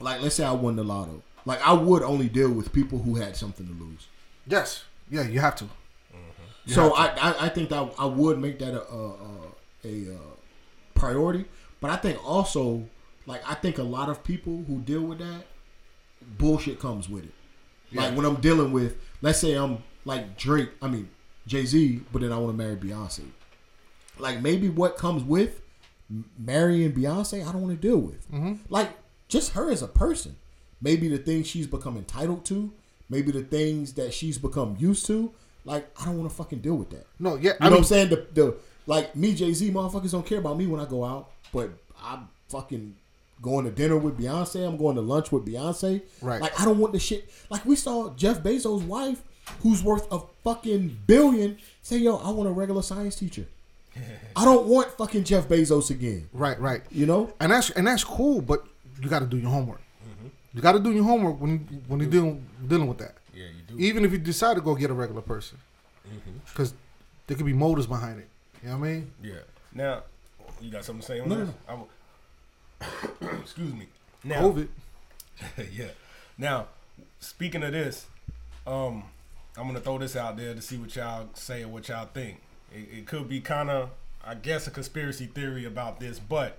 Like, 0.00 0.20
let's 0.20 0.34
say 0.34 0.44
I 0.44 0.52
won 0.52 0.76
the 0.76 0.84
lotto. 0.84 1.22
Like, 1.46 1.66
I 1.66 1.72
would 1.72 2.02
only 2.02 2.28
deal 2.28 2.50
with 2.50 2.72
people 2.72 2.98
who 2.98 3.14
had 3.14 3.36
something 3.36 3.66
to 3.66 3.72
lose. 3.72 4.08
Yes. 4.46 4.84
Yeah, 5.10 5.22
you 5.22 5.40
have 5.40 5.54
to. 5.56 5.64
Mm-hmm. 5.64 6.72
so 6.72 6.94
I, 6.94 7.06
I 7.06 7.46
I 7.46 7.48
think 7.48 7.70
that 7.70 7.94
I 7.98 8.04
would 8.04 8.38
make 8.38 8.58
that 8.58 8.74
a 8.74 8.82
a, 8.82 9.12
a, 9.84 10.12
a 10.12 10.18
priority. 10.94 11.46
But 11.80 11.90
I 11.90 11.96
think 11.96 12.22
also, 12.26 12.84
like, 13.26 13.48
I 13.48 13.54
think 13.54 13.78
a 13.78 13.82
lot 13.82 14.08
of 14.08 14.24
people 14.24 14.64
who 14.66 14.80
deal 14.80 15.02
with 15.02 15.18
that 15.18 15.44
bullshit 16.38 16.80
comes 16.80 17.08
with 17.08 17.24
it. 17.24 17.32
Like 17.92 18.16
when 18.16 18.26
I'm 18.26 18.36
dealing 18.36 18.72
with, 18.72 18.96
let's 19.22 19.38
say 19.38 19.54
I'm 19.54 19.82
like 20.04 20.36
Drake, 20.36 20.70
I 20.82 20.88
mean 20.88 21.08
Jay 21.46 21.64
Z, 21.64 22.00
but 22.12 22.22
then 22.22 22.32
I 22.32 22.38
want 22.38 22.56
to 22.56 22.64
marry 22.64 22.76
Beyonce. 22.76 23.22
Like 24.18 24.40
maybe 24.40 24.68
what 24.68 24.96
comes 24.96 25.22
with 25.22 25.62
marrying 26.38 26.92
Beyonce, 26.92 27.46
I 27.46 27.52
don't 27.52 27.62
want 27.62 27.80
to 27.80 27.88
deal 27.88 27.98
with. 27.98 28.30
Mm-hmm. 28.30 28.54
Like 28.68 28.90
just 29.28 29.52
her 29.52 29.70
as 29.70 29.82
a 29.82 29.88
person. 29.88 30.36
Maybe 30.80 31.08
the 31.08 31.18
things 31.18 31.46
she's 31.46 31.66
become 31.66 31.96
entitled 31.96 32.44
to, 32.46 32.70
maybe 33.08 33.32
the 33.32 33.42
things 33.42 33.94
that 33.94 34.12
she's 34.12 34.36
become 34.38 34.76
used 34.78 35.06
to. 35.06 35.32
Like 35.64 35.88
I 36.00 36.06
don't 36.06 36.18
want 36.18 36.30
to 36.30 36.36
fucking 36.36 36.60
deal 36.60 36.76
with 36.76 36.90
that. 36.90 37.06
No, 37.18 37.36
yeah. 37.36 37.52
You 37.52 37.56
I 37.60 37.64
know 37.64 37.70
mean, 37.70 37.70
what 37.70 37.78
I'm 37.78 37.84
saying? 37.84 38.08
The, 38.10 38.26
the 38.32 38.56
like 38.86 39.16
me, 39.16 39.34
Jay 39.34 39.52
Z, 39.52 39.70
motherfuckers 39.70 40.12
don't 40.12 40.26
care 40.26 40.38
about 40.38 40.58
me 40.58 40.66
when 40.66 40.80
I 40.80 40.84
go 40.84 41.04
out, 41.04 41.30
but 41.52 41.70
I'm 42.02 42.28
fucking 42.48 42.94
going 43.42 43.64
to 43.64 43.70
dinner 43.70 43.96
with 43.96 44.18
Beyonce. 44.18 44.66
I'm 44.66 44.76
going 44.76 44.96
to 44.96 45.02
lunch 45.02 45.30
with 45.32 45.44
Beyonce. 45.46 46.02
Right. 46.22 46.40
Like 46.40 46.58
I 46.60 46.64
don't 46.64 46.78
want 46.78 46.92
the 46.92 46.98
shit. 46.98 47.28
Like 47.50 47.64
we 47.66 47.76
saw 47.76 48.10
Jeff 48.14 48.42
Bezos' 48.42 48.82
wife, 48.86 49.22
who's 49.62 49.82
worth 49.82 50.06
a 50.10 50.20
fucking 50.44 50.98
billion, 51.06 51.58
say, 51.82 51.98
"Yo, 51.98 52.16
I 52.16 52.30
want 52.30 52.48
a 52.48 52.52
regular 52.52 52.82
science 52.82 53.16
teacher. 53.16 53.46
I 54.36 54.44
don't 54.44 54.66
want 54.66 54.90
fucking 54.98 55.24
Jeff 55.24 55.48
Bezos 55.48 55.90
again." 55.90 56.28
right, 56.32 56.58
right. 56.60 56.82
You 56.90 57.06
know? 57.06 57.32
And 57.40 57.52
that's 57.52 57.70
and 57.70 57.86
that's 57.86 58.04
cool, 58.04 58.40
but 58.40 58.64
you 59.00 59.08
got 59.08 59.20
to 59.20 59.26
do 59.26 59.36
your 59.38 59.50
homework. 59.50 59.80
You 60.54 60.62
got 60.62 60.72
to 60.72 60.78
do 60.80 60.90
your 60.90 61.04
homework 61.04 61.38
when 61.38 61.50
you, 61.50 61.58
when 61.86 62.00
you're 62.00 62.08
dealing 62.08 62.46
dealing 62.66 62.86
with 62.88 62.96
that. 62.98 63.16
Yeah, 63.34 63.44
you 63.44 63.62
do. 63.76 63.78
Even 63.78 64.06
if 64.06 64.12
you 64.12 64.16
decide 64.18 64.54
to 64.54 64.62
go 64.62 64.74
get 64.74 64.90
a 64.90 64.94
regular 64.94 65.20
person, 65.22 65.58
Mm-hmm. 66.08 66.38
because 66.46 66.72
there 67.26 67.36
could 67.36 67.44
be 67.44 67.52
motives 67.52 67.86
behind 67.86 68.20
it. 68.20 68.28
You 68.62 68.70
know 68.70 68.78
what 68.78 68.86
I 68.86 68.90
mean? 68.92 69.10
Yeah. 69.22 69.34
Now, 69.74 70.04
you 70.62 70.70
got 70.70 70.84
something 70.84 71.00
to 71.02 71.06
say 71.06 71.20
on 71.20 71.28
No, 71.28 71.44
this? 71.44 71.54
I 71.68 71.72
w- 71.72 71.88
Excuse 73.40 73.74
me. 73.74 73.86
Now, 74.24 74.42
COVID. 74.42 74.68
yeah. 75.72 75.88
Now, 76.38 76.66
speaking 77.20 77.62
of 77.62 77.72
this, 77.72 78.06
um, 78.66 79.04
I'm 79.56 79.66
gonna 79.66 79.80
throw 79.80 79.98
this 79.98 80.16
out 80.16 80.36
there 80.36 80.54
to 80.54 80.60
see 80.60 80.76
what 80.76 80.94
y'all 80.94 81.28
say 81.34 81.62
or 81.62 81.68
what 81.68 81.88
y'all 81.88 82.06
think. 82.06 82.40
It, 82.72 82.98
it 82.98 83.06
could 83.06 83.28
be 83.28 83.40
kind 83.40 83.70
of, 83.70 83.90
I 84.24 84.34
guess, 84.34 84.66
a 84.66 84.70
conspiracy 84.70 85.26
theory 85.26 85.64
about 85.64 86.00
this, 86.00 86.18
but 86.18 86.58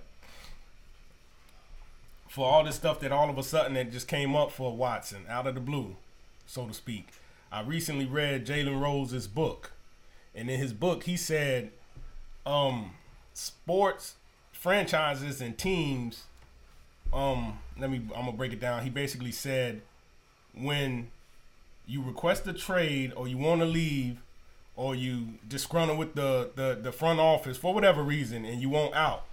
for 2.28 2.46
all 2.46 2.64
this 2.64 2.76
stuff 2.76 3.00
that 3.00 3.12
all 3.12 3.30
of 3.30 3.38
a 3.38 3.42
sudden 3.42 3.76
it 3.76 3.90
just 3.90 4.06
came 4.06 4.36
up 4.36 4.52
for 4.52 4.76
Watson 4.76 5.24
out 5.28 5.46
of 5.46 5.54
the 5.54 5.60
blue, 5.60 5.96
so 6.46 6.66
to 6.66 6.74
speak. 6.74 7.08
I 7.50 7.62
recently 7.62 8.04
read 8.04 8.46
Jalen 8.46 8.80
Rose's 8.80 9.26
book, 9.26 9.72
and 10.34 10.50
in 10.50 10.58
his 10.58 10.72
book 10.72 11.04
he 11.04 11.16
said, 11.16 11.70
um, 12.44 12.92
sports 13.32 14.14
franchises 14.58 15.40
and 15.40 15.56
teams 15.56 16.24
um 17.12 17.58
let 17.78 17.90
me 17.90 17.98
I'm 18.14 18.24
gonna 18.26 18.32
break 18.32 18.52
it 18.52 18.60
down. 18.60 18.82
He 18.82 18.90
basically 18.90 19.32
said 19.32 19.82
when 20.52 21.08
you 21.86 22.02
request 22.02 22.46
a 22.46 22.52
trade 22.52 23.12
or 23.16 23.28
you 23.28 23.38
want 23.38 23.60
to 23.60 23.66
leave 23.66 24.18
or 24.76 24.94
you 24.94 25.28
disgruntled 25.48 25.98
with 25.98 26.14
the, 26.14 26.50
the 26.54 26.78
the 26.82 26.92
front 26.92 27.20
office 27.20 27.56
for 27.56 27.72
whatever 27.72 28.02
reason 28.02 28.44
and 28.44 28.60
you 28.60 28.68
want 28.68 28.94
out, 28.94 29.24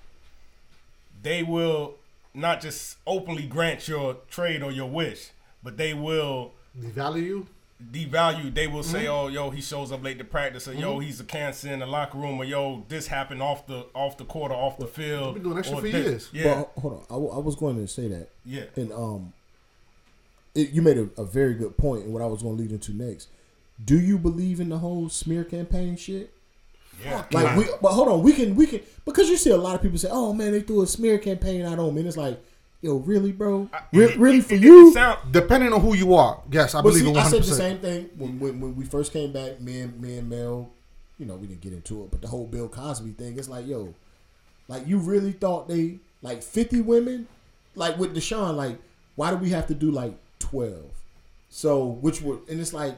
they 1.22 1.44
will 1.44 1.96
not 2.34 2.62
just 2.62 2.98
openly 3.08 3.46
grant 3.48 3.88
your 3.88 4.18
trade 4.30 4.62
or 4.62 4.72
your 4.72 4.90
wish, 4.90 5.32
but 5.64 5.78
they 5.78 5.94
will 5.94 6.54
Devalue 6.80 7.24
you. 7.24 7.48
Devalue. 7.92 8.54
They 8.54 8.68
will 8.68 8.82
Mm-hmm. 8.82 8.92
say, 8.92 9.08
"Oh, 9.08 9.28
yo, 9.28 9.50
he 9.50 9.62
shows 9.62 9.92
up 9.92 10.04
late 10.04 10.18
to 10.20 10.24
practice," 10.24 10.68
or 10.68 10.74
"Yo, 10.74 11.00
he's 11.00 11.20
a 11.20 11.24
cancer 11.24 11.72
in 11.72 11.80
the 11.80 11.86
locker 11.86 12.18
room," 12.18 12.40
or 12.40 12.46
"Yo, 12.46 12.84
this 12.88 13.08
happened 13.08 13.42
off 13.42 13.68
the 13.68 13.86
off 13.94 14.18
the 14.18 14.26
court 14.26 14.52
or 14.52 14.56
off 14.56 14.78
the 14.78 14.88
field." 14.88 15.36
been 15.36 15.44
doing 15.44 15.56
that 15.56 15.66
shit 15.66 15.74
or 15.74 15.82
for 15.82 15.88
this." 15.88 15.94
years. 16.06 16.30
Yeah, 16.34 16.64
But 16.76 16.82
hold 16.82 16.94
on, 16.94 17.00
I, 17.10 17.14
w- 17.14 17.32
I 17.32 17.38
was 17.40 17.56
going 17.56 17.76
to 17.78 17.88
say 17.88 18.08
that. 18.08 18.30
yeah. 18.46 18.64
And 18.76 18.92
um, 18.94 19.34
it, 20.54 20.70
you 20.72 20.82
made 20.82 20.98
a, 20.98 21.10
a 21.18 21.26
very 21.26 21.54
good 21.54 21.78
point, 21.78 22.06
and 22.06 22.14
what 22.14 22.22
I 22.22 22.28
was 22.28 22.42
going 22.42 22.56
to 22.58 22.62
lead 22.64 22.72
into 22.72 22.94
next. 22.94 23.28
Do 23.84 24.00
you 24.00 24.18
believe 24.18 24.62
in 24.62 24.70
the 24.70 24.78
whole 24.78 25.10
smear 25.10 25.44
campaign 25.44 25.98
shit? 25.98 26.32
Yeah. 27.04 27.26
Like 27.34 27.58
we, 27.58 27.66
but 27.82 27.92
hold 27.92 28.08
on, 28.08 28.24
we 28.24 28.32
can 28.32 28.56
we 28.56 28.68
can 28.68 28.80
because 29.04 29.30
you 29.30 29.36
see 29.36 29.50
a 29.50 29.58
lot 29.58 29.76
of 29.76 29.82
people 29.82 29.98
say, 29.98 30.08
"Oh 30.10 30.32
man, 30.32 30.54
they 30.54 30.62
threw 30.62 30.82
a 30.82 30.88
smear 30.88 31.18
campaign 31.18 31.62
out 31.64 31.78
on 31.78 31.94
me." 31.94 32.00
And 32.00 32.08
it's 32.08 32.16
like, 32.16 32.40
yo, 32.86 32.98
really, 32.98 33.32
bro? 33.32 33.68
Re- 33.92 34.16
really 34.16 34.42
for 34.42 34.56
you? 34.56 34.94
Sound, 34.94 35.32
Depending 35.32 35.74
on 35.74 35.82
who 35.82 35.96
you 35.96 36.14
are, 36.14 36.42
yes, 36.52 36.76
I 36.76 36.82
But 36.82 36.90
believe 36.90 37.04
see, 37.04 37.10
in 37.10 37.18
I 37.18 37.24
said 37.24 37.44
the 37.44 37.54
same 37.54 37.80
thing 37.80 38.10
when, 38.16 38.40
when 38.40 38.62
when 38.62 38.76
we 38.76 38.86
first 38.86 39.12
came 39.12 39.34
back. 39.34 39.60
Me 39.60 39.82
and 39.82 40.00
me 40.00 40.18
and 40.18 40.30
Mel, 40.30 40.70
you 41.18 41.26
know, 41.26 41.36
we 41.36 41.48
didn't 41.48 41.62
get 41.62 41.74
into 41.74 42.04
it, 42.04 42.12
but 42.12 42.22
the 42.22 42.28
whole 42.28 42.46
Bill 42.46 42.70
Cosby 42.70 43.12
thing. 43.12 43.38
It's 43.40 43.50
like, 43.50 43.66
yo, 43.68 43.94
like 44.68 44.88
you 44.88 45.00
really 45.00 45.32
thought 45.32 45.68
they 45.68 45.98
like 46.22 46.44
fifty 46.44 46.80
women, 46.80 47.28
like 47.74 47.98
with 47.98 48.16
Deshaun, 48.16 48.56
like 48.56 48.78
why 49.16 49.32
do 49.32 49.38
we 49.38 49.50
have 49.50 49.68
to 49.68 49.74
do 49.74 49.90
like 49.90 50.14
twelve? 50.40 50.92
So 51.50 51.86
which 51.86 52.22
would 52.22 52.48
and 52.48 52.60
it's 52.62 52.74
like, 52.74 52.96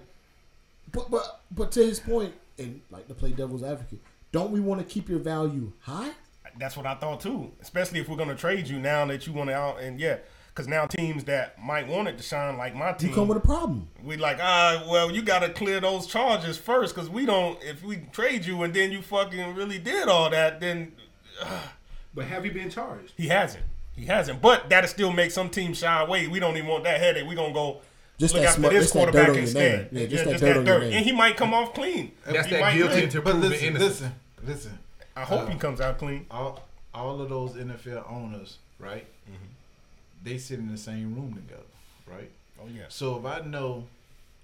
but 0.91 1.09
but 1.09 1.41
but 1.49 1.71
to 1.71 1.79
his 1.85 1.99
point, 1.99 2.33
and 2.59 2.81
like 2.91 3.07
to 3.07 3.13
play 3.13 3.31
devil's 3.31 3.63
advocate, 3.63 3.99
don't 4.33 4.51
we 4.51 4.59
want 4.59 4.81
to 4.81 4.85
keep 4.85 5.07
your 5.07 5.19
value 5.19 5.71
high? 5.79 6.11
That's 6.59 6.75
what 6.77 6.85
I 6.85 6.95
thought 6.95 7.21
too. 7.21 7.51
Especially 7.61 7.99
if 7.99 8.07
we're 8.09 8.17
gonna 8.17 8.35
trade 8.35 8.67
you 8.67 8.79
now 8.79 9.05
that 9.05 9.25
you 9.27 9.33
want 9.33 9.49
to 9.49 9.55
out 9.55 9.79
and 9.81 9.99
yeah, 9.99 10.17
because 10.49 10.67
now 10.67 10.85
teams 10.85 11.23
that 11.25 11.61
might 11.61 11.87
want 11.87 12.07
it 12.07 12.17
to 12.17 12.23
shine 12.23 12.57
like 12.57 12.75
my 12.75 12.89
You 12.89 12.95
team, 12.97 13.13
come 13.13 13.27
with 13.27 13.37
a 13.37 13.41
problem. 13.41 13.87
we 14.03 14.17
like 14.17 14.39
ah 14.41 14.83
well 14.89 15.11
you 15.11 15.21
got 15.21 15.39
to 15.39 15.49
clear 15.49 15.79
those 15.79 16.07
charges 16.07 16.57
first 16.57 16.95
because 16.95 17.09
we 17.09 17.25
don't. 17.25 17.61
If 17.63 17.83
we 17.83 17.97
trade 18.11 18.45
you 18.45 18.63
and 18.63 18.73
then 18.73 18.91
you 18.91 19.01
fucking 19.01 19.55
really 19.55 19.77
did 19.79 20.07
all 20.07 20.29
that, 20.29 20.59
then 20.59 20.93
But 22.13 22.25
have 22.25 22.45
you 22.45 22.51
been 22.51 22.69
charged? 22.69 23.13
he 23.17 23.27
hasn't. 23.27 23.63
He 23.95 24.05
hasn't. 24.05 24.41
But 24.41 24.69
that'll 24.69 24.87
still 24.87 25.11
make 25.11 25.31
some 25.31 25.49
teams 25.49 25.79
shy 25.79 26.01
away. 26.03 26.27
We 26.27 26.39
don't 26.39 26.55
even 26.57 26.69
want 26.69 26.83
that 26.83 26.99
headache. 26.99 27.27
We 27.27 27.35
gonna 27.35 27.53
go. 27.53 27.81
Just 28.19 28.33
look 28.33 28.41
that 28.43 28.49
after 28.49 28.61
smart- 28.61 28.73
this 28.73 28.83
just 28.85 28.93
that 28.95 28.99
dirt 28.99 29.11
quarterback 29.11 29.29
on 29.29 29.33
your 29.35 29.43
instead. 29.43 29.91
name. 29.93 30.01
Yeah, 30.01 30.07
just 30.09 30.25
that 30.25 30.39
dirt 30.39 30.57
on 30.57 30.65
your 30.65 30.79
name. 30.79 30.93
And 30.93 31.05
he 31.05 31.11
might 31.11 31.37
come 31.37 31.53
off 31.53 31.73
clean. 31.75 32.11
That's 32.25 32.47
He 32.47 32.55
that 32.55 32.73
guilty 32.73 32.93
win. 32.95 33.03
until 33.03 33.21
But 33.21 33.35
listen, 33.35 33.67
innocent. 33.67 33.83
listen, 33.83 34.11
listen. 34.43 34.79
I 35.17 35.23
hope 35.23 35.41
Uh, 35.41 35.45
he 35.47 35.57
comes 35.57 35.81
out 35.81 35.97
clean. 35.97 36.25
All 36.29 36.61
all 36.93 37.21
of 37.21 37.29
those 37.29 37.53
NFL 37.53 38.09
owners, 38.09 38.57
right? 38.79 39.05
They 40.23 40.37
sit 40.37 40.59
in 40.59 40.71
the 40.71 40.77
same 40.77 41.15
room 41.15 41.33
together, 41.33 41.61
right? 42.05 42.29
Oh 42.59 42.67
yeah. 42.73 42.83
So 42.89 43.17
if 43.17 43.25
I 43.25 43.41
know 43.45 43.85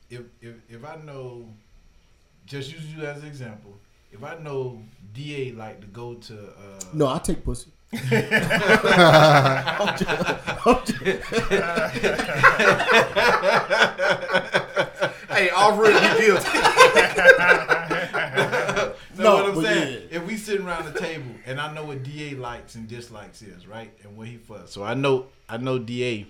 if 0.10 0.22
if 0.42 0.56
if 0.70 0.86
I 0.86 0.96
know, 0.98 1.46
just 2.46 2.72
use 2.72 2.86
you 2.94 3.06
as 3.06 3.22
an 3.22 3.28
example. 3.28 3.74
If 4.12 4.24
I 4.24 4.38
know 4.38 4.82
Da 5.16 5.52
like 5.54 5.82
to 5.82 5.88
go 5.88 6.14
to 6.16 6.36
uh, 6.36 6.80
No, 6.94 7.08
I 7.08 7.18
take 7.20 7.44
pussy. 7.44 7.72
Hey, 15.30 15.50
already 15.50 16.24
you 16.24 16.34
guilty. 16.34 16.50
Know 19.24 19.38
No, 19.38 19.44
what 19.56 19.58
I'm 19.58 19.64
saying? 19.64 20.08
yeah. 20.12 20.18
If 20.20 20.26
we 20.28 20.38
sitting 20.38 20.66
around 20.66 20.94
the 20.94 21.00
table 21.00 21.32
and 21.46 21.60
I 21.60 21.74
know 21.74 21.86
what 21.86 22.04
Da 22.04 22.36
likes 22.36 22.76
and 22.76 22.88
dislikes 22.88 23.42
is 23.42 23.66
right, 23.68 23.92
and 24.04 24.16
where 24.18 24.28
he 24.28 24.38
fucks, 24.38 24.70
so 24.70 24.84
I 24.84 24.94
know 24.94 25.28
I 25.50 25.58
know 25.58 25.80
Da. 25.80 26.26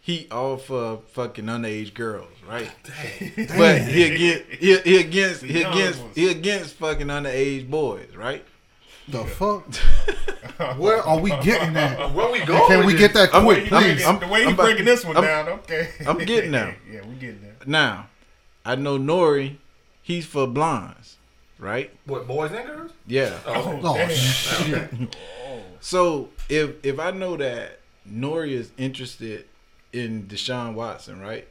He 0.00 0.28
all 0.30 0.58
for 0.58 0.98
fucking 1.12 1.46
underage 1.46 1.94
girls, 1.94 2.28
right? 2.46 2.70
but 3.56 3.80
he 3.82 4.02
against 4.04 4.44
he, 4.50 4.76
he 4.80 4.96
against 5.00 5.42
he 5.42 5.62
against 5.62 6.02
he 6.14 6.28
against 6.30 6.74
fucking 6.74 7.06
underage 7.06 7.70
boys, 7.70 8.14
right? 8.14 8.44
The 9.08 9.24
fuck? 9.24 9.66
Where 10.78 11.02
are 11.02 11.18
we 11.18 11.30
getting 11.42 11.76
at? 11.76 12.12
Where 12.14 12.30
we 12.30 12.40
going? 12.44 12.66
Can 12.68 12.86
we 12.86 12.94
get 12.94 13.12
that 13.14 13.34
I'm- 13.34 13.44
quick, 13.44 13.68
The 13.68 13.74
way 13.76 13.88
you 13.90 13.94
please? 13.96 14.04
breaking- 14.04 14.06
I'm- 14.06 14.20
the 14.20 14.26
way 14.28 14.40
you 14.40 14.46
I'm 14.48 14.54
about- 14.54 14.64
breaking 14.64 14.84
this 14.86 15.04
one 15.04 15.16
I'm- 15.16 15.24
down, 15.24 15.48
okay. 15.60 15.90
I'm 16.06 16.18
getting 16.18 16.52
there. 16.52 16.76
yeah, 16.90 17.00
we 17.06 17.14
getting 17.16 17.40
there. 17.42 17.56
Now, 17.66 18.08
I 18.64 18.76
know 18.76 18.98
Nori, 18.98 19.56
he's 20.02 20.24
for 20.26 20.46
blondes, 20.46 21.16
right? 21.64 21.90
What 22.04 22.28
boys 22.28 22.52
and 22.52 22.66
girls? 22.66 22.90
Yeah. 23.06 23.36
Oh, 23.46 23.80
Oh, 23.82 23.94
Damn. 23.96 24.10
shit. 24.10 25.16
So 25.80 26.28
if 26.48 26.84
if 26.84 26.98
I 27.00 27.10
know 27.10 27.36
that 27.36 27.80
Nori 28.08 28.50
is 28.52 28.70
interested 28.76 29.46
in 29.92 30.24
Deshaun 30.24 30.74
Watson, 30.74 31.20
right? 31.20 31.48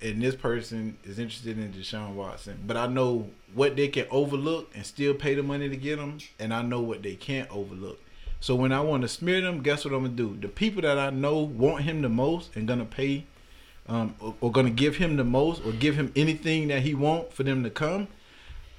And 0.00 0.20
this 0.22 0.34
person 0.34 0.98
is 1.04 1.18
interested 1.18 1.58
in 1.58 1.72
Deshaun 1.72 2.14
Watson, 2.14 2.58
but 2.66 2.76
I 2.76 2.86
know 2.86 3.30
what 3.54 3.74
they 3.76 3.88
can 3.88 4.06
overlook 4.10 4.70
and 4.74 4.84
still 4.84 5.14
pay 5.14 5.34
the 5.34 5.42
money 5.42 5.68
to 5.68 5.76
get 5.76 5.96
them, 5.98 6.18
and 6.38 6.52
I 6.52 6.62
know 6.62 6.80
what 6.80 7.02
they 7.02 7.14
can't 7.14 7.50
overlook. 7.50 7.98
So 8.40 8.54
when 8.54 8.72
I 8.72 8.80
want 8.80 9.02
to 9.02 9.08
smear 9.08 9.40
them, 9.40 9.62
guess 9.62 9.84
what 9.84 9.94
I'm 9.94 10.02
gonna 10.02 10.14
do? 10.14 10.36
The 10.38 10.48
people 10.48 10.82
that 10.82 10.98
I 10.98 11.10
know 11.10 11.38
want 11.38 11.84
him 11.84 12.02
the 12.02 12.08
most 12.10 12.54
and 12.54 12.68
gonna 12.68 12.84
pay, 12.84 13.24
um, 13.88 14.14
or, 14.20 14.34
or 14.42 14.52
gonna 14.52 14.70
give 14.70 14.96
him 14.96 15.16
the 15.16 15.24
most, 15.24 15.64
or 15.64 15.72
give 15.72 15.94
him 15.96 16.12
anything 16.14 16.68
that 16.68 16.82
he 16.82 16.94
want 16.94 17.32
for 17.32 17.42
them 17.42 17.62
to 17.64 17.70
come. 17.70 18.08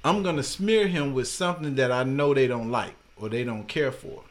I'm 0.06 0.22
gonna 0.22 0.44
smear 0.44 0.86
him 0.86 1.14
with 1.14 1.26
something 1.26 1.74
that 1.74 1.90
I 1.90 2.04
know 2.04 2.32
they 2.32 2.46
don't 2.46 2.70
like 2.70 2.94
or 3.16 3.28
they 3.28 3.42
don't 3.42 3.66
care 3.66 3.90
for. 3.90 4.22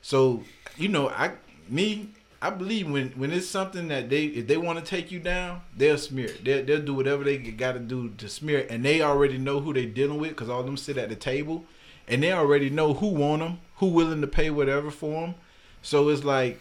So, 0.00 0.44
you 0.76 0.86
know, 0.86 1.08
I 1.08 1.32
me, 1.68 2.10
I 2.40 2.50
believe 2.50 2.88
when 2.88 3.08
when 3.16 3.32
it's 3.32 3.48
something 3.48 3.88
that 3.88 4.08
they 4.08 4.26
if 4.26 4.46
they 4.46 4.56
want 4.56 4.78
to 4.78 4.84
take 4.84 5.10
you 5.10 5.18
down, 5.18 5.62
they'll 5.76 5.98
smear 5.98 6.26
it. 6.26 6.44
They'll, 6.44 6.64
they'll 6.64 6.84
do 6.84 6.94
whatever 6.94 7.24
they 7.24 7.36
got 7.38 7.72
to 7.72 7.80
do 7.80 8.10
to 8.10 8.28
smear 8.28 8.58
it, 8.58 8.70
and 8.70 8.84
they 8.84 9.02
already 9.02 9.38
know 9.38 9.58
who 9.58 9.74
they 9.74 9.86
dealing 9.86 10.20
with 10.20 10.30
because 10.30 10.48
all 10.48 10.62
them 10.62 10.76
sit 10.76 10.98
at 10.98 11.08
the 11.08 11.16
table, 11.16 11.64
and 12.06 12.22
they 12.22 12.30
already 12.30 12.70
know 12.70 12.94
who 12.94 13.08
want 13.08 13.42
them, 13.42 13.58
who 13.78 13.88
willing 13.88 14.20
to 14.20 14.28
pay 14.28 14.50
whatever 14.50 14.92
for 14.92 15.20
them. 15.22 15.34
So 15.82 16.10
it's 16.10 16.22
like 16.22 16.60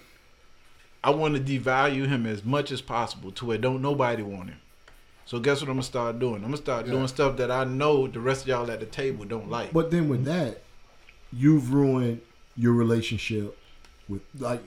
I 1.04 1.12
want 1.12 1.36
to 1.36 1.60
devalue 1.60 2.08
him 2.08 2.26
as 2.26 2.44
much 2.44 2.72
as 2.72 2.82
possible 2.82 3.32
to 3.34 3.46
where 3.46 3.60
don't 3.60 3.84
nobody 3.84 4.24
want 4.24 4.50
him. 4.50 4.62
So 5.26 5.40
guess 5.40 5.62
what 5.62 5.70
I'm 5.70 5.76
gonna 5.76 5.84
start 5.84 6.20
doing? 6.20 6.36
I'm 6.36 6.44
gonna 6.44 6.58
start 6.58 6.86
Yeah. 6.86 6.94
doing 6.94 7.08
stuff 7.08 7.38
that 7.38 7.50
I 7.50 7.64
know 7.64 8.08
the 8.08 8.20
rest 8.20 8.44
of 8.44 8.48
y'all 8.48 8.70
at 8.70 8.80
the 8.80 8.86
table 8.86 9.26
don't 9.26 9.50
like. 9.50 9.74
But 9.74 9.92
then 9.92 10.08
with 10.08 10.26
that, 10.26 10.62
you've 11.34 11.74
ruined 11.74 12.22
your 12.56 12.74
relationship 12.74 13.58
with 14.08 14.22
like 14.38 14.62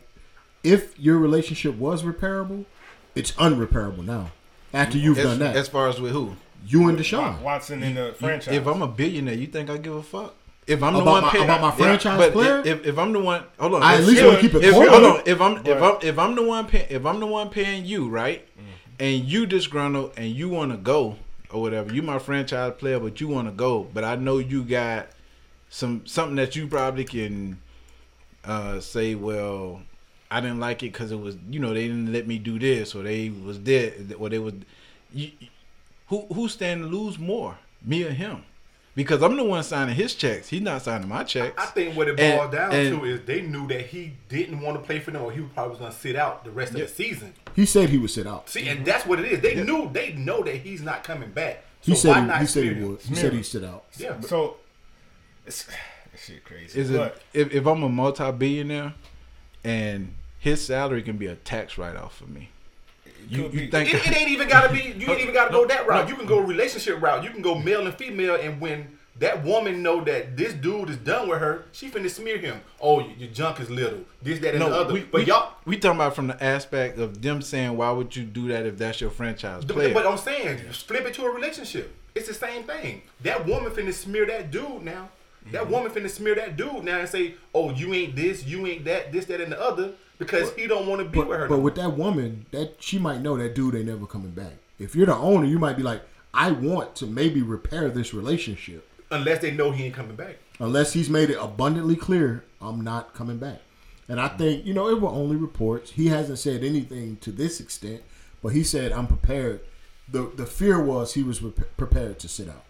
if 0.65 0.99
your 0.99 1.19
relationship 1.19 1.77
was 1.77 2.03
repairable, 2.03 2.65
it's 3.15 3.33
unrepairable 3.33 4.05
now. 4.05 4.33
After 4.75 4.99
you've 4.99 5.19
as, 5.19 5.25
done 5.25 5.39
that, 5.39 5.57
as 5.57 5.69
far 5.69 5.89
as 5.89 6.01
with 6.01 6.13
who? 6.13 6.37
you 6.67 6.89
and 6.89 6.99
Deshaun. 6.99 7.41
Watson 7.41 7.83
in 7.83 7.95
the 7.95 8.15
franchise. 8.19 8.55
If 8.55 8.67
I'm 8.67 8.83
a 8.83 8.89
billionaire, 8.89 9.35
you 9.35 9.47
think 9.47 9.71
I 9.71 9.79
give 9.79 9.95
a 9.95 10.03
fuck? 10.03 10.35
If 10.67 10.83
I'm 10.83 10.93
the 10.93 11.05
one 11.05 11.23
my- 11.23 11.31
paying 11.31 11.45
about 11.45 11.63
my 11.63 11.71
franchise 11.71 12.19
but 12.19 12.33
player? 12.33 12.63
If, 12.65 12.85
if 12.85 12.99
I'm 12.99 13.13
the 13.13 13.21
one, 13.21 13.45
hold 13.59 13.75
on. 13.75 13.83
I 13.83 13.95
at 13.95 14.05
least 14.05 14.21
if- 14.21 14.27
wanna 14.27 14.41
keep 14.41 14.55
it 14.55 14.65
if. 14.65 14.75
Hold 14.75 15.05
on. 15.05 15.23
If 15.25 15.41
I'm 15.41 15.67
if 15.67 15.83
I'm 15.83 15.99
if 16.03 16.19
I'm 16.19 16.35
the 16.35 16.43
one 16.43 16.67
pay, 16.67 16.87
if 16.91 17.07
I'm 17.07 17.21
the 17.21 17.27
one 17.27 17.49
paying 17.49 17.87
you, 17.87 18.09
right, 18.09 18.47
mm. 18.59 18.65
And 18.99 19.25
you 19.25 19.47
disgruntled 19.47 20.13
and 20.17 20.27
you 20.27 20.49
want 20.49 20.73
to 20.73 20.79
go 20.79 21.17
or 21.51 21.63
whatever, 21.63 21.93
you 21.93 22.03
my 22.03 22.19
franchise 22.19 22.75
player, 22.79 23.01
but 23.01 23.21
you 23.21 23.29
want 23.29 23.49
to 23.49 23.53
go, 23.53 23.87
but 23.93 24.05
I 24.05 24.17
know 24.17 24.39
you 24.39 24.63
got 24.65 25.09
some 25.71 26.07
something 26.07 26.37
that 26.37 26.57
you 26.57 26.67
probably 26.67 27.05
can 27.05 27.59
uh, 28.45 28.81
say, 28.81 29.15
well, 29.15 29.83
I 30.31 30.41
didn't 30.41 30.61
like 30.61 30.83
it 30.83 30.93
because 30.93 31.13
it 31.13 31.21
was 31.21 31.37
you 31.49 31.61
know 31.61 31.73
they 31.73 31.87
didn't 31.87 32.13
let 32.13 32.27
me 32.27 32.39
do 32.39 32.59
this 32.59 32.95
or 32.95 33.03
they 33.03 33.31
was 33.31 33.59
dead 33.59 34.15
or 34.19 34.29
they 34.29 34.39
was 34.39 34.55
you, 35.13 35.31
who 36.09 36.27
who 36.33 36.49
stand 36.49 36.83
to 36.83 36.87
lose 36.89 37.19
more, 37.19 37.59
me 37.85 38.05
or 38.05 38.11
him? 38.11 38.45
Because 38.99 39.23
I'm 39.23 39.37
the 39.37 39.45
one 39.45 39.63
signing 39.63 39.95
his 39.95 40.17
checks. 40.17 40.49
He's 40.49 40.61
not 40.61 40.83
signing 40.83 41.09
my 41.09 41.23
checks. 41.23 41.55
I 41.57 41.67
think 41.67 41.97
what 41.97 42.09
it 42.09 42.19
And- 42.19 42.37
boiled 42.37 42.51
down 42.51 42.73
and- 42.73 42.99
to 42.99 43.05
is 43.05 43.21
they 43.27 43.43
knew 43.43 43.69
that 43.69 43.87
he 43.87 44.15
didn't 44.29 44.61
want 44.61 44.77
to 44.77 44.85
play 44.85 44.99
for 44.99 45.13
them, 45.13 45.23
or 45.23 45.31
he 45.31 45.41
probably 45.41 45.71
was 45.71 45.79
going 45.79 45.93
to 45.93 45.97
sit 45.97 46.17
out 46.17 46.45
the 46.45 46.51
rest 46.51 46.73
of 46.75 46.81
the 46.81 46.89
season. 46.89 47.33
He 47.55 47.65
said 47.65 47.91
he 47.91 47.97
would 47.99 48.11
sit 48.11 48.27
out. 48.27 48.51
See, 48.51 48.67
and 48.67 48.85
that's 48.85 49.07
what 49.07 49.21
it 49.21 49.27
is. 49.31 49.39
They 49.41 49.55
knew, 49.63 49.89
they 49.93 50.15
know 50.15 50.43
that 50.43 50.57
he's 50.57 50.83
not 50.83 51.05
coming 51.05 51.31
back. 51.31 51.63
So 51.83 51.93
He 51.93 51.97
said 51.97 52.09
why 52.11 52.21
he, 52.23 52.27
not 52.27 52.41
he 52.41 52.47
said 52.47 52.65
he 52.65 52.71
would. 52.85 53.01
He 53.03 53.15
said 53.15 53.33
he'd 53.35 53.43
sit 53.47 53.63
out. 53.63 53.85
Yeah, 53.97 54.19
so 54.19 54.57
it's 55.47 55.63
this 56.13 56.25
shit 56.25 56.45
crazy. 56.45 56.81
Is 56.81 56.91
it 56.91 56.97
But 56.99 57.21
if, 57.33 57.55
if 57.55 57.67
I'm 57.67 57.85
a 57.85 57.89
multi-billionaire 57.89 58.95
and 59.63 60.13
his 60.41 60.67
salary 60.67 61.03
can 61.05 61.19
be 61.19 61.27
a 61.27 61.37
tax 61.37 61.79
write-off 61.79 62.17
for 62.17 62.27
me? 62.27 62.49
You, 63.29 63.45
you 63.45 63.49
be. 63.49 63.71
think 63.71 63.93
it, 63.93 64.07
it 64.07 64.17
ain't 64.17 64.31
even 64.31 64.49
gotta 64.49 64.73
be. 64.73 64.95
You 64.97 65.11
ain't 65.11 65.21
even 65.21 65.35
gotta 65.35 65.53
go 65.53 65.67
that 65.67 65.87
route. 65.87 66.05
no. 66.05 66.11
You 66.11 66.17
can 66.17 66.27
go 66.27 66.41
relationship 66.41 67.01
route. 67.01 67.25
You 67.25 67.31
can 67.31 67.43
go 67.43 67.55
male 67.55 67.87
and 67.87 67.95
female, 67.95 68.37
and 68.37 68.61
when 68.61 68.99
that 69.19 69.45
woman 69.45 69.83
know 69.83 70.03
that 70.05 70.37
this 70.37 70.55
dude 70.55 70.91
is 70.91 70.97
done 70.97 71.29
with 71.29 71.41
her, 71.41 71.65
she 71.73 71.91
finna 71.91 72.09
smear 72.09 72.39
him. 72.39 72.61
Oh, 72.81 73.01
your, 73.01 73.29
junk 73.31 73.61
is 73.61 73.69
little. 73.69 74.01
This, 74.23 74.39
that, 74.41 74.55
and 74.55 74.63
the 74.63 74.69
no? 74.69 74.81
other. 74.81 74.95
We, 74.95 75.01
but 75.01 75.21
we, 75.23 75.27
y'all, 75.27 75.55
we 75.65 75.77
talking 75.79 75.97
about 75.97 76.15
from 76.15 76.29
the 76.29 76.43
aspect 76.43 76.99
of 76.99 77.21
them 77.21 77.43
saying, 77.43 77.77
"Why 77.77 77.91
would 77.91 78.15
you 78.15 78.25
do 78.25 78.49
that 78.49 78.67
if 78.67 78.79
that's 78.79 79.01
your 79.01 79.11
franchise 79.11 79.65
player?" 79.65 79.93
But 79.93 80.07
I'm 80.07 80.19
saying, 80.19 80.59
flip 80.73 81.05
it 81.07 81.15
to 81.15 81.25
a 81.25 81.31
relationship. 81.31 81.95
It's 82.15 82.29
the 82.29 82.35
same 82.35 82.65
thing. 82.65 83.03
That 83.23 83.47
woman 83.47 83.71
finna 83.73 83.93
smear 83.93 84.27
that 84.27 84.51
dude 84.51 84.83
now. 84.83 85.09
That 85.53 85.63
Mm-hmm. 85.63 85.73
woman 85.73 85.91
finna 85.93 86.11
smear 86.11 86.35
that 86.35 86.57
dude 86.57 86.85
now 86.85 86.99
and 87.01 87.09
say, 87.09 87.35
"Oh, 87.55 87.71
you 87.73 87.95
ain't 87.95 88.17
this, 88.17 88.45
you 88.45 88.67
ain't 88.67 88.85
that, 88.85 89.13
this, 89.13 89.25
that, 89.27 89.41
and 89.41 89.51
the 89.53 89.61
other," 89.61 89.93
because 90.19 90.53
he 90.55 90.67
don't 90.67 90.87
want 90.87 91.01
to 91.03 91.09
be 91.09 91.19
But, 91.19 91.29
with 91.29 91.39
her. 91.39 91.49
but 91.49 91.57
no 91.57 91.61
with 91.63 91.75
that 91.77 91.97
woman, 91.97 92.47
that 92.51 92.75
she 92.81 92.99
might 92.99 93.21
know 93.23 93.37
that 93.39 93.55
dude 93.55 93.75
ain't 93.75 93.87
never 93.87 94.07
coming 94.07 94.33
back. 94.33 94.55
If 94.79 94.95
you're 94.95 95.07
the 95.07 95.15
owner, 95.17 95.47
you 95.47 95.59
might 95.59 95.77
be 95.77 95.83
like, 95.83 96.03
I 96.35 96.51
want 96.51 96.95
to 96.97 97.07
maybe 97.07 97.41
repair 97.43 97.89
this 97.89 98.13
relationship. 98.15 98.87
unless 99.11 99.41
they 99.41 99.51
know 99.53 99.71
he 99.71 99.85
ain't 99.85 99.95
coming 99.95 100.17
back. 100.17 100.37
Unless 100.59 100.93
he's 100.93 101.09
made 101.09 101.31
it 101.31 101.39
abundantly 101.41 101.97
clear, 101.97 102.45
I'm 102.61 102.83
not 102.83 103.15
coming 103.15 103.39
back. 103.39 103.61
And 104.07 104.21
I 104.21 104.29
think, 104.29 104.67
you 104.67 104.75
know, 104.75 104.89
it 104.89 105.01
were 105.01 105.09
only 105.09 105.37
reports. 105.37 105.93
He 105.93 106.09
hasn't 106.09 106.39
said 106.39 106.63
anything 106.63 107.17
to 107.23 107.33
this 107.33 107.59
extent, 107.61 108.03
but 108.43 108.51
he 108.51 108.63
said, 108.63 108.93
I'm 108.93 109.07
prepared. 109.07 109.61
The 110.11 110.31
the 110.37 110.47
fear 110.47 110.79
was 110.83 111.15
he 111.15 111.23
was 111.23 111.43
rep- 111.43 111.77
prepared 111.77 112.19
to 112.21 112.29
sit 112.29 112.49
out. 112.49 112.65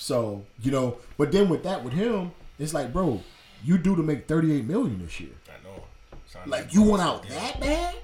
So, 0.00 0.44
you 0.62 0.70
know, 0.72 0.96
but 1.18 1.30
then 1.30 1.48
with 1.50 1.62
that, 1.64 1.84
with 1.84 1.92
him, 1.92 2.32
it's 2.58 2.72
like, 2.72 2.90
bro, 2.92 3.20
you 3.62 3.76
do 3.76 3.94
to 3.96 4.02
make 4.02 4.26
38 4.26 4.64
million 4.64 4.98
this 5.04 5.20
year. 5.20 5.30
I 5.46 5.62
know. 5.62 5.82
Sound 6.26 6.50
Like, 6.50 6.72
you 6.72 6.82
went 6.82 6.98
boss. 7.02 7.16
out 7.24 7.28
that 7.28 7.60
bad? 7.60 7.94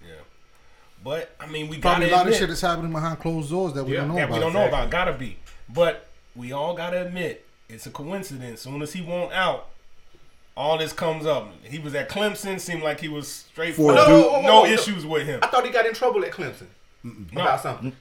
Yeah. 0.00 0.12
But 1.02 1.34
I 1.40 1.46
mean, 1.48 1.68
we 1.68 1.78
gotta 1.78 2.06
a 2.06 2.10
lot 2.10 2.20
admit, 2.20 2.34
of 2.34 2.38
shit 2.38 2.48
that's 2.50 2.60
happening 2.60 2.92
behind 2.92 3.18
closed 3.18 3.50
doors 3.50 3.72
that 3.72 3.82
we 3.84 3.94
Yeah, 3.94 4.00
don't 4.00 4.08
know 4.10 4.14
that 4.14 4.24
about. 4.26 4.34
we 4.34 4.40
don't 4.40 4.52
know 4.52 4.68
about. 4.68 4.90
Gotta 4.90 5.12
be. 5.12 5.38
But 5.68 6.06
we 6.36 6.52
all 6.52 6.74
gotta 6.74 7.04
admit, 7.04 7.44
it's 7.68 7.86
a 7.86 7.90
coincidence. 7.90 8.60
Soon 8.60 8.80
as 8.82 8.92
he 8.92 9.02
won't 9.02 9.32
out, 9.32 9.70
all 10.56 10.78
this 10.78 10.92
comes 10.92 11.26
up. 11.26 11.52
He 11.64 11.80
was 11.80 11.94
at 11.96 12.08
Clemson. 12.08 12.60
Seemed 12.60 12.82
like 12.84 13.00
he 13.00 13.08
was 13.08 13.26
straight 13.26 13.74
For 13.74 13.90
a 13.90 13.94
No, 13.96 14.06
no, 14.06 14.20
no 14.20 14.40
no, 14.40 14.40
no. 14.42 14.64
issues 14.66 15.04
with 15.04 15.26
him. 15.26 15.40
I 15.42 15.48
thought 15.48 15.64
he 15.66 15.72
got 15.72 15.84
in 15.86 15.94
trouble 15.94 16.24
at 16.24 16.30
Clemson 16.30 16.66
No. 17.02 17.42
about 17.42 17.60
something. 17.60 17.92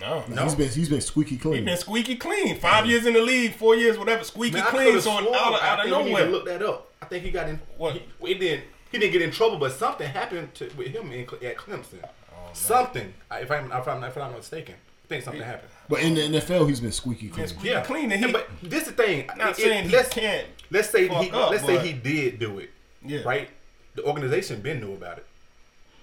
No. 0.00 0.24
No. 0.28 0.42
He's 0.44 0.54
been 0.54 0.68
he's 0.68 0.88
been 0.88 1.00
squeaky 1.00 1.36
clean. 1.36 1.56
He's 1.56 1.64
been 1.64 1.76
squeaky 1.76 2.16
clean. 2.16 2.58
Five 2.58 2.86
years 2.86 3.06
in 3.06 3.12
the 3.14 3.20
league, 3.20 3.54
four 3.54 3.76
years, 3.76 3.96
whatever. 3.98 4.24
Squeaky 4.24 4.56
Man, 4.56 4.66
clean. 4.66 5.00
So 5.00 5.10
out 5.12 5.20
of, 5.26 5.34
I 5.34 5.68
out 5.68 5.78
of 5.80 5.84
think 5.84 5.96
we 5.96 6.02
need 6.04 6.10
to 6.10 6.10
nowhere. 6.10 6.30
look 6.30 6.46
that 6.46 6.62
up. 6.62 6.92
I 7.00 7.04
think 7.06 7.24
he 7.24 7.30
got 7.30 7.48
in. 7.48 7.60
What? 7.76 7.94
He, 7.94 8.02
he 8.26 8.34
didn't. 8.34 8.64
He 8.90 8.98
didn't 8.98 9.12
get 9.12 9.22
in 9.22 9.30
trouble, 9.30 9.58
but 9.58 9.72
something 9.72 10.06
happened 10.08 10.54
to, 10.56 10.68
with 10.76 10.88
him 10.88 11.10
in, 11.12 11.20
at 11.22 11.56
Clemson. 11.56 12.02
Oh, 12.30 12.50
something. 12.52 13.12
I- 13.30 13.40
If 13.40 13.50
I'm, 13.50 13.72
if 13.72 13.88
I'm, 13.88 14.04
if 14.04 14.16
I'm 14.16 14.30
not 14.30 14.36
mistaken, 14.36 14.74
I 15.04 15.08
think 15.08 15.24
something 15.24 15.42
happened. 15.42 15.70
But 15.88 16.00
in 16.02 16.14
the 16.14 16.20
NFL, 16.40 16.68
he's 16.68 16.80
been 16.80 16.92
squeaky 16.92 17.26
Been 17.28 17.34
clean. 17.36 17.48
squeaky 17.48 17.68
Yeah, 17.68 17.80
clean. 17.82 18.12
And 18.12 18.20
he, 18.24 18.26
Yeah, 18.26 18.32
but 18.32 18.48
this 18.62 18.82
is 18.82 18.94
the 18.94 19.02
thing. 19.02 19.30
not 19.38 19.50
It- 19.50 19.56
saying 19.62 19.84
it- 19.86 19.90
he 19.90 19.96
let's, 19.96 20.08
can't. 20.10 20.46
Let's 20.70 20.90
say 20.90 21.08
fuck 21.08 21.22
he. 21.24 21.30
up, 21.30 21.50
let's 21.50 21.64
say 21.64 21.78
he 21.86 21.92
did 21.94 22.38
do 22.38 22.58
it. 22.58 22.70
Yeah. 23.04 23.22
Right. 23.22 23.48
The 23.94 24.04
organization 24.04 24.60
been 24.60 24.80
knew 24.80 24.92
about 24.94 25.18
it. 25.18 25.26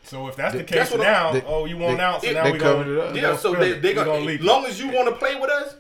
So 0.10 0.28
if 0.28 0.36
that's 0.36 0.54
the 0.54 0.60
That's 0.64 0.90
case 0.90 0.98
what 0.98 1.06
I'm- 1.06 1.14
now, 1.14 1.32
they- 1.34 1.44
oh, 1.46 1.66
you 1.66 1.78
want 1.78 1.98
they- 1.98 2.04
out, 2.04 2.22
so 2.24 2.28
it- 2.30 2.34
now 2.34 2.52
we 2.52 2.58
covered 2.58 2.86
gonna, 2.86 3.10
it 3.12 3.16
Yeah. 3.16 3.22
gonna 3.22 3.38
So 3.38 3.54
spill 3.54 3.62
they 3.62 3.72
it. 3.74 3.82
they 3.84 3.94
gonna. 3.94 4.14
leak 4.16 4.40
As 4.40 4.46
it. 4.46 4.48
long 4.48 4.66
as 4.66 4.80
you 4.82 4.88
want 4.90 5.08
to 5.08 5.16
play 5.16 5.36
with 5.36 5.52
us, 5.52 5.76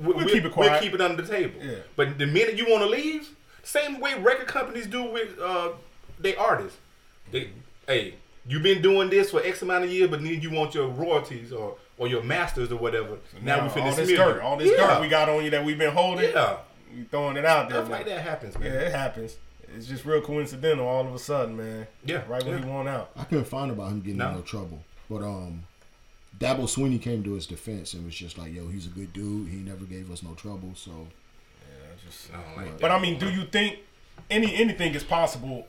we, 0.00 0.12
We'll 0.14 0.26
we, 0.26 0.32
keep 0.32 0.44
it 0.44 0.52
quiet. 0.52 0.70
We'll 0.72 0.80
keep 0.80 0.94
it 0.94 1.00
under 1.00 1.20
the 1.20 1.28
table. 1.28 1.60
Yeah. 1.60 1.74
But 1.96 2.18
the 2.18 2.26
minute 2.26 2.56
you 2.56 2.66
want 2.70 2.82
to 2.84 2.88
leave, 2.88 3.28
same 3.64 3.98
way 3.98 4.14
record 4.14 4.46
companies 4.46 4.86
do 4.86 5.02
with 5.02 5.40
uh, 5.40 5.70
they 6.20 6.36
artists. 6.36 6.78
They, 7.32 7.48
hey, 7.88 8.14
you've 8.46 8.62
been 8.62 8.80
doing 8.80 9.10
this 9.10 9.30
for 9.32 9.42
X 9.42 9.60
amount 9.62 9.84
of 9.84 9.90
years, 9.90 10.08
but 10.08 10.22
then 10.22 10.40
you 10.40 10.50
want 10.50 10.72
your 10.74 10.86
royalties 10.86 11.52
or 11.52 11.76
or 11.98 12.06
your 12.06 12.22
masters 12.22 12.70
or 12.70 12.76
whatever. 12.76 13.18
Now, 13.42 13.56
we 13.56 13.60
all 13.62 13.70
finna 13.70 13.94
this 13.96 14.08
smear 14.08 14.18
dirt, 14.34 14.42
all 14.42 14.56
this 14.56 14.70
yeah. 14.76 14.86
dirt 14.86 15.00
we 15.00 15.08
got 15.08 15.28
on 15.28 15.44
you 15.44 15.50
that 15.50 15.64
we've 15.64 15.78
been 15.78 15.92
holding. 15.92 16.30
Yeah, 16.30 16.56
You 16.94 17.04
throwing 17.10 17.36
it 17.36 17.44
out 17.44 17.68
there. 17.68 17.78
stuff 17.78 17.90
like 17.90 18.06
that 18.06 18.20
happens, 18.20 18.54
Yeah, 18.60 18.68
man. 18.70 18.82
it 18.82 18.92
happens. 18.92 19.36
It's 19.76 19.86
just 19.86 20.04
real 20.04 20.20
coincidental 20.20 20.86
all 20.86 21.06
of 21.06 21.14
a 21.14 21.18
sudden, 21.18 21.56
man. 21.56 21.86
Yeah, 22.04 22.22
Right 22.28 22.42
when 22.44 22.58
yeah. 22.58 22.64
he 22.64 22.70
want 22.70 22.88
out. 22.88 23.10
I 23.16 23.24
couldn't 23.24 23.46
find 23.46 23.70
about 23.70 23.90
him 23.92 24.00
getting 24.00 24.18
No. 24.18 24.28
in 24.30 24.34
no 24.36 24.40
trouble. 24.42 24.84
But 25.10 25.22
um 25.22 25.64
Dabo 26.38 26.62
Swinney 26.64 27.00
came 27.00 27.22
to 27.24 27.34
his 27.34 27.46
defense 27.46 27.94
and 27.94 28.04
was 28.04 28.14
just 28.14 28.36
like, 28.38 28.52
yo, 28.52 28.66
he's 28.68 28.86
a 28.86 28.90
good 28.90 29.12
dude. 29.12 29.48
He 29.48 29.56
never 29.58 29.84
gave 29.84 30.10
us 30.10 30.22
no 30.22 30.34
trouble. 30.34 30.72
So 30.74 30.90
I 32.32 32.36
don't 32.36 32.56
like 32.56 32.80
But 32.80 32.88
that. 32.88 32.90
I 32.92 33.00
mean, 33.00 33.18
do 33.18 33.30
you 33.30 33.44
think 33.44 33.78
any 34.30 34.54
anything 34.56 34.94
is 34.94 35.04
possible? 35.04 35.66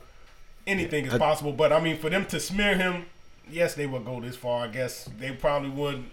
Anything 0.66 1.06
is 1.06 1.14
possible. 1.14 1.52
But 1.52 1.72
I 1.72 1.80
mean, 1.80 1.96
for 1.98 2.10
them 2.10 2.26
to 2.26 2.40
smear 2.40 2.76
him, 2.76 3.06
yes, 3.50 3.74
they 3.74 3.86
would 3.86 4.04
go 4.04 4.20
this 4.20 4.36
far. 4.36 4.64
I 4.64 4.68
guess 4.68 5.08
they 5.18 5.30
probably 5.32 5.70
would 5.70 6.04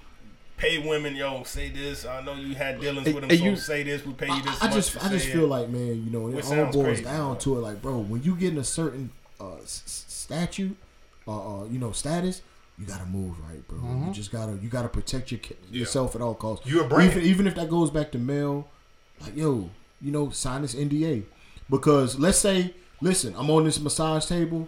pay 0.64 0.78
women. 0.88 1.16
Yo, 1.16 1.44
say 1.44 1.70
this. 1.70 2.06
I 2.06 2.22
know 2.22 2.34
you 2.36 2.56
had 2.56 2.80
dealings 2.80 3.06
with 3.14 3.22
them, 3.22 3.30
Hey, 3.30 3.38
so 3.38 3.44
you- 3.46 3.56
say 3.56 3.84
this. 3.84 4.06
We 4.06 4.14
pay 4.14 4.28
you 4.28 4.42
this 4.42 4.62
I, 4.62 4.68
I 4.68 4.72
just 4.72 4.92
to 4.94 5.06
I 5.06 5.10
just 5.10 5.28
feel 5.28 5.44
it. 5.46 5.48
like 5.48 5.70
man, 5.70 6.04
you 6.04 6.10
know, 6.12 6.28
it 6.30 6.36
Which 6.36 6.46
all 6.46 6.66
boils 6.72 6.86
crazy, 6.86 7.04
down 7.04 7.32
bro. 7.34 7.40
to 7.42 7.58
it. 7.58 7.62
Like, 7.62 7.82
bro, 7.82 7.98
when 8.00 8.24
you 8.24 8.36
get 8.36 8.54
in 8.54 8.58
a 8.60 8.64
certain 8.64 9.10
uh, 9.40 9.56
s- 9.58 9.84
s- 9.86 10.06
statute, 10.08 10.76
uh, 11.28 11.62
uh, 11.62 11.66
you 11.66 11.80
know, 11.80 11.92
status, 11.92 12.42
you 12.80 12.86
gotta 12.86 13.06
move 13.06 13.36
right, 13.48 13.66
bro. 13.68 13.78
Mm-hmm. 13.80 14.08
You 14.08 14.14
just 14.14 14.32
gotta 14.32 14.54
you 14.62 14.70
gotta 14.70 14.90
protect 14.90 15.32
your, 15.32 15.40
ca- 15.40 15.56
yourself 15.72 16.16
at 16.16 16.22
all 16.22 16.34
costs. 16.36 16.66
You 16.66 16.82
a 16.84 16.88
brand. 16.88 17.12
Even, 17.12 17.24
even 17.24 17.48
if 17.48 17.56
that 17.56 17.70
goes 17.70 17.92
back 17.92 18.12
to 18.14 18.18
male, 18.18 18.68
like 19.22 19.36
yo, 19.36 19.70
you 20.02 20.12
know, 20.12 20.30
sign 20.32 20.62
this 20.64 20.74
NDA 20.76 21.24
because 21.70 22.18
let's 22.20 22.38
say, 22.38 22.74
listen, 23.02 23.34
I'm 23.38 23.50
on 23.50 23.64
this 23.66 23.80
massage 23.80 24.26
table, 24.26 24.68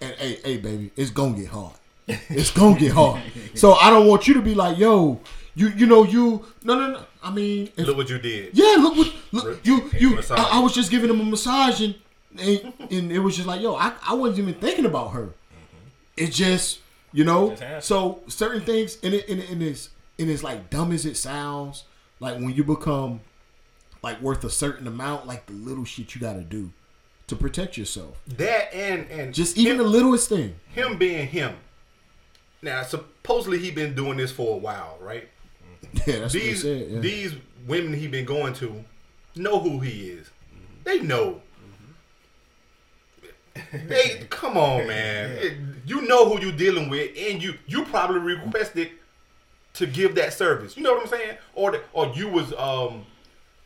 and 0.00 0.14
hey, 0.16 0.38
hey, 0.44 0.56
baby, 0.58 0.90
it's 0.96 1.10
gonna 1.10 1.36
get 1.36 1.48
hard. 1.48 1.74
It's 2.28 2.50
gonna 2.50 2.78
get 2.78 2.92
hard. 2.92 3.22
So 3.54 3.72
I 3.74 3.90
don't 3.90 4.06
want 4.06 4.26
you 4.28 4.34
to 4.34 4.42
be 4.42 4.54
like, 4.54 4.78
yo, 4.78 5.20
you 5.54 5.68
you 5.68 5.86
know 5.86 6.04
you 6.04 6.44
no 6.62 6.74
no 6.78 6.90
no. 6.92 7.04
I 7.22 7.30
mean, 7.30 7.70
if, 7.76 7.86
Look 7.86 7.96
what 7.96 8.10
you 8.10 8.18
did. 8.18 8.50
yeah, 8.52 8.76
look 8.78 8.96
what 8.96 9.12
look 9.32 9.60
you 9.66 9.90
you. 9.98 10.20
I, 10.30 10.50
I 10.54 10.58
was 10.60 10.74
just 10.74 10.90
giving 10.90 11.08
him 11.08 11.20
a 11.20 11.24
massage 11.24 11.80
and, 11.80 11.94
and 12.38 12.72
and 12.90 13.10
it 13.12 13.20
was 13.20 13.36
just 13.36 13.48
like 13.48 13.60
yo, 13.62 13.74
I, 13.76 13.92
I 14.06 14.14
wasn't 14.14 14.40
even 14.40 14.54
thinking 14.60 14.84
about 14.86 15.12
her. 15.12 15.26
Mm-hmm. 15.26 15.88
It 16.18 16.32
just 16.32 16.80
you 17.12 17.24
know. 17.24 17.54
Just 17.54 17.86
so 17.88 18.20
certain 18.26 18.60
things 18.62 18.98
and 19.02 19.14
it 19.14 19.28
and, 19.28 19.40
it- 19.40 19.50
and 19.50 19.62
it's 19.62 19.90
and 20.18 20.28
it's 20.30 20.42
like 20.42 20.68
dumb 20.70 20.92
as 20.92 21.06
it 21.06 21.16
sounds. 21.16 21.84
Like 22.20 22.34
when 22.36 22.50
you 22.50 22.64
become 22.64 23.20
like 24.02 24.20
worth 24.20 24.44
a 24.44 24.50
certain 24.50 24.86
amount, 24.86 25.26
like 25.26 25.46
the 25.46 25.52
little 25.54 25.84
shit 25.84 26.14
you 26.14 26.20
got 26.20 26.34
to 26.34 26.42
do 26.42 26.70
to 27.26 27.34
protect 27.36 27.78
yourself. 27.78 28.20
That 28.26 28.72
and 28.74 29.10
and 29.10 29.32
Just 29.34 29.56
even 29.56 29.72
him, 29.72 29.78
the 29.78 29.84
littlest 29.84 30.28
thing. 30.28 30.56
him 30.74 30.98
being 30.98 31.26
him. 31.26 31.54
Now, 32.64 32.82
supposedly 32.82 33.58
he 33.58 33.70
been 33.70 33.94
doing 33.94 34.16
this 34.16 34.32
for 34.32 34.54
a 34.54 34.58
while, 34.58 34.98
right? 35.00 35.28
Yeah, 36.06 36.20
that's 36.20 36.32
these 36.32 36.64
what 36.64 36.70
they 36.72 36.80
said. 36.80 36.90
Yeah. 36.90 36.98
these 37.00 37.34
women 37.68 37.94
he 37.94 38.08
been 38.08 38.24
going 38.24 38.52
to 38.54 38.84
know 39.36 39.60
who 39.60 39.78
he 39.80 40.08
is. 40.10 40.28
They 40.82 41.00
know. 41.00 41.40
They 43.72 44.26
come 44.30 44.56
on, 44.56 44.86
man. 44.88 45.30
It- 45.38 45.56
you 45.86 46.00
know 46.08 46.26
who 46.30 46.40
you're 46.42 46.56
dealing 46.56 46.88
with, 46.88 47.10
and 47.16 47.42
you 47.42 47.54
you 47.66 47.84
probably 47.84 48.18
requested 48.20 48.90
to 49.74 49.86
give 49.86 50.14
that 50.14 50.32
service. 50.32 50.76
You 50.78 50.82
know 50.82 50.94
what 50.94 51.02
I'm 51.02 51.08
saying? 51.08 51.36
Or 51.54 51.72
the, 51.72 51.82
or 51.92 52.06
you 52.14 52.26
was 52.28 52.54
um 52.54 53.04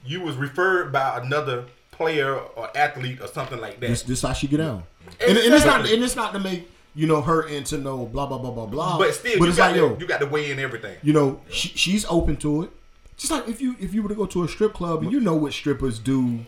you 0.04 0.20
was 0.20 0.34
referred 0.36 0.90
by 0.92 1.20
another 1.22 1.66
player 1.92 2.34
or 2.34 2.76
athlete 2.76 3.20
or 3.20 3.28
something 3.28 3.60
like 3.60 3.78
that. 3.80 3.86
This, 3.88 4.02
this 4.02 4.22
how 4.22 4.32
she 4.32 4.48
get 4.48 4.56
down. 4.58 4.82
And, 5.20 5.38
and 5.38 5.54
it's 5.54 5.64
not 5.64 5.80
Exactly. 5.80 5.94
and 5.94 6.04
it's 6.04 6.16
not 6.16 6.32
to 6.32 6.40
make 6.40 6.68
you 6.98 7.06
know 7.06 7.20
her 7.22 7.46
into 7.46 7.78
no 7.78 8.04
blah 8.06 8.26
blah 8.26 8.38
blah 8.38 8.50
blah 8.50 8.66
blah. 8.66 8.98
but 8.98 9.14
still, 9.14 9.38
but 9.38 9.44
you 9.44 9.48
it's 9.50 9.56
got 9.56 9.66
like 9.70 9.74
to, 9.74 9.80
yo, 9.80 9.96
you 10.00 10.06
got 10.06 10.18
to 10.20 10.26
weigh 10.26 10.50
in 10.50 10.58
everything. 10.58 10.96
you 11.02 11.12
know, 11.12 11.40
she, 11.48 11.68
she's 11.68 12.04
open 12.06 12.36
to 12.38 12.64
it. 12.64 12.70
Just 13.16 13.30
like 13.30 13.46
if 13.48 13.60
you 13.60 13.76
if 13.80 13.94
you 13.94 14.02
were 14.02 14.08
to 14.08 14.14
go 14.16 14.26
to 14.26 14.42
a 14.44 14.48
strip 14.48 14.72
club 14.74 15.02
and 15.02 15.12
you 15.12 15.20
know 15.20 15.34
what 15.34 15.52
strippers 15.52 15.98
do, 16.00 16.40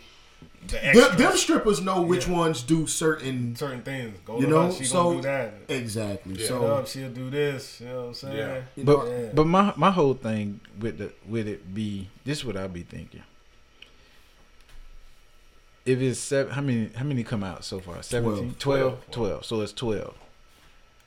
The 0.66 0.76
them, 0.94 1.16
them 1.16 1.36
strippers 1.36 1.80
know 1.80 2.02
which 2.02 2.26
Yeah. 2.26 2.34
ones 2.42 2.62
do 2.64 2.86
certain, 2.88 3.54
certain 3.54 3.82
things. 3.82 4.18
Go 4.24 4.40
you 4.40 4.46
to 4.46 4.50
know. 4.50 4.66
her, 4.66 4.72
she 4.72 4.84
so 4.84 5.02
gonna 5.04 5.16
do 5.16 5.22
that. 5.22 5.54
exactly. 5.68 6.34
Yeah. 6.34 6.48
So 6.48 6.66
Up, 6.66 6.86
she'll 6.88 7.10
do 7.10 7.30
this. 7.30 7.80
You 7.80 7.86
know 7.86 7.96
what 8.00 8.06
I'm 8.08 8.14
saying? 8.14 8.36
Yeah. 8.36 8.60
you 8.76 8.84
But 8.84 8.98
know, 9.04 9.10
Yeah. 9.22 9.28
but 9.34 9.46
my 9.46 9.72
my 9.76 9.90
whole 9.92 10.14
thing 10.14 10.60
with 10.80 10.98
the 10.98 11.12
with 11.28 11.46
it 11.46 11.72
be 11.72 12.08
this 12.24 12.38
is 12.38 12.44
what 12.44 12.56
I 12.56 12.66
be 12.66 12.82
thinking. 12.82 13.22
If 15.86 16.00
it's 16.00 16.20
seven, 16.20 16.52
how 16.52 16.60
many 16.60 16.90
how 16.94 17.04
many 17.04 17.22
come 17.24 17.42
out 17.42 17.64
so 17.64 17.80
far? 17.80 18.02
17? 18.02 18.54
12? 18.58 19.10
12. 19.10 19.44
So 19.44 19.60
it's 19.62 19.72
twelve 19.72 20.14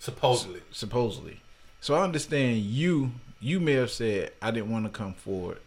Supposedly, 0.03 0.59
supposedly. 0.69 1.39
So 1.79 1.95
I 1.95 2.03
understand 2.03 2.57
you 2.57 3.11
you 3.39 3.61
may 3.61 3.71
have 3.71 3.89
said 3.89 4.33
I 4.41 4.51
didn't 4.51 4.69
want 4.69 4.83
to 4.83 4.89
come 4.89 5.13
forward, 5.13 5.59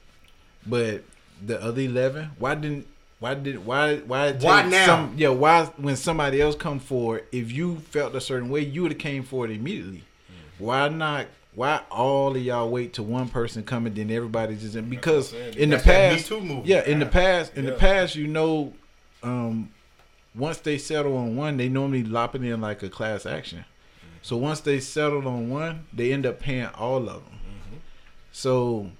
but 0.66 1.04
the 1.42 1.58
other 1.62 1.80
eleven, 1.80 2.32
why 2.38 2.54
didn't 2.54 2.86
why 3.18 3.32
did 3.32 3.64
why 3.64 3.96
why 3.96 4.32
Why 4.32 4.68
now? 4.68 4.84
Some, 4.84 5.14
yeah, 5.16 5.30
why 5.30 5.64
when 5.78 5.96
somebody 5.96 6.42
else 6.42 6.54
come 6.54 6.80
forward? 6.80 7.24
If 7.32 7.50
you 7.50 7.76
felt 7.76 8.14
a 8.14 8.20
certain 8.20 8.50
way, 8.50 8.60
you 8.60 8.82
would 8.82 8.92
have 8.92 8.98
came 9.00 9.22
forward 9.22 9.50
immediately. 9.50 10.04
Why 10.58 10.90
not? 10.90 11.28
Why 11.54 11.80
all 11.90 12.36
of 12.36 12.42
y'all 12.42 12.68
wait 12.68 12.92
till 12.92 13.06
one 13.06 13.30
person 13.30 13.62
come 13.62 13.86
and 13.86 13.96
then 13.96 14.10
everybody 14.10 14.54
just 14.56 14.90
because 14.90 15.32
I'm 15.32 15.38
saying. 15.38 15.54
in 15.56 15.70
the 15.70 15.76
That's 15.76 15.86
that 15.86 16.42
Me 16.42 16.56
past, 16.58 16.66
yeah, 16.66 16.84
in 16.84 16.98
the 16.98 17.06
past, 17.06 17.56
in 17.56 17.64
the 17.64 17.72
past, 17.72 18.16
you 18.16 18.26
know, 18.26 18.74
um, 19.22 19.70
once 20.34 20.58
they 20.58 20.76
settle 20.76 21.16
on 21.16 21.36
one, 21.36 21.56
they 21.56 21.70
normally 21.70 22.04
lop 22.04 22.34
it 22.34 22.44
in 22.44 22.60
like 22.60 22.82
a 22.82 22.90
class 22.90 23.24
action. 23.24 23.64
So 24.26 24.36
once 24.36 24.58
they 24.58 24.80
settled 24.80 25.24
on 25.24 25.50
one, 25.50 25.86
they 25.92 26.12
end 26.12 26.26
up 26.26 26.40
paying 26.40 26.66
all 26.66 27.08
of 27.08 27.22
them. 27.26 27.38
So 28.32 28.90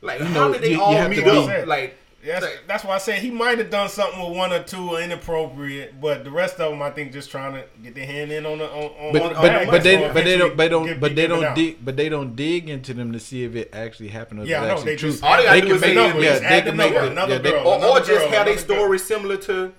like 0.00 0.20
You 0.20 0.24
how 0.24 0.50
did 0.50 0.62
they 0.62 0.70
you- 0.70 0.76
you 0.76 0.82
all 0.82 0.94
have 0.94 1.10
meet 1.10 1.26
up? 1.26 1.66
Like 1.66 1.98
That's, 2.24 2.42
like, 2.42 2.60
that's 2.66 2.82
why 2.82 2.94
I 2.94 2.98
said 2.98 3.18
he 3.18 3.30
might 3.30 3.58
have 3.58 3.68
done 3.68 3.90
something 3.90 4.18
with 4.26 4.34
one 4.34 4.50
or 4.50 4.62
two 4.62 4.96
inappropriate, 4.96 6.00
but 6.00 6.24
the 6.24 6.30
rest 6.30 6.58
of 6.58 6.70
them, 6.70 6.80
I 6.80 6.88
think, 6.88 7.12
just 7.12 7.30
trying 7.30 7.52
to 7.52 7.64
get 7.82 7.94
their 7.94 8.06
hand 8.06 8.32
in 8.32 8.46
on 8.46 8.58
the 8.58 8.64
on. 8.64 8.84
on 8.84 9.12
but 9.12 9.22
on 9.22 9.28
the 9.28 9.34
but, 9.34 9.42
bag 9.42 9.68
but 9.70 9.82
they 9.82 9.96
but 10.08 10.24
they 10.24 10.38
don't 10.38 10.52
eventually 10.52 10.54
they 10.56 10.68
don't 10.68 10.86
get- 10.86 11.00
but 11.00 11.14
they 11.16 11.26
don't 11.26 11.54
dig 11.54 11.84
but 11.84 11.96
they 11.98 12.08
don't 12.08 12.34
dig 12.34 12.70
into 12.70 12.94
them 12.94 13.12
to 13.12 13.20
see 13.20 13.44
if 13.44 13.54
it 13.54 13.68
actually 13.74 14.08
happened 14.08 14.40
or 14.40 14.44
Yeah, 14.46 14.56
if 14.56 14.62
I 14.62 14.64
it's 14.64 14.68
know, 14.68 14.74
actually 14.76 14.92
they 14.92 14.96
true. 14.96 15.10
just- 15.10 15.22
All 15.22 15.36
they 15.36 15.42
gotta 15.42 15.54
They 15.54 15.60
do 15.60 15.66
can 15.66 15.74
is 15.76 15.80
make 15.82 15.90
say 15.90 15.94
yeah, 15.96 16.06
numbers. 16.06 16.24
yeah 16.24 16.30
Add 16.30 16.40
they 16.40 16.62
can 16.70 16.76
make 16.78 16.92
number, 16.94 17.06
it 17.08 17.12
another 17.12 17.32
yeah, 17.34 17.38
they, 17.42 17.50
girl. 17.50 17.66
or, 17.68 17.84
or 17.84 17.98
just 17.98 18.08
girl, 18.08 18.28
have 18.30 18.46
a 18.46 18.56
story 18.58 18.98
similar 18.98 19.36
to 19.36 19.72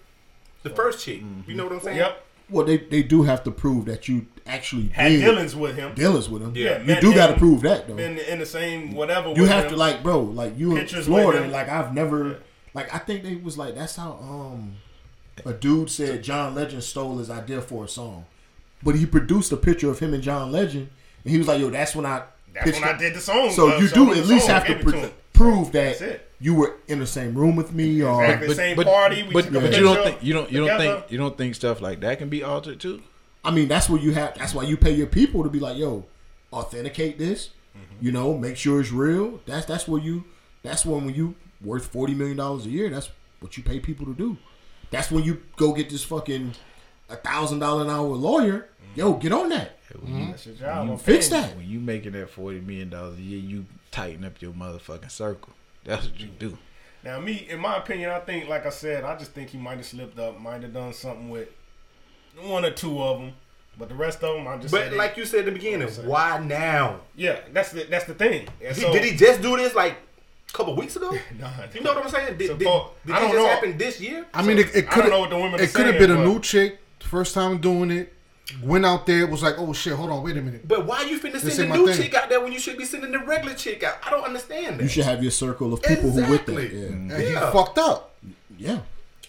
the 0.61 0.69
first 0.69 1.03
chick. 1.03 1.17
You 1.17 1.23
mm-hmm. 1.25 1.57
know 1.57 1.63
what 1.63 1.73
I'm 1.73 1.79
saying? 1.81 1.97
Yep, 1.97 2.25
well, 2.53 2.65
they 2.65 2.77
they 2.77 3.03
do 3.03 3.23
have 3.23 3.43
to 3.43 3.51
prove 3.51 3.85
that 3.85 4.07
you 4.07 4.27
actually 4.45 4.87
had 4.89 5.09
did 5.09 5.21
dealings 5.21 5.55
with 5.55 5.75
him. 5.75 5.93
dealings 5.95 6.29
with 6.29 6.41
him. 6.41 6.53
Yeah, 6.55 6.81
you 6.81 7.01
do 7.01 7.13
got 7.13 7.27
to 7.27 7.37
prove 7.37 7.61
that 7.61 7.87
though. 7.87 7.95
Been 7.95 8.17
in 8.17 8.39
the 8.39 8.45
same 8.45 8.93
whatever. 8.93 9.31
you 9.33 9.45
have 9.45 9.65
him. 9.65 9.71
to 9.71 9.77
like, 9.77 10.03
bro, 10.03 10.21
like 10.21 10.57
you 10.57 10.77
in 10.77 10.87
Florida, 10.87 11.47
like 11.47 11.67
I've 11.69 11.93
never, 11.93 12.39
like 12.73 12.93
I 12.93 12.99
think 12.99 13.23
they 13.23 13.35
was 13.35 13.57
like 13.57 13.75
that's 13.75 13.95
how 13.95 14.13
um 14.21 14.75
a 15.45 15.53
dude 15.53 15.89
said 15.89 16.23
John 16.23 16.53
Legend 16.55 16.83
stole 16.83 17.17
his 17.17 17.29
idea 17.29 17.61
for 17.61 17.85
a 17.85 17.87
song, 17.87 18.25
but 18.83 18.95
he 18.95 19.05
produced 19.05 19.51
a 19.51 19.57
picture 19.57 19.89
of 19.89 19.99
him 19.99 20.13
and 20.13 20.21
John 20.21 20.51
Legend, 20.51 20.89
and 21.23 21.31
he 21.31 21.37
was 21.37 21.47
like, 21.47 21.59
yo, 21.59 21.69
that's 21.69 21.95
when 21.95 22.05
I. 22.05 22.23
That's 22.53 22.79
when 22.79 22.83
I 22.87 22.95
did 22.95 23.15
the 23.15 23.19
song. 23.19 23.49
So 23.49 23.71
uh, 23.71 23.79
you 23.79 23.89
do 23.89 24.13
at 24.13 24.27
least 24.27 24.45
have 24.47 24.67
to 24.67 24.75
pre- 24.75 24.99
him. 24.99 25.11
prove 25.33 25.71
That's 25.71 25.97
that 25.99 26.07
it. 26.07 26.29
You 26.43 26.53
were 26.53 26.75
in 26.89 26.99
the 26.99 27.07
same 27.07 27.33
room 27.35 27.55
with 27.55 27.71
me, 27.73 28.03
or 28.03 28.21
Exactly. 28.23 28.47
but- 28.49 28.55
same 28.57 28.75
but- 28.75 28.85
party. 28.85 29.23
We 29.23 29.33
but, 29.33 29.43
took 29.45 29.53
but 29.53 29.75
you 29.77 29.83
don't 29.83 30.03
think 30.03 30.23
you 30.23 30.33
don't 30.33 30.51
you 30.51 30.59
don't 30.59 30.67
together. 30.77 30.99
think 30.99 31.11
you 31.11 31.17
don't 31.17 31.37
think 31.37 31.55
stuff 31.55 31.81
like 31.81 32.01
that 32.01 32.17
can 32.19 32.27
be 32.29 32.43
altered 32.43 32.79
too? 32.79 33.01
I 33.45 33.51
mean, 33.51 33.67
that's 33.67 33.87
what 33.89 34.01
you 34.01 34.11
have. 34.13 34.37
That's 34.37 34.53
why 34.53 34.63
you 34.63 34.75
pay 34.77 34.91
your 34.93 35.07
people 35.07 35.43
to 35.43 35.49
be 35.49 35.59
like, 35.59 35.77
yo, 35.77 36.05
authenticate 36.51 37.17
this. 37.17 37.49
Mm-hmm. 37.75 38.05
You 38.05 38.11
know, 38.11 38.37
make 38.37 38.57
sure 38.57 38.79
it's 38.81 38.91
real. 38.91 39.39
That's 39.45 39.65
that's 39.65 39.87
what 39.87 40.03
you. 40.03 40.25
That's 40.63 40.85
when 40.85 41.05
when 41.05 41.15
you 41.15 41.35
worth 41.61 41.85
forty 41.87 42.13
million 42.13 42.37
dollars 42.37 42.65
a 42.65 42.69
year. 42.69 42.89
That's 42.89 43.09
what 43.39 43.57
you 43.57 43.63
pay 43.63 43.79
people 43.79 44.05
to 44.05 44.13
do. 44.13 44.37
That's 44.91 45.09
when 45.11 45.23
you 45.23 45.41
go 45.55 45.73
get 45.73 45.89
this 45.89 46.03
fucking 46.03 46.53
a 47.09 47.15
thousand 47.15 47.59
dollar 47.59 47.83
an 47.83 47.89
hour 47.89 48.05
lawyer. 48.07 48.69
Yo, 48.95 49.13
get 49.13 49.31
on 49.31 49.49
that. 49.49 49.79
That's 49.91 50.45
your 50.45 50.55
job. 50.55 50.89
I'm 50.89 50.97
Fix 50.97 51.29
that. 51.29 51.55
When 51.55 51.67
you 51.67 51.79
making 51.79 52.11
that 52.13 52.29
forty 52.29 52.59
million 52.59 52.89
dollars 52.89 53.17
a 53.17 53.21
year, 53.21 53.39
you 53.39 53.65
tighten 53.91 54.23
up 54.25 54.41
your 54.41 54.51
motherfucking 54.53 55.11
circle. 55.11 55.53
That's 55.83 56.05
what 56.05 56.19
you 56.19 56.27
do. 56.27 56.57
Now, 57.03 57.19
me, 57.19 57.47
in 57.49 57.59
my 57.59 57.77
opinion, 57.77 58.11
I 58.11 58.19
think, 58.19 58.47
like 58.47 58.65
I 58.65 58.69
said, 58.69 59.03
I 59.03 59.17
just 59.17 59.31
think 59.31 59.49
he 59.49 59.57
might 59.57 59.77
have 59.77 59.85
slipped 59.85 60.17
up, 60.17 60.39
might 60.39 60.61
have 60.63 60.73
done 60.73 60.93
something 60.93 61.29
with 61.29 61.49
one 62.41 62.63
or 62.63 62.71
two 62.71 63.01
of 63.03 63.19
them, 63.19 63.33
but 63.77 63.89
the 63.89 63.95
rest 63.95 64.23
of 64.23 64.37
them, 64.37 64.47
I 64.47 64.57
just. 64.57 64.71
But 64.71 64.83
say 64.85 64.89
they- 64.91 64.97
like 64.97 65.17
you 65.17 65.25
said 65.25 65.39
in 65.39 65.45
the 65.47 65.51
beginning, 65.51 65.87
why 66.05 66.39
now? 66.39 67.01
yeah, 67.15 67.39
that's 67.51 67.71
the 67.71 67.83
that's 67.83 68.05
the 68.05 68.13
thing. 68.13 68.47
And 68.63 68.75
He- 68.75 68.81
so, 68.81 68.93
did 68.93 69.03
he 69.03 69.15
just 69.17 69.41
do 69.41 69.57
this 69.57 69.75
like 69.75 69.97
a 70.49 70.53
couple 70.53 70.75
weeks 70.75 70.95
ago? 70.95 71.09
Nah, 71.39 71.49
You 71.73 71.81
know 71.81 71.93
what 71.93 72.05
I'm 72.05 72.09
saying? 72.09 72.37
Did, 72.37 72.47
So, 72.47 72.57
did, 72.57 72.65
Paul, 72.65 72.93
did 73.05 73.15
I 73.15 73.19
this 73.19 73.27
don't 73.27 73.31
just 73.35 73.43
know. 73.45 73.53
happen 73.53 73.77
this 73.77 73.99
year? 74.01 74.25
I 74.33 74.41
mean, 74.41 74.57
it, 74.59 74.73
it 74.75 74.87
I 74.87 74.91
could 74.91 75.01
don't 75.01 75.09
know 75.09 75.19
what 75.19 75.29
the 75.31 75.37
women 75.37 75.59
it 75.59 75.73
could 75.73 75.85
have 75.87 75.97
been 75.99 76.11
a 76.11 76.15
but- 76.15 76.25
new 76.25 76.39
chick, 76.39 76.79
first 77.01 77.33
time 77.33 77.57
doing 77.59 77.91
it. 77.91 78.12
Went 78.61 78.85
out 78.85 79.05
there, 79.05 79.25
was 79.27 79.41
like, 79.41 79.55
oh 79.57 79.71
shit, 79.73 79.93
hold 79.93 80.09
on, 80.11 80.21
wait 80.21 80.35
a 80.37 80.41
minute. 80.41 80.67
But 80.67 80.85
why 80.85 81.03
you 81.03 81.17
finna 81.19 81.39
This 81.41 81.55
send 81.55 81.69
ain't 81.69 81.73
the 81.73 81.79
new 81.79 81.87
thing. 81.93 82.03
chick 82.03 82.13
out 82.13 82.27
there 82.29 82.41
when 82.41 82.51
you 82.51 82.59
should 82.59 82.77
be 82.77 82.83
sending 82.85 83.11
the 83.11 83.19
regular 83.19 83.55
chick 83.55 83.83
out? 83.83 83.95
I 84.05 84.09
don't 84.09 84.23
understand 84.25 84.79
that. 84.79 84.83
You 84.83 84.89
should 84.89 85.05
have 85.05 85.21
your 85.23 85.31
circle 85.31 85.73
of 85.73 85.81
people 85.81 86.11
who 86.11 86.29
with 86.29 86.45
that. 86.47 86.53
Yeah, 86.73 86.85
And 86.87 87.09
Yeah. 87.09 87.17
he 87.19 87.33
fucked 87.53 87.77
up. 87.77 88.15
yeah. 88.57 88.79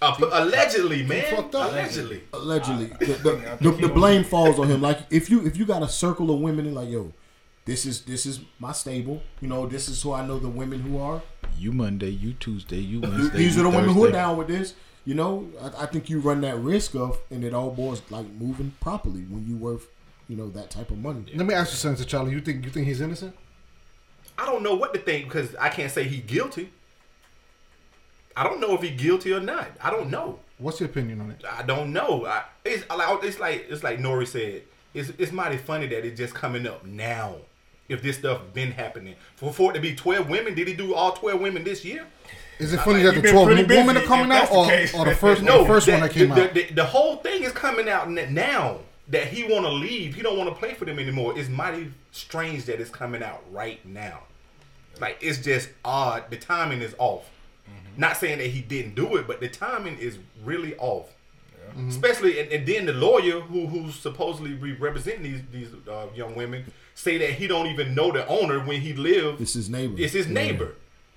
Uh, 0.02 0.14
allegedly, 0.32 1.04
man. 1.04 1.24
fucked 1.34 1.54
up. 1.54 1.70
Allegedly. 1.70 2.22
allegedly 2.32 2.86
the, 2.98 3.14
the, 3.14 3.70
the, 3.70 3.86
the 3.86 3.88
blame 3.88 4.24
falls 4.24 4.58
on 4.58 4.66
him 4.68 4.82
like 4.82 4.98
if 5.10 5.30
you 5.30 5.46
if 5.46 5.56
you 5.56 5.64
got 5.64 5.82
a 5.82 5.88
circle 5.88 6.30
of 6.34 6.40
women 6.40 6.66
and 6.66 6.74
like 6.74 6.90
yo 6.90 7.12
this 7.64 7.86
is 7.86 8.02
this 8.02 8.26
is 8.26 8.40
my 8.58 8.72
stable 8.72 9.22
you 9.40 9.48
know 9.48 9.66
this 9.66 9.88
is 9.88 10.02
who 10.02 10.12
i 10.12 10.26
know 10.26 10.38
the 10.38 10.48
women 10.48 10.80
who 10.80 10.98
are 10.98 11.22
You 11.58 11.72
Monday, 11.72 12.10
you 12.10 12.34
Tuesday, 12.34 12.78
you 12.80 13.00
Th- 13.00 13.12
Wednesday. 13.12 13.38
these 13.38 13.54
are 13.56 13.60
you 13.60 13.70
the 13.70 13.76
women 13.76 13.94
who 13.94 14.04
are 14.04 14.10
down 14.10 14.36
with 14.36 14.48
this 14.48 14.74
you 15.04 15.14
know 15.14 15.48
I, 15.60 15.84
I 15.84 15.86
think 15.86 16.08
you 16.08 16.20
run 16.20 16.40
that 16.42 16.56
risk 16.58 16.94
of 16.94 17.18
and 17.30 17.44
it 17.44 17.54
all 17.54 17.70
boils 17.70 18.02
like 18.10 18.26
moving 18.40 18.74
properly 18.80 19.22
when 19.22 19.46
you 19.46 19.56
worth 19.56 19.88
you 20.28 20.36
know 20.36 20.48
that 20.50 20.70
type 20.70 20.90
of 20.90 20.98
money 20.98 21.24
Let 21.34 21.46
me 21.46 21.54
ask 21.54 21.72
you 21.72 21.76
something, 21.76 22.06
Charlie. 22.06 22.32
You 22.32 22.40
think 22.40 22.64
you 22.64 22.70
think 22.70 22.86
he's 22.86 23.00
innocent? 23.00 23.34
I 24.38 24.46
don't 24.46 24.62
know 24.62 24.74
what 24.74 24.94
to 24.94 25.00
think 25.00 25.26
because 25.26 25.54
I 25.56 25.68
can't 25.68 25.92
say 25.92 26.04
he's 26.04 26.24
guilty. 26.24 26.70
I 28.36 28.42
don't 28.42 28.60
know 28.60 28.74
if 28.74 28.82
he's 28.82 29.00
guilty 29.00 29.32
or 29.32 29.40
not. 29.40 29.68
I 29.80 29.90
don't 29.90 30.10
know. 30.10 30.40
What's 30.58 30.80
your 30.80 30.88
opinion 30.88 31.20
on 31.20 31.30
it? 31.30 31.44
I 31.48 31.62
don't 31.62 31.92
know. 31.92 32.26
I, 32.26 32.44
it's 32.64 32.88
like 32.88 33.22
it's 33.22 33.38
like 33.38 33.66
it's 33.68 33.82
like 33.82 33.98
Nori 33.98 34.26
said. 34.26 34.62
It's 34.92 35.10
it's 35.18 35.32
mighty 35.32 35.56
funny 35.56 35.86
that 35.88 36.04
it's 36.04 36.18
just 36.18 36.34
coming 36.34 36.66
up 36.66 36.84
now. 36.84 37.36
If 37.88 38.02
this 38.02 38.16
stuff 38.16 38.40
been 38.54 38.72
happening 38.72 39.14
for 39.36 39.52
for 39.52 39.70
it 39.70 39.74
to 39.74 39.80
be 39.80 39.94
twelve 39.94 40.28
women, 40.28 40.54
did 40.54 40.66
he 40.66 40.74
do 40.74 40.94
all 40.94 41.12
twelve 41.12 41.40
women 41.40 41.64
this 41.64 41.84
year? 41.84 42.06
Is 42.58 42.72
it 42.72 42.80
funny 42.80 42.98
He 43.00 43.04
that 43.04 43.14
the 43.20 43.30
twelve 43.30 43.46
pretty 43.46 43.64
women 43.64 43.94
busy, 43.94 44.04
are 44.04 44.08
coming 44.08 44.32
out, 44.32 44.50
that's 44.50 44.92
the 44.92 44.98
or, 44.98 45.04
the 45.06 45.14
first, 45.14 45.42
No, 45.42 45.62
the 45.62 45.66
first 45.68 45.86
that- 45.86 45.92
one 45.92 46.00
that 46.02 46.12
came 46.12 46.28
the, 46.28 46.44
out? 46.44 46.54
The, 46.54 46.64
the 46.72 46.84
whole 46.84 47.16
thing 47.16 47.42
is 47.42 47.52
coming 47.52 47.88
out 47.88 48.08
now 48.10 48.78
that 49.08 49.26
he 49.28 49.44
want 49.44 49.64
to 49.66 49.70
leave. 49.72 50.14
He 50.14 50.22
don't 50.22 50.38
want 50.38 50.48
to 50.50 50.54
play 50.54 50.74
for 50.74 50.84
them 50.84 50.98
anymore. 50.98 51.38
It's 51.38 51.48
mighty 51.48 51.92
strange 52.12 52.64
that 52.66 52.80
it's 52.80 52.90
coming 52.90 53.22
out 53.22 53.42
right 53.52 53.84
now. 53.84 54.20
Like 55.00 55.18
it's 55.20 55.38
just 55.38 55.68
odd. 55.84 56.30
The 56.30 56.36
timing 56.36 56.80
is 56.80 56.94
off. 56.98 57.28
Not 57.96 58.16
saying 58.16 58.38
that 58.38 58.48
he 58.48 58.60
didn't 58.60 58.94
do 58.96 59.16
it, 59.16 59.26
but 59.26 59.40
the 59.40 59.48
timing 59.48 59.98
is 59.98 60.18
really 60.44 60.74
off. 60.76 61.06
Especially, 61.88 62.38
and, 62.38 62.52
and 62.52 62.66
then 62.66 62.86
the 62.86 62.92
lawyer 62.92 63.40
who 63.40 63.66
who's 63.66 63.96
supposedly 63.96 64.54
representing 64.74 65.22
these 65.24 65.40
these 65.50 65.68
uh, 65.90 66.06
young 66.14 66.36
women 66.36 66.64
say 66.94 67.18
that 67.18 67.30
he 67.30 67.48
don't 67.48 67.66
even 67.66 67.94
know 67.96 68.12
the 68.12 68.24
owner 68.28 68.60
when 68.60 68.80
he 68.80 68.92
lived. 68.92 69.40
it's 69.40 69.54
his 69.54 69.68
neighbor 69.68 69.94
It's 69.98 70.12
his 70.12 70.28
Yeah. 70.28 70.68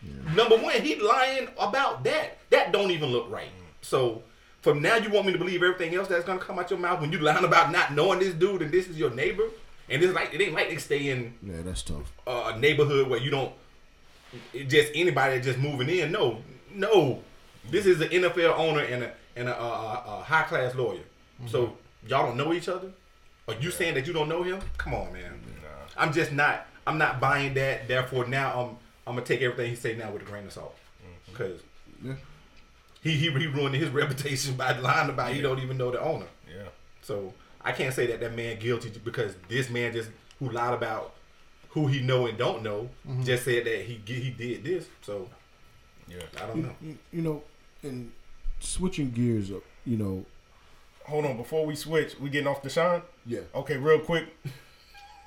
Neighbor. 0.01 0.35
Number 0.35 0.57
one, 0.57 0.81
he 0.81 0.95
lying 0.95 1.49
about 1.57 2.03
that. 2.03 2.37
That 2.49 2.71
don't 2.71 2.91
even 2.91 3.09
look 3.09 3.29
right. 3.29 3.49
So 3.81 4.23
from 4.61 4.81
now, 4.81 4.97
you 4.97 5.09
want 5.09 5.25
me 5.25 5.33
to 5.33 5.37
believe 5.39 5.63
everything 5.63 5.95
else 5.95 6.07
that's 6.07 6.25
gonna 6.25 6.39
come 6.39 6.59
out 6.59 6.69
your 6.69 6.79
mouth 6.79 7.01
when 7.01 7.11
you 7.11 7.19
lying 7.19 7.45
about 7.45 7.71
not 7.71 7.93
knowing 7.93 8.19
this 8.19 8.33
dude 8.33 8.61
and 8.61 8.71
this 8.71 8.87
is 8.87 8.97
your 8.97 9.11
neighbor. 9.11 9.45
And 9.89 10.03
it's 10.03 10.13
like 10.13 10.33
it 10.33 10.41
ain't 10.41 10.53
like 10.53 10.69
they 10.69 10.77
stay 10.77 11.09
in 11.09 11.33
yeah 11.41 11.61
that's 11.63 11.81
tough 11.81 12.11
uh, 12.27 12.51
a 12.53 12.59
neighborhood 12.59 13.07
where 13.07 13.19
you 13.19 13.31
don't 13.31 13.53
it 14.53 14.65
just 14.65 14.91
anybody 14.93 15.39
just 15.39 15.57
moving 15.59 15.89
in. 15.89 16.11
No, 16.11 16.39
no, 16.73 17.23
this 17.69 17.85
is 17.85 18.01
an 18.01 18.09
NFL 18.09 18.57
owner 18.57 18.81
and 18.81 19.03
a 19.03 19.13
and 19.35 19.47
a, 19.47 19.57
a, 19.57 20.03
a 20.07 20.23
high 20.23 20.43
class 20.43 20.75
lawyer. 20.75 20.99
So 21.45 21.77
y'all 22.07 22.25
don't 22.25 22.37
know 22.37 22.51
each 22.53 22.67
other. 22.67 22.91
Are 23.47 23.53
you 23.61 23.71
saying 23.71 23.93
that 23.93 24.07
you 24.07 24.13
don't 24.13 24.27
know 24.27 24.43
him? 24.43 24.59
Come 24.77 24.93
on, 24.93 25.13
man. 25.13 25.39
I'm 25.95 26.11
just 26.11 26.31
not. 26.31 26.65
I'm 26.85 26.97
not 26.97 27.19
buying 27.19 27.53
that. 27.53 27.87
Therefore, 27.87 28.25
now 28.27 28.59
I'm 28.59 28.77
I'm 29.07 29.15
gonna 29.15 29.25
take 29.25 29.41
everything 29.41 29.69
he 29.69 29.75
say 29.75 29.95
now 29.95 30.11
with 30.11 30.21
a 30.21 30.25
grain 30.25 30.45
of 30.45 30.53
salt 30.53 30.75
mm-hmm. 31.01 31.31
because 31.31 31.61
Yeah. 32.03 32.13
he, 33.01 33.11
he 33.11 33.29
he 33.31 33.47
ruined 33.47 33.75
his 33.75 33.89
reputation 34.01 34.55
by 34.55 34.77
lying 34.77 35.09
about 35.09 35.33
he 35.33 35.41
don't 35.41 35.59
even 35.59 35.77
know 35.77 35.91
the 35.91 36.01
owner. 36.01 36.27
Yeah. 36.47 36.67
So 37.01 37.33
I 37.63 37.71
can't 37.71 37.93
say 37.93 38.07
that 38.07 38.19
that 38.19 38.35
man 38.35 38.59
guilty 38.59 38.91
because 39.03 39.35
this 39.47 39.69
man 39.69 39.93
just 39.93 40.09
who 40.39 40.49
lied 40.49 40.73
about 40.73 41.13
who 41.69 41.87
he 41.87 42.01
know 42.01 42.27
and 42.27 42.37
don't 42.37 42.63
know 42.63 42.89
mm-hmm. 43.07 43.23
just 43.23 43.45
said 43.45 43.65
that 43.65 43.81
he 43.81 44.01
he 44.05 44.29
did 44.29 44.63
this. 44.63 44.87
So 45.01 45.29
Yeah. 46.07 46.17
I 46.41 46.45
don't 46.47 46.57
you, 46.57 46.63
know. 46.63 46.75
you, 46.81 46.97
you 47.13 47.21
know 47.21 47.43
and 47.83 48.11
switching 48.59 49.11
gears 49.11 49.51
up 49.51 49.61
you 49.85 49.97
know 49.97 50.25
Hold 51.05 51.25
on, 51.25 51.37
before 51.37 51.65
we 51.65 51.73
switch, 51.73 52.19
we 52.19 52.29
getting 52.29 52.47
off 52.47 52.61
the 52.61 52.69
shine. 52.69 53.01
yeah 53.25 53.39
Okay, 53.55 53.77
real 53.77 53.99
quick. 53.99 54.25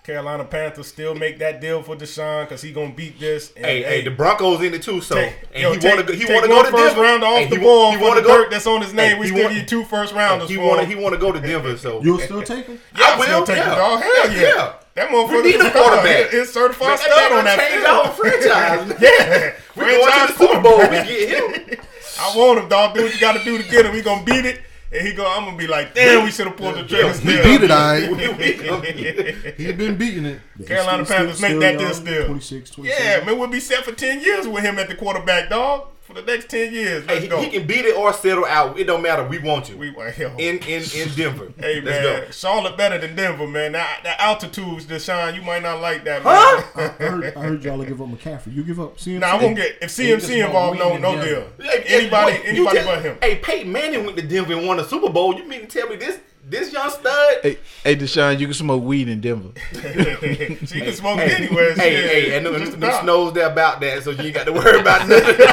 Carolina 0.03 0.45
Panthers 0.45 0.87
still 0.87 1.15
make 1.15 1.39
that 1.41 1.61
deal 1.61 1.83
for 1.83 1.95
Deshaun 1.95 2.45
because 2.45 2.63
he 2.63 2.73
gonna 2.73 2.91
beat 2.93 3.21
this. 3.21 3.53
And, 3.55 3.65
Hey, 3.67 3.83
hey, 3.83 4.03
the 4.03 4.11
Broncos 4.11 4.63
in 4.63 4.73
it 4.75 4.83
too. 4.83 5.01
So 5.03 5.15
take, 5.17 5.35
and 5.55 5.63
yo, 5.63 5.73
he 5.75 5.87
want 5.87 6.07
to 6.09 6.15
he 6.17 6.25
want 6.25 6.45
to 6.45 6.51
one 6.51 6.59
go 6.59 6.63
to 6.65 6.71
first 6.71 6.95
Denver. 6.97 7.03
round 7.03 7.23
off 7.23 7.39
Hey, 7.39 7.47
the 7.49 7.57
he, 7.57 7.63
ball 7.63 7.91
he 7.93 7.99
for 7.99 8.03
want 8.05 8.15
the 8.17 8.23
to 8.23 8.27
go. 8.27 8.37
dirt 8.39 8.51
that's 8.51 8.67
on 8.67 8.81
his 8.81 8.95
name. 8.95 9.13
Hey, 9.15 9.19
we 9.21 9.27
he 9.27 9.33
still 9.33 9.45
want- 9.45 9.55
need 9.57 9.69
two 9.69 9.85
first 9.85 10.15
rounders 10.15 10.49
He 10.49 10.57
want 10.57 10.81
to 10.81 10.87
he 10.87 10.95
want 10.95 11.15
to 11.15 11.21
go 11.21 11.31
to 11.33 11.41
Denver. 11.41 11.77
So 11.77 12.03
you'll 12.03 12.19
still 12.19 12.43
take 12.43 12.67
him 12.67 12.81
Yeah, 12.97 13.05
I 13.05 13.13
I 13.13 13.19
will 13.19 13.41
will, 13.41 13.47
take 13.47 13.57
yeah. 13.59 13.73
it, 13.73 13.77
dog. 13.77 14.01
Hell 14.03 14.33
yeah. 14.33 14.41
Yeah. 14.41 14.73
That 14.95 15.09
motherfucker 15.11 15.43
We 15.45 15.51
need 15.53 15.61
a 15.61 15.71
quarterback. 15.71 16.33
It's 16.35 16.53
certified 16.53 16.89
Man, 16.89 16.99
stud 16.99 17.33
on 17.33 17.45
that 17.45 17.59
change 17.59 17.75
field. 17.75 17.87
our 17.87 18.05
whole 18.05 18.13
franchise. 18.15 19.01
Yeah. 19.01 19.53
We 19.77 19.85
going 19.85 20.01
to 20.01 20.27
the 20.27 20.35
Franchise 20.35 20.37
Super 20.37 20.61
Bowl. 20.61 20.79
We 20.79 20.87
get 20.89 21.69
him. 21.71 21.81
I 22.21 22.37
want 22.37 22.59
him, 22.59 22.69
dog. 22.69 22.95
Do 22.95 23.03
what 23.05 23.15
you 23.15 23.21
got 23.21 23.37
to 23.37 23.45
do 23.45 23.57
to 23.57 23.65
get 23.71 23.87
him. 23.87 23.93
We 23.93 24.03
gonna 24.03 24.25
beat 24.25 24.45
it, 24.45 24.61
and 24.93 25.07
he 25.07 25.13
go. 25.15 25.25
I'm 25.27 25.45
gonna 25.45 25.57
be 25.57 25.67
like, 25.67 25.95
damn, 25.95 26.25
we 26.25 26.31
should 26.31 26.47
have 26.47 26.57
pulled 26.57 26.75
the 26.77 26.85
trigger. 26.85 27.07
we 27.09 27.13
still. 27.15 27.43
beat 27.45 27.63
it, 27.63 27.71
all 27.71 27.79
right. 27.79 28.11
We- 28.11 28.29
we 28.33 28.55
gonna 28.55 28.93
get 28.93 29.27
him. 29.27 29.53
He 29.57 29.73
been 29.73 29.97
beating 29.97 30.25
it. 30.27 30.41
Carolina 30.67 31.05
still- 31.05 31.17
Panthers 31.17 31.37
still 31.39 31.51
make 31.51 31.61
that 31.61 31.79
deal 31.79 31.95
still. 31.95 32.27
26 32.27 32.71
27 32.71 33.07
Yeah, 33.21 33.25
man, 33.25 33.39
we'll 33.39 33.49
be 33.49 33.61
set 33.61 33.85
for 33.85 33.93
ten 33.93 34.21
years 34.21 34.47
with 34.49 34.63
him 34.65 34.79
at 34.79 34.89
the 34.89 34.95
quarterback, 34.95 35.51
dog. 35.51 35.89
For 36.11 36.21
the 36.23 36.23
next 36.23 36.49
ten 36.51 36.73
years, 36.75 37.05
Hey, 37.07 37.13
let's 37.15 37.23
he, 37.23 37.29
go. 37.29 37.41
he 37.41 37.51
can 37.51 37.67
beat 37.69 37.85
it 37.85 37.97
or 37.97 38.13
settle 38.13 38.45
out. 38.45 38.77
It 38.79 38.85
don't 38.85 39.01
matter. 39.01 39.23
We 39.25 39.39
want 39.39 39.69
you 39.69 39.77
we 39.77 39.93
hell. 40.11 40.33
in 40.39 40.59
in 40.59 40.83
in 40.95 41.09
Denver. 41.15 41.53
Hey 41.61 41.81
Let's 41.81 42.05
man, 42.05 42.25
go. 42.27 42.31
Charlotte 42.33 42.77
better 42.77 42.99
than 42.99 43.15
Denver, 43.15 43.47
man. 43.47 43.73
That, 43.73 44.01
that 44.03 44.19
altitudes, 44.21 44.87
Deshaun, 44.87 45.37
you 45.37 45.43
might 45.43 45.63
not 45.63 45.81
like 45.81 46.03
that, 46.05 46.23
Huh? 46.23 46.63
man. 46.77 46.91
I 46.91 47.05
heard, 47.05 47.25
I 47.37 47.41
heard 47.43 47.63
y'all 47.65 47.79
to 47.79 47.85
give 47.87 48.03
up 48.03 48.09
McCaffrey. 48.09 48.53
You 48.55 48.65
give 48.65 48.81
up 48.81 48.97
CMC? 48.99 49.21
Nah, 49.21 49.29
I 49.29 49.43
won't 49.43 49.55
get 49.57 49.79
if 49.81 49.91
CMC 49.91 50.45
involved, 50.45 50.79
no, 50.81 50.97
no 50.97 51.11
win 51.13 51.25
deal. 51.25 51.49
in 51.59 51.65
Hey, 51.65 51.81
hey, 51.83 52.01
Anybody, 52.01 52.33
wait, 52.33 52.43
anybody 52.47 52.77
just- 52.77 52.89
but 52.89 53.03
him. 53.03 53.17
Hey, 53.23 53.37
Peyton 53.37 53.71
Manning 53.71 54.05
went 54.05 54.17
to 54.17 54.23
Denver 54.27 54.55
and 54.55 54.67
won 54.67 54.81
a 54.81 54.85
Super 54.85 55.11
Bowl. 55.11 55.37
You 55.37 55.45
mean 55.47 55.61
to 55.61 55.67
tell 55.67 55.89
me 55.89 55.95
this 55.97 56.19
this 56.49 56.73
young 56.73 56.91
stud? 56.91 57.37
Hey, 57.43 57.59
hey, 57.85 57.97
Deshaun, 57.97 58.39
you 58.39 58.47
can 58.47 58.55
smoke 58.55 58.83
weed 58.83 59.09
in 59.09 59.21
Denver. 59.21 59.51
You 59.73 60.57
can 60.83 60.93
smoke 60.93 61.19
it 61.21 61.41
anywhere. 61.41 61.75
Hey, 61.75 61.91
shit. 61.97 62.11
hey, 62.11 62.37
and 62.37 62.47
them, 62.47 62.59
Just 62.59 62.79
them 62.81 62.93
snows 63.03 63.33
there 63.35 63.51
about 63.51 63.81
that, 63.81 64.03
so 64.03 64.11
you 64.11 64.23
ain't 64.25 64.35
got 64.35 64.45
to 64.47 64.53
worry 64.53 64.81
about 64.81 65.09
nothing. 65.09 65.37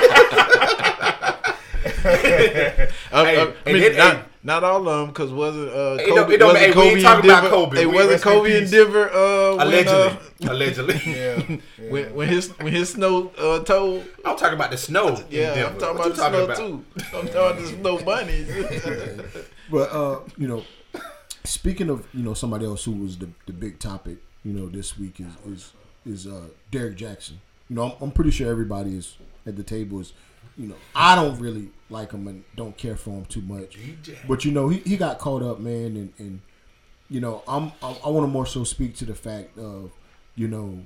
I, 3.12 3.26
Hey, 3.26 3.42
I, 3.42 3.54
I 3.66 3.74
mean, 3.74 3.82
then- 3.82 3.98
not, 3.98 4.16
hey. 4.18 4.24
not 4.44 4.64
all 4.64 4.88
of 4.88 5.00
them, 5.00 5.08
because 5.08 5.32
wasn't 5.32 5.70
uh, 5.70 5.98
It 6.00 6.08
don't- 6.08 6.18
Kobe, 6.18 6.34
it 6.34 6.38
don't- 6.38 6.48
wasn't 6.54 6.60
hey, 6.66 6.68
we 6.70 6.74
Kobe 6.74 6.88
ain't 6.90 6.98
in 6.98 7.04
talking 7.04 7.30
about 7.30 7.42
Denver? 7.42 7.56
Kobe. 7.56 7.78
Hey, 7.78 7.86
We 7.86 7.94
wasn't 7.96 8.12
rest 8.12 8.26
in 8.26 8.32
Kobe 8.32 8.58
in. 8.64 8.70
Denver? 8.70 9.10
Uh, 9.12 9.56
when, 9.58 9.68
allegedly, 9.68 10.02
uh, 10.48 10.52
allegedly. 10.52 11.02
Yeah. 11.06 11.90
when, 11.90 12.14
when 12.16 12.28
his 12.28 12.50
when 12.60 12.74
his 12.74 12.90
snow 12.92 13.32
uh, 13.38 13.60
told. 13.64 14.06
I'm 14.26 14.38
talking 14.38 14.56
about 14.56 14.72
the 14.72 14.78
snow. 14.78 15.08
in 15.16 15.26
Yeah, 15.30 15.54
Denver. 15.56 15.70
I'm 15.74 15.80
talking 15.80 15.98
What 15.98 16.30
about 16.30 16.38
you 16.40 16.48
the 16.48 16.56
snow 16.56 16.68
too. 16.68 16.86
I'm 17.18 17.28
talking 17.28 17.30
about 17.30 17.58
the 17.60 17.68
snow 17.68 17.98
bunnies. 18.00 18.48
But 19.70 19.92
uh, 19.92 20.20
you 20.38 20.48
know, 20.48 20.64
speaking 21.48 21.90
of 21.90 22.08
you 22.14 22.24
know 22.24 22.34
somebody 22.34 22.66
else 22.66 22.84
who 22.84 22.92
was 22.92 23.18
the, 23.18 23.30
the 23.46 23.54
big 23.54 23.80
topic, 23.80 24.18
you 24.44 24.54
know, 24.54 24.68
this 24.68 24.98
week 24.98 25.20
is 25.20 25.34
is 25.46 25.74
is 26.06 26.28
uh 26.28 26.48
Derrick 26.72 26.98
Jaxn. 26.98 27.34
You 27.70 27.76
know, 27.76 27.84
I'm, 27.84 27.92
I'm 28.02 28.12
pretty 28.12 28.32
sure 28.32 28.50
everybody 28.50 28.98
is 28.98 29.18
at 29.46 29.58
the 29.58 29.64
table 29.64 30.00
is, 30.00 30.14
you 30.58 30.68
know, 30.68 30.76
I 30.96 31.16
don't 31.16 31.40
really 31.40 31.70
like 31.90 32.12
him 32.12 32.28
and 32.28 32.44
don't 32.56 32.78
care 32.78 32.96
for 32.96 33.12
him 33.12 33.26
too 33.26 33.42
much. 33.42 33.78
But 34.28 34.46
you 34.46 34.52
know, 34.52 34.70
he, 34.70 34.80
he 34.80 34.98
got 34.98 35.20
caught 35.20 35.42
up, 35.42 35.60
man, 35.60 35.96
and 35.98 36.14
and 36.18 36.42
you 37.10 37.20
know, 37.20 37.44
I'm 37.48 37.72
I, 37.82 37.98
I 38.06 38.10
want 38.10 38.24
to 38.24 38.28
more 38.28 38.46
so 38.46 38.64
speak 38.64 38.96
to 38.98 39.06
the 39.06 39.16
fact 39.16 39.58
of, 39.58 39.92
you 40.36 40.48
know, 40.48 40.80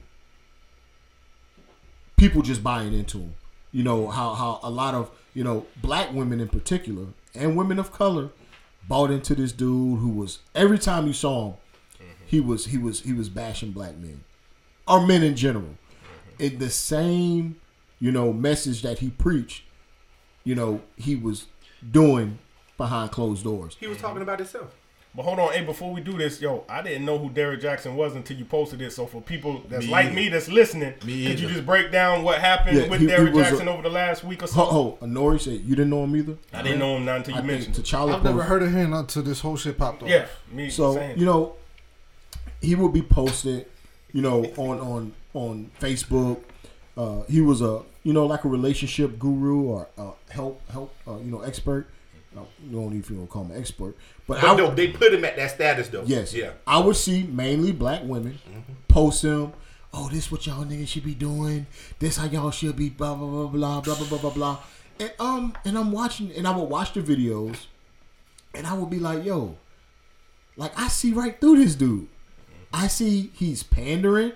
people 2.18 2.42
just 2.42 2.64
buying 2.64 2.94
into 2.94 3.20
him. 3.20 3.36
You 3.72 3.84
know 3.84 4.10
how 4.10 4.34
how 4.34 4.60
a 4.64 4.70
lot 4.70 4.94
of 4.94 5.12
you 5.34 5.44
know 5.44 5.66
black 5.82 6.14
women 6.14 6.40
in 6.40 6.50
particular 6.50 7.08
and 7.34 7.56
women 7.56 7.80
of 7.80 7.92
color 7.92 8.30
bought 8.88 9.12
into 9.12 9.36
this 9.36 9.52
dude 9.52 10.00
who 10.00 10.10
was 10.10 10.40
every 10.56 10.80
time 10.80 11.08
you 11.08 11.14
saw 11.14 11.46
him, 11.46 11.54
mm-hmm. 11.54 12.24
he 12.26 12.40
was 12.40 12.66
he 12.66 12.78
was 12.78 13.02
he 13.02 13.14
was 13.14 13.30
bashing 13.30 13.72
black 13.72 13.98
men 13.98 14.24
or 14.88 15.06
men 15.06 15.24
in 15.24 15.36
general. 15.36 15.64
Mm-hmm. 15.64 16.44
In 16.44 16.60
the 16.60 16.70
same 16.70 17.60
you 18.00 18.12
know 18.12 18.34
message 18.34 18.82
that 18.82 19.00
he 19.00 19.10
preached, 19.10 19.64
you 20.44 20.56
know 20.56 20.82
he 20.98 21.16
was 21.16 21.48
doing 21.92 22.40
behind 22.78 23.12
closed 23.12 23.44
doors. 23.44 23.78
He 23.80 23.88
was 23.88 23.98
talking 23.98 24.16
mm-hmm. 24.16 24.24
about 24.24 24.40
himself. 24.40 24.76
But 25.14 25.24
hold 25.24 25.40
on, 25.40 25.52
hey, 25.52 25.66
before 25.66 25.92
we 25.92 26.00
do 26.00 26.18
this, 26.18 26.40
yo, 26.40 26.64
I 26.70 26.82
didn't 26.82 27.04
know 27.04 27.18
who 27.18 27.30
Derrick 27.30 27.60
Jaxn 27.60 27.96
was 27.96 28.16
until 28.16 28.38
you 28.38 28.46
posted 28.46 28.82
it. 28.82 28.94
So 28.94 29.06
for 29.06 29.22
people 29.22 29.62
that's 29.68 29.86
Me 29.86 29.92
like 29.92 30.06
either. 30.06 30.16
me 30.16 30.30
that's 30.30 30.48
listening, 30.48 30.94
Me 31.06 31.28
could 31.28 31.38
you 31.38 31.50
just 31.50 31.66
break 31.66 31.92
down 31.92 32.24
what 32.24 32.40
happened 32.40 32.78
Yeah, 32.78 32.88
with 32.88 33.02
he- 33.02 33.08
he 33.08 33.12
Derrick 33.12 33.34
a- 33.34 33.38
Jaxn 33.38 33.68
over 33.68 33.82
the 33.82 33.90
last 33.90 34.24
week 34.24 34.42
or 34.42 34.48
so? 34.48 34.62
Oh, 34.62 34.98
oh 35.02 35.06
Nori 35.06 35.42
said 35.42 35.54
you 35.66 35.76
didn't 35.76 35.90
know 35.90 36.06
him 36.06 36.16
either. 36.16 36.38
I 36.54 36.62
didn't 36.62 36.80
know 36.80 36.96
him 36.96 37.04
not 37.04 37.18
until 37.18 37.34
you 37.34 37.40
I 37.40 37.42
think 37.42 37.52
mentioned 37.52 37.78
it. 37.78 37.84
T'Challa 37.86 38.16
I've 38.16 38.24
never 38.24 38.38
posted- 38.38 38.50
heard 38.50 38.64
of 38.64 38.72
him 38.72 38.94
until 38.94 39.24
this 39.24 39.42
whole 39.42 39.58
shit 39.58 39.78
popped 39.78 40.02
off. 40.04 40.08
Yeah, 40.10 40.28
me. 40.50 40.70
So 40.70 40.96
same. 40.96 41.20
you 41.20 41.26
know, 41.26 41.56
he 42.62 42.76
would 42.76 42.94
be 42.94 43.02
posted, 43.02 43.66
you 44.14 44.22
know, 44.22 44.46
on 44.56 44.80
on 44.80 45.14
on 45.34 45.72
Facebook. 45.82 46.40
Uh, 46.96 47.24
he 47.30 47.42
was 47.42 47.62
a 47.62 47.82
you 48.04 48.14
know 48.14 48.26
like 48.26 48.46
a 48.46 48.48
relationship 48.48 49.20
guru 49.20 49.64
or 49.64 49.90
uh, 49.98 50.12
help 50.30 50.62
help 50.72 50.96
uh, 51.06 51.18
you 51.18 51.32
know 51.32 51.42
expert. 51.42 51.88
No, 52.34 52.48
you 52.66 52.72
don't 52.80 52.94
even 52.98 53.18
want 53.18 53.30
to 53.30 53.34
call 53.34 53.44
him 53.44 53.52
an 53.52 53.60
expert, 53.60 53.96
but, 54.26 54.40
But 54.42 54.44
I 54.44 54.56
no, 54.56 54.72
they 54.74 54.88
put 54.88 55.14
him 55.14 55.26
at 55.26 55.36
that 55.36 55.52
status 55.52 55.90
though. 55.90 56.04
yes, 56.06 56.34
Yeah. 56.34 56.52
I 56.66 56.80
would 56.80 56.96
see 56.96 57.24
mainly 57.24 57.72
black 57.74 58.02
women 58.04 58.40
post 58.88 59.24
him. 59.24 59.52
Oh, 59.94 60.08
this 60.10 60.32
what 60.32 60.48
y'all 60.48 60.64
niggas 60.64 60.88
should 60.88 61.04
be 61.04 61.14
doing. 61.14 61.68
This 62.00 62.16
how 62.16 62.26
y'all 62.28 62.52
should 62.52 62.78
be. 62.78 62.90
Blah 62.90 63.16
blah 63.16 63.28
blah 63.28 63.48
blah 63.48 63.82
blah 63.82 63.96
blah 63.96 64.08
blah 64.08 64.18
blah 64.20 64.30
blah. 64.30 64.58
And 65.00 65.12
um, 65.20 65.54
and 65.66 65.78
I'm 65.78 65.92
watching, 65.92 66.32
and 66.32 66.48
I 66.48 66.56
would 66.56 66.70
watch 66.70 66.94
the 66.94 67.02
videos, 67.02 67.66
and 68.56 68.66
I 68.66 68.74
would 68.76 68.90
be 68.90 69.00
like, 69.00 69.26
yo, 69.26 69.58
like 70.56 70.72
I 70.80 70.88
see 70.88 71.12
right 71.12 71.40
through 71.40 71.58
this 71.58 71.76
dude. 71.76 72.08
I 72.74 72.88
see 72.88 73.32
he's 73.34 73.64
pandering 73.64 74.32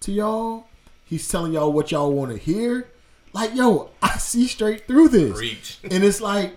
to 0.00 0.10
y'all. 0.10 0.66
He's 1.04 1.28
telling 1.28 1.52
y'all 1.52 1.72
what 1.72 1.92
y'all 1.92 2.12
want 2.12 2.32
to 2.32 2.36
hear. 2.38 2.88
Like, 3.32 3.54
yo, 3.54 3.90
I 4.02 4.18
see 4.18 4.48
straight 4.48 4.88
through 4.88 5.10
this. 5.10 5.36
Preach. 5.36 5.78
And 5.88 6.02
it's 6.02 6.20
like 6.20 6.56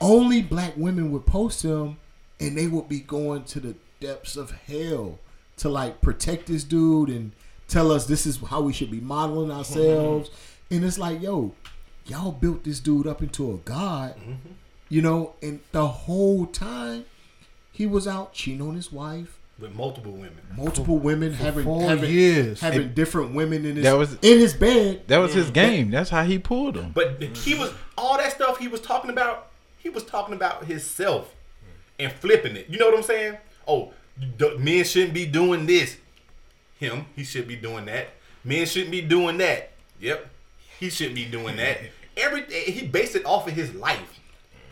only 0.00 0.42
black 0.42 0.74
women 0.76 1.10
would 1.12 1.26
post 1.26 1.62
him 1.62 1.96
and 2.40 2.56
they 2.56 2.66
would 2.66 2.88
be 2.88 3.00
going 3.00 3.44
to 3.44 3.60
the 3.60 3.74
depths 4.00 4.36
of 4.36 4.52
hell 4.66 5.18
to 5.56 5.68
like 5.68 6.00
protect 6.00 6.46
this 6.46 6.64
dude 6.64 7.08
and 7.08 7.32
tell 7.66 7.90
us 7.90 8.06
this 8.06 8.26
is 8.26 8.38
how 8.38 8.60
we 8.60 8.72
should 8.72 8.90
be 8.90 9.00
modeling 9.00 9.50
ourselves. 9.50 10.28
Mm-hmm. 10.28 10.74
And 10.74 10.84
it's 10.84 10.98
like, 10.98 11.22
yo, 11.22 11.54
y'all 12.06 12.32
built 12.32 12.64
this 12.64 12.80
dude 12.80 13.06
up 13.06 13.22
into 13.22 13.52
a 13.52 13.56
god, 13.58 14.16
mm-hmm. 14.16 14.52
you 14.88 15.02
know, 15.02 15.34
and 15.42 15.60
the 15.72 15.86
whole 15.86 16.46
time 16.46 17.04
he 17.72 17.86
was 17.86 18.06
out 18.06 18.32
cheating 18.32 18.66
on 18.66 18.74
his 18.74 18.92
wife, 18.92 19.38
with 19.58 19.74
multiple 19.74 20.12
women. 20.12 20.38
multiple 20.56 20.98
women 20.98 21.32
having 21.32 21.64
four 21.64 21.82
having, 21.82 22.10
years. 22.10 22.60
having 22.60 22.94
different 22.94 23.34
women 23.34 23.64
in 23.64 23.74
his 23.74 23.84
That 23.84 23.94
was- 23.94 24.14
in 24.22 24.38
his 24.38 24.54
bed. 24.54 25.08
That 25.08 25.18
was 25.18 25.34
his 25.34 25.50
game. 25.50 25.90
That's 25.90 26.10
how 26.10 26.22
he 26.24 26.38
pulled 26.38 26.74
them. 26.74 26.92
But 26.94 27.20
he 27.20 27.54
was 27.54 27.72
all 27.96 28.18
that 28.18 28.32
stuff 28.32 28.58
he 28.58 28.68
was 28.68 28.80
talking 28.80 29.10
about. 29.10 29.50
He 29.78 29.88
was 29.88 30.04
talking 30.04 30.34
about 30.34 30.64
himself 30.64 31.34
and 31.98 32.12
flipping 32.12 32.56
it. 32.56 32.66
You 32.68 32.78
know 32.78 32.86
what 32.86 32.96
I'm 32.96 33.02
saying? 33.02 33.38
Oh, 33.66 33.92
d- 34.36 34.56
men 34.58 34.84
shouldn't 34.84 35.14
be 35.14 35.26
doing 35.26 35.66
this. 35.66 35.96
Him, 36.78 37.06
he 37.16 37.24
should 37.24 37.48
be 37.48 37.56
doing 37.56 37.86
that. 37.86 38.08
Men 38.44 38.66
shouldn't 38.66 38.90
be 38.92 39.00
doing 39.00 39.38
that. 39.38 39.70
Yep, 40.00 40.28
he 40.78 40.90
shouldn't 40.90 41.16
be 41.16 41.24
doing 41.24 41.56
that. 41.56 41.78
Every 42.16 42.42
he 42.44 42.86
based 42.86 43.14
it 43.16 43.24
off 43.24 43.46
of 43.48 43.54
his 43.54 43.74
life 43.74 44.20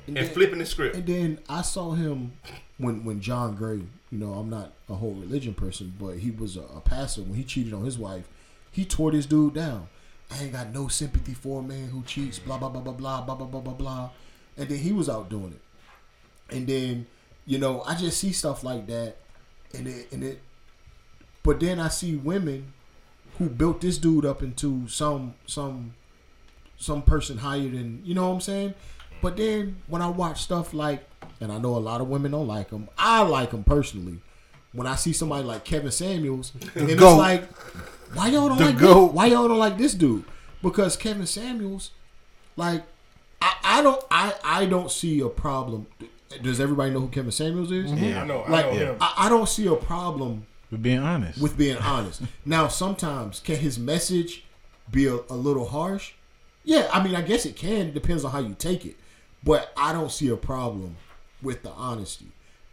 and 0.06 0.16
then- 0.16 0.28
flipping 0.28 0.58
the 0.58 0.66
script. 0.66 0.96
And 0.96 1.06
then 1.06 1.38
I 1.48 1.62
saw 1.62 1.92
him 1.92 2.32
when 2.78 3.04
when 3.04 3.20
John 3.20 3.54
Gray. 3.54 3.82
You 4.12 4.18
know, 4.18 4.34
I'm 4.34 4.48
not 4.48 4.72
a 4.88 4.94
whole 4.94 5.14
religion 5.14 5.52
person, 5.52 5.92
but 5.98 6.18
he 6.18 6.30
was 6.30 6.56
a, 6.56 6.60
a 6.76 6.80
pastor. 6.80 7.22
When 7.22 7.34
he 7.34 7.42
cheated 7.42 7.74
on 7.74 7.84
his 7.84 7.98
wife, 7.98 8.28
he 8.70 8.84
tore 8.84 9.10
this 9.10 9.26
dude 9.26 9.54
down. 9.54 9.88
I 10.30 10.44
ain't 10.44 10.52
got 10.52 10.72
no 10.72 10.86
sympathy 10.86 11.34
for 11.34 11.58
a 11.58 11.62
man 11.62 11.88
who 11.88 12.04
cheats. 12.04 12.38
Blah 12.38 12.56
blah 12.58 12.68
blah 12.68 12.80
blah 12.82 12.92
blah 12.92 13.20
blah 13.22 13.34
blah 13.34 13.46
blah 13.46 13.60
blah 13.60 13.72
blah. 13.74 14.10
And 14.56 14.68
then 14.68 14.78
he 14.78 14.92
was 14.92 15.08
out 15.08 15.28
doing 15.28 15.52
it. 15.52 16.54
And 16.54 16.66
then, 16.66 17.06
you 17.46 17.58
know, 17.58 17.82
I 17.82 17.94
just 17.94 18.18
see 18.18 18.32
stuff 18.32 18.62
like 18.64 18.86
that, 18.86 19.16
and 19.74 19.86
it 19.86 20.12
and 20.12 20.22
it. 20.24 20.40
But 21.42 21.60
then 21.60 21.78
I 21.80 21.88
see 21.88 22.16
women 22.16 22.72
who 23.38 23.48
built 23.48 23.80
this 23.80 23.98
dude 23.98 24.24
up 24.24 24.42
into 24.42 24.86
some 24.88 25.34
some 25.46 25.94
some 26.78 27.02
person 27.02 27.38
higher 27.38 27.68
than 27.68 28.02
you 28.04 28.14
know 28.14 28.28
what 28.28 28.34
I'm 28.34 28.40
saying. 28.40 28.74
But 29.22 29.36
then 29.36 29.76
when 29.86 30.02
I 30.02 30.08
watch 30.08 30.42
stuff 30.42 30.72
like, 30.74 31.04
and 31.40 31.50
I 31.50 31.58
know 31.58 31.74
a 31.76 31.78
lot 31.78 32.00
of 32.00 32.08
women 32.08 32.32
don't 32.32 32.46
like 32.46 32.70
him, 32.70 32.88
I 32.98 33.22
like 33.22 33.50
him 33.52 33.64
personally. 33.64 34.18
When 34.72 34.86
I 34.86 34.94
see 34.94 35.12
somebody 35.14 35.42
like 35.44 35.64
Kevin 35.64 35.90
Samuels, 35.90 36.52
and 36.74 36.90
it's 36.90 37.00
like, 37.00 37.44
why 38.14 38.28
y'all 38.28 38.48
don't 38.48 38.58
The 38.58 38.66
like 38.66 38.78
goat. 38.78 39.06
this? 39.08 39.14
why 39.14 39.26
y'all 39.26 39.48
don't 39.48 39.58
like 39.58 39.78
this 39.78 39.94
dude? 39.94 40.24
Because 40.62 40.96
Kevin 40.96 41.26
Samuels, 41.26 41.92
like, 42.56 42.84
I, 43.46 43.78
I 43.78 43.82
don't 43.82 44.04
I 44.10 44.34
I 44.44 44.66
don't 44.66 44.90
see 44.90 45.20
a 45.20 45.28
problem. 45.28 45.86
Does 46.42 46.60
everybody 46.60 46.90
know 46.90 47.00
who 47.00 47.08
Kevin 47.08 47.30
Samuels 47.32 47.70
is? 47.70 47.90
Mm-hmm. 47.90 48.04
Yeah, 48.04 48.22
I 48.22 48.26
know, 48.26 48.42
I 48.42 48.50
Like 48.50 48.66
know 48.66 48.72
him. 48.72 48.96
I, 49.00 49.14
I 49.18 49.28
don't 49.28 49.48
see 49.48 49.66
a 49.68 49.76
problem 49.76 50.46
For 50.70 50.76
being 50.76 50.98
honest. 50.98 51.40
with 51.40 51.56
being 51.56 51.76
honest. 51.78 52.22
now, 52.44 52.68
sometimes 52.68 53.40
can 53.40 53.56
his 53.56 53.78
message 53.78 54.44
be 54.90 55.06
a, 55.06 55.14
a 55.30 55.34
little 55.34 55.66
harsh? 55.68 56.12
Yeah, 56.64 56.88
I 56.92 57.02
mean, 57.02 57.14
I 57.14 57.22
guess 57.22 57.46
it 57.46 57.54
can. 57.56 57.88
It 57.88 57.94
depends 57.94 58.24
on 58.24 58.32
how 58.32 58.40
you 58.40 58.54
take 58.58 58.84
it. 58.84 58.96
But 59.44 59.72
I 59.76 59.92
don't 59.92 60.10
see 60.10 60.28
a 60.28 60.36
problem 60.36 60.96
with 61.40 61.62
the 61.62 61.70
honesty. 61.70 62.26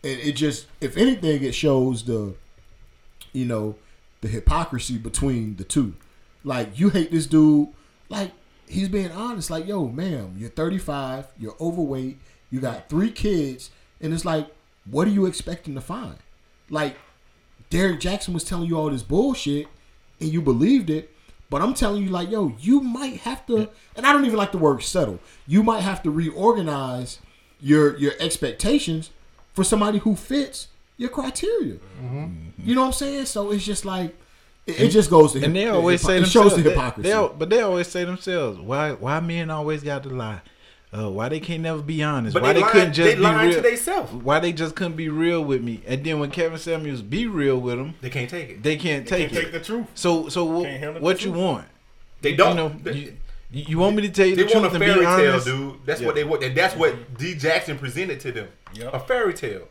And 0.04 0.20
it 0.20 0.34
just, 0.34 0.66
if 0.82 0.98
anything, 0.98 1.44
it 1.44 1.54
shows 1.54 2.04
the, 2.04 2.34
you 3.34 3.46
know, 3.46 3.76
the 4.22 4.28
hypocrisy 4.28 4.98
between 4.98 5.58
the 5.58 5.64
two. 5.64 5.94
Like, 6.44 6.78
you 6.80 6.90
hate 6.90 7.12
this 7.12 7.28
dude. 7.28 7.70
Like, 8.10 8.32
he's 8.74 8.90
being 8.90 9.12
honest. 9.12 9.50
Like, 9.50 9.68
yo, 9.68 9.88
ma'am, 9.88 10.36
you're 10.38 10.50
35, 10.50 11.28
you're 11.40 11.56
overweight, 11.62 12.18
you 12.52 12.60
got 12.60 12.90
three 12.90 13.12
kids. 13.12 13.72
And 14.02 14.14
it's 14.14 14.26
like, 14.26 14.48
what 14.90 15.08
are 15.08 15.12
you 15.12 15.26
expecting 15.26 15.76
to 15.76 15.82
find? 15.82 16.18
Like, 16.70 16.98
Derrick 17.70 18.00
Jaxn 18.00 18.34
was 18.34 18.44
telling 18.44 18.68
you 18.68 18.78
all 18.78 18.90
this 18.90 19.04
bullshit 19.04 19.68
and 20.20 20.30
you 20.30 20.42
believed 20.42 20.90
it. 20.90 21.12
But 21.50 21.62
I'm 21.62 21.76
telling 21.76 22.04
you, 22.04 22.10
like, 22.10 22.32
yo, 22.32 22.56
you 22.60 22.82
might 22.82 23.18
have 23.22 23.46
to, 23.46 23.70
and 23.96 24.08
I 24.08 24.12
don't 24.12 24.26
even 24.26 24.38
like 24.38 24.52
the 24.52 24.58
word 24.58 24.82
settle. 24.82 25.20
You 25.46 25.62
might 25.62 25.82
have 25.82 26.02
to 26.04 26.10
reorganize 26.12 27.20
your 27.62 27.96
your 27.98 28.14
expectations 28.20 29.12
for 29.54 29.64
somebody 29.64 30.00
who 30.00 30.16
fits 30.16 30.68
your 30.98 31.10
criteria. 31.10 31.76
Mm-hmm. 32.04 32.28
You 32.58 32.76
know 32.76 32.82
what 32.82 32.88
I'm 32.88 32.94
saying? 32.94 33.26
So 33.28 33.52
it's 33.52 33.64
just 33.64 33.86
like 33.86 34.16
it, 34.66 34.80
it 34.82 34.90
just 34.90 35.10
goes 35.10 35.34
to 35.34 35.44
And 35.44 35.56
they 35.56 35.66
the 35.66 35.74
always 35.74 36.02
hypo- 36.02 36.08
say 36.12 36.18
it 36.18 36.20
themselves. 36.22 36.50
shows 36.54 36.58
the 36.58 36.64
they- 36.64 36.70
hypocrisy. 36.76 37.10
They, 37.10 37.14
al- 37.14 37.30
but 37.30 37.50
they 37.50 37.62
always 37.62 37.88
say 37.88 38.04
themselves. 38.06 38.60
Why? 38.60 38.92
Why 38.94 39.20
men 39.20 39.50
always 39.50 39.84
got 39.84 40.04
to 40.04 40.10
lie? 40.10 40.42
Uh, 40.96 41.10
why 41.10 41.28
they 41.28 41.40
can't 41.40 41.64
never 41.64 41.82
be 41.82 42.04
honest? 42.04 42.36
But 42.36 42.44
why 42.44 42.54
they 42.54 42.62
they, 42.62 42.68
couldn't 42.70 42.94
just 42.94 43.10
they 43.10 43.16
be 43.16 43.22
lying 43.22 43.50
to 43.50 43.56
real? 43.56 43.64
theyself. 43.64 44.14
Why 44.14 44.40
they 44.40 44.54
just 44.54 44.76
couldn't 44.76 44.96
be 44.96 45.10
real 45.10 45.44
with 45.44 45.64
me? 45.64 45.82
And 45.88 46.04
then 46.04 46.20
when 46.20 46.30
Kevin 46.30 46.60
Samuels 46.60 47.02
be 47.02 47.26
real 47.26 47.60
with 47.60 47.78
them, 47.78 47.96
They 48.02 48.12
can't 48.12 48.30
take 48.30 48.50
it. 48.52 48.62
they 48.64 48.76
can't 48.78 49.08
take 49.08 49.30
Can't 49.32 49.38
it. 49.40 49.42
take 49.46 49.52
the 49.54 49.60
truth. 49.60 49.88
so, 49.96 50.30
so 50.30 50.46
Can't 50.62 50.66
wh- 50.68 50.80
handle 50.80 50.94
the 50.96 51.00
what 51.00 51.26
you 51.26 51.32
want? 51.32 51.66
They 52.22 52.36
don't. 52.36 52.50
You 52.52 52.56
know, 52.56 52.70
They- 52.84 52.94
you, 53.52 53.66
you 53.70 53.78
want 53.80 53.96
me 53.96 54.04
to 54.04 54.10
tell 54.10 54.28
you 54.28 54.36
They 54.36 54.44
the 54.44 54.54
want 54.54 54.68
a 54.68 54.70
truth 54.70 54.82
and 54.82 54.84
fairy 54.84 55.00
be 55.00 55.06
tale, 55.06 55.32
honest? 55.32 55.46
dude. 55.48 55.74
That's 55.86 56.02
Yeah. 56.02 56.06
what 56.08 56.16
they 56.16 56.24
want, 56.24 56.44
and 56.44 56.56
that's 56.56 56.76
what 56.76 57.18
D. 57.18 57.34
Jaxn 57.36 57.80
presented 57.80 58.20
to 58.22 58.32
them. 58.32 58.48
Yep. 58.76 58.94
A 58.94 59.00
fairy 59.00 59.34
tale, 59.34 59.68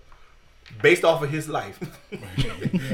based 0.81 1.05
off 1.05 1.23
of 1.23 1.31
his 1.31 1.49
life, 1.49 1.79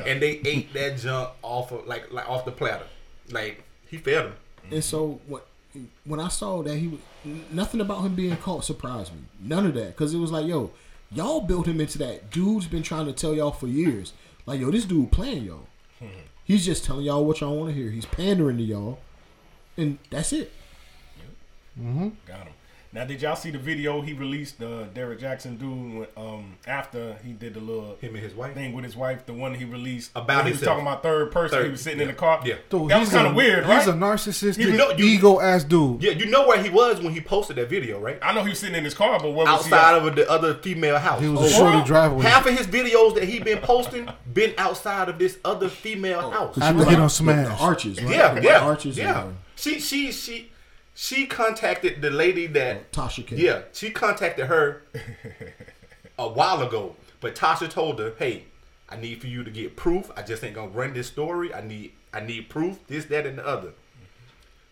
and 0.07 0.21
they 0.23 0.41
ate 0.45 0.73
that 0.73 0.99
junk 0.99 1.31
off 1.43 1.73
of 1.73 1.87
like 1.87 2.13
like 2.13 2.29
off 2.29 2.45
the 2.45 2.53
platter. 2.53 2.87
Like 3.31 3.63
he 3.89 3.99
fed 3.99 4.27
them. 4.27 4.35
And 4.71 4.83
so 4.83 5.21
what 5.27 5.47
when 6.05 6.21
I 6.21 6.29
saw 6.29 6.63
that 6.63 6.77
he 6.77 6.89
was 6.89 7.01
nothing 7.51 7.81
about 7.81 8.03
him 8.03 8.15
being 8.15 8.37
caught 8.37 8.65
surprised 8.65 9.13
me. 9.13 9.21
None 9.41 9.67
of 9.67 9.75
that 9.75 9.89
because 9.89 10.15
it 10.15 10.19
was 10.19 10.33
like, 10.33 10.47
yo, 10.47 10.71
y'all 11.13 11.41
built 11.41 11.67
him 11.67 11.81
into 11.81 11.99
that. 11.99 12.31
Dude's 12.31 12.67
been 12.67 12.83
trying 12.83 13.07
to 13.07 13.13
tell 13.13 13.35
y'all 13.35 13.51
for 13.51 13.67
years, 13.67 14.13
like, 14.47 14.61
yo, 14.61 14.71
this 14.71 14.85
dude 14.85 15.13
playing 15.13 15.45
y'all. 15.45 15.67
He's 16.45 16.65
just 16.65 16.83
telling 16.83 17.05
y'all 17.05 17.27
what 17.27 17.43
y'all 17.43 17.55
want 17.55 17.75
to 17.75 17.79
hear. 17.79 17.91
He's 17.91 18.07
pandering 18.07 18.57
to 18.57 18.63
y'all, 18.63 19.01
and 19.77 19.99
that's 20.09 20.33
it. 20.33 20.51
Mm-hmm. 21.79 22.09
Got 22.27 22.47
him. 22.47 22.55
Now, 22.90 23.05
did 23.05 23.20
y'all 23.20 23.36
see 23.36 23.51
the 23.51 23.59
video 23.59 24.01
he 24.01 24.15
released? 24.15 24.62
Uh, 24.62 24.85
Derrick 24.94 25.20
Jaxn 25.20 25.59
dude 25.59 26.09
um, 26.16 26.55
after 26.66 27.16
he 27.23 27.32
did 27.32 27.52
the 27.52 27.60
little 27.60 27.97
Him 28.01 28.15
and 28.15 28.24
his 28.24 28.35
wife. 28.35 28.55
thing 28.55 28.73
with 28.73 28.82
his 28.86 28.97
wife, 28.97 29.27
the 29.27 29.35
one 29.35 29.52
he 29.55 29.66
released 29.66 30.10
About 30.16 30.39
when 30.39 30.47
he 30.47 30.52
was 30.52 30.62
talking 30.62 30.81
about 30.82 31.02
third 31.02 31.31
person. 31.31 31.59
Third, 31.59 31.65
he 31.66 31.70
was 31.73 31.82
sitting 31.82 32.01
in 32.01 32.09
the 32.09 32.15
car. 32.15 32.40
Yeah. 32.47 32.55
Dude, 32.70 32.89
that 32.89 32.98
was 32.98 33.09
he's 33.10 33.15
kind 33.15 33.28
of 33.28 33.35
weird, 33.35 33.66
right? 33.66 33.78
He's 33.78 33.89
a 33.89 33.93
narcissistic, 33.93 34.56
You 34.59 34.73
know- 34.73 34.93
you- 34.93 35.05
ego 35.05 35.39
ass 35.39 35.65
dude. 35.65 36.02
Yeah, 36.02 36.12
you 36.12 36.27
know 36.27 36.48
where 36.48 36.62
he 36.62 36.70
was 36.70 37.02
when 37.02 37.12
he 37.12 37.20
posted 37.20 37.56
that 37.56 37.69
video, 37.69 38.01
right? 38.01 38.19
I 38.23 38.32
know 38.32 38.43
he 38.43 38.48
was 38.51 38.59
sitting 38.59 38.74
in 38.77 38.85
his 38.85 38.94
car, 38.94 39.19
but 39.20 39.32
where 39.32 39.44
was 39.44 39.66
Outside 39.66 40.01
he? 40.01 40.09
of 40.09 40.16
the 40.16 40.31
other 40.31 40.55
female 40.55 40.98
house. 40.98 41.20
He 41.20 41.28
was 41.28 41.40
Oh, 41.40 41.44
a 41.44 41.48
shorty 41.51 41.85
driveway. 41.86 42.23
Half 42.24 42.47
of 42.47 42.56
his 42.56 42.66
videos 42.66 43.15
that 43.16 43.24
he 43.24 43.39
been 43.39 43.59
posting 43.59 44.09
been 44.32 44.55
outside 44.56 45.10
of 45.10 45.19
this 45.19 45.36
other 45.44 45.69
female 45.69 46.31
house. 46.31 46.55
She 46.55 46.62
After 46.62 46.74
was 46.78 46.89
he 46.89 46.97
done 46.97 47.06
the- 47.06 47.32
the 47.48 47.51
arches, 47.60 48.02
right? 48.02 48.10
Yeah, 48.16 48.40
yeah, 48.40 48.59
arches. 48.60 48.97
yeah. 48.97 49.24
and, 49.24 49.36
She, 49.56 49.78
she, 49.78 50.10
she, 50.10 50.51
she 51.01 51.27
contacted 51.27 52.03
the 52.03 52.11
lady 52.11 52.49
that 52.49 52.77
uh, 52.77 52.81
Tasha 52.91 53.25
K. 53.25 53.37
Yeah, 53.37 53.62
she 53.73 53.91
contacted 53.91 54.47
her 54.47 54.83
a 56.19 56.29
while 56.29 56.61
ago, 56.61 56.97
but 57.20 57.37
Tasha 57.37 57.70
told 57.70 58.01
her, 58.01 58.15
"Hey, 58.19 58.47
I 58.89 58.97
need 58.97 59.20
for 59.20 59.29
you 59.29 59.45
to 59.45 59.51
get 59.51 59.77
proof. 59.77 60.11
I 60.16 60.23
just 60.23 60.43
ain't 60.43 60.57
gonna 60.57 60.70
run 60.70 60.95
this 60.95 61.07
story. 61.07 61.55
I 61.55 61.61
need, 61.61 61.93
I 62.12 62.19
need 62.19 62.49
proof. 62.49 62.85
This, 62.89 63.05
that, 63.07 63.27
and 63.27 63.39
the 63.39 63.47
other." 63.47 63.75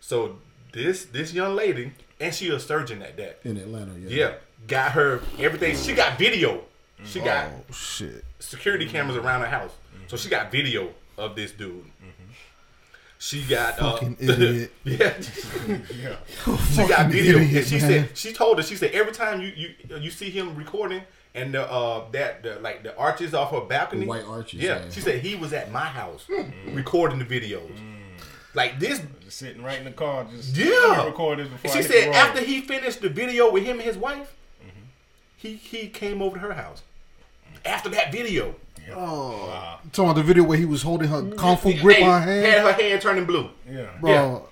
So 0.01 0.39
this, 0.73 1.05
this 1.05 1.32
young 1.32 1.55
lady, 1.55 1.93
and 2.19 2.35
she 2.35 2.48
a 2.48 2.59
surgeon 2.59 3.03
at 3.03 3.16
that. 3.19 3.39
in 3.44 3.57
Atlanta. 3.57 3.93
Yeah. 3.97 4.09
Yeah, 4.09 4.35
got 4.66 4.93
her 4.93 5.20
everything. 5.39 5.77
She 5.77 5.94
got 5.94 6.19
video. 6.19 6.65
She 7.05 7.20
got 7.20 7.51
Oh 7.53 7.73
shit! 7.73 8.24
security 8.40 8.86
cameras 8.86 9.16
around 9.16 9.43
her 9.43 9.47
house, 9.47 9.70
so 10.09 10.16
she 10.16 10.28
got 10.28 10.51
video 10.51 10.90
of 11.16 11.36
this 11.36 11.53
dude. 11.53 11.85
She 13.18 13.43
got 13.44 13.80
uh, 13.80 13.98
idiot. 14.20 14.70
yeah, 14.84 15.14
Yeah. 15.90 16.16
she 16.70 16.76
got 16.76 16.88
Fucking 16.88 17.10
video. 17.10 17.38
idiot, 17.38 17.56
and 17.56 17.66
she 17.66 17.78
man. 17.78 17.80
said 18.09 18.10
she 18.18 18.32
told 18.32 18.59
her 18.59 18.62
she 18.62 18.76
said 18.76 18.90
every 18.93 19.12
time 19.12 19.40
you 19.40 19.48
you 19.56 19.74
you 19.98 20.10
see 20.10 20.30
him 20.30 20.55
recording 20.55 21.02
and 21.34 21.52
the 21.55 21.62
uh 21.70 22.05
that 22.12 22.43
the 22.43 22.56
like 22.60 22.82
the 22.82 22.97
arches 22.97 23.32
off 23.34 23.51
her 23.52 23.60
balcony, 23.62 24.02
The 24.02 24.06
white 24.09 24.24
arches, 24.24 24.60
Yeah, 24.60 24.84
yeah. 24.84 24.90
she 24.90 25.01
said 25.01 25.20
he 25.20 25.34
was 25.34 25.52
at 25.52 25.70
my 25.72 25.86
house 25.86 26.26
recording 26.68 27.18
the 27.18 27.24
videos. 27.24 27.70
Like 28.55 28.78
this, 28.80 29.01
Just 29.22 29.36
sitting 29.38 29.62
right 29.62 29.78
in 29.78 29.84
the 29.84 29.90
car, 29.93 30.26
just 30.34 30.56
yeah. 30.56 31.05
record 31.05 31.38
this 31.38 31.48
before 31.48 31.72
she 31.72 31.78
I 31.78 31.82
said 31.82 32.09
after 32.14 32.40
he 32.43 32.62
finished 32.62 33.01
the 33.02 33.09
video 33.10 33.51
with 33.51 33.64
him 33.64 33.76
and 33.78 33.82
his 33.82 33.97
wife, 33.98 34.34
he 35.36 35.55
he 35.56 35.88
came 35.88 36.20
over 36.22 36.36
to 36.36 36.40
her 36.40 36.52
house. 36.55 36.82
After 37.64 37.88
that 37.90 38.12
video, 38.12 38.55
Oh, 38.95 39.79
talking 39.93 40.05
about 40.11 40.17
the 40.17 40.23
video 40.23 40.45
where 40.45 40.59
he 40.59 40.65
was 40.65 40.83
holding 40.83 41.09
her 41.09 41.23
kung 41.33 41.57
fu 41.57 41.73
grip 41.81 41.97
Hey, 41.99 42.05
on 42.05 42.23
her 42.23 42.27
hand, 42.33 42.47
had 42.47 42.63
her 42.63 42.73
hand 42.83 43.03
turning 43.03 43.25
blue. 43.25 43.51
yeah, 43.71 43.87
bro. 44.01 44.49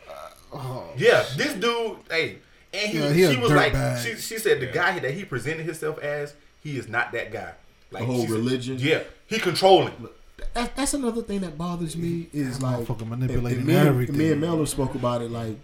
Yeah. 0.53 0.81
Yeah, 0.97 1.25
this 1.37 1.55
dude, 1.55 1.97
hey, 2.11 2.39
And 2.73 2.91
he, 2.91 2.99
Yeah, 2.99 3.13
he 3.29 3.35
she 3.35 3.41
was 3.41 3.51
like, 3.53 3.73
dirtbag. 3.73 4.03
she, 4.05 4.17
she 4.17 4.39
said 4.39 4.61
the 4.61 4.67
guy 4.67 4.99
that 5.01 5.13
he 5.13 5.25
presented 5.25 5.67
himself 5.67 5.99
as, 5.99 6.35
he 6.63 6.77
is 6.79 6.89
not 6.89 7.13
that 7.13 7.33
guy. 7.33 7.53
Like 7.91 8.03
The 8.03 8.07
whole 8.07 8.21
she 8.23 8.27
said- 8.29 8.31
religion? 8.37 8.77
yeah, 8.79 9.01
he 9.27 9.39
controlling. 9.39 9.93
That, 10.55 10.75
that's 10.77 10.95
another 10.95 11.23
thing 11.23 11.41
that 11.41 11.57
bothers 11.59 11.97
me 11.97 12.29
is 12.33 12.63
like 12.63 12.81
motherfucker 12.81 13.01
and- 13.03 13.11
manipulating 13.11 13.59
and 13.61 13.67
me, 13.69 13.75
everything. 13.77 14.17
Me 14.17 14.31
and 14.33 14.41
Melo 14.41 14.65
spoke 14.65 14.95
about 14.95 15.23
it. 15.23 15.31
Like 15.31 15.59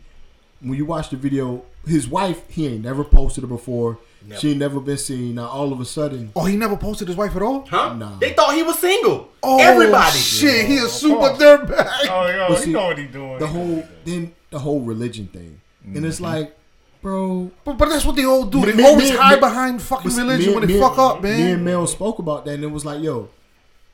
when 0.60 0.74
you 0.76 0.84
watch 0.84 1.10
the 1.10 1.16
video, 1.16 1.64
his 1.86 2.08
wife 2.08 2.42
he 2.48 2.66
ain't 2.66 2.82
never 2.84 3.04
posted 3.04 3.44
it 3.44 3.48
before. 3.48 3.98
She 4.38 4.50
ain't 4.50 4.58
never 4.58 4.80
been 4.80 4.98
seen. 4.98 5.36
Now 5.36 5.48
all 5.48 5.72
of 5.72 5.80
a 5.80 5.84
sudden, 5.84 6.30
Oh, 6.36 6.44
he 6.44 6.56
never 6.56 6.76
posted 6.76 7.08
his 7.08 7.16
wife 7.16 7.34
at 7.36 7.42
all. 7.42 7.66
Huh? 7.66 7.94
Nah. 7.94 8.18
They 8.18 8.32
thought 8.32 8.54
he 8.54 8.62
was 8.62 8.78
single. 8.78 9.28
Oh, 9.42 9.58
Everybody. 9.60 10.16
shit, 10.18 10.66
he 10.66 10.76
a 10.78 10.88
super 10.88 11.16
course. 11.30 11.38
dirtbag. 11.38 11.88
Oh, 12.10 12.26
yo, 12.28 12.46
But 12.48 12.58
he 12.58 12.64
see, 12.64 12.72
know 12.72 12.84
what 12.86 12.98
he 12.98 13.06
doing. 13.06 13.38
the 13.38 13.46
whole 13.46 13.82
then 14.04 14.32
the 14.50 14.58
whole 14.58 14.80
religion 14.80 15.26
thing, 15.28 15.60
and 15.84 15.94
Mm-hmm. 15.96 16.04
it's 16.06 16.20
like, 16.20 16.56
bro, 17.02 17.50
But, 17.64 17.78
but 17.78 17.88
that's 17.88 18.04
what 18.04 18.16
they 18.16 18.24
all 18.26 18.44
do. 18.44 18.60
Me- 18.60 18.66
They 18.66 18.76
me- 18.76 18.84
always 18.84 19.10
me- 19.10 19.16
hide 19.16 19.34
me- 19.36 19.40
behind 19.40 19.80
fucking 19.80 20.12
religion 20.14 20.48
me- 20.50 20.54
when 20.58 20.66
they 20.66 20.74
me- 20.74 20.80
fuck 20.80 20.98
up, 20.98 21.22
man. 21.22 21.40
Me 21.40 21.50
and. 21.52 21.64
Mel 21.64 21.86
spoke 21.86 22.18
about 22.18 22.44
that, 22.44 22.54
and 22.54 22.64
it 22.64 22.70
was 22.70 22.84
like, 22.84 23.02
yo, 23.02 23.28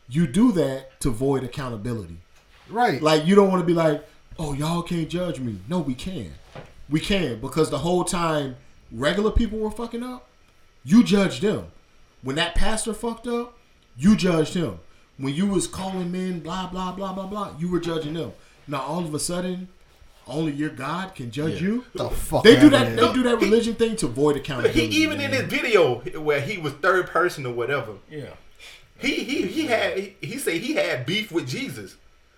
you 0.09 0.27
do 0.27 0.51
that 0.53 1.01
to 1.01 1.11
void 1.11 1.44
accountability. 1.44 2.16
Right. 2.69 3.01
Like 3.01 3.27
you 3.27 3.35
don't 3.36 3.48
want 3.48 3.61
to 3.61 3.66
be 3.66 3.74
like, 3.74 4.05
oh 4.39 4.53
y'all 4.55 4.82
can't 4.82 5.09
judge 5.09 5.39
me. 5.40 5.61
No, 5.69 5.78
we 5.78 5.94
can. 5.94 6.32
We 6.90 6.98
can 7.01 7.40
because 7.40 7.70
the 7.70 7.78
whole 7.78 8.03
time 8.05 8.57
regular 8.92 9.30
people 9.30 9.58
were 9.58 9.70
fucking 9.70 10.02
up, 10.02 10.26
you 10.84 11.02
judged 11.02 11.42
them. 11.42 11.66
When 12.22 12.36
that 12.36 12.54
pastor 12.54 12.94
fucked 12.94 13.26
up, 13.26 13.56
you 13.96 14.16
judged 14.16 14.54
him. 14.54 14.78
When 15.18 15.34
you 15.34 15.46
was 15.46 15.66
calling 15.66 16.12
men 16.12 16.40
blah 16.40 16.68
blah 16.68 16.92
blah 16.92 17.12
blah 17.12 17.26
blah, 17.26 17.54
you 17.58 17.70
were 17.70 17.80
judging 17.80 18.14
them. 18.14 18.32
Now 18.68 18.80
all 18.82 19.04
of 19.04 19.14
a 19.14 19.18
sudden, 19.18 19.68
only 20.26 20.52
your 20.52 20.70
God 20.70 21.14
can 21.14 21.30
judge 21.30 21.62
you. 21.62 21.84
the 21.94 22.10
fuck 22.10 22.42
They 22.44 22.58
do 22.58 22.68
that. 22.70 22.88
here. 22.88 22.96
They 22.96 23.12
do 23.12 23.22
that 23.22 23.40
religion 23.40 23.74
thing 23.76 23.96
to 23.96 24.06
avoid 24.06 24.36
accountability. 24.36 24.88
he 24.88 25.02
even 25.02 25.20
in 25.20 25.30
man. 25.30 25.44
his 25.44 25.52
video 25.52 25.96
where 26.20 26.40
he 26.40 26.58
was 26.58 26.72
third 26.74 27.06
person 27.06 27.46
or 27.46 27.52
whatever, 27.54 27.92
yeah. 28.10 28.30
he 28.98 29.24
he 29.24 29.46
he 29.46 29.66
had 29.66 29.96
he, 29.98 30.16
he 30.20 30.38
said 30.38 30.54
he 30.54 30.74
had 30.74 31.06
beef 31.06 31.30
with 31.32 31.48
Jesus. 31.48 31.96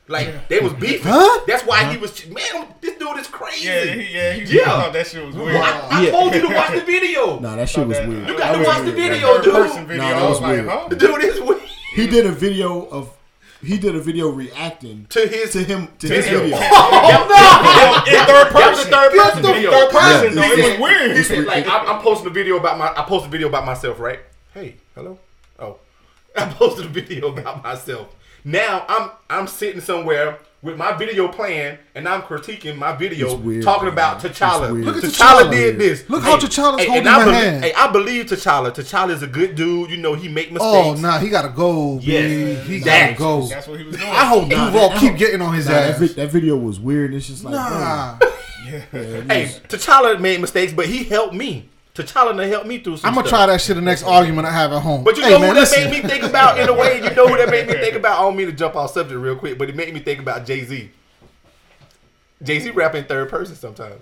Like 0.09 0.49
they 0.49 0.59
was 0.61 0.73
beefing. 0.73 1.03
Huh? 1.13 1.45
That's 1.47 1.65
why 1.65 1.85
he 1.93 1.99
was 1.99 2.27
man. 2.29 2.67
This 2.81 2.97
dude 2.99 3.19
is 3.19 3.27
crazy. 3.27 3.67
Yeah, 3.67 3.85
yeah, 3.85 4.33
he, 4.33 4.57
Yeah. 4.57 4.63
I 4.63 4.65
thought 4.65 4.93
that 4.95 5.07
shit 5.07 5.25
was 5.27 5.37
weird. 5.37 5.57
I, 5.57 6.07
I 6.07 6.11
told 6.11 6.35
you 6.35 6.41
to 6.49 6.55
watch 6.55 6.71
the 6.73 6.81
video. 6.81 7.39
Nah, 7.41 7.57
that 7.57 7.69
shit 7.69 7.87
was 7.87 7.99
that- 7.99 8.09
weird. 8.09 8.27
You 8.29 8.39
got 8.39 8.53
to 8.53 8.59
was 8.59 8.67
watch 8.69 8.79
the 8.79 8.85
weird. 8.85 8.97
video, 9.13 9.35
Third 9.43 9.53
person 9.53 9.79
dude. 9.81 9.89
video. 9.89 10.03
Nah, 10.05 10.09
that 10.11 10.19
I 10.19 10.23
was 10.29 10.31
was 10.31 10.41
like, 10.41 10.51
weird. 10.53 10.69
huh? 10.69 10.89
The 10.89 10.97
dude 10.97 11.25
is 11.25 11.41
weird. 11.41 11.63
He 11.95 12.07
did 12.07 12.27
a 12.27 12.33
video 12.33 12.87
of. 12.89 13.13
He 13.61 13.77
did 13.77 13.97
a 13.97 14.01
video 14.01 14.29
reacting 14.29 15.07
To 15.11 15.27
his 15.27 15.51
to 15.53 15.65
him 15.65 15.89
to 15.99 16.07
his 16.09 16.27
video. 16.27 16.41
video. 16.43 16.59
Oh, 16.63 18.05
In 18.07 18.15
third 18.15 18.53
That 18.55 18.71
was 18.71 18.79
person. 18.79 18.91
the 18.91 18.97
third 18.97 19.13
person 19.13 19.43
video. 19.43 19.71
Third 19.73 19.91
person, 19.91 20.29
He 20.29 20.35
though. 20.37 20.43
It 20.43 20.57
was 20.57 20.65
said- 20.67 20.81
weird. 20.81 21.17
He 21.17 21.23
said, 21.25 21.45
like, 21.45 21.67
I'm, 21.67 21.87
I'm 21.89 22.01
posting 22.01 22.29
a 22.29 22.31
video 22.31 22.57
about 22.57 22.79
my. 22.79 22.87
I 22.97 23.03
posted 23.05 23.29
a 23.29 23.33
video 23.33 23.49
about 23.49 23.67
myself, 23.67 23.99
right? 23.99 24.21
Hey, 24.55 24.77
hello. 24.95 25.19
Oh, 25.59 25.79
I 26.37 26.45
posted 26.53 26.87
a 26.87 26.89
video 26.89 27.33
about 27.33 27.63
myself. 27.65 28.15
Now 28.45 28.85
I'm 28.89 29.11
I'm 29.29 29.47
sitting 29.47 29.81
somewhere 29.81 30.39
with 30.61 30.77
my 30.77 30.93
video 30.93 31.29
playing, 31.29 31.79
and 31.95 32.09
I'm 32.09 32.23
critiquing 32.23 32.77
my 32.77 32.93
video, 32.97 33.37
weird, 33.37 33.63
talking 33.63 33.85
man. 33.85 33.93
about 33.93 34.19
T'Challa. 34.21 34.85
Look 34.85 34.97
at 34.97 35.05
T'Challa 35.05 35.43
T'Challa. 35.45 35.51
did 35.53 35.79
this. 35.79 36.09
Look 36.11 36.23
how 36.25 36.37
T'Challa's 36.37 36.81
and 36.81 36.89
holding 36.89 37.07
I 37.07 37.19
my 37.19 37.25
believe, 37.25 37.41
hand. 37.45 37.65
Hey, 37.65 37.73
I 37.75 37.93
believe 37.93 38.27
T'Challa. 38.27 38.73
T'Challa 38.75 39.11
is 39.11 39.23
a 39.23 39.29
good 39.29 39.55
dude. 39.55 39.91
You 39.91 39.99
know, 39.99 40.15
he 40.15 40.29
make 40.29 40.49
oh, 40.51 40.55
mistakes. 40.55 40.99
Oh, 40.99 41.01
nah, 41.01 41.19
he 41.21 41.29
gotta 41.31 41.51
go. 41.51 42.01
Yes. 42.03 42.31
Yes. 42.31 42.67
He 42.67 42.79
That- 42.81 43.17
gotta 43.17 43.19
go. 43.19 43.47
That's 43.47 43.69
what 43.69 43.79
he 43.79 43.85
was 43.87 43.97
doing. 43.97 44.09
I 44.09 44.25
hope 44.25 44.49
Nah, 44.49 44.71
Duval 44.71 44.99
keep 44.99 45.17
getting 45.17 45.41
on 45.43 45.55
his 45.55 45.67
Nah, 45.67 45.73
that, 45.75 45.91
ass. 45.93 45.99
vi- 46.01 46.07
that 46.15 46.31
video 46.31 46.57
was 46.57 46.81
weird. 46.81 47.15
It's 47.15 47.29
just 47.29 47.45
like, 47.45 47.55
Nah. 47.55 48.17
yeah, 48.67 48.81
Hey, 48.91 49.53
T'Challa 49.69 50.19
made 50.21 50.41
mistakes, 50.41 50.73
but 50.73 50.87
he 50.87 51.05
helped 51.05 51.35
me. 51.35 51.69
T'Challa 52.03 52.37
done 52.37 52.49
helped 52.49 52.67
me 52.67 52.79
through 52.79 52.97
some 52.99 53.09
I'm 53.09 53.15
gonna 53.15 53.27
stuff. 53.29 53.39
try 53.41 53.47
that 53.47 53.61
shit 53.61 53.77
the 53.77 53.83
next 53.83 54.03
argument 54.03 54.47
I 54.47 54.53
have 54.53 54.73
at 54.73 54.81
home. 54.83 55.05
But 55.05 55.17
you 55.17 55.23
hey, 55.25 55.31
know 55.31 55.39
man, 55.41 55.49
who 55.51 55.55
that 55.55 55.61
listen. 55.61 55.91
made 55.91 56.03
me 56.05 56.09
think 56.09 56.25
about 56.25 56.59
in 56.59 56.69
a 56.69 56.75
way? 56.75 56.97
You 57.03 57.11
know 57.15 57.27
who 57.29 57.37
that 57.37 57.49
made 57.51 57.67
me 57.67 57.75
think 57.75 57.95
about? 58.03 58.19
I 58.19 58.23
don't 58.23 58.37
mean 58.37 58.47
to 58.47 58.53
jump 58.53 58.77
off 58.77 58.93
subject 58.93 59.19
real 59.21 59.37
quick, 59.37 59.59
but 59.59 59.69
it 59.69 59.77
made 59.77 59.93
me 59.95 60.01
think 60.01 60.21
about 60.21 60.47
Jay 60.47 60.65
Z. 60.65 60.91
Jay 62.43 62.59
Z 62.61 62.71
rapping 62.71 63.05
third 63.05 63.29
person 63.29 63.57
sometimes. 63.57 64.01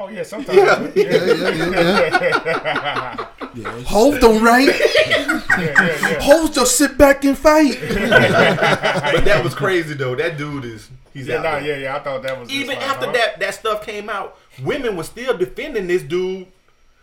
Oh 0.00 0.08
yeah, 0.08 0.22
sometimes. 0.22 0.56
Yeah. 0.56 0.90
Yeah, 0.94 1.24
yeah, 1.24 1.48
yeah, 1.50 1.70
yeah. 2.14 3.26
yeah, 3.54 3.80
Hold 3.82 4.20
them 4.20 4.42
right. 4.44 4.66
yeah, 4.96 5.58
yeah, 5.58 5.98
yeah. 6.08 6.20
Hold 6.20 6.54
just 6.54 6.76
sit 6.78 6.96
back 6.96 7.24
and 7.24 7.36
fight. 7.36 7.78
But 7.80 9.24
that 9.24 9.40
was 9.42 9.54
crazy 9.54 9.94
though. 9.94 10.14
That 10.14 10.36
dude 10.38 10.64
is 10.64 10.88
he's 11.12 11.26
Yeah, 11.26 11.38
out 11.38 11.42
nah, 11.42 11.50
there. 11.60 11.62
yeah, 11.62 11.76
yeah. 11.84 11.96
I 11.96 11.98
thought 12.00 12.22
that 12.22 12.38
was 12.38 12.48
Even 12.50 12.76
like, 12.76 12.86
after 12.88 13.06
huh? 13.06 13.12
that 13.12 13.40
that 13.40 13.54
stuff 13.54 13.84
came 13.84 14.08
out, 14.08 14.38
women 14.62 14.96
were 14.96 15.02
still 15.04 15.36
defending 15.36 15.88
this 15.88 16.02
dude. 16.02 16.46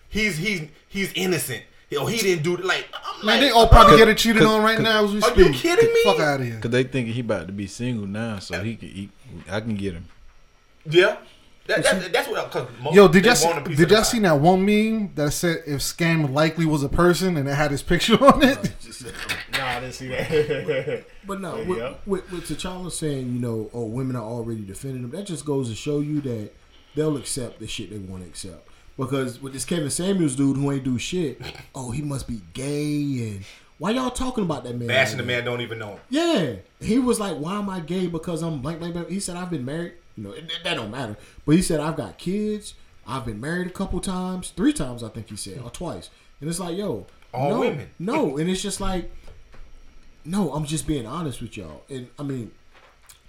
He's 0.10 0.38
he's 0.38 0.70
he's 0.88 1.12
innocent. 1.14 1.64
Yo, 1.90 2.06
he 2.08 2.18
didn't 2.18 2.44
do 2.44 2.56
it. 2.56 2.66
Like, 2.66 2.88
I'm 2.94 3.26
Man, 3.26 3.36
like, 3.36 3.40
they 3.42 3.52
all 3.52 3.68
probably 3.68 3.92
Cause- 3.92 4.00
getting 4.00 4.16
cheated 4.16 4.44
on 4.44 4.64
right 4.64 4.80
now 4.80 5.06
as 5.06 5.12
we 5.12 5.20
Are 5.20 5.30
speak. 5.30 5.38
you 5.48 5.54
kidding 5.54 5.94
me? 5.94 6.04
Fuck 6.04 6.20
out 6.20 6.40
of 6.42 6.46
here. 6.48 6.60
Cause 6.60 6.72
they 6.72 6.84
think 6.84 7.10
he 7.10 7.22
about 7.22 7.46
to 7.48 7.54
be 7.54 7.68
single 7.68 8.08
now, 8.08 8.40
so 8.40 8.62
he 8.64 8.76
can. 8.76 8.90
He, 8.90 9.10
I 9.50 9.60
can 9.62 9.76
get 9.76 9.94
him. 9.94 10.08
yeah. 10.90 11.18
That, 11.68 11.84
that, 11.84 12.14
that's 12.14 12.28
what. 12.30 12.52
Cause 12.52 12.68
most, 12.82 12.94
Yo, 12.96 13.08
did 13.08 13.24
they 13.24 13.28
y'all 13.30 13.36
see, 13.36 13.48
want 13.48 13.58
a 13.60 13.70
piece 13.70 13.78
did 13.80 13.90
y'all 13.90 14.04
see 14.04 14.20
that 14.20 14.40
one 14.40 14.64
meme 14.66 15.12
that 15.16 15.32
said 15.32 15.64
if 15.66 15.80
Scam 15.82 16.32
likely 16.32 16.66
was 16.66 16.84
a 16.84 16.90
person 16.90 17.38
and 17.38 17.50
it 17.50 17.54
had 17.56 17.72
his 17.72 17.82
picture 17.82 18.24
on 18.24 18.44
it? 18.44 18.72
Nah, 19.52 19.60
oh, 19.60 19.64
I 19.64 19.80
didn't 19.80 19.94
see 19.94 20.08
that. 20.10 21.06
But 21.26 21.42
no, 21.42 21.56
Yeah, 21.58 21.64
with, 21.68 21.78
yeah. 21.80 21.94
with, 22.06 22.32
with 22.32 22.44
T'Challa 22.48 22.92
saying, 22.92 23.34
you 23.34 23.40
know, 23.40 23.72
oh, 23.74 23.86
women 23.86 24.16
are 24.16 24.22
already 24.24 24.62
defending 24.64 25.04
him, 25.04 25.10
that 25.12 25.26
just 25.26 25.44
goes 25.44 25.70
to 25.70 25.76
show 25.76 26.02
you 26.02 26.22
that 26.22 26.52
they'll 26.94 27.18
accept 27.18 27.60
the 27.60 27.66
shit 27.68 27.90
they 27.90 27.98
want 27.98 28.22
to 28.24 28.30
accept. 28.30 28.65
Because 28.98 29.42
with 29.42 29.54
this 29.54 29.66
Kevin 29.66 29.90
Samuels 29.90 30.36
dude 30.36 30.58
who 30.58 30.72
ain't 30.72 30.84
do 30.84 30.98
shit, 30.98 31.42
oh, 31.76 31.92
he 31.92 32.02
must 32.02 32.28
be 32.28 32.42
gay 32.54 33.30
and 33.30 33.46
why 33.78 33.92
y'all 33.92 34.10
talking 34.10 34.46
about 34.46 34.64
that 34.64 34.78
man? 34.78 34.88
Bashing 34.88 35.18
the 35.18 35.24
man 35.24 35.44
don't 35.44 35.60
even 35.62 35.80
know 35.80 35.90
him. 35.92 36.00
Yeah, 36.10 36.56
he 36.80 36.98
was 36.98 37.20
like, 37.20 37.36
"Why 37.36 37.58
am 37.58 37.70
I 37.70 37.82
gay? 37.82 38.08
Because 38.08 38.42
I'm 38.42 38.62
blank, 38.62 38.80
blank, 38.80 38.94
blank." 38.94 39.10
He 39.10 39.20
said, 39.20 39.36
"I've 39.36 39.50
been 39.50 39.66
married. 39.66 39.94
You 40.16 40.24
know, 40.24 40.32
it, 40.32 40.50
that 40.64 40.76
don't 40.76 40.92
matter." 40.92 41.18
But 41.46 41.56
he 41.56 41.62
said, 41.62 41.82
"I've 41.82 41.98
got 41.98 42.18
kids. 42.18 42.76
I've 43.06 43.26
been 43.26 43.42
married 43.42 43.68
a 43.68 43.72
couple 43.72 44.00
times, 44.00 44.50
three 44.50 44.74
times, 44.74 45.04
I 45.04 45.10
think 45.10 45.30
he 45.30 45.36
said, 45.36 45.60
or 45.62 45.70
twice." 45.70 46.10
And 46.40 46.50
it's 46.50 46.60
like, 46.60 46.78
yo, 46.78 47.06
All 47.34 47.50
no, 47.50 47.60
women. 47.60 47.90
no, 48.00 48.38
and 48.38 48.50
it's 48.50 48.62
just 48.62 48.82
like, 48.82 49.12
no, 50.24 50.54
I'm 50.54 50.66
just 50.66 50.88
being 50.88 51.06
honest 51.06 51.42
with 51.42 51.56
y'all. 51.58 51.84
And 51.90 52.08
I 52.18 52.24
mean, 52.24 52.52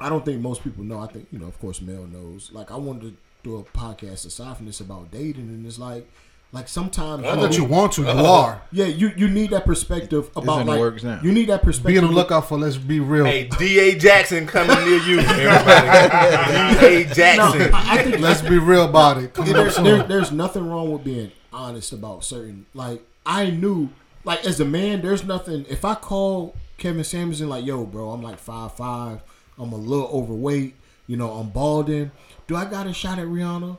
I 0.01 0.09
don't 0.09 0.25
think 0.25 0.41
most 0.41 0.63
people 0.63 0.85
know. 0.85 1.01
I 1.01 1.09
think 1.09 1.27
you 1.33 1.39
know, 1.41 1.47
of 1.47 1.59
course, 1.61 1.81
Mel 1.83 2.07
knows. 2.07 2.51
Like, 2.53 2.71
I 2.71 2.77
wanted 2.77 3.01
to 3.03 3.17
do 3.47 3.57
a 3.59 3.63
podcast 3.63 4.27
aside 4.27 4.57
from 4.57 4.67
this 4.67 4.81
about 4.81 5.11
dating, 5.11 5.49
and 5.49 5.65
it's 5.67 5.79
like, 5.79 6.07
like 6.53 6.69
sometimes 6.69 7.23
Not 7.23 7.41
that 7.41 7.57
you 7.57 7.65
want 7.65 7.93
to, 7.93 8.03
you 8.03 8.09
uh-huh. 8.09 8.33
are. 8.33 8.63
yeah, 8.73 8.87
you 8.87 9.13
you 9.17 9.29
need 9.29 9.51
that 9.51 9.65
perspective 9.65 10.31
about 10.37 10.61
in 10.61 10.67
the 10.67 10.73
like 10.73 10.81
works 10.81 11.03
now. 11.03 11.21
you 11.23 11.33
need 11.33 11.49
that 11.49 11.63
perspective. 11.63 11.95
Be 11.95 11.99
on 11.99 12.05
the 12.05 12.11
lookout 12.13 12.49
for 12.49 12.59
let's 12.59 12.77
be 12.77 13.01
real. 13.01 13.25
Hey, 13.25 13.49
D.A. 13.59 13.97
Jackson 13.99 14.47
coming 14.47 14.77
near 14.85 15.01
you, 15.03 15.21
everybody. 15.21 16.79
D.A. 16.81 17.07
No, 17.07 17.15
Jackson. 17.15 17.75
I, 17.75 17.95
I 17.99 18.03
think 18.03 18.21
Let's 18.21 18.43
be 18.43 18.59
real 18.59 18.85
about 18.85 19.19
it. 19.19 19.35
Come 19.35 19.47
Yeah, 19.47 19.53
on, 19.53 19.59
there's, 19.59 19.77
there, 19.77 20.03
there's 20.03 20.33
nothing 20.33 20.69
wrong 20.69 20.93
with 20.93 21.05
being 21.05 21.33
honest 21.53 21.93
about 21.93 22.25
certain. 22.25 22.67
Like 22.75 23.03
I 23.25 23.51
knew, 23.51 23.91
like 24.25 24.45
as 24.45 24.59
a 24.61 24.65
man, 24.65 25.03
there's 25.03 25.25
nothing. 25.25 25.67
If 25.69 25.85
I 25.85 25.95
call 25.95 26.55
Kevin 26.79 27.05
Samuelson 27.05 27.49
like, 27.49 27.65
"Yo, 27.65 27.85
bro, 27.85 28.11
I'm 28.11 28.23
like 28.23 28.39
five 28.39 28.73
five. 28.75 29.21
I'm 29.59 29.73
a 29.73 29.77
little 29.77 30.09
overweight. 30.09 30.75
You 31.07 31.17
know, 31.17 31.33
I'm 31.33 31.51
balding. 31.51 32.11
Do 32.47 32.57
I 32.57 32.65
got 32.65 32.87
a 32.87 32.93
shot 32.93 33.19
at 33.19 33.27
Rihanna? 33.27 33.79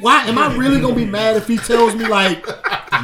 Why 0.00 0.22
am 0.24 0.38
I 0.38 0.54
really 0.56 0.80
gonna 0.80 0.94
be 0.94 1.04
mad 1.04 1.36
if 1.36 1.48
he 1.48 1.56
tells 1.56 1.94
me 1.94 2.06
like, 2.06 2.46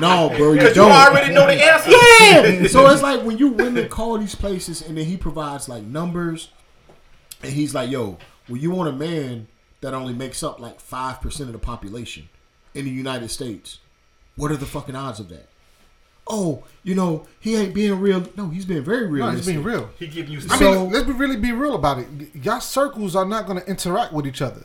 no, 0.00 0.32
bro, 0.36 0.52
you 0.52 0.60
don't? 0.60 0.74
You 0.76 0.82
already 0.82 1.34
know 1.34 1.46
the 1.46 1.62
answer. 1.62 1.90
Yeah. 1.90 2.68
so 2.68 2.88
it's 2.90 3.02
like 3.02 3.22
when 3.22 3.38
you 3.38 3.48
women 3.48 3.88
call 3.88 4.18
these 4.18 4.34
places 4.34 4.80
and 4.80 4.96
then 4.96 5.04
he 5.04 5.16
provides 5.16 5.68
like 5.68 5.82
numbers 5.82 6.50
and 7.42 7.52
he's 7.52 7.74
like, 7.74 7.90
yo, 7.90 8.18
well, 8.48 8.56
you 8.58 8.70
want 8.70 8.88
a 8.88 8.92
man 8.92 9.48
that 9.80 9.94
only 9.94 10.14
makes 10.14 10.42
up 10.42 10.60
like 10.60 10.78
5% 10.80 11.40
of 11.40 11.52
the 11.52 11.58
population 11.58 12.28
in 12.72 12.84
the 12.84 12.90
United 12.90 13.30
States. 13.30 13.78
What 14.36 14.50
are 14.50 14.56
the 14.56 14.66
fucking 14.66 14.96
odds 14.96 15.20
of 15.20 15.28
that? 15.28 15.48
Oh, 16.26 16.64
you 16.82 16.94
know, 16.94 17.26
he 17.38 17.54
ain't 17.54 17.74
being 17.74 18.00
real. 18.00 18.26
No, 18.36 18.48
he's 18.48 18.64
being 18.64 18.82
very 18.82 19.06
real. 19.06 19.26
No, 19.26 19.32
he's 19.32 19.46
being 19.46 19.62
real. 19.62 19.90
He 19.98 20.06
giving 20.06 20.32
you 20.32 20.40
I 20.50 20.58
So- 20.58 20.84
mean, 20.84 20.92
let's 20.92 21.06
be 21.06 21.12
really 21.12 21.36
be 21.36 21.52
real 21.52 21.74
about 21.74 21.98
it. 21.98 22.06
Y'all 22.34 22.60
circles 22.60 23.14
are 23.14 23.26
not 23.26 23.46
going 23.46 23.60
to 23.60 23.68
interact 23.68 24.12
with 24.12 24.26
each 24.26 24.40
other. 24.40 24.64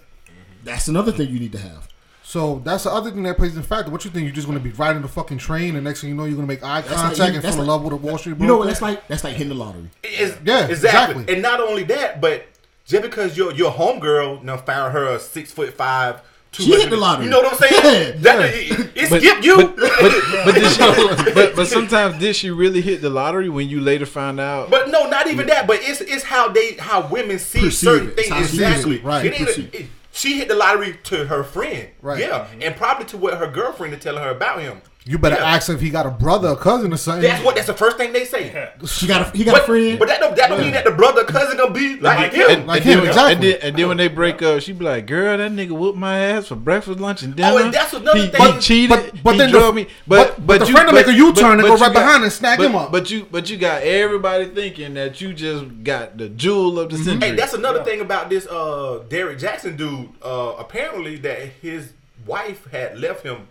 That's 0.64 0.88
another 0.88 1.12
thing 1.12 1.30
you 1.30 1.40
need 1.40 1.52
to 1.54 1.60
have. 1.60 1.88
So 2.24 2.62
that's 2.64 2.84
the 2.84 2.92
other 2.92 3.10
thing 3.10 3.24
that 3.24 3.38
plays 3.38 3.58
in 3.58 3.64
factor. 3.64 3.90
What 3.92 4.06
you 4.06 4.12
think? 4.12 4.26
You're 4.26 4.36
just 4.36 4.46
going 4.48 4.58
to 4.60 4.64
be 4.64 4.70
riding 4.72 5.02
the 5.02 5.08
fucking 5.08 5.40
train, 5.40 5.76
and 5.76 5.84
next 5.84 6.02
thing 6.02 6.12
you 6.12 6.16
know, 6.16 6.26
you're 6.26 6.36
going 6.36 6.48
to 6.48 6.54
make 6.54 6.64
eye 6.64 6.82
That's 6.82 6.94
contact 6.94 7.20
like- 7.20 7.34
and 7.34 7.42
that's 7.44 7.56
fall 7.56 7.64
in 7.64 7.68
love 7.68 7.84
with 7.84 7.94
a 7.94 7.96
Wall 7.96 8.18
Street 8.20 8.34
broker. 8.34 8.44
You 8.44 8.48
know 8.50 8.58
what? 8.60 8.68
That's 8.68 8.82
like 8.84 9.08
that's 9.08 9.24
like 9.24 9.34
hitting 9.34 9.50
the 9.50 9.56
lottery. 9.56 9.90
It's, 10.04 10.38
Yeah, 10.46 10.68
exactly. 10.68 10.74
exactly. 10.74 11.34
And 11.34 11.42
not 11.42 11.60
only 11.60 11.84
that, 11.86 12.22
but 12.22 12.46
just 12.86 13.02
because 13.02 13.36
your 13.36 13.52
your 13.54 13.72
homegirl 13.72 14.44
now 14.44 14.58
found 14.58 14.94
her 14.94 15.08
a 15.08 15.20
six 15.20 15.52
foot 15.52 15.74
five, 15.74 16.22
two 16.52 16.62
She 16.64 16.72
hit 16.72 16.92
the 16.92 16.98
lottery. 16.98 17.26
You 17.26 17.32
know 17.32 17.42
what 17.42 17.54
I'm 17.54 17.58
saying? 17.58 17.74
Yeah, 17.84 18.22
that, 18.22 18.54
It, 18.54 18.92
it 18.96 19.10
But, 19.10 19.22
skipped 19.22 19.44
you. 19.44 19.56
but, 19.56 19.76
but, 19.76 19.90
but, 20.46 20.54
did 20.56 20.72
she, 20.72 21.34
but 21.34 21.56
but 21.56 21.66
sometimes 21.68 22.20
did 22.20 22.36
she 22.36 22.52
really 22.52 22.82
hit 22.82 23.02
the 23.02 23.10
lottery 23.10 23.50
when 23.50 23.68
you 23.70 23.80
later 23.82 24.06
find 24.06 24.40
out? 24.40 24.70
But 24.70 24.90
no, 24.92 25.10
not 25.10 25.26
even 25.28 25.48
that. 25.48 25.66
But 25.66 25.80
it's 25.82 26.02
it's 26.02 26.24
how 26.26 26.50
they 26.50 26.74
how 26.74 27.08
women 27.08 27.40
see 27.40 27.62
Perceive 27.62 27.74
certain 27.74 28.10
it. 28.10 28.16
things. 28.18 28.28
It's 28.28 28.30
how 28.30 28.38
she 28.44 28.44
Exactly. 28.58 28.98
Right. 29.00 29.26
It 29.26 29.40
ain't 29.42 29.74
it- 29.74 29.88
she 30.20 30.38
hit 30.38 30.50
the 30.50 30.56
lottery 30.56 30.98
to 31.04 31.26
her 31.26 31.44
friend. 31.44 31.90
Right. 32.02 32.20
Yeah, 32.20 32.46
mm-hmm. 32.46 32.62
and 32.62 32.76
probably 32.76 33.06
to 33.06 33.18
what 33.18 33.38
her 33.38 33.50
girlfriend 33.50 33.94
is 33.94 34.04
telling 34.04 34.24
her 34.24 34.30
about 34.30 34.60
him. 34.60 34.82
You 35.06 35.18
better 35.18 35.38
Yeah. 35.38 35.56
ask 35.56 35.70
if 35.70 35.80
he 35.82 35.90
got 35.90 36.06
a 36.06 36.10
brother, 36.12 36.50
a 36.50 36.56
cousin, 36.58 36.94
or 36.94 36.98
something. 36.98 37.24
That's 37.24 37.44
what. 37.44 37.56
That's 37.56 37.68
the 37.68 37.74
first 37.74 37.98
thing 37.98 38.12
they 38.14 38.26
say. 38.26 38.70
She 38.86 39.08
got 39.08 39.34
a, 39.34 39.38
he 39.38 39.44
got 39.44 39.56
a 39.56 39.60
But, 39.60 39.66
friend. 39.66 39.98
but 39.98 40.08
that 40.10 40.20
don't, 40.20 40.36
that 40.36 40.50
don't 40.50 40.60
mean 40.60 40.74
that 40.74 40.84
the 40.84 40.92
brother 40.92 41.22
or 41.22 41.24
cousin 41.24 41.58
gonna 41.58 41.72
be 41.74 41.96
like, 42.00 42.18
Like 42.20 42.34
him. 42.34 42.50
him. 42.50 42.68
Like 42.68 42.82
and 42.82 42.90
him, 42.92 43.00
then, 43.00 43.08
exactly. 43.08 43.34
And 43.34 43.44
then, 43.44 43.58
and 43.70 43.78
then 43.78 43.88
when 43.88 43.98
they 43.98 44.08
break 44.10 44.42
up, 44.42 44.62
she 44.62 44.74
be 44.74 44.84
like, 44.86 45.08
"Girl, 45.08 45.38
that 45.38 45.52
nigga 45.52 45.72
whooped 45.72 45.98
my 45.98 46.20
ass 46.20 46.48
for 46.48 46.56
breakfast, 46.56 47.00
lunch, 47.00 47.24
and 47.24 47.34
dinner. 47.36 47.50
Oh, 47.54 47.58
and 47.64 47.74
that's 47.74 47.94
another 47.94 48.20
he, 48.20 48.28
thing. 48.28 48.54
He 48.54 48.60
cheated. 48.60 48.90
But- 48.90 49.24
but 49.24 49.32
he 49.34 49.38
then 49.40 49.52
the- 49.54 49.74
me. 49.74 49.88
but- 50.06 50.36
But 50.36 50.46
but 50.46 50.60
the 50.60 50.66
you- 50.68 50.74
friend 50.74 50.88
will 50.88 50.94
make 50.96 51.08
a 51.08 51.14
U-turn 51.14 51.34
but- 51.44 51.52
and 51.52 51.62
go 51.62 51.76
you 51.76 51.82
right 51.82 51.94
behind 51.94 52.24
and 52.24 52.32
snag 52.34 52.58
but- 52.60 52.68
him 52.68 52.76
up. 52.76 52.92
But 52.92 53.10
you 53.10 53.26
but 53.32 53.50
you 53.50 53.58
got 53.58 53.82
everybody 53.84 54.46
thinking 54.50 54.94
that 54.96 55.22
you 55.22 55.34
just 55.34 55.66
got 55.84 56.18
the 56.18 56.28
jewel 56.30 56.78
of 56.80 56.90
the 56.90 56.98
Mm-hmm. 56.98 57.06
century. 57.06 57.30
Hey, 57.30 57.36
that's 57.36 57.54
another 57.54 57.84
thing 57.84 58.02
about 58.02 58.30
this 58.30 58.46
uh 58.48 59.02
Derrick 59.10 59.40
Jaxn 59.40 59.76
dude. 59.78 60.10
Uh 60.22 60.54
apparently 60.60 61.16
that 61.18 61.40
his 61.62 61.94
wife 62.28 62.68
had 62.72 63.00
left 63.00 63.24
him, 63.24 63.48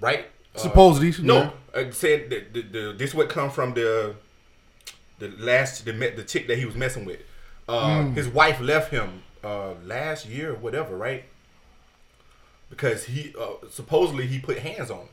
right? 0.00 0.26
Uh, 0.56 0.58
Supposedly, 0.58 1.24
No, 1.24 1.52
uh, 1.74 1.90
said 1.90 2.30
that 2.30 2.52
the, 2.54 2.62
the, 2.62 2.94
this 2.96 3.14
would 3.14 3.28
come 3.28 3.50
from 3.50 3.74
the 3.74 4.14
the 5.18 5.28
last 5.38 5.84
the 5.84 5.92
met 5.92 6.16
the 6.16 6.22
chick 6.24 6.46
that 6.48 6.58
he 6.58 6.64
was 6.64 6.74
messing 6.74 7.04
with. 7.04 7.20
Uh, 7.68 8.00
Mm. 8.02 8.14
His 8.14 8.28
wife 8.28 8.60
left 8.60 8.90
him 8.90 9.22
uh 9.44 9.74
last 9.84 10.26
year 10.26 10.52
or 10.52 10.56
whatever, 10.56 10.96
right? 10.96 11.24
Because 12.70 13.04
he 13.04 13.34
uh, 13.40 13.66
supposedly 13.70 14.26
he 14.26 14.38
put 14.38 14.58
hands 14.58 14.90
on 14.90 15.00
him. 15.00 15.08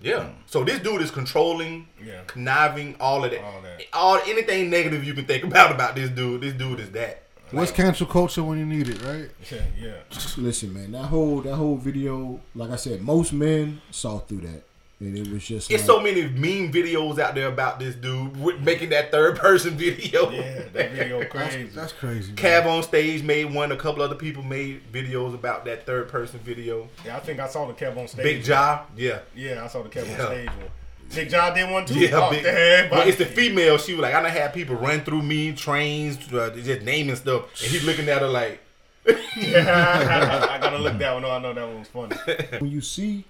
Yeah. 0.00 0.30
So 0.46 0.64
this 0.64 0.80
dude 0.80 1.00
is 1.02 1.10
controlling, 1.10 1.86
Yeah. 2.04 2.22
conniving, 2.26 2.96
all 2.98 3.24
of 3.24 3.30
that. 3.30 3.42
All 3.44 3.60
that. 3.62 3.82
All 3.92 4.18
anything 4.26 4.68
negative 4.70 5.04
you 5.04 5.14
can 5.14 5.26
think 5.26 5.44
about 5.50 5.70
about 5.72 5.94
this 5.94 6.10
dude. 6.10 6.40
This 6.40 6.54
dude 6.54 6.80
is 6.80 6.90
that. 6.92 7.22
What's 7.52 7.70
cancel 7.72 8.06
culture 8.06 8.42
when 8.42 8.58
you 8.58 8.66
need 8.66 8.88
it, 8.88 9.02
right? 9.02 9.30
Yeah, 9.50 9.58
yeah. 9.80 9.92
Listen, 10.36 10.72
man, 10.72 10.92
that 10.92 11.04
whole 11.04 11.40
that 11.42 11.54
whole 11.56 11.76
video, 11.76 12.40
like 12.54 12.70
I 12.70 12.76
said, 12.76 13.02
most 13.02 13.32
men 13.32 13.80
saw 13.90 14.18
through 14.20 14.40
that, 14.40 14.62
and 15.00 15.16
it 15.18 15.30
was 15.30 15.44
just 15.44 15.70
It's 15.70 15.82
like, 15.82 15.86
so 15.86 16.00
many 16.00 16.22
meme 16.22 16.72
videos 16.72 17.18
out 17.18 17.34
there 17.34 17.48
about 17.48 17.78
this 17.78 17.94
dude 17.94 18.36
with 18.42 18.60
making 18.60 18.88
that 18.90 19.10
third 19.10 19.36
person 19.38 19.70
video. 19.76 20.30
Yeah, 20.30 20.62
that 20.72 20.92
video 20.92 21.24
crazy. 21.26 21.64
That's 21.64 21.92
crazy. 21.92 22.28
man. 22.32 22.36
Kev 22.36 22.66
on 22.66 22.82
stage 22.82 23.22
made 23.22 23.52
one. 23.52 23.70
A 23.72 23.76
couple 23.76 24.02
other 24.02 24.14
people 24.14 24.42
made 24.42 24.80
videos 24.92 25.34
about 25.34 25.64
that 25.66 25.84
third 25.84 26.08
person 26.08 26.40
video. 26.40 26.88
yeah, 27.04 27.16
I 27.16 27.20
think 27.20 27.38
I 27.38 27.48
saw 27.48 27.66
the 27.66 27.74
Kev 27.74 27.96
on 27.98 28.08
stage. 28.08 28.22
Big 28.24 28.46
Ja, 28.46 28.82
yeah, 28.96 29.18
Yeah, 29.34 29.62
I 29.64 29.68
saw 29.68 29.82
the 29.82 29.88
Kev 29.90 30.06
Yeah. 30.08 30.20
on 30.24 30.26
stage 30.32 30.48
one. 30.48 30.70
Big 31.14 31.30
John 31.30 31.54
did 31.54 31.70
one 31.70 31.84
too. 31.84 31.98
yeah. 31.98 32.10
Oh, 32.14 32.30
big, 32.30 32.42
damn, 32.44 32.90
but 32.90 33.06
it's 33.06 33.18
the 33.18 33.26
female. 33.26 33.78
She 33.78 33.92
was 33.92 34.02
like, 34.02 34.14
I 34.14 34.22
done 34.22 34.30
had 34.30 34.54
people 34.54 34.76
run 34.76 35.02
through 35.02 35.22
me, 35.22 35.52
trains, 35.52 36.32
uh, 36.32 36.50
just 36.50 36.82
naming 36.82 37.16
stuff, 37.16 37.42
and 37.62 37.70
he's 37.70 37.84
looking 37.84 38.08
at 38.08 38.22
her 38.22 38.28
like, 38.28 38.60
I 39.06 40.58
gotta 40.60 40.78
look 40.78 40.98
that 40.98 41.14
one. 41.14 41.24
up. 41.24 41.32
I 41.32 41.38
know 41.40 41.52
that 41.54 41.66
one 41.66 41.78
was 41.80 41.88
funny. 41.88 42.16
when 42.58 42.70
you 42.70 42.80
see 42.80 43.24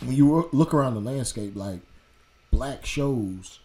when 0.00 0.16
you 0.16 0.48
look 0.52 0.74
around 0.74 0.94
the 0.94 1.00
landscape, 1.00 1.54
like 1.54 1.80
black 2.50 2.84
shows 2.84 3.60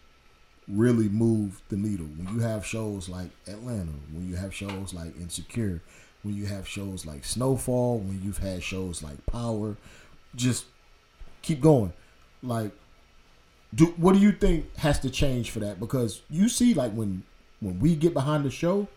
really 0.68 1.08
move 1.08 1.60
the 1.68 1.76
needle. 1.76 2.06
When 2.06 2.34
you 2.34 2.40
have 2.40 2.64
shows 2.64 3.08
like 3.08 3.30
Atlanta, 3.46 3.92
when 4.12 4.28
you 4.28 4.36
have 4.36 4.54
shows 4.54 4.94
like 4.94 5.16
Insecure, 5.20 5.80
when 6.22 6.34
you 6.36 6.46
have 6.46 6.68
shows 6.68 7.04
like 7.04 7.24
Snowfall, 7.24 7.98
when 7.98 8.20
you've 8.22 8.38
had 8.38 8.62
shows 8.62 9.02
like 9.02 9.24
Power, 9.26 9.76
just 10.36 10.66
keep 11.42 11.60
going. 11.60 11.92
Like, 12.42 12.72
do 13.74 13.86
what 13.96 14.14
do 14.14 14.18
you 14.20 14.32
think 14.32 14.74
has 14.78 14.98
to 15.00 15.10
change 15.10 15.50
for 15.50 15.60
that? 15.60 15.78
Because 15.80 16.22
you 16.30 16.48
see, 16.48 16.74
like 16.74 16.92
when 16.92 17.22
when 17.60 17.78
we 17.80 17.94
get 17.96 18.14
behind 18.14 18.44
the 18.44 18.50
show, 18.50 18.88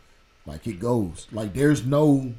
like 0.46 0.66
it 0.68 0.80
goes. 0.80 1.28
Like 1.32 1.54
there's 1.54 1.86
no 1.86 2.34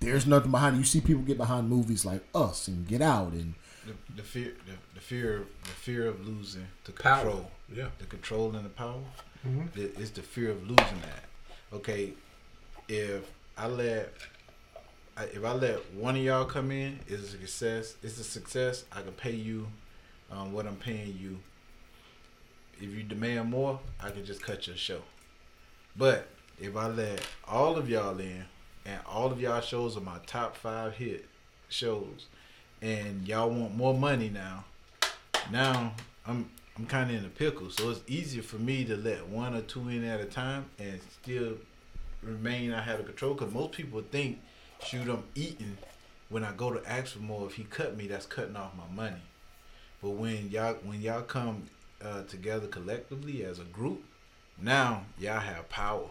there's 0.00 0.26
nothing 0.26 0.50
behind 0.50 0.76
it. 0.76 0.78
You 0.80 0.84
see 0.84 1.00
people 1.00 1.22
get 1.22 1.38
behind 1.38 1.68
movies 1.68 2.04
like 2.04 2.22
Us 2.34 2.68
and 2.68 2.86
Get 2.86 3.00
Out 3.00 3.32
and 3.32 3.54
the, 3.86 3.92
the 4.16 4.22
fear 4.22 4.52
the, 4.66 4.72
the 4.94 5.00
fear 5.00 5.44
the 5.62 5.68
fear 5.70 6.08
of 6.08 6.26
losing 6.26 6.66
the 6.84 6.92
Power. 6.92 7.22
control 7.22 7.50
Yeah. 7.74 7.88
the 7.98 8.06
control 8.06 8.54
and 8.56 8.64
the 8.64 8.70
power 8.70 9.00
Mm-hmm. 9.46 9.66
the- 9.78 10.00
it's 10.00 10.08
the 10.10 10.22
fear 10.22 10.50
of 10.52 10.62
losing 10.62 11.00
that 11.02 11.24
okay 11.70 12.14
if 12.88 13.30
i 13.58 13.66
let 13.66 14.10
if 15.18 15.44
i 15.44 15.52
let 15.52 15.92
one 15.92 16.16
of 16.16 16.22
y'all 16.22 16.46
come 16.46 16.70
in 16.70 16.98
it's 17.06 17.24
a 17.24 17.26
success 17.26 17.94
it's 18.02 18.18
a 18.18 18.24
success 18.24 18.84
i 18.90 19.02
can 19.02 19.12
pay 19.12 19.32
you 19.34 19.66
um, 20.34 20.52
what 20.52 20.66
i'm 20.66 20.76
paying 20.76 21.16
you 21.20 21.38
if 22.78 22.94
you 22.94 23.02
demand 23.02 23.50
more 23.50 23.78
i 24.00 24.10
can 24.10 24.24
just 24.24 24.42
cut 24.42 24.66
your 24.66 24.76
show 24.76 25.00
but 25.96 26.28
if 26.60 26.76
i 26.76 26.86
let 26.88 27.20
all 27.46 27.76
of 27.76 27.88
y'all 27.88 28.18
in 28.18 28.44
and 28.84 29.00
all 29.06 29.32
of 29.32 29.40
y'all 29.40 29.60
shows 29.60 29.96
are 29.96 30.00
my 30.00 30.18
top 30.26 30.56
five 30.56 30.94
hit 30.94 31.26
shows 31.68 32.26
and 32.84 33.26
y'all 33.26 33.48
want 33.48 33.74
more 33.74 33.94
money 33.94 34.28
now, 34.28 34.64
now 35.50 35.94
I'm 36.26 36.50
I'm 36.76 36.86
kind 36.86 37.10
of 37.10 37.16
in 37.16 37.24
a 37.24 37.28
pickle. 37.28 37.70
So 37.70 37.90
it's 37.90 38.00
easier 38.06 38.42
for 38.42 38.56
me 38.56 38.84
to 38.84 38.96
let 38.96 39.28
one 39.28 39.54
or 39.54 39.62
two 39.62 39.88
in 39.88 40.04
at 40.04 40.20
a 40.20 40.24
time 40.24 40.66
and 40.78 41.00
still 41.22 41.54
remain 42.22 42.72
I 42.72 42.82
have 42.82 42.98
the 42.98 43.04
control. 43.04 43.34
Because 43.34 43.54
most 43.54 43.72
people 43.72 44.02
think, 44.10 44.40
shoot, 44.84 45.08
I'm 45.08 45.22
eating. 45.34 45.78
When 46.28 46.42
I 46.42 46.52
go 46.52 46.72
to 46.72 46.90
ask 46.90 47.12
for 47.12 47.20
more, 47.20 47.46
if 47.46 47.54
he 47.54 47.64
cut 47.64 47.96
me, 47.96 48.08
that's 48.08 48.26
cutting 48.26 48.56
off 48.56 48.72
my 48.76 48.92
money. 48.94 49.22
But 50.04 50.10
when 50.10 50.50
y'all 50.50 50.74
when 50.84 51.00
y'all 51.00 51.22
come 51.22 51.62
uh, 52.04 52.24
together 52.24 52.66
collectively 52.66 53.42
as 53.42 53.58
a 53.58 53.64
group, 53.64 54.04
now 54.60 55.06
y'all 55.18 55.40
have 55.40 55.70
power, 55.70 56.08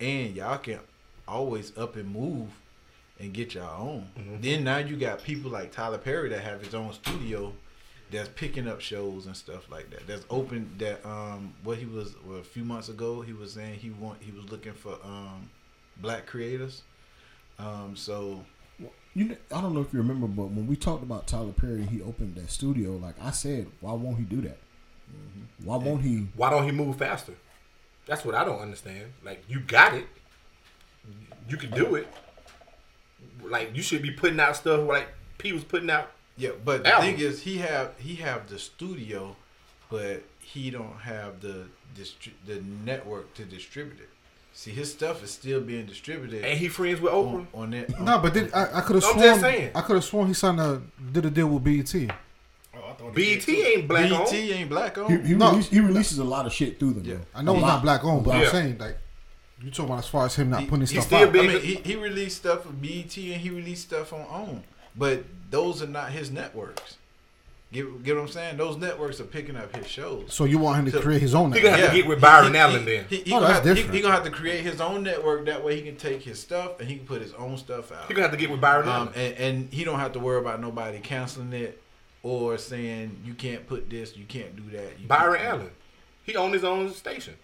and 0.00 0.36
y'all 0.36 0.58
can 0.58 0.78
always 1.26 1.76
up 1.76 1.96
and 1.96 2.08
move 2.08 2.48
and 3.18 3.32
get 3.32 3.54
your 3.54 3.68
own. 3.68 4.06
Then 4.40 4.62
now 4.62 4.78
you 4.78 4.94
got 4.94 5.24
people 5.24 5.50
like 5.50 5.72
Tyler 5.72 5.98
Perry 5.98 6.28
that 6.28 6.42
have 6.42 6.62
his 6.62 6.76
own 6.76 6.92
studio 6.92 7.52
that's 8.12 8.28
picking 8.36 8.68
up 8.68 8.80
shows 8.80 9.26
and 9.26 9.36
stuff 9.36 9.68
like 9.68 9.90
that. 9.90 10.06
That's 10.06 10.24
open 10.30 10.70
that 10.78 11.04
um 11.04 11.54
what 11.64 11.78
he 11.78 11.86
was 11.86 12.14
well, 12.24 12.38
a 12.38 12.44
few 12.44 12.62
months 12.62 12.88
ago 12.88 13.20
he 13.20 13.32
was 13.32 13.52
saying 13.52 13.80
he 13.80 13.90
want 13.90 14.22
he 14.22 14.30
was 14.30 14.48
looking 14.48 14.74
for 14.74 14.96
um 15.02 15.50
black 15.96 16.26
creators. 16.26 16.82
Um 17.58 17.96
so 17.96 18.44
you. 19.14 19.36
I 19.54 19.60
don't 19.60 19.74
know 19.74 19.80
if 19.80 19.92
you 19.92 19.98
remember, 20.00 20.26
but 20.26 20.50
when 20.50 20.66
we 20.66 20.76
talked 20.76 21.02
about 21.02 21.26
Tyler 21.26 21.52
Perry, 21.52 21.84
he 21.84 22.02
opened 22.02 22.34
that 22.36 22.50
studio. 22.50 22.92
Like 22.96 23.14
I 23.22 23.30
said, 23.30 23.66
why 23.80 23.92
won't 23.92 24.18
he 24.18 24.24
do 24.24 24.40
that? 24.42 24.58
Mm-hmm. 25.10 25.66
Why 25.66 25.76
won't 25.76 26.02
he? 26.02 26.28
why 26.36 26.50
don't 26.50 26.64
he 26.64 26.70
move 26.72 26.96
faster? 26.96 27.34
That's 28.06 28.24
what 28.24 28.34
I 28.34 28.44
don't 28.44 28.60
understand. 28.60 29.12
Like 29.24 29.42
you 29.48 29.60
got 29.60 29.94
it, 29.94 30.06
you 31.48 31.56
can 31.56 31.70
do 31.70 31.94
it. 31.96 32.08
Like 33.44 33.74
you 33.74 33.82
should 33.82 34.02
be 34.02 34.10
putting 34.10 34.40
out 34.40 34.56
stuff 34.56 34.86
like 34.86 35.08
P 35.38 35.52
was 35.52 35.64
putting 35.64 35.90
out. 35.90 36.10
yeah, 36.36 36.50
but 36.64 36.84
the 36.84 36.92
Album. 36.94 37.16
thing 37.16 37.20
is 37.20 37.42
he 37.42 37.58
have 37.58 37.98
he 37.98 38.16
have 38.16 38.48
the 38.48 38.58
studio 38.58 39.36
but 39.90 40.22
he 40.40 40.70
don't 40.70 40.98
have 41.00 41.40
the 41.40 41.66
distri- 41.96 42.32
the 42.46 42.60
network 42.84 43.32
to 43.34 43.44
distribute 43.44 44.00
it. 44.00 44.08
See 44.58 44.72
his 44.72 44.90
stuff 44.90 45.22
is 45.22 45.30
still 45.30 45.60
being 45.60 45.86
distributed 45.86 46.44
And 46.44 46.58
he 46.58 46.66
friends 46.66 47.00
with 47.00 47.12
Oprah. 47.12 47.32
on, 47.32 47.48
on 47.54 47.70
that 47.70 48.00
No, 48.00 48.18
but 48.18 48.34
then 48.34 48.50
I, 48.52 48.78
I 48.78 48.80
could 48.80 48.96
have 48.96 49.04
I'm 49.04 49.12
sworn 49.12 49.18
just 49.20 49.40
saying. 49.40 49.70
I 49.72 49.80
could 49.82 49.94
have 49.94 50.04
sworn 50.04 50.26
he 50.26 50.34
signed 50.34 50.58
a 50.58 50.82
did 51.12 51.24
a 51.26 51.30
deal 51.30 51.46
with 51.46 51.62
BET. 51.62 51.94
Oh, 52.74 52.78
I 52.90 52.92
thought 52.94 53.16
he 53.16 53.36
did 53.36 53.46
BET 53.46 53.48
ain't 53.54 53.86
black 53.88 54.10
BET 54.10 54.20
on. 54.28 54.34
ain't 54.34 54.68
black 54.68 54.96
He, 54.96 55.00
on. 55.00 55.24
he, 55.24 55.34
No. 55.34 55.50
release, 55.52 55.68
he 55.68 55.78
releases 55.78 56.18
a 56.18 56.24
lot 56.24 56.44
of 56.44 56.52
shit 56.52 56.80
through 56.80 56.94
them. 56.94 57.04
Yeah. 57.04 57.14
though. 57.14 57.20
I 57.36 57.42
know 57.42 57.52
A 57.52 57.54
it's 57.54 57.62
lot. 57.62 57.68
not 57.68 57.82
black 57.82 58.04
owned, 58.04 58.24
but 58.24 58.34
Yeah. 58.36 58.46
I'm 58.46 58.50
saying 58.50 58.78
like 58.78 58.98
you 59.62 59.70
talking 59.70 59.84
about 59.84 59.98
as 60.00 60.08
far 60.08 60.26
as 60.26 60.34
him 60.34 60.50
not 60.50 60.60
He- 60.62 60.66
putting 60.66 60.80
his 60.80 60.90
stuff 60.90 61.04
still 61.04 61.18
out. 61.18 61.32
big- 61.32 61.50
I 61.50 61.52
mean, 61.54 61.62
he, 61.62 61.74
he 61.76 61.94
released 61.94 62.38
stuff 62.38 62.64
for 62.64 62.72
BET 62.72 63.16
and 63.16 63.40
he 63.40 63.50
released 63.50 63.82
stuff 63.84 64.12
on 64.12 64.22
OWN, 64.28 64.64
but 64.96 65.22
those 65.52 65.82
are 65.82 65.86
not 65.86 66.10
his 66.10 66.32
networks. 66.32 66.96
Get, 67.70 68.02
get 68.02 68.16
what 68.16 68.22
I'm 68.22 68.28
saying? 68.28 68.56
Those 68.56 68.78
networks 68.78 69.20
are 69.20 69.24
picking 69.24 69.54
up 69.54 69.76
his 69.76 69.86
shows. 69.86 70.32
So 70.32 70.44
you 70.44 70.56
want 70.58 70.78
him 70.78 70.84
to 70.86 70.90
So- 70.92 71.00
create 71.02 71.20
his 71.20 71.34
own 71.34 71.52
He 71.52 71.60
gonna 71.60 71.72
network. 71.76 71.80
have 71.80 71.90
to 71.90 71.96
get 71.96 72.08
with 72.08 72.20
Byron 72.20 72.54
he, 72.54 72.58
Allen 72.58 72.78
he, 72.80 72.84
then. 72.86 73.04
He, 73.10 73.16
he, 73.16 73.22
Oh, 73.26 73.40
gonna 73.40 73.46
that's 73.52 73.66
have, 73.66 73.76
different. 73.76 73.94
he 73.94 74.00
gonna 74.00 74.14
have 74.14 74.24
to 74.24 74.30
create 74.30 74.62
his 74.62 74.80
own 74.80 75.02
network. 75.02 75.44
That 75.44 75.62
way 75.62 75.76
he 75.76 75.82
can 75.82 75.96
take 75.96 76.22
his 76.22 76.40
stuff 76.40 76.80
and 76.80 76.88
he 76.88 76.96
can 76.96 77.06
put 77.06 77.20
his 77.20 77.34
own 77.34 77.58
stuff 77.58 77.92
out. 77.92 78.08
He 78.08 78.14
gonna 78.14 78.22
have 78.22 78.30
to 78.30 78.38
get 78.38 78.50
with 78.50 78.60
Byron 78.62 78.88
Um, 78.88 78.94
Allen. 78.94 79.12
and, 79.14 79.34
and 79.34 79.72
he 79.72 79.84
don't 79.84 79.98
have 80.00 80.12
to 80.12 80.18
worry 80.18 80.40
about 80.40 80.62
nobody 80.62 80.98
canceling 80.98 81.52
it 81.52 81.82
or 82.22 82.56
saying 82.56 83.20
you 83.22 83.34
can't 83.34 83.66
put 83.66 83.90
this, 83.90 84.16
you 84.16 84.24
can't 84.24 84.56
do 84.56 84.62
that. 84.74 84.98
You 84.98 85.06
Byron 85.06 85.40
Allen. 85.42 85.70
He 86.24 86.36
owned 86.36 86.54
his 86.54 86.64
own 86.64 86.92
station. 86.94 87.34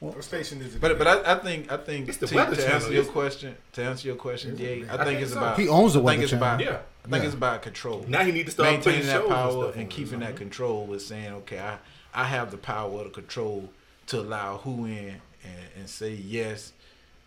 What 0.00 0.24
station 0.24 0.62
is 0.62 0.74
it? 0.74 0.80
But 0.80 0.96
but 0.98 1.06
I, 1.06 1.32
I 1.32 1.38
think 1.38 1.70
I 1.70 1.76
think 1.76 2.08
It's 2.08 2.16
the 2.18 2.26
to, 2.26 2.34
Weather 2.34 2.56
to 2.56 2.62
Channel, 2.62 2.76
answer 2.76 2.92
your 2.92 3.04
question 3.04 3.54
to 3.72 3.82
answer 3.84 4.08
your 4.08 4.16
question, 4.16 4.56
DA, 4.56 4.84
I, 4.88 4.94
I 4.94 4.96
think 4.96 5.00
think 5.08 5.20
it's 5.20 5.32
so. 5.32 5.38
about 5.38 5.58
He 5.58 5.68
owns 5.68 5.92
the 5.92 6.00
I 6.00 6.02
think 6.02 6.06
Weather 6.06 6.22
it's 6.22 6.30
Channel. 6.30 6.46
about 6.48 6.60
Yeah. 6.60 6.78
I 7.04 7.08
think 7.08 7.22
Yeah. 7.22 7.26
it's 7.26 7.34
about 7.34 7.62
control. 7.62 8.04
Now 8.08 8.24
he 8.24 8.32
need 8.32 8.46
to 8.46 8.52
start 8.52 8.68
putting 8.68 8.78
maintaining 8.92 9.06
that 9.08 9.12
shows 9.12 9.24
and 9.24 9.30
power 9.34 9.50
stuff 9.52 9.74
and, 9.74 9.82
on. 9.84 9.88
keeping 9.88 10.20
that 10.20 10.36
control 10.36 10.86
with 10.86 11.02
saying, 11.02 11.32
okay, 11.34 11.58
I 11.58 11.78
I 12.14 12.24
have 12.24 12.50
the 12.50 12.56
power 12.56 13.04
to 13.04 13.10
control 13.10 13.70
to 14.06 14.20
allow 14.20 14.56
who 14.58 14.86
in 14.86 15.20
and, 15.44 15.64
and 15.78 15.88
say 15.88 16.12
yes 16.14 16.72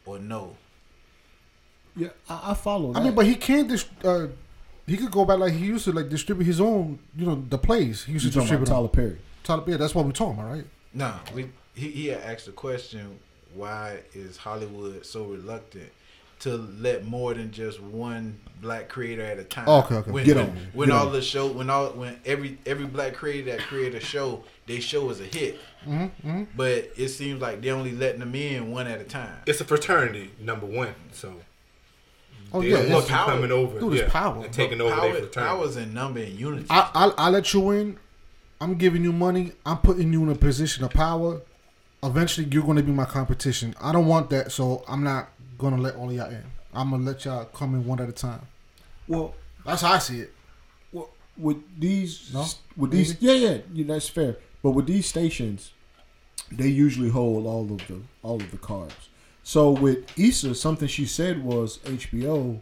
or 0.05 0.17
no. 0.19 0.55
Yeah, 1.95 2.09
I, 2.27 2.51
I 2.51 2.53
follow. 2.55 2.91
That. 2.93 2.99
I 2.99 3.03
mean, 3.03 3.13
but 3.13 3.25
he 3.27 3.35
can't. 3.35 3.67
Dis- 3.67 3.85
uh, 4.03 4.27
he 4.87 4.97
could 4.97 5.11
go 5.11 5.25
back 5.25 5.37
like 5.39 5.53
he 5.53 5.65
used 5.65 5.85
to, 5.85 5.91
like 5.91 6.09
distribute 6.09 6.45
his 6.45 6.59
own. 6.59 6.97
You 7.15 7.25
know, 7.27 7.43
the 7.47 7.57
plays 7.59 8.03
he 8.05 8.13
used 8.13 8.25
you 8.25 8.31
to 8.31 8.39
talking 8.39 8.49
about 8.55 8.59
distribute. 8.65 8.65
Tyler 8.65 8.87
Tyler, 8.87 9.09
Perry? 9.09 9.19
Tyler 9.43 9.61
Perry. 9.61 9.77
That's 9.77 9.93
what 9.95 10.05
we're 10.05 10.11
talking 10.11 10.39
about, 10.39 10.51
right? 10.51 10.65
Nah, 10.93 11.19
we 11.35 11.49
he, 11.73 11.89
he 11.89 12.07
had 12.07 12.21
asked 12.21 12.45
the 12.45 12.51
question, 12.51 13.19
why 13.55 13.99
is 14.13 14.37
Hollywood 14.37 15.05
so 15.05 15.23
reluctant? 15.25 15.89
to 16.39 16.57
let 16.81 17.05
more 17.05 17.33
than 17.33 17.51
just 17.51 17.79
one 17.81 18.37
black 18.61 18.89
creator 18.89 19.21
at 19.21 19.39
a 19.39 19.45
time. 19.45 19.65
Okay, 19.69 19.95
okay. 19.95 20.11
When, 20.11 20.25
Get 20.25 20.35
when, 20.35 20.45
on. 20.49 20.57
when 20.73 20.89
Get 20.89 20.97
all 20.97 21.07
on. 21.07 21.13
the 21.13 21.21
show, 21.21 21.47
when 21.47 21.69
all 21.69 21.91
when 21.91 22.19
every 22.25 22.57
every 22.65 22.85
black 22.85 23.13
creator 23.13 23.51
that 23.51 23.61
create 23.61 23.95
a 23.95 24.01
show, 24.01 24.43
they 24.65 24.81
show 24.81 25.09
is 25.09 25.21
a 25.21 25.23
hit. 25.23 25.57
Mm-hmm, 25.87 26.43
But 26.57 26.91
it 26.97 27.09
seems 27.09 27.39
like 27.39 27.61
they're 27.61 27.73
only 27.75 27.93
letting 27.93 28.19
them 28.19 28.35
in 28.35 28.71
one 28.71 28.87
at 28.87 28.99
a 28.99 29.05
time. 29.05 29.37
It's 29.45 29.61
a 29.61 29.63
fraternity, 29.63 30.31
number 30.37 30.65
one. 30.65 30.93
So 31.13 31.33
Oh 32.51 32.61
they 32.61 32.71
yeah, 32.71 32.77
don't 32.81 32.87
it's- 32.87 33.07
power. 33.07 33.25
coming 33.31 33.51
over, 33.53 33.79
Dude, 33.79 33.93
it's 33.93 34.01
yeah, 34.01 34.09
power. 34.09 34.43
and 34.43 34.53
taking 34.53 34.79
But 34.79 34.83
over 34.87 34.95
power, 34.95 35.11
their 35.13 35.21
fraternity. 35.21 35.55
powers 35.55 35.77
in 35.77 35.93
number 35.93 36.19
and 36.19 36.33
unity. 36.37 36.65
I, 36.69 36.89
I 36.93 37.05
I 37.17 37.29
let 37.29 37.53
you 37.53 37.71
in. 37.71 37.97
I'm 38.59 38.75
giving 38.75 39.03
you 39.05 39.13
money. 39.13 39.53
I'm 39.65 39.77
putting 39.77 40.11
you 40.11 40.23
in 40.23 40.29
a 40.29 40.35
position 40.35 40.83
of 40.83 40.91
power. 40.91 41.39
Eventually, 42.03 42.47
you're 42.51 42.63
going 42.63 42.77
to 42.77 42.83
be 42.83 42.91
my 42.91 43.05
competition. 43.05 43.73
I 43.81 43.91
don't 43.91 44.07
want 44.07 44.29
that, 44.31 44.51
so 44.51 44.83
I'm 44.87 45.03
not 45.03 45.29
going 45.57 45.75
to 45.75 45.81
let 45.81 45.95
all 45.95 46.09
of 46.09 46.15
y'all 46.15 46.29
in. 46.29 46.43
I'm 46.75 46.89
gonna 46.89 47.03
let 47.03 47.23
y'all 47.23 47.45
come 47.45 47.75
in 47.75 47.85
one 47.85 47.99
at 48.01 48.09
a 48.09 48.11
time. 48.11 48.41
Well, 49.07 49.35
That's 49.63 49.83
how 49.83 49.93
I 49.93 49.99
see 49.99 50.21
it. 50.21 50.33
well, 50.91 51.09
with 51.37 51.57
these, 51.79 52.31
No? 52.33 52.45
with 52.75 52.89
these, 52.89 53.21
yeah, 53.21 53.33
yeah, 53.33 53.57
yeah, 53.71 53.85
that's 53.87 54.09
fair. 54.09 54.37
But 54.63 54.71
with 54.71 54.87
these 54.87 55.05
stations, 55.05 55.71
they 56.51 56.67
usually 56.67 57.09
hold 57.09 57.45
all 57.45 57.61
of 57.71 57.87
the 57.87 58.01
all 58.23 58.41
of 58.41 58.49
the 58.49 58.57
cards. 58.57 59.09
So 59.43 59.69
with 59.69 60.17
Issa, 60.17 60.55
something 60.55 60.87
she 60.87 61.05
said 61.05 61.43
was 61.43 61.77
HBO 61.79 62.59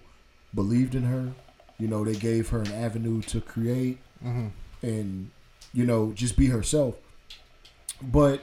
believed 0.54 0.94
in 0.94 1.04
her. 1.04 1.32
You 1.80 1.88
know, 1.88 2.04
they 2.04 2.16
gave 2.16 2.50
her 2.50 2.60
an 2.62 2.72
avenue 2.74 3.22
to 3.24 3.40
create 3.40 3.98
Mm-hmm. 4.24 4.48
and 4.84 5.32
you 5.74 5.86
know 5.86 6.12
just 6.12 6.36
be 6.38 6.48
herself. 6.48 6.96
But 8.02 8.42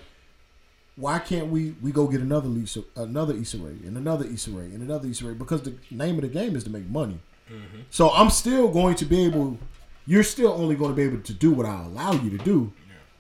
why 0.99 1.19
can't 1.21 1.47
we 1.49 1.75
we 1.81 1.93
go 1.93 2.07
get 2.09 2.21
another 2.21 2.49
Lisa, 2.49 2.83
another 2.97 3.35
Issa 3.35 3.59
Rae, 3.59 3.79
and 3.87 3.97
another 3.97 4.27
Issa 4.27 4.51
Rae, 4.51 4.65
and 4.65 4.83
another 4.83 5.09
Issa 5.09 5.27
Rae? 5.27 5.35
Because 5.35 5.63
the 5.63 5.75
name 5.91 6.17
of 6.17 6.23
the 6.23 6.29
game 6.29 6.57
is 6.57 6.65
to 6.65 6.71
make 6.71 6.89
money. 6.89 7.19
Mm-hmm. 7.51 7.83
So 7.91 8.11
I'm 8.11 8.31
still 8.31 8.69
going 8.69 8.95
to 8.97 9.05
be 9.05 9.25
able. 9.25 9.59
You're 10.07 10.23
still 10.25 10.53
only 10.53 10.75
going 10.75 10.91
to 10.91 10.97
be 10.97 11.03
able 11.03 11.21
to 11.23 11.33
do 11.35 11.53
what 11.53 11.67
I 11.67 11.85
allow 11.85 12.13
you 12.13 12.31
to 12.31 12.39
do. 12.39 12.73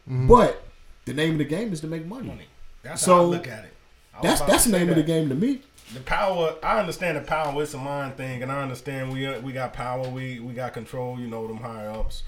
Mm-hmm. 0.08 0.26
But 0.26 0.62
the 1.04 1.14
name 1.14 1.32
of 1.32 1.38
the 1.38 1.44
game 1.44 1.72
is 1.72 1.80
to 1.82 1.86
make 1.86 2.04
money. 2.06 2.28
Money. 2.28 2.46
That's 2.82 3.02
So, 3.02 3.14
how 3.14 3.22
I 3.22 3.24
look 3.24 3.48
at 3.48 3.64
it. 3.64 3.72
That's 4.22 4.40
that's 4.40 4.64
the 4.64 4.70
say 4.72 4.78
name 4.78 4.88
of 4.88 4.96
the 4.96 5.02
game 5.02 5.28
to 5.28 5.34
me. 5.34 5.62
the 5.94 6.00
power 6.00 6.54
i 6.62 6.78
understand 6.80 7.16
the 7.16 7.20
power 7.20 7.62
it's 7.62 7.72
a 7.72 7.78
mind 7.78 8.14
thing 8.16 8.42
and 8.42 8.50
i 8.52 8.60
understand 8.60 9.12
we 9.12 9.24
uh, 9.26 9.40
we 9.40 9.52
got 9.52 9.72
power 9.72 10.06
we 10.08 10.38
we 10.40 10.52
got 10.52 10.72
control 10.74 11.18
you 11.20 11.26
know 11.28 11.46
them 11.46 11.56
higher 11.58 11.88
ups 11.90 12.24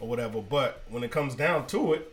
or 0.00 0.08
whatever 0.08 0.40
but 0.40 0.82
when 0.88 1.04
it 1.04 1.10
comes 1.12 1.34
down 1.36 1.64
to 1.66 1.92
it 1.92 2.12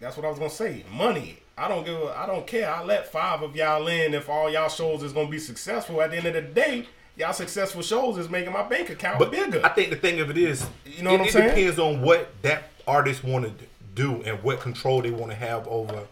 that's 0.00 0.16
what 0.16 0.24
i 0.26 0.28
was 0.30 0.38
gonna 0.38 0.50
say 0.50 0.84
money 0.90 1.38
i 1.58 1.68
don't 1.68 1.84
give 1.84 1.94
a, 2.00 2.14
i 2.18 2.26
don't 2.26 2.46
care 2.46 2.70
i 2.72 2.82
let 2.82 3.10
five 3.10 3.42
of 3.42 3.54
y'all 3.54 3.86
in 3.86 4.14
if 4.14 4.28
all 4.28 4.50
y'all 4.50 4.68
shows 4.68 5.02
is 5.02 5.12
gonna 5.12 5.28
be 5.28 5.38
successful 5.38 6.00
at 6.00 6.10
the 6.10 6.16
end 6.16 6.26
of 6.26 6.34
the 6.34 6.42
day 6.42 6.86
y'all 7.16 7.32
successful 7.32 7.82
shows 7.82 8.16
is 8.18 8.28
making 8.30 8.52
my 8.52 8.62
bank 8.62 8.88
account 8.90 9.18
But 9.18 9.30
bigger 9.30 9.60
I 9.64 9.68
think 9.70 9.90
the 9.90 9.96
thing 9.96 10.20
of 10.20 10.30
it 10.30 10.38
is, 10.38 10.66
You 10.86 11.02
know 11.02 11.10
it, 11.10 11.12
what 11.12 11.20
I'm 11.20 11.26
it 11.26 11.32
saying? 11.32 11.48
depends 11.54 11.78
on 11.78 12.00
what 12.02 12.32
that 12.42 12.70
artist 12.86 13.22
want 13.22 13.44
to 13.58 13.66
do 13.94 14.22
and 14.22 14.42
what 14.42 14.60
control 14.60 15.02
they 15.02 15.10
want 15.10 15.30
to 15.30 15.36
have 15.36 15.68
over 15.68 16.04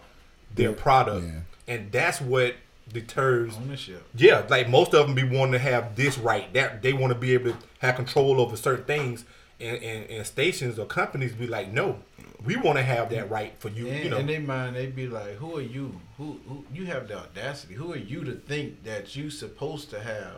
their 0.55 0.73
product, 0.73 1.27
yeah. 1.27 1.41
and 1.75 1.91
that's 1.91 2.21
what 2.21 2.57
deters. 2.93 3.57
Ownership. 3.57 4.05
Yeah, 4.15 4.45
like 4.51 4.69
most 4.69 4.93
of 4.95 5.07
them 5.07 5.15
be 5.15 5.23
wanting 5.25 5.53
to 5.53 5.59
have 5.59 5.97
this 5.97 6.19
right. 6.19 6.53
That 6.53 6.83
they 6.83 6.93
want 6.93 7.13
to 7.13 7.19
be 7.19 7.33
able 7.35 7.53
to 7.53 7.57
have 7.79 7.97
control 7.97 8.41
over 8.41 8.57
certain 8.57 8.85
things, 8.85 9.25
and, 9.61 9.83
and, 9.83 10.11
and 10.11 10.27
stations 10.27 10.79
or 10.79 10.87
companies 10.87 11.33
be 11.33 11.47
like, 11.47 11.73
no, 11.73 12.01
we 12.45 12.57
want 12.57 12.79
to 12.79 12.83
have 12.83 13.11
that 13.11 13.31
right 13.31 13.53
for 13.59 13.69
you. 13.69 13.89
And 13.89 14.05
you 14.05 14.11
know, 14.11 14.19
in 14.19 14.27
their 14.27 14.41
mind, 14.41 14.77
they'd 14.77 14.95
be 14.97 15.07
like, 15.07 15.35
"Who 15.37 15.57
are 15.59 15.63
you? 15.63 16.01
Who, 16.19 16.41
who? 16.49 16.65
You 16.73 16.87
have 16.87 17.09
the 17.09 17.19
audacity? 17.19 17.75
Who 17.75 17.93
are 17.93 17.99
you 17.99 18.25
to 18.25 18.33
think 18.33 18.85
that 18.85 19.15
you 19.17 19.31
supposed 19.31 19.91
to 19.91 20.01
have 20.01 20.37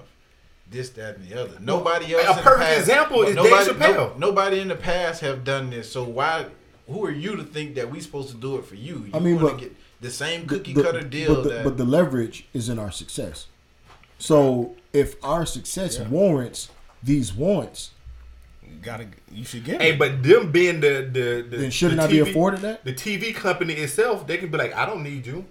this, 0.70 0.90
that, 0.90 1.16
and 1.18 1.28
the 1.28 1.40
other? 1.40 1.58
Nobody 1.60 2.14
else. 2.14 2.24
a 2.26 2.30
in 2.30 2.36
the 2.36 2.42
perfect 2.42 2.66
past- 2.66 2.80
example 2.80 3.22
is 3.22 3.34
Dave 3.36 3.44
nobody, 3.44 3.70
Chappelle. 3.70 4.18
nobody 4.18 4.60
in 4.60 4.68
the 4.68 4.74
past 4.76 5.20
have 5.20 5.44
done 5.44 5.70
this. 5.70 5.90
So 5.90 6.02
why? 6.04 6.46
Who 6.88 7.04
are 7.06 7.10
you 7.12 7.36
to 7.36 7.44
think 7.44 7.76
that 7.76 7.90
we 7.90 8.00
supposed 8.00 8.30
to 8.30 8.36
do 8.36 8.56
it 8.56 8.64
for 8.64 8.74
you? 8.74 9.04
You 9.06 9.10
I 9.14 9.18
mean, 9.20 9.36
wanna 9.36 9.50
but- 9.50 9.58
get 9.60 9.76
the 10.00 10.10
same 10.10 10.46
cookie 10.46 10.72
the- 10.74 10.82
cutter 10.82 11.02
deal 11.02 11.36
But 11.36 11.42
the, 11.44 11.48
that. 11.50 11.64
but 11.64 11.76
the 11.76 11.84
leverage 11.84 12.46
is 12.52 12.68
in 12.68 12.78
our 12.80 12.90
success. 12.90 13.46
So 14.18 14.74
if 14.92 15.14
our 15.24 15.46
success 15.46 15.98
warrants 16.00 16.70
these 17.02 17.32
wants, 17.32 17.90
you 17.90 18.01
gotta 18.82 19.06
you 19.30 19.44
should 19.44 19.64
get 19.64 19.80
hey, 19.80 19.92
it 19.92 19.98
but 19.98 20.22
them 20.22 20.50
being 20.52 20.80
the 20.80 21.09
the, 21.10 21.46
the 21.48 21.56
then 21.56 21.70
shouldn't 21.70 22.00
the 22.00 22.06
I 22.06 22.10
be 22.10 22.18
afforded 22.20 22.60
that? 22.60 22.84
the 22.84 22.92
TV 22.92 23.34
company 23.34 23.74
itself, 23.74 24.26
they 24.26 24.36
can 24.38 24.50
be 24.50 24.59
like, 24.59 24.74
I 24.74 24.84
don't 24.86 25.02
need 25.02 25.26
you. 25.26 25.44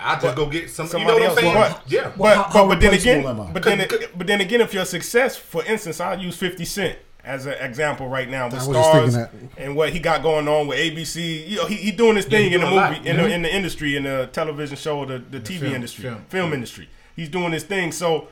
I 0.00 0.18
just 0.20 0.36
go 0.36 0.46
get 0.46 0.70
some. 0.70 0.86
You 0.86 0.92
know 0.92 0.98
somebody 0.98 1.14
what 1.14 1.22
I'm 1.22 1.28
else. 1.30 1.40
saying? 1.40 1.54
But- 1.54 1.82
yeah. 1.90 2.12
But 2.16 2.36
how- 2.36 2.42
but, 2.44 2.52
how 2.52 2.68
but 2.68 2.80
then 2.80 2.94
again, 2.94 3.50
but 3.52 3.62
then 3.64 3.80
it, 3.82 4.16
but 4.18 4.26
then 4.26 4.40
again, 4.40 4.60
if 4.60 4.72
you're 4.72 4.84
a 4.84 4.86
success, 4.86 5.36
for 5.36 5.64
instance, 5.64 6.00
I'll 6.00 6.18
use 6.18 6.36
Fifty 6.36 6.64
Cent 6.64 6.98
as 7.24 7.46
an 7.46 7.54
example 7.54 8.08
right 8.08 8.28
now 8.30 8.46
with 8.46 8.54
was 8.66 8.68
just 8.68 9.16
Starz 9.16 9.28
and 9.58 9.74
what 9.74 9.92
he 9.92 9.98
got 9.98 10.22
going 10.22 10.46
on 10.46 10.68
with 10.68 10.78
ABC. 10.78 11.48
You 11.48 11.56
know, 11.56 11.66
he, 11.66 11.74
he 11.74 11.90
doing 11.90 12.14
his 12.16 12.26
Yeah, 12.26 12.30
thing 12.30 12.48
he 12.50 12.54
in 12.54 12.60
the 12.60 12.66
doing 12.68 12.78
a 12.78 12.88
movie 12.90 12.98
lot. 12.98 13.06
in 13.06 13.16
the 13.16 13.22
mm-hmm. 13.24 13.32
in 13.32 13.42
the 13.42 13.54
industry 13.54 13.96
in 13.96 14.04
the 14.04 14.28
television 14.32 14.76
show, 14.76 15.04
the 15.04 15.18
the 15.18 15.40
TV 15.40 15.58
film, 15.60 15.74
industry, 15.74 16.02
film. 16.04 16.24
film 16.28 16.52
industry. 16.52 16.88
He's 17.16 17.28
doing 17.28 17.50
his 17.52 17.64
thing. 17.64 17.90
So 17.90 18.28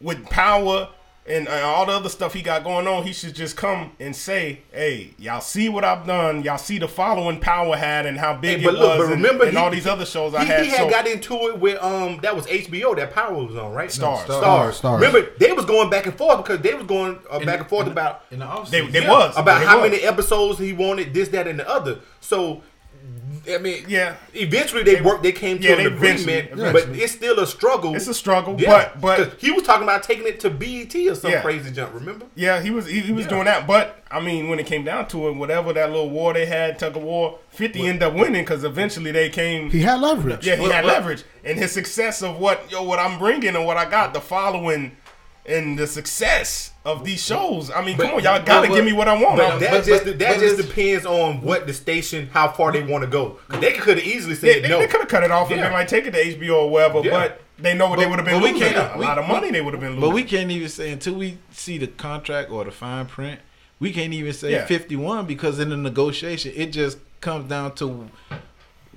with 0.00 0.24
power 0.30 0.90
and 1.28 1.46
uh, 1.48 1.52
all 1.64 1.86
the 1.86 1.92
other 1.92 2.08
stuff 2.08 2.32
he 2.34 2.42
got 2.42 2.64
going 2.64 2.86
on, 2.86 3.02
he 3.04 3.12
should 3.12 3.34
just 3.34 3.56
come 3.56 3.92
and 4.00 4.14
say, 4.16 4.60
"Hey, 4.72 5.10
y'all 5.18 5.40
see 5.40 5.68
what 5.68 5.84
I've 5.84 6.06
done? 6.06 6.42
Y'all 6.42 6.58
see 6.58 6.78
the 6.78 6.88
following 6.88 7.38
Power 7.40 7.76
had 7.76 8.06
and 8.06 8.18
how 8.18 8.34
big 8.34 8.58
Hey, 8.60 8.64
but 8.64 8.74
it 8.74 8.78
look, 8.80 8.98
was, 8.98 9.06
but 9.08 9.12
and- 9.14 9.22
remember 9.22 9.44
and, 9.44 9.52
he- 9.52 9.58
all 9.58 9.70
these 9.70 9.86
other 9.86 10.06
shows 10.06 10.34
I 10.34 10.44
had." 10.44 10.64
he 10.64 10.70
had 10.70 10.78
so, 10.78 10.90
got 10.90 11.06
into 11.06 11.34
it 11.48 11.58
with 11.58 11.82
um 11.82 12.18
that 12.22 12.34
was 12.34 12.46
HBO 12.46 12.96
that 12.96 13.12
Power 13.12 13.34
was 13.44 13.56
on 13.56 13.72
right 13.72 13.90
Starz. 13.90 14.24
Starz. 14.24 14.42
Starz, 14.42 14.80
Starz. 14.80 14.94
Remember 15.00 15.28
they 15.38 15.52
was 15.52 15.64
going 15.64 15.90
back 15.90 16.06
and 16.06 16.16
forth 16.16 16.38
because 16.38 16.60
they 16.60 16.74
was 16.74 16.86
going 16.86 17.18
uh, 17.32 17.38
in 17.38 17.46
back 17.46 17.60
and 17.60 17.68
forth 17.68 17.86
in 17.86 17.92
about 17.92 18.22
in 18.30 18.38
the 18.40 18.44
off 18.46 18.70
They- 18.70 18.86
they 18.86 19.02
yeah, 19.02 19.10
was. 19.10 19.36
about 19.36 19.60
They 19.60 19.66
how 19.66 19.80
was. 19.82 19.90
many 19.90 20.02
episodes 20.02 20.58
he 20.58 20.72
wanted 20.72 21.12
this 21.14 21.28
that 21.28 21.46
and 21.46 21.58
the 21.58 21.68
other. 21.68 21.98
So 22.20 22.62
I 23.54 23.58
mean 23.58 23.84
Yeah. 23.88 24.14
Eventually 24.34 24.82
they 24.82 25.00
worked. 25.00 25.22
They 25.22 25.32
came 25.32 25.58
to 25.58 25.64
yeah, 25.64 25.72
an 25.72 25.78
they 25.78 25.84
eventually- 25.86 26.38
agreement, 26.38 26.72
but 26.72 26.88
it's 26.96 27.12
still 27.12 27.38
a 27.40 27.46
struggle. 27.46 27.94
It's 27.94 28.06
a 28.08 28.14
struggle, 28.14 28.56
Yeah, 28.58 28.90
but- 28.94 29.00
but- 29.00 29.34
he 29.38 29.50
was 29.50 29.62
talking 29.62 29.82
about 29.84 30.02
taking 30.02 30.26
it 30.26 30.40
to 30.40 30.50
BET 30.50 30.94
or 31.08 31.14
some 31.14 31.30
Yeah. 31.30 31.40
crazy 31.40 31.70
jump. 31.70 31.94
Remember? 31.94 32.26
Yeah, 32.34 32.60
he 32.60 32.70
was 32.70 32.86
he, 32.86 33.00
he 33.00 33.12
was 33.12 33.24
Yeah. 33.24 33.30
doing 33.30 33.44
that, 33.46 33.66
but 33.66 34.02
I 34.10 34.20
mean, 34.20 34.48
when 34.48 34.58
it 34.58 34.66
came 34.66 34.84
down 34.84 35.06
to 35.08 35.28
it, 35.28 35.32
whatever 35.36 35.72
that 35.74 35.90
little 35.90 36.08
war 36.10 36.32
they 36.32 36.46
had, 36.46 36.78
tug 36.78 36.96
of 36.96 37.02
war, 37.02 37.38
Fifty 37.50 37.86
ended 37.86 38.02
up 38.04 38.14
winning 38.14 38.42
because 38.44 38.62
eventually 38.64 39.10
they 39.10 39.28
came. 39.28 39.70
He 39.70 39.80
had 39.82 40.00
leverage. 40.00 40.46
yeah, 40.46 40.54
he 40.56 40.62
Well, 40.62 40.70
had 40.72 40.84
well- 40.84 40.94
leverage, 40.94 41.24
and 41.44 41.58
his 41.58 41.72
success 41.72 42.22
of 42.22 42.36
what 42.38 42.70
yo 42.70 42.82
what 42.82 42.98
I'm 42.98 43.18
bringing 43.18 43.56
and 43.56 43.64
what 43.66 43.76
I 43.76 43.84
got, 43.84 44.14
the 44.14 44.20
following, 44.20 44.92
and 45.48 45.78
the 45.78 45.86
success 45.86 46.72
of 46.84 47.04
these 47.04 47.22
shows. 47.24 47.70
I 47.70 47.82
mean, 47.84 47.96
But- 47.96 48.04
come 48.06 48.14
on, 48.16 48.22
y'all 48.22 48.42
gotta 48.42 48.68
but- 48.68 48.74
give 48.74 48.84
me 48.84 48.92
what 48.92 49.08
I 49.08 49.14
want. 49.20 49.36
But 49.38 49.58
that 49.60 49.70
but- 49.70 49.84
just 49.84 50.04
but- 50.04 50.18
that 50.18 50.34
but 50.36 50.40
just 50.40 50.56
depends 50.56 51.06
on 51.06 51.40
what 51.42 51.66
the 51.66 51.72
station, 51.72 52.30
how 52.32 52.48
far 52.48 52.72
they 52.72 52.82
want 52.82 53.02
to 53.02 53.08
go. 53.10 53.38
they 53.60 53.72
could 53.72 53.98
have 53.98 54.06
easily 54.06 54.34
they 54.34 54.54
said 54.54 54.64
they, 54.64 54.68
no. 54.68 54.80
could 54.86 55.00
have 55.00 55.08
cut 55.08 55.22
it 55.24 55.30
off 55.30 55.50
and 55.50 55.58
Yeah. 55.58 55.64
been 55.68 55.72
like, 55.72 55.88
take 55.88 56.06
it 56.06 56.12
to 56.12 56.18
HBO 56.24 56.64
or 56.64 56.70
whatever. 56.70 57.00
Yeah. 57.00 57.10
but 57.10 57.40
they 57.58 57.74
know 57.74 57.88
what 57.88 57.98
they 57.98 58.06
would 58.06 58.18
have 58.18 58.24
been 58.26 58.34
but 58.40 58.44
we 58.44 58.52
losing. 58.52 58.68
can't- 58.72 58.94
a 58.94 58.98
we- 58.98 59.04
lot 59.04 59.18
of 59.18 59.26
we- 59.26 59.32
money 59.32 59.50
they 59.50 59.60
would 59.60 59.74
have 59.74 59.80
been 59.80 59.90
losing. 59.96 60.00
But 60.08 60.10
we 60.14 60.22
can't 60.22 60.50
even 60.50 60.68
say 60.68 60.90
until 60.92 61.14
we 61.14 61.38
see 61.52 61.78
the 61.78 61.86
contract 61.88 62.50
or 62.50 62.64
the 62.64 62.70
fine 62.70 63.06
print. 63.06 63.40
We 63.80 63.92
can't 63.92 64.12
even 64.12 64.32
say 64.32 64.52
Yeah. 64.52 64.66
51 64.66 65.24
because 65.26 65.58
in 65.58 65.70
the 65.70 65.76
negotiation, 65.76 66.52
it 66.56 66.66
just 66.72 66.98
comes 67.20 67.48
down 67.48 67.74
to 67.76 68.08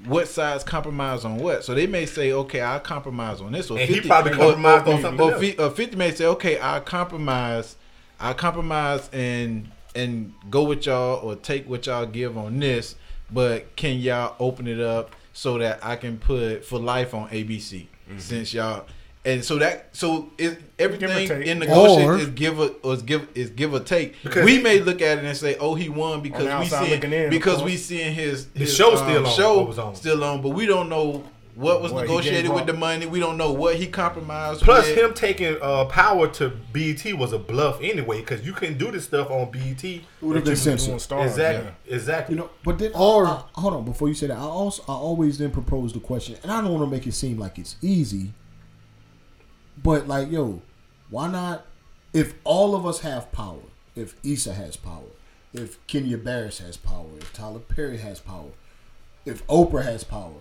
what 0.05 0.27
sides 0.27 0.63
compromise 0.63 1.25
on 1.25 1.37
what. 1.37 1.63
So 1.63 1.73
they 1.75 1.87
may 1.87 2.05
say, 2.05 2.31
okay, 2.31 2.61
I'll 2.61 2.79
compromise 2.79 3.41
on 3.41 3.51
this. 3.51 3.69
Or 3.69 3.77
And 3.79 3.89
he 3.89 4.01
probably 4.01 4.31
compromised 4.33 4.87
on 4.87 5.01
something 5.01 5.21
or, 5.27 5.33
else. 5.33 5.55
or 5.59 5.69
50 5.71 5.95
may 5.95 6.11
say, 6.11 6.25
okay, 6.25 6.57
I'll 6.59 6.81
compromise. 6.81 7.75
I'll 8.19 8.33
compromise 8.33 9.09
and 9.13 9.69
and 9.93 10.33
go 10.49 10.63
with 10.63 10.85
y'all 10.85 11.17
or 11.17 11.35
take 11.35 11.67
what 11.69 11.85
y'all 11.85 12.05
give 12.05 12.37
on 12.37 12.59
this. 12.59 12.95
But 13.31 13.75
can 13.75 13.97
y'all 13.99 14.35
open 14.39 14.67
it 14.67 14.79
up 14.79 15.15
so 15.33 15.57
that 15.57 15.79
I 15.85 15.95
can 15.95 16.17
put 16.17 16.65
for 16.65 16.79
life 16.79 17.13
on 17.13 17.29
ABC 17.29 17.87
Mm-hmm. 18.09 18.19
since 18.19 18.53
y'all 18.53 18.85
and 19.23 19.45
so 19.45 19.57
that 19.59 19.89
so 19.95 20.31
it, 20.37 20.59
everything 20.79 21.09
take. 21.27 21.45
in 21.45 21.59
negotiation 21.59 22.09
Or- 22.09 22.17
is 22.17 22.29
give 22.29 22.59
a 22.59 22.67
or 22.83 22.93
is 22.95 23.01
give 23.03 23.27
is 23.35 23.49
give 23.51 23.73
or 23.73 23.79
take. 23.79 24.15
We 24.35 24.59
may 24.61 24.79
look 24.79 25.01
at 25.01 25.19
it 25.19 25.25
and 25.25 25.37
say, 25.37 25.55
"Oh, 25.59 25.75
he 25.75 25.89
won 25.89 26.21
because 26.21 26.45
we 26.45 26.49
outside 26.49 26.85
see 26.85 26.95
looking 26.95 27.13
in, 27.13 27.25
of 27.25 27.29
because 27.29 27.61
we 27.63 27.71
course. 27.71 27.83
seeing 27.85 28.13
his 28.15 28.47
The 28.47 28.59
his, 28.61 28.75
show 28.75 28.91
um, 28.91 28.97
still 28.97 29.25
on, 29.27 29.33
show 29.33 29.63
was 29.63 29.77
on. 29.79 29.95
still 29.95 30.23
on, 30.23 30.41
but 30.41 30.49
we 30.49 30.65
don't 30.65 30.89
know 30.89 31.23
what 31.53 31.81
was 31.81 31.91
What 31.91 32.03
negotiated 32.03 32.49
with 32.51 32.65
the 32.65 32.73
money. 32.73 33.05
We 33.05 33.19
don't 33.19 33.37
know 33.37 33.51
what 33.51 33.75
he 33.75 33.85
compromised. 33.85 34.61
Plus, 34.61 34.87
with. 34.87 34.97
him 34.97 35.13
taking 35.13 35.57
uh, 35.61 35.83
power 35.85 36.27
to 36.29 36.49
BET 36.71 37.13
was 37.15 37.33
a 37.33 37.37
bluff 37.37 37.77
anyway, 37.81 38.21
because 38.21 38.43
you 38.45 38.53
couldn't 38.53 38.77
do 38.77 38.89
this 38.89 39.03
stuff 39.03 39.29
on 39.29 39.51
BET. 39.51 39.83
It 39.83 40.01
would 40.21 40.37
have 40.37 40.45
been 40.45 40.53
doing 40.53 40.55
censored. 40.55 41.01
stars, 41.01 41.31
Exactly, 41.31 41.71
yeah. 41.87 41.95
exactly. 41.95 42.35
You 42.35 42.41
know, 42.41 42.49
but 42.63 42.79
then 42.79 42.91
Or- 42.95 43.27
I- 43.27 43.31
I- 43.55 43.59
hold 43.61 43.73
on 43.73 43.83
before 43.85 44.07
you 44.07 44.13
say 44.15 44.27
that. 44.27 44.37
I 44.37 44.41
also 44.41 44.81
I 44.87 44.93
always 44.93 45.37
then 45.37 45.51
propose 45.51 45.91
the 45.93 45.99
question, 45.99 46.37
and 46.41 46.51
I 46.51 46.61
don't 46.61 46.71
want 46.71 46.85
to 46.85 46.89
make 46.89 47.05
it 47.05 47.13
seem 47.13 47.37
like 47.37 47.59
it's 47.59 47.75
easy, 47.81 48.31
but 49.81 50.07
like 50.07 50.31
yo, 50.31 50.61
why 51.09 51.27
not? 51.29 51.65
If 52.13 52.33
all 52.43 52.75
of 52.75 52.85
us 52.85 52.99
have 53.01 53.31
power, 53.31 53.61
if 53.95 54.15
Issa 54.23 54.53
has 54.53 54.75
power, 54.75 55.11
if 55.53 55.85
Kenya 55.87 56.17
Barris 56.17 56.59
has 56.59 56.75
power, 56.77 57.07
if 57.19 57.31
Tyler 57.33 57.59
Perry 57.59 57.97
has 57.99 58.19
power, 58.19 58.49
if 59.25 59.45
Oprah 59.47 59.83
has 59.83 60.03
power, 60.03 60.33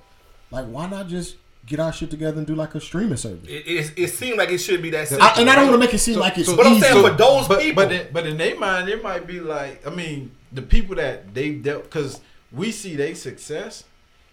like 0.51 0.67
why 0.67 0.89
not 0.89 1.09
just 1.09 1.37
get 1.67 1.79
our 1.79 1.93
shit 1.93 2.11
together 2.11 2.39
and 2.39 2.47
do 2.47 2.55
like 2.55 2.75
a 2.75 2.81
streaming 2.81 3.17
service. 3.17 3.49
It, 3.49 3.67
it, 3.67 3.93
it 3.97 4.09
seemed 4.09 4.39
like 4.39 4.51
it 4.51 4.59
should 4.59 4.83
be 4.83 4.91
that 4.91 5.09
simple. 5.09 5.27
I, 5.27 5.35
and 5.41 5.49
I 5.49 5.55
don't 5.55 5.67
want 5.69 5.75
to 5.75 5.87
make 5.87 5.95
it 5.95 5.99
seem 5.99 6.19
like 6.19 6.39
it's 6.39 6.49
so- 6.49 6.57
but 6.57 6.67
I'm 6.67 6.81
saying 6.81 7.03
for 7.03 7.11
those 7.11 7.49
but, 7.49 7.61
people, 7.61 7.85
But 7.85 7.93
in, 7.93 8.07
but 8.13 8.27
in 8.27 8.37
their 8.37 8.59
mind, 8.59 8.89
it 8.89 9.03
might 9.03 9.27
be 9.27 9.41
like 9.41 9.87
I 9.87 9.91
mean, 9.91 10.33
the 10.53 10.63
people 10.63 10.97
that 10.97 11.35
they 11.35 11.53
dealt 11.53 11.85
because 11.85 12.21
we 12.53 12.73
see 12.73 12.97
their 12.97 13.15
success, 13.15 13.85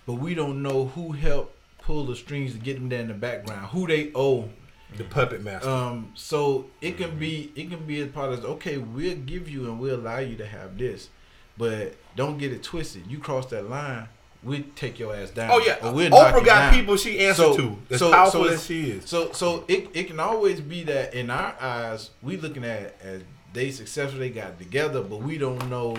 but 0.06 0.14
we 0.14 0.34
don't 0.34 0.64
know 0.64 0.86
who 0.86 1.12
helped 1.12 1.56
pull 1.82 2.06
the 2.06 2.16
strings 2.16 2.54
to 2.54 2.60
get 2.60 2.76
them 2.76 2.90
there 2.90 3.02
in 3.02 3.08
the 3.08 3.14
background, 3.14 3.68
who 3.68 3.88
they 3.88 4.12
owe. 4.16 4.50
The 4.96 5.04
puppet 5.04 5.44
master. 5.44 5.70
Um, 5.70 6.12
so 6.16 6.68
it 6.82 6.98
can 6.98 7.18
be 7.20 7.52
it 7.56 7.70
can 7.70 7.86
be 7.86 8.02
a 8.02 8.08
part 8.08 8.32
of 8.34 8.46
okay, 8.46 8.78
we'll 8.78 9.16
give 9.18 9.50
you 9.50 9.66
and 9.66 9.80
we'll 9.80 9.96
allow 10.00 10.20
you 10.20 10.36
to 10.38 10.46
have 10.46 10.78
this, 10.78 11.10
but 11.58 11.96
don't 12.16 12.38
get 12.38 12.52
it 12.54 12.64
twisted. 12.64 13.04
You 13.08 13.20
cross 13.20 13.48
that 13.48 13.70
line, 13.70 14.08
we 14.44 14.62
take 14.76 14.98
your 15.00 15.16
ass 15.16 15.32
down. 15.32 15.50
oh 15.52 15.60
yeah, 15.66 15.78
or 15.84 15.94
we'll 15.94 16.10
knock 16.10 16.34
Oprah 16.36 16.46
got 16.46 16.60
down. 16.72 16.74
people 16.74 16.96
she 16.98 17.20
answered 17.26 17.44
So- 17.44 17.58
to. 17.58 17.78
As 17.92 18.00
so- 18.00 18.12
powerful 18.12 18.46
so 18.46 18.54
as 18.54 18.66
she 18.66 18.92
is. 18.92 19.06
So 19.10 19.32
so 19.34 19.66
it, 19.68 19.90
it 19.94 20.06
can 20.08 20.20
always 20.20 20.62
be 20.62 20.84
that 20.84 21.14
in 21.14 21.30
our 21.30 21.56
eyes 21.60 22.12
we 22.22 22.38
looking 22.38 22.64
at 22.64 22.96
as 23.02 23.22
they 23.54 23.72
successful 23.72 24.20
they 24.20 24.30
got 24.30 24.58
together, 24.60 25.02
but 25.02 25.18
we 25.18 25.38
don't 25.38 25.70
know, 25.70 25.98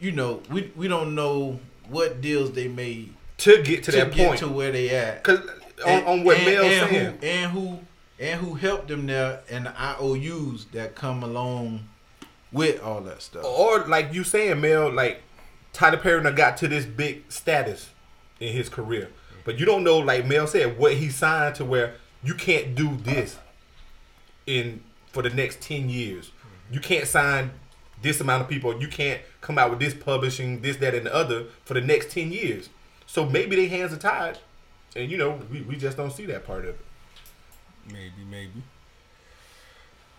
you 0.00 0.12
know, 0.12 0.42
we 0.50 0.72
we 0.76 0.88
don't 0.88 1.14
know 1.14 1.60
what 1.88 2.20
deals 2.20 2.52
they 2.52 2.68
made 2.68 3.12
to 3.38 3.62
get 3.62 3.84
to, 3.84 3.90
to, 3.92 3.96
that 3.98 4.12
get 4.12 4.26
point, 4.28 4.40
to 4.40 4.48
where 4.48 4.70
they 4.72 4.90
at. 4.90 5.22
because 5.22 5.40
on, 5.84 6.04
on 6.04 6.24
what 6.24 6.36
and, 6.36 6.46
Mel's 6.46 6.66
and 6.66 6.90
saying, 6.90 7.18
who, 7.18 7.26
and 7.26 7.50
who 7.52 7.78
and 8.20 8.40
who 8.40 8.54
helped 8.54 8.88
them 8.88 9.06
there 9.06 9.40
and 9.48 9.64
the 9.66 9.80
IOUs 9.80 10.66
that 10.72 10.94
come 10.94 11.22
along 11.22 11.88
with 12.52 12.80
all 12.82 13.00
that 13.00 13.22
stuff. 13.22 13.44
or 13.44 13.86
like 13.86 14.12
you 14.12 14.22
saying, 14.22 14.60
Mel, 14.60 14.92
like 14.92 15.22
Tyler 15.72 15.96
Perry 15.96 16.30
got 16.32 16.56
to 16.58 16.68
this 16.68 16.84
big 16.84 17.24
status 17.32 17.90
in 18.38 18.52
his 18.52 18.68
career, 18.68 19.08
but 19.44 19.58
you 19.58 19.64
don't 19.64 19.82
know, 19.82 19.98
like 19.98 20.26
Mel 20.26 20.46
said, 20.46 20.78
what 20.78 20.94
he 20.94 21.08
signed 21.08 21.54
to 21.56 21.64
where 21.64 21.94
you 22.22 22.34
can't 22.34 22.74
do 22.74 22.96
this 22.98 23.38
in 24.46 24.82
for 25.08 25.22
the 25.22 25.30
next 25.30 25.62
ten 25.62 25.88
years. 25.88 26.30
You 26.70 26.80
can't 26.80 27.06
sign 27.06 27.52
this 28.02 28.20
amount 28.20 28.42
of 28.42 28.48
people. 28.48 28.80
You 28.80 28.88
can't 28.88 29.20
come 29.40 29.58
out 29.58 29.70
with 29.70 29.78
this 29.78 29.94
publishing, 29.94 30.60
this, 30.60 30.76
that, 30.76 30.94
and 30.94 31.06
the 31.06 31.14
other 31.14 31.46
for 31.64 31.74
the 31.74 31.80
next 31.80 32.10
ten 32.10 32.32
years. 32.32 32.68
So 33.06 33.24
maybe 33.24 33.56
their 33.56 33.68
hands 33.68 33.92
are 33.92 33.96
tied, 33.96 34.38
and 34.94 35.10
you 35.10 35.16
know 35.16 35.40
we, 35.50 35.62
we 35.62 35.76
just 35.76 35.96
don't 35.96 36.12
see 36.12 36.26
that 36.26 36.44
part 36.46 36.64
of 36.64 36.74
it. 36.74 36.80
Maybe, 37.92 38.24
maybe. 38.28 38.62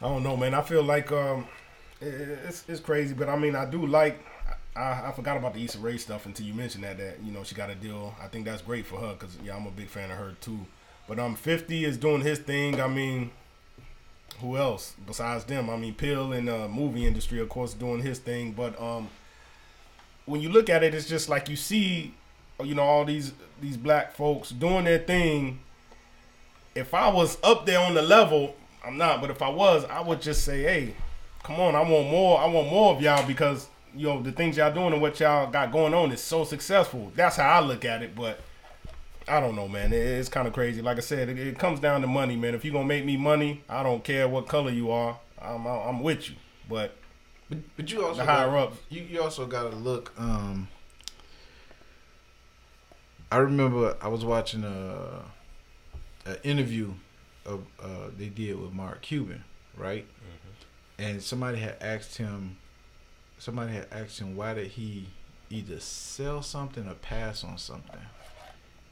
I 0.02 0.06
don't 0.06 0.24
know, 0.24 0.36
man. 0.36 0.54
I 0.54 0.62
feel 0.62 0.84
like 0.84 1.12
um, 1.12 1.48
it's 2.00 2.66
it's 2.68 2.80
crazy, 2.80 3.14
but 3.14 3.30
I 3.30 3.38
mean, 3.38 3.56
I 3.56 3.66
do 3.66 3.86
like. 3.86 4.20
I, 4.76 5.10
I 5.10 5.12
forgot 5.14 5.38
about 5.38 5.54
the 5.54 5.64
Issa 5.64 5.80
Rae 5.80 5.98
stuff 5.98 6.26
until 6.26 6.46
you 6.46 6.54
mentioned 6.54 6.84
that. 6.84 6.98
That 6.98 7.18
you 7.24 7.32
know 7.32 7.44
she 7.44 7.56
got 7.56 7.70
a 7.70 7.76
deal. 7.76 8.16
I 8.22 8.28
think 8.28 8.46
that's 8.46 8.62
great 8.62 8.86
for 8.86 9.00
her 9.00 9.14
because 9.14 9.38
yeah, 9.44 9.56
I'm 9.56 9.68
a 9.68 9.72
big 9.72 9.88
fan 9.90 10.10
of 10.12 10.18
her 10.18 10.36
too. 10.42 10.60
But 11.08 11.20
um, 11.20 11.36
50 11.36 11.86
is 11.86 11.98
doing 11.98 12.22
his 12.22 12.40
thing. 12.40 12.80
I 12.80 12.88
mean, 12.88 13.32
who 14.40 14.58
else 14.58 14.96
besides 15.06 15.44
them? 15.44 15.70
I 15.70 15.76
mean, 15.78 15.94
Pill 15.94 16.32
in 16.34 16.46
the 16.46 16.68
movie 16.68 17.06
industry, 17.06 17.40
of 17.40 17.50
course, 17.50 17.74
doing 17.74 18.02
his 18.02 18.20
thing. 18.20 18.54
But 18.54 18.80
um, 18.82 19.10
when 20.26 20.42
you 20.42 20.50
look 20.50 20.70
at 20.70 20.84
it, 20.84 20.94
it's 20.94 21.08
just 21.08 21.30
like 21.30 21.50
you 21.50 21.56
see, 21.56 22.14
you 22.64 22.74
know, 22.76 22.84
all 22.84 23.06
these 23.06 23.34
these 23.62 23.78
black 23.78 24.16
folks 24.16 24.50
doing 24.50 24.86
their 24.86 25.00
thing 25.00 25.60
if 26.76 26.94
I 26.94 27.10
was 27.10 27.38
up 27.44 27.66
there 27.66 27.80
on 27.80 27.94
the 27.94 28.02
level, 28.02 28.56
I'm 28.86 28.98
not, 28.98 29.22
but 29.22 29.30
if 29.30 29.42
I 29.42 29.50
was, 29.50 29.86
I 29.86 30.02
would 30.02 30.22
just 30.22 30.44
say, 30.46 30.62
hey, 30.64 30.96
come 31.44 31.60
on, 31.60 31.76
I 31.76 31.82
want 31.82 32.10
more. 32.10 32.40
I 32.40 32.46
want 32.46 32.70
more 32.70 32.96
of 32.96 33.02
y'all 33.02 33.26
because 33.28 33.68
you 33.96 34.08
know 34.08 34.22
the 34.22 34.32
things 34.32 34.58
y'all 34.58 34.74
doing 34.74 34.94
and 34.94 35.02
what 35.02 35.20
y'all 35.20 35.50
got 35.52 35.72
going 35.72 35.94
on 35.94 36.12
is 36.12 36.22
so 36.22 36.44
successful. 36.46 37.12
That's 37.16 37.36
how 37.36 37.50
I 37.50 37.60
look 37.62 37.86
at 37.86 38.02
it, 38.04 38.16
but. 38.16 38.40
I 39.28 39.40
don't 39.40 39.56
know, 39.56 39.68
man. 39.68 39.94
It- 39.94 39.98
It's 40.20 40.30
kind 40.30 40.48
of 40.48 40.54
crazy. 40.54 40.82
Like 40.82 40.98
I 40.98 41.02
said, 41.02 41.30
it, 41.30 41.38
it 41.38 41.60
comes 41.60 41.80
down 41.80 42.02
to 42.02 42.08
money, 42.08 42.36
man. 42.36 42.56
If 42.56 42.66
you're 42.66 42.74
gonna 42.74 42.86
make 42.88 43.06
me 43.06 43.18
money, 43.18 43.64
I 43.70 43.84
don't 43.84 44.04
care 44.04 44.28
what 44.28 44.48
color 44.48 44.72
you 44.72 44.90
are. 44.90 45.20
I'm 45.40 45.66
I'm 45.68 46.02
with 46.02 46.28
you. 46.32 46.36
But 46.68 46.96
But, 47.48 47.60
but 47.78 47.92
you 47.92 48.04
also 48.04 48.18
The 48.18 48.26
higher 48.26 48.48
got- 48.50 48.58
ups. 48.70 48.78
You, 48.90 49.04
you 49.04 49.22
also 49.22 49.46
got 49.46 49.70
to 49.70 49.78
look. 49.78 50.12
Um, 50.18 50.68
I 53.32 53.38
remember 53.38 53.96
I 54.02 54.08
was 54.08 54.26
watching 54.26 54.64
a, 54.64 55.22
a 56.26 56.44
interview 56.46 56.94
of 57.46 57.66
uh, 57.82 58.10
they 58.18 58.28
did 58.28 58.60
with 58.60 58.74
Mark 58.74 59.02
Cuban, 59.02 59.44
right? 59.76 60.06
And 60.98 61.22
somebody 61.22 61.58
had 61.60 61.78
asked 61.82 62.18
him. 62.18 62.58
Somebody 63.40 63.74
had 63.74 63.88
asked 63.92 64.20
him 64.20 64.36
why 64.36 64.54
did 64.54 64.68
he 64.68 65.08
either 65.52 65.80
sell 65.80 66.42
something 66.42 66.88
or 66.88 66.94
pass 66.96 67.44
on 67.44 67.58
something. 67.58 68.00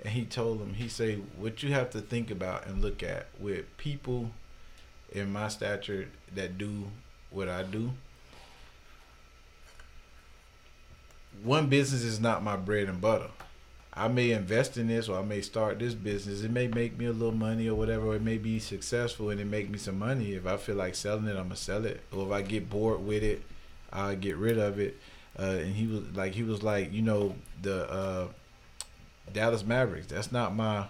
And 0.03 0.14
he 0.14 0.26
told 0.26 0.61
him, 0.61 0.76
he 0.76 0.88
said, 0.88 1.23
what 1.38 1.64
you 1.64 1.72
have 1.73 1.89
to 1.91 2.01
think 2.01 2.31
about 2.31 2.68
and 2.68 2.81
look 2.81 3.03
at 3.03 3.27
with 3.39 3.65
people 3.77 4.31
in 5.11 5.31
my 5.31 5.47
stature 5.47 6.07
that 6.35 6.57
do 6.57 6.85
what 7.31 7.49
I 7.49 7.64
do, 7.64 7.91
one 11.43 11.68
business 11.68 12.03
is 12.03 12.19
not 12.19 12.43
my 12.43 12.56
bread 12.56 12.88
and 12.88 13.01
butter. 13.01 13.30
I 13.94 14.07
may 14.07 14.32
invest 14.32 14.78
in 14.78 14.88
this 14.88 15.10
or 15.10 15.20
I 15.20 15.24
may 15.24 15.41
start 15.41 15.80
this 15.80 15.94
business. 15.94 16.44
It 16.44 16.52
may 16.52 16.68
make 16.68 16.98
me 16.98 17.06
a 17.06 17.11
little 17.11 17.36
money 17.36 17.68
or 17.68 17.76
whatever. 17.76 18.07
Or 18.07 18.16
it 18.16 18.22
may 18.22 18.38
be 18.38 18.60
successful 18.60 19.30
and 19.30 19.40
it 19.40 19.45
make 19.45 19.70
me 19.70 19.78
some 19.78 19.98
money. 19.98 20.34
If 20.34 20.45
I 20.45 20.57
feel 20.57 20.76
like 20.76 20.95
selling 20.95 21.26
it, 21.26 21.32
I'm 21.32 21.44
gonna 21.44 21.56
sell 21.56 21.86
it. 21.86 22.02
Or 22.11 22.26
if 22.28 22.32
I 22.32 22.41
get 22.41 22.70
bored 22.70 23.06
with 23.06 23.24
it, 23.24 23.41
I'll 23.91 24.16
get 24.16 24.38
rid 24.38 24.57
of 24.57 24.80
it. 24.80 24.98
Uh, 25.38 25.44
and 25.44 25.76
he 25.76 25.88
was 25.88 26.03
like, 26.16 26.34
he 26.34 26.44
was 26.44 26.61
like, 26.61 26.94
you 26.94 27.02
know, 27.02 27.36
the 27.61 27.90
uh, 27.90 28.28
Dallas 29.34 29.66
Mavericks. 29.66 30.07
That's 30.07 30.32
not 30.32 30.56
my. 30.56 30.86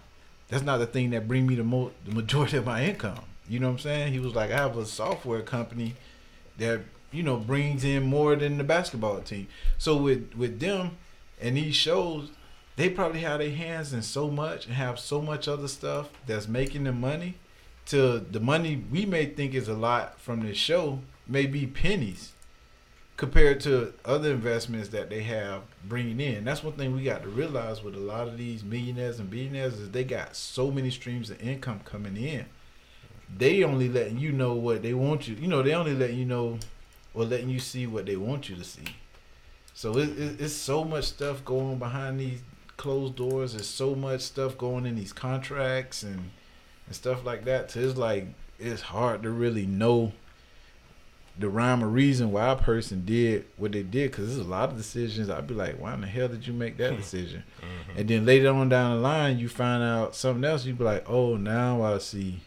That's 0.50 0.64
not 0.64 0.80
the 0.80 0.88
thing 0.88 1.12
that 1.12 1.28
bring 1.28 1.46
me 1.46 1.56
the 1.56 1.64
mo- 1.64 1.92
the 2.06 2.12
majority 2.12 2.58
of 2.58 2.66
my 2.66 2.84
income. 2.84 3.20
You 3.48 3.60
know 3.60 3.68
what 3.68 3.74
I'm 3.74 3.80
saying? 3.80 4.14
He 4.14 4.20
was 4.20 4.36
like, 4.36 4.52
I 4.52 4.58
have 4.58 4.78
a 4.78 4.86
software 4.86 5.42
company 5.42 5.96
that 6.58 6.82
you 7.12 7.24
know 7.24 7.38
brings 7.38 7.84
in 7.84 8.04
more 8.04 8.36
than 8.36 8.58
the 8.58 8.64
basketball 8.64 9.22
team. 9.22 9.48
So 9.78 9.98
with 9.98 10.34
with 10.36 10.60
them 10.60 10.98
and 11.42 11.58
these 11.58 11.76
shows, 11.76 12.30
they 12.80 12.90
probably 12.90 13.20
have 13.20 13.40
their 13.40 13.52
hands 13.52 13.92
in 13.92 14.02
so 14.02 14.30
much 14.30 14.66
and 14.66 14.74
have 14.74 14.98
so 14.98 15.22
much 15.22 15.50
other 15.50 15.68
stuff 15.68 16.08
that's 16.26 16.48
making 16.48 16.86
them 16.86 17.02
money. 17.02 17.36
To 17.88 18.20
the 18.20 18.40
money 18.40 18.86
we 18.90 19.06
may 19.06 19.26
think 19.26 19.54
is 19.54 19.68
a 19.68 19.74
lot 19.74 20.18
from 20.18 20.44
this 20.44 20.56
show 20.58 21.00
may 21.28 21.46
be 21.46 21.68
pennies 21.68 22.32
compared 23.18 23.60
to 23.62 23.94
other 24.06 24.32
investments 24.32 24.88
that 24.90 25.10
they 25.10 25.24
have 25.24 25.64
bringing 25.90 26.22
in. 26.22 26.46
That's 26.46 26.64
one 26.64 26.72
thing 26.72 26.96
we 26.96 27.04
got 27.04 27.24
to 27.24 27.28
realize 27.28 27.84
with 27.84 27.96
a 27.96 28.00
lot 28.00 28.30
of 28.30 28.38
these 28.38 28.64
millionaires 28.64 29.20
and 29.20 29.30
billionaires 29.30 29.74
is 29.74 29.92
they 29.92 30.06
got 30.06 30.38
so 30.38 30.72
many 30.72 30.90
streams 30.90 31.30
of 31.30 31.42
income 31.42 31.82
coming 31.84 32.16
in. 32.16 32.46
They 33.38 33.62
only 33.62 33.90
letting 33.90 34.20
you 34.20 34.32
know 34.32 34.54
what 34.54 34.84
they 34.84 34.94
want 34.94 35.28
you. 35.28 35.36
You 35.36 35.50
know, 35.50 35.62
they 35.62 35.74
only 35.74 35.96
letting 35.96 36.18
you 36.18 36.26
know 36.26 36.60
or 37.14 37.26
letting 37.26 37.50
you 37.50 37.60
see 37.60 37.88
what 37.88 38.06
they 38.06 38.16
want 38.16 38.48
you 38.48 38.56
to 38.56 38.64
see. 38.64 38.86
So 39.74 39.98
it, 39.98 40.18
it, 40.18 40.42
it's 40.42 40.54
so 40.54 40.86
much 40.86 41.06
stuff 41.06 41.44
going 41.44 41.78
behind 41.78 42.20
these 42.22 42.42
closed 42.80 43.16
doors. 43.16 43.54
There's 43.54 43.68
so 43.68 43.94
much 43.94 44.22
stuff 44.22 44.58
going 44.58 44.88
in 44.88 44.96
these 44.96 45.14
contracts 45.14 46.02
and 46.02 46.32
and 46.88 46.96
stuff 46.96 47.24
like 47.24 47.46
that. 47.46 47.70
So 47.70 47.82
it's 47.82 47.98
like 47.98 48.28
it's 48.58 48.82
hard 48.82 49.22
to 49.24 49.30
really 49.30 49.68
know 49.68 50.14
the 51.38 51.48
rhyme 51.48 51.84
or 51.84 51.88
reason 51.88 52.32
why 52.32 52.50
a 52.50 52.56
person 52.56 53.06
did 53.06 53.46
what 53.56 53.72
they 53.72 53.84
did 53.84 54.12
because 54.12 54.28
there's 54.28 54.46
a 54.46 54.50
lot 54.50 54.70
of 54.70 54.78
decisions 54.78 55.30
I'd 55.30 55.48
be 55.48 55.54
like, 55.54 55.80
why 55.80 55.94
in 55.94 56.02
the 56.02 56.08
hell 56.08 56.28
did 56.28 56.48
you 56.48 56.54
make 56.54 56.78
that 56.78 56.98
decision? 56.98 57.44
Mm-hmm. 57.60 58.00
And 58.00 58.10
then 58.10 58.26
later 58.26 58.50
on 58.50 58.70
down 58.70 58.96
the 58.96 59.02
line, 59.02 59.40
you 59.40 59.48
find 59.48 59.84
out 59.84 60.16
something 60.16 60.44
else. 60.44 60.66
you'd 60.66 60.78
be 60.78 60.84
like, 60.84 61.10
oh, 61.10 61.38
now 61.38 61.84
I 61.84 61.98
see 62.00 62.42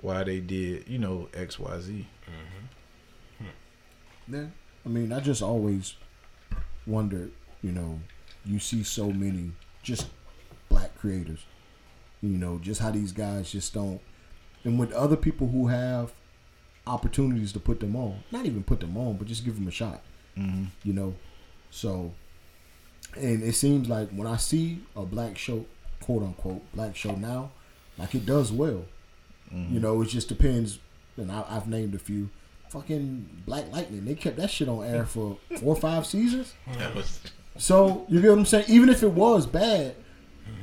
why 0.00 0.24
they 0.24 0.40
did, 0.40 0.88
you 0.88 0.98
know, 0.98 1.28
X, 1.34 1.58
Y, 1.58 1.80
Z. 1.80 2.06
Mm-hmm. 3.40 4.34
Yeah. 4.34 4.46
I 4.86 4.88
mean, 4.88 5.12
I 5.12 5.20
just 5.20 5.42
always 5.42 5.94
wondered, 6.86 7.32
you 7.62 7.72
know, 7.72 8.00
you 8.44 8.58
see 8.58 8.82
so 8.82 9.10
many 9.10 9.52
just 9.82 10.06
black 10.68 10.96
creators, 10.98 11.40
you 12.22 12.36
know, 12.38 12.58
just 12.58 12.80
how 12.80 12.90
these 12.90 13.12
guys 13.12 13.50
just 13.52 13.72
don't, 13.74 14.00
and 14.64 14.78
with 14.78 14.92
other 14.92 15.16
people 15.16 15.48
who 15.48 15.68
have 15.68 16.12
opportunities 16.86 17.52
to 17.52 17.60
put 17.60 17.80
them 17.80 17.96
on, 17.96 18.22
not 18.30 18.44
even 18.46 18.62
put 18.62 18.80
them 18.80 18.96
on, 18.96 19.16
but 19.16 19.26
just 19.26 19.44
give 19.44 19.54
them 19.56 19.68
a 19.68 19.70
shot, 19.72 20.00
Mm-hmm. 20.38 20.64
you 20.82 20.92
know. 20.92 21.14
So, 21.70 22.12
and 23.16 23.42
it 23.42 23.54
seems 23.54 23.88
like 23.88 24.10
when 24.10 24.26
I 24.26 24.36
see 24.36 24.80
a 24.96 25.02
black 25.04 25.38
show, 25.38 25.64
quote 26.00 26.22
unquote, 26.22 26.62
black 26.74 26.96
show 26.96 27.14
now, 27.14 27.50
like 27.98 28.14
it 28.14 28.26
does 28.26 28.50
well. 28.52 28.84
You 29.70 29.78
know, 29.78 30.02
it 30.02 30.06
just 30.06 30.28
depends. 30.28 30.80
And 31.16 31.30
I, 31.30 31.44
I've 31.48 31.68
named 31.68 31.94
a 31.94 31.98
few. 31.98 32.28
Fucking 32.70 33.42
Black 33.46 33.70
Lightning, 33.70 34.04
they 34.04 34.16
kept 34.16 34.36
that 34.38 34.50
shit 34.50 34.68
on 34.68 34.84
air 34.84 35.04
for 35.06 35.36
four 35.60 35.76
or 35.76 35.80
five 35.80 36.04
seasons. 36.06 36.54
So 37.56 38.04
you 38.08 38.20
get 38.20 38.30
what 38.30 38.38
I'm 38.38 38.46
saying? 38.46 38.64
Even 38.68 38.88
if 38.88 39.02
it 39.02 39.10
was 39.10 39.46
bad, 39.46 39.94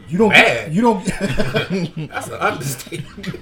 you 0.07 0.17
don't. 0.17 0.29
Bad? 0.29 0.65
Get, 0.67 0.71
you 0.73 0.81
don't. 0.81 1.05
That's 2.09 2.27
an 2.27 2.33
understatement. 2.33 3.37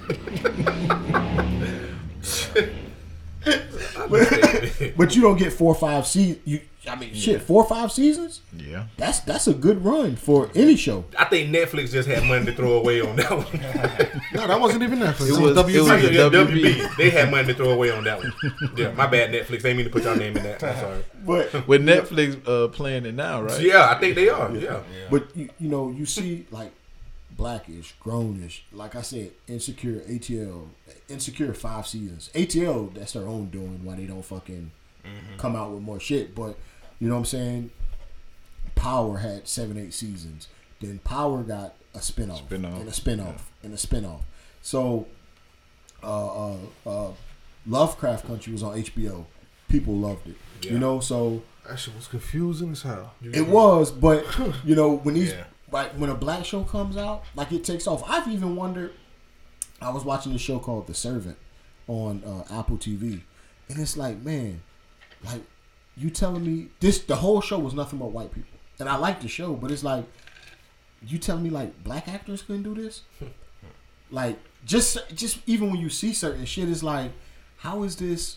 understatement. 4.12 4.96
but 4.96 5.14
you 5.16 5.22
don't 5.22 5.36
get 5.38 5.52
four 5.52 5.72
or 5.72 5.78
five 5.78 6.06
seasons. 6.06 6.38
You, 6.44 6.60
I 6.88 6.96
mean, 6.96 7.12
shit, 7.14 7.42
four 7.42 7.62
or 7.62 7.68
five 7.68 7.92
seasons. 7.92 8.40
Yeah. 8.56 8.86
That's 8.96 9.20
that's 9.20 9.46
a 9.46 9.52
good 9.52 9.84
run 9.84 10.16
for 10.16 10.48
any 10.54 10.76
show. 10.76 11.04
I 11.18 11.26
think 11.26 11.54
Netflix 11.54 11.92
just 11.92 12.08
had 12.08 12.24
money 12.24 12.46
to 12.46 12.54
throw 12.54 12.72
away 12.78 13.02
on 13.02 13.16
that 13.16 13.30
one. 13.30 14.20
No, 14.32 14.46
that 14.46 14.58
wasn't 14.60 14.82
even 14.84 14.98
Netflix. 15.00 15.28
It 15.28 15.28
It 15.28 15.42
was- 15.42 15.56
was, 15.64 15.74
it 15.74 15.80
was 15.80 15.88
WB. 15.90 16.08
a 16.08 16.12
Yeah, 16.12 16.20
WB. 16.30 16.62
WB. 16.62 16.96
They 16.96 17.10
had 17.10 17.30
money 17.30 17.48
to 17.48 17.54
throw 17.54 17.70
away 17.72 17.90
on 17.90 18.04
that 18.04 18.18
one. 18.18 18.32
Yeah, 18.76 18.92
my 18.92 19.06
bad, 19.06 19.30
Netflix. 19.30 19.60
They 19.62 19.74
mean 19.74 19.84
to 19.86 19.90
put 19.90 20.04
your 20.04 20.16
name 20.16 20.36
in 20.36 20.42
that. 20.44 20.62
I'm 20.64 20.76
sorry. 20.76 21.04
But 21.26 21.68
With 21.68 21.82
Netflix 21.82 22.40
uh, 22.48 22.68
playing 22.68 23.04
it 23.06 23.14
now, 23.14 23.42
right? 23.42 23.60
Yeah, 23.60 23.90
I 23.90 23.98
think 24.00 24.14
they 24.14 24.28
are. 24.30 24.50
Yeah. 24.56 24.80
but 25.10 25.36
you, 25.36 25.50
you 25.58 25.68
know 25.68 25.90
you 25.90 26.06
see 26.06 26.46
like 26.50 26.72
blackish, 27.40 27.94
grownish. 28.04 28.60
Like 28.70 28.94
I 28.94 29.00
said, 29.02 29.30
insecure, 29.48 30.00
ATL, 30.00 30.68
insecure 31.08 31.54
five 31.54 31.86
seasons. 31.86 32.28
ATL 32.34 32.92
that's 32.94 33.14
their 33.14 33.26
own 33.26 33.46
doing. 33.48 33.82
Why 33.82 33.96
they 33.96 34.04
don't 34.04 34.22
fucking 34.24 34.70
come 35.38 35.56
out 35.56 35.70
with 35.72 35.82
more 35.82 35.98
shit. 35.98 36.34
But 36.34 36.56
you 37.00 37.08
know 37.08 37.14
what 37.14 37.20
I'm 37.20 37.24
saying. 37.24 37.70
Power 38.74 39.18
had 39.18 39.48
seven, 39.48 39.78
eight 39.78 39.94
seasons. 39.94 40.48
Then 40.80 40.98
Power 40.98 41.42
got 41.42 41.74
a 41.94 41.98
spinoff, 41.98 42.42
Spinoff, 42.48 42.80
and 42.80 42.88
a 42.88 42.92
spinoff 42.92 43.40
and 43.62 43.72
a 43.72 43.76
spinoff. 43.76 44.20
So, 44.62 45.06
uh, 46.02 46.52
uh, 46.52 46.56
uh, 46.86 47.10
Lovecraft 47.66 48.26
Country 48.26 48.52
was 48.52 48.62
on 48.62 48.76
HBO. 48.82 49.24
People 49.68 49.94
loved 49.94 50.28
it. 50.28 50.36
Yeah. 50.62 50.72
You 50.72 50.78
know, 50.78 51.00
so 51.00 51.42
That 51.68 51.78
shit 51.78 51.94
was 51.96 52.06
confusing 52.06 52.72
as 52.72 52.82
hell. 52.82 53.14
it 53.22 53.46
was, 53.46 53.90
but 53.90 54.24
you 54.64 54.74
know 54.74 54.96
when 54.96 55.14
these 55.14 55.32
Yeah. 55.32 55.44
Like 55.72 55.92
when 55.92 56.10
a 56.10 56.14
black 56.14 56.44
show 56.44 56.64
comes 56.64 56.96
out, 56.96 57.24
like 57.34 57.52
it 57.52 57.64
takes 57.64 57.86
off. 57.86 58.02
I've 58.08 58.28
even 58.28 58.56
wondered. 58.56 58.92
I 59.80 59.90
was 59.90 60.04
watching 60.04 60.32
a 60.34 60.38
show 60.38 60.58
called 60.58 60.86
The 60.86 60.94
Servant 60.94 61.38
on 61.88 62.22
uh, 62.24 62.58
Apple 62.58 62.76
TV, 62.76 63.22
and 63.68 63.78
it's 63.78 63.96
like, 63.96 64.22
man, 64.22 64.60
like 65.24 65.42
you 65.96 66.10
telling 66.10 66.44
me 66.44 66.68
this? 66.80 66.98
The 67.00 67.16
whole 67.16 67.40
show 67.40 67.58
was 67.58 67.74
nothing 67.74 67.98
but 67.98 68.12
white 68.12 68.32
people, 68.32 68.58
and 68.78 68.88
I 68.88 68.96
like 68.96 69.20
the 69.20 69.28
show, 69.28 69.54
but 69.54 69.70
it's 69.70 69.84
like 69.84 70.04
you 71.06 71.18
telling 71.18 71.42
me 71.42 71.50
like 71.50 71.82
black 71.82 72.08
actors 72.08 72.42
couldn't 72.42 72.62
do 72.62 72.74
this? 72.74 73.02
like 74.10 74.38
just 74.64 74.98
just 75.14 75.38
even 75.46 75.70
when 75.70 75.80
you 75.80 75.88
see 75.88 76.12
certain 76.12 76.44
shit, 76.44 76.68
it's 76.68 76.82
like, 76.82 77.12
how 77.58 77.82
is 77.82 77.96
this? 77.96 78.36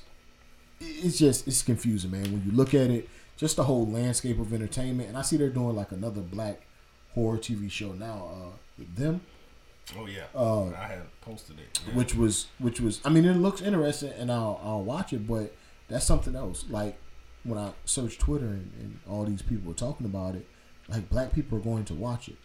It's 0.79 1.17
just 1.17 1.47
it's 1.47 1.61
confusing, 1.61 2.11
man. 2.11 2.23
When 2.23 2.43
you 2.45 2.51
look 2.51 2.73
at 2.73 2.89
it, 2.89 3.09
just 3.37 3.55
the 3.55 3.63
whole 3.63 3.87
landscape 3.87 4.39
of 4.39 4.53
entertainment, 4.53 5.09
and 5.09 5.17
I 5.17 5.21
see 5.21 5.37
they're 5.37 5.49
doing 5.49 5.75
like 5.75 5.91
another 5.91 6.21
black 6.21 6.61
horror 7.13 7.37
TV 7.37 7.69
show 7.71 7.91
now. 7.93 8.29
Uh, 8.33 8.49
with 8.77 8.95
them, 8.95 9.21
Oh 9.97 10.05
yeah, 10.07 10.23
Uh, 10.33 10.69
I 10.69 10.87
had 10.87 11.21
posted 11.21 11.59
it. 11.59 11.79
Yeah. 11.87 11.93
which 11.95 12.15
was 12.15 12.47
which 12.57 12.79
was 12.79 13.01
I 13.05 13.09
mean 13.09 13.25
it 13.25 13.35
looks 13.35 13.61
interesting 13.61 14.11
and 14.17 14.31
I'll 14.31 14.59
I'll 14.63 14.83
watch 14.83 15.13
it, 15.13 15.27
but 15.27 15.53
that's 15.89 16.05
something 16.05 16.35
else. 16.35 16.65
Like 16.69 16.97
when 17.43 17.59
I 17.59 17.71
search 17.85 18.17
Twitter 18.17 18.45
and, 18.47 18.71
and 18.79 18.99
all 19.09 19.25
these 19.25 19.41
people 19.41 19.71
are 19.71 19.75
talking 19.75 20.05
about 20.05 20.35
it, 20.35 20.47
like 20.87 21.09
black 21.09 21.33
people 21.33 21.57
are 21.57 21.61
going 21.61 21.83
to 21.85 21.93
watch 21.93 22.29
it, 22.29 22.37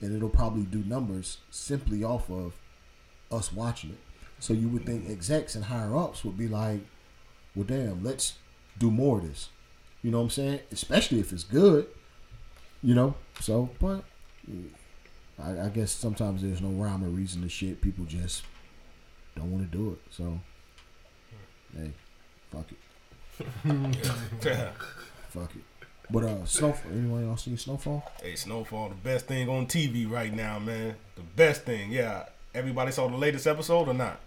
and 0.00 0.14
it'll 0.14 0.28
probably 0.28 0.62
do 0.64 0.84
numbers 0.84 1.38
simply 1.50 2.04
off 2.04 2.30
of 2.30 2.54
us 3.30 3.52
watching 3.52 3.90
it. 3.90 3.98
So 4.38 4.52
you 4.52 4.68
would 4.68 4.84
think 4.84 5.08
execs 5.08 5.54
and 5.54 5.64
higher 5.64 5.96
ups 5.96 6.24
would 6.24 6.36
be 6.36 6.48
like, 6.48 6.80
well, 7.56 7.64
damn, 7.64 8.04
let's 8.04 8.34
do 8.78 8.90
more 8.90 9.18
of 9.18 9.26
this. 9.28 9.48
You 10.02 10.10
know 10.10 10.18
what 10.18 10.24
I'm 10.24 10.30
saying? 10.30 10.60
Especially 10.70 11.20
if 11.20 11.32
it's 11.32 11.44
good. 11.44 11.86
You 12.82 12.94
know. 12.94 13.14
So, 13.40 13.70
but 13.80 14.04
I, 15.42 15.66
I 15.66 15.68
guess 15.68 15.90
sometimes 15.90 16.42
there's 16.42 16.60
no 16.60 16.68
rhyme 16.70 17.04
or 17.04 17.08
reason 17.08 17.42
to 17.42 17.48
shit. 17.48 17.80
People 17.80 18.04
just 18.04 18.42
don't 19.36 19.50
want 19.50 19.70
to 19.70 19.76
do 19.76 19.92
it. 19.92 19.98
So, 20.10 20.38
hey, 21.76 21.90
fuck 22.50 22.66
it, 22.70 22.78
fuck 25.30 25.50
it. 25.56 25.62
But 26.10 26.24
uh, 26.24 26.44
Snowfall. 26.44 26.92
Anyone 26.92 27.28
else 27.28 27.44
seen 27.44 27.56
Snowfall? 27.56 28.04
Hey, 28.22 28.36
Snowfall, 28.36 28.90
the 28.90 28.94
best 28.96 29.26
thing 29.26 29.48
on 29.48 29.66
TV 29.66 30.08
right 30.10 30.32
now, 30.32 30.58
man. 30.58 30.94
The 31.16 31.22
best 31.22 31.62
thing. 31.62 31.90
Yeah. 31.90 32.24
Everybody 32.54 32.92
saw 32.92 33.08
the 33.08 33.16
latest 33.16 33.46
episode 33.46 33.88
or 33.88 33.94
not? 33.94 34.20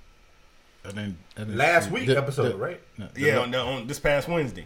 I 0.83 0.87
didn't, 0.89 1.17
I 1.37 1.39
didn't 1.41 1.57
Last 1.57 1.91
week 1.91 2.07
the- 2.07 2.17
episode, 2.17 2.53
the- 2.53 2.57
right? 2.57 2.81
no, 2.97 3.07
the- 3.13 3.21
Yeah, 3.21 3.39
on, 3.39 3.51
the, 3.51 3.59
on 3.59 3.85
this 3.87 3.99
past 3.99 4.27
Wednesday. 4.27 4.65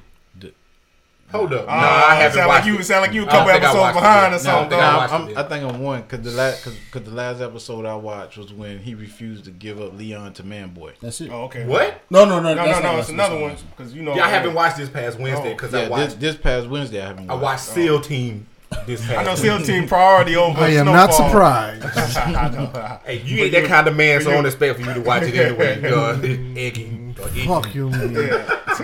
Hold 1.32 1.54
up. 1.54 1.68
No, 1.68 1.72
I 1.72 2.16
haven't 2.16 2.36
sound 2.38 2.48
watched 2.48 2.62
like 2.66 2.68
you. 2.68 2.76
it. 2.76 2.80
It 2.82 2.84
sound 2.86 3.02
like 3.04 3.14
you 3.14 3.22
a 3.22 3.26
I 3.28 3.30
don't 3.30 3.36
couple 3.38 3.52
episodes 3.52 3.76
watched 3.80 3.98
it 3.98 4.02
behind 4.02 4.32
yet. 4.34 4.42
or 4.42 4.44
No, 4.44 4.50
I 4.50 5.08
something. 5.08 5.28
think 5.28 5.38
I 5.38 5.42
I'm. 5.44 5.46
I 5.46 5.50
think 5.50 5.74
I'm 5.76 5.82
one 5.84 6.02
because 6.02 6.22
the 6.22 6.32
last 6.32 6.66
because 6.66 7.04
the 7.10 7.16
last 7.16 7.42
episode 7.42 7.86
I 7.86 7.96
watched 7.96 8.38
was 8.38 8.52
when 8.52 8.80
he 8.80 8.96
refused 8.96 9.46
to 9.46 9.52
give 9.52 9.80
up 9.80 9.94
Leon 9.98 10.34
to 10.34 10.44
Manboy. 10.44 10.94
That's 11.02 11.22
it. 11.22 11.30
Oh, 11.32 11.44
okay. 11.44 11.66
What? 11.66 12.02
No, 12.10 12.26
no, 12.26 12.40
no, 12.40 12.56
No, 12.56 12.66
no, 12.66 12.80
no. 12.82 12.98
It's 13.00 13.10
another 13.10 13.36
that's 13.40 13.62
one 13.62 13.70
because 13.78 13.94
you 13.94 14.02
know. 14.02 14.16
Yeah, 14.16 14.26
I 14.26 14.30
haven't 14.30 14.56
watched 14.56 14.78
this 14.78 14.90
past 14.90 15.20
Wednesday 15.20 15.52
Oh. 15.52 15.54
because 15.56 15.74
I 15.74 15.78
Yeah, 15.78 15.84
this, 15.84 15.92
watched 15.92 16.20
this 16.20 16.36
past 16.36 16.68
Wednesday 16.68 17.02
I 17.02 17.08
haven't 17.08 17.30
I 17.30 17.34
watched. 17.34 17.44
watched 17.44 17.62
SEAL 17.66 18.02
Team 18.02 18.48
this. 18.88 19.08
I 19.10 19.24
know 19.24 19.36
SEAL 19.36 19.62
Team 19.64 19.88
priority 19.88 20.36
over. 20.36 20.60
I 20.62 20.70
am 20.70 20.86
not 20.88 21.14
surprised. 21.14 21.84
Hey, 23.06 23.22
you 23.26 23.44
ain't 23.44 23.52
that 23.54 23.66
kind 23.66 23.88
of 23.88 23.96
man, 23.96 24.22
so 24.22 24.30
I 24.30 24.34
don't 24.36 24.46
expect 24.46 24.80
for 24.80 24.86
you 24.88 24.94
to 24.94 25.02
watch 25.02 25.24
it 25.24 25.34
anyway. 25.36 25.82
Uh, 25.92 26.60
Eggy. 26.60 26.99
Or 27.22 27.28
Fuck 27.62 27.74
you, 27.76 27.90
man. 27.90 28.14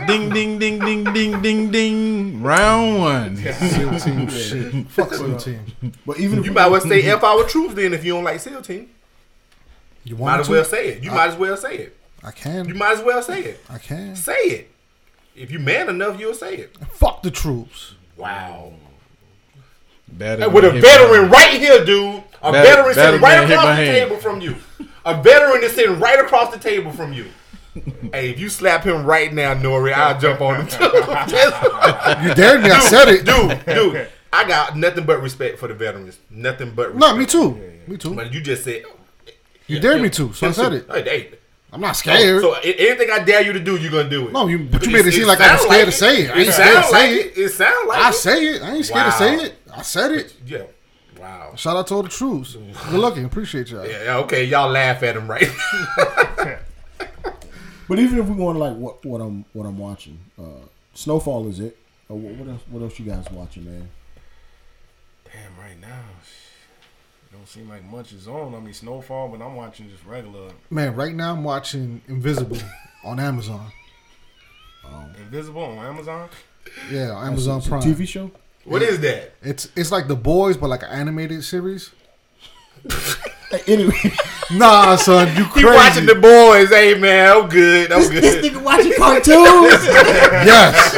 ding 0.08 0.30
ding 0.30 0.60
ding 0.60 0.80
ding 0.80 1.04
ding 1.14 1.42
ding 1.42 1.72
ding. 1.72 2.42
Round 2.44 3.00
one. 3.00 3.38
SEAL 3.38 4.00
team 4.00 4.30
shit. 4.30 4.88
Fuck 4.90 5.14
SEAL 5.14 5.38
team. 5.38 5.60
But 6.06 6.20
even 6.20 6.40
if 6.40 6.46
You 6.46 6.52
we- 6.52 6.56
might 6.56 6.68
well 6.68 6.82
say 6.82 7.02
F 7.04 7.24
our 7.24 7.44
troops 7.46 7.74
then 7.76 7.94
if 7.94 8.04
you 8.06 8.14
don't 8.14 8.24
like 8.24 8.40
SEAL 8.40 8.62
Team. 8.62 8.90
You 10.04 10.16
Might 10.16 10.22
want 10.22 10.40
as 10.42 10.48
to? 10.48 10.52
well 10.54 10.66
say 10.66 10.88
it. 10.90 11.04
You 11.04 11.12
might 11.12 11.28
as 11.30 11.36
well 11.36 11.58
say 11.58 11.76
it. 11.78 11.98
I 12.24 12.32
can 12.32 12.66
You 12.66 12.72
can. 12.72 12.78
might 12.78 12.92
as 12.94 13.02
well 13.04 13.22
say 13.24 13.42
it. 13.44 13.60
I 13.70 13.78
can. 13.80 14.16
Say 14.16 14.34
it. 14.34 14.72
If 15.36 15.52
you 15.52 15.60
man 15.60 15.90
enough, 15.90 16.20
you'll 16.20 16.34
say 16.36 16.56
it. 16.56 16.78
Fuck 16.92 17.24
the 17.24 17.32
troops. 17.32 17.96
Wow. 18.16 18.74
Better 20.08 20.48
with 20.50 20.64
a 20.64 20.70
than 20.72 20.82
veteran 20.82 21.30
right 21.32 21.60
here, 21.60 21.84
dude. 21.84 22.24
A 22.44 22.52
Better- 22.52 22.68
veteran 22.68 22.86
better 22.86 22.94
sitting 22.94 23.22
right 23.22 23.40
than 23.40 23.48
hit 23.48 23.54
across 23.58 23.66
my 23.66 23.76
the 23.76 23.86
hand. 23.86 23.98
table 24.10 24.18
from 24.22 24.42
you. 24.42 24.56
A 25.06 25.22
veteran 25.22 25.64
is 25.64 25.72
sitting 25.74 26.00
right 26.00 26.20
across 26.20 26.54
the 26.54 26.60
table 26.60 26.92
from 26.92 27.12
you. 27.14 27.26
Hey, 28.14 28.30
if 28.30 28.40
you 28.40 28.50
slap 28.50 28.84
him 28.84 29.06
right 29.06 29.34
now, 29.34 29.54
Nori, 29.56 29.94
I'll 29.94 30.20
jump 30.20 30.42
on 30.42 30.62
him 30.62 30.68
too. 30.68 30.84
You 32.28 32.34
dared 32.36 32.62
me. 32.64 32.70
I 32.72 32.80
said 32.88 33.08
it. 33.10 33.26
dude, 33.26 33.66
dude. 33.66 34.10
I 34.32 34.48
got 34.48 34.76
nothing 34.78 35.06
but 35.06 35.22
respect 35.22 35.60
for 35.60 35.68
the 35.68 35.74
veterans. 35.74 36.18
Nothing 36.30 36.72
but 36.76 36.94
respect. 36.94 37.00
No, 37.00 37.16
me 37.18 37.26
too. 37.26 37.56
Me 37.88 37.98
too. 37.98 38.14
But 38.16 38.34
you 38.34 38.42
just 38.42 38.64
said 38.64 38.84
You 39.68 39.80
dared 39.80 40.02
me 40.02 40.10
to, 40.12 40.34
so 40.34 40.48
I 40.48 40.52
said 40.52 40.70
too. 40.70 40.76
it. 40.76 40.86
Hey, 40.92 41.04
hey. 41.04 41.38
I'm 41.74 41.82
not 41.82 41.94
scared. 41.98 42.42
So 42.42 42.56
a- 42.56 42.60
anything 42.62 43.10
I 43.12 43.20
dare 43.20 43.42
you 43.42 43.52
to 43.54 43.60
do, 43.60 43.76
you're 43.76 43.92
gonna 43.92 44.10
do 44.10 44.28
it. 44.28 44.32
No, 44.34 44.48
you- 44.48 44.60
but 44.60 44.86
you 44.86 44.92
made 44.94 45.06
it 45.06 45.12
seem 45.14 45.28
like 45.28 45.40
I'm 45.42 45.58
sound 45.58 45.62
scared 45.62 45.86
to 45.88 45.92
say 45.92 46.22
it. 46.24 46.32
I 46.32 46.40
ain't 46.40 46.54
scared 46.54 46.68
to 46.68 46.74
sound 46.74 46.86
say 46.86 47.16
like 47.18 47.26
it. 47.26 47.38
It 47.38 47.50
sound 47.50 47.88
like 47.90 48.00
I 48.00 48.10
it. 48.10 48.14
say 48.14 48.46
it. 48.46 48.62
I 48.62 48.76
ain't 48.76 48.86
scared 48.86 49.06
to 49.06 49.12
say 49.12 49.36
it. 49.36 49.56
I 49.76 49.82
said 49.82 50.12
it. 50.12 50.34
Yeah. 50.46 50.64
Wow. 51.20 51.54
Shout 51.56 51.76
out 51.76 51.88
to 51.88 51.96
all 51.96 52.04
the 52.04 52.10
troops. 52.10 52.54
Good 52.56 53.00
looking. 53.00 53.26
Appreciate 53.26 53.70
y'all. 53.72 53.86
Yeah, 53.86 54.04
yeah, 54.04 54.18
okay, 54.20 54.44
y'all 54.46 54.70
laugh 54.70 55.02
at 55.04 55.16
him, 55.18 55.30
right? 55.30 55.50
But 57.88 58.00
even 58.00 58.18
if 58.20 58.26
we 58.28 58.36
want 58.36 58.56
to 58.56 58.60
like 58.64 58.76
what 58.78 59.06
what 59.06 59.22
I'm 59.22 59.46
what 59.54 59.66
I'm 59.66 59.78
watching, 59.78 60.20
uh, 60.40 60.66
Snowfall 60.94 61.48
is 61.50 61.60
it? 61.60 61.78
Uh, 62.10 62.16
what, 62.16 62.34
what 62.36 62.50
else? 62.50 62.62
What 62.70 62.82
else 62.84 63.00
you 63.00 63.06
guys 63.06 63.26
watching, 63.32 63.66
man? 63.66 63.90
Damn, 65.26 65.58
right 65.60 65.80
now, 65.80 66.00
it 66.22 67.34
don't 67.36 67.48
seem 67.48 67.70
like 67.70 67.84
much 67.84 68.14
is 68.14 68.28
on. 68.28 68.56
I 68.56 68.60
mean, 68.60 68.74
Snowfall, 68.74 69.28
but 69.30 69.44
I'm 69.44 69.56
watching 69.56 69.90
just 69.90 70.06
regular 70.06 70.50
Man, 70.70 70.96
right 70.96 71.14
now 71.14 71.32
I'm 71.34 71.44
watching 71.44 72.02
Invisible 72.08 72.58
on 73.04 73.20
Amazon. 73.20 73.72
Invisible 75.20 75.64
on 75.64 75.78
Amazon. 75.80 76.30
Yeah, 76.92 77.12
on 77.12 77.28
Amazon 77.28 77.58
It's 77.58 77.68
a 77.68 77.70
Prime. 77.70 77.82
TV 77.82 78.08
show. 78.08 78.32
what 78.66 78.82
is 78.82 79.00
that? 79.02 79.34
It's 79.42 79.68
it's 79.76 79.92
like 79.92 80.08
The 80.08 80.16
Boys, 80.16 80.58
but 80.58 80.70
like 80.70 80.84
an 80.84 80.90
animated 80.90 81.44
series. 81.44 81.92
Anyway, 83.68 83.94
Nah, 84.52 84.96
son, 84.96 85.28
you 85.36 85.44
He 85.56 85.62
crazy. 85.62 85.66
watching 85.68 86.06
the 86.06 86.16
boys, 86.16 86.70
hey 86.70 86.94
man, 87.00 87.36
I'm 87.38 87.50
good, 87.50 87.92
I'm 87.92 88.00
this 88.02 88.10
good. 88.10 88.44
nigga 88.54 88.62
watching 88.64 88.94
cartoons. 88.94 89.26
yes, 90.46 90.94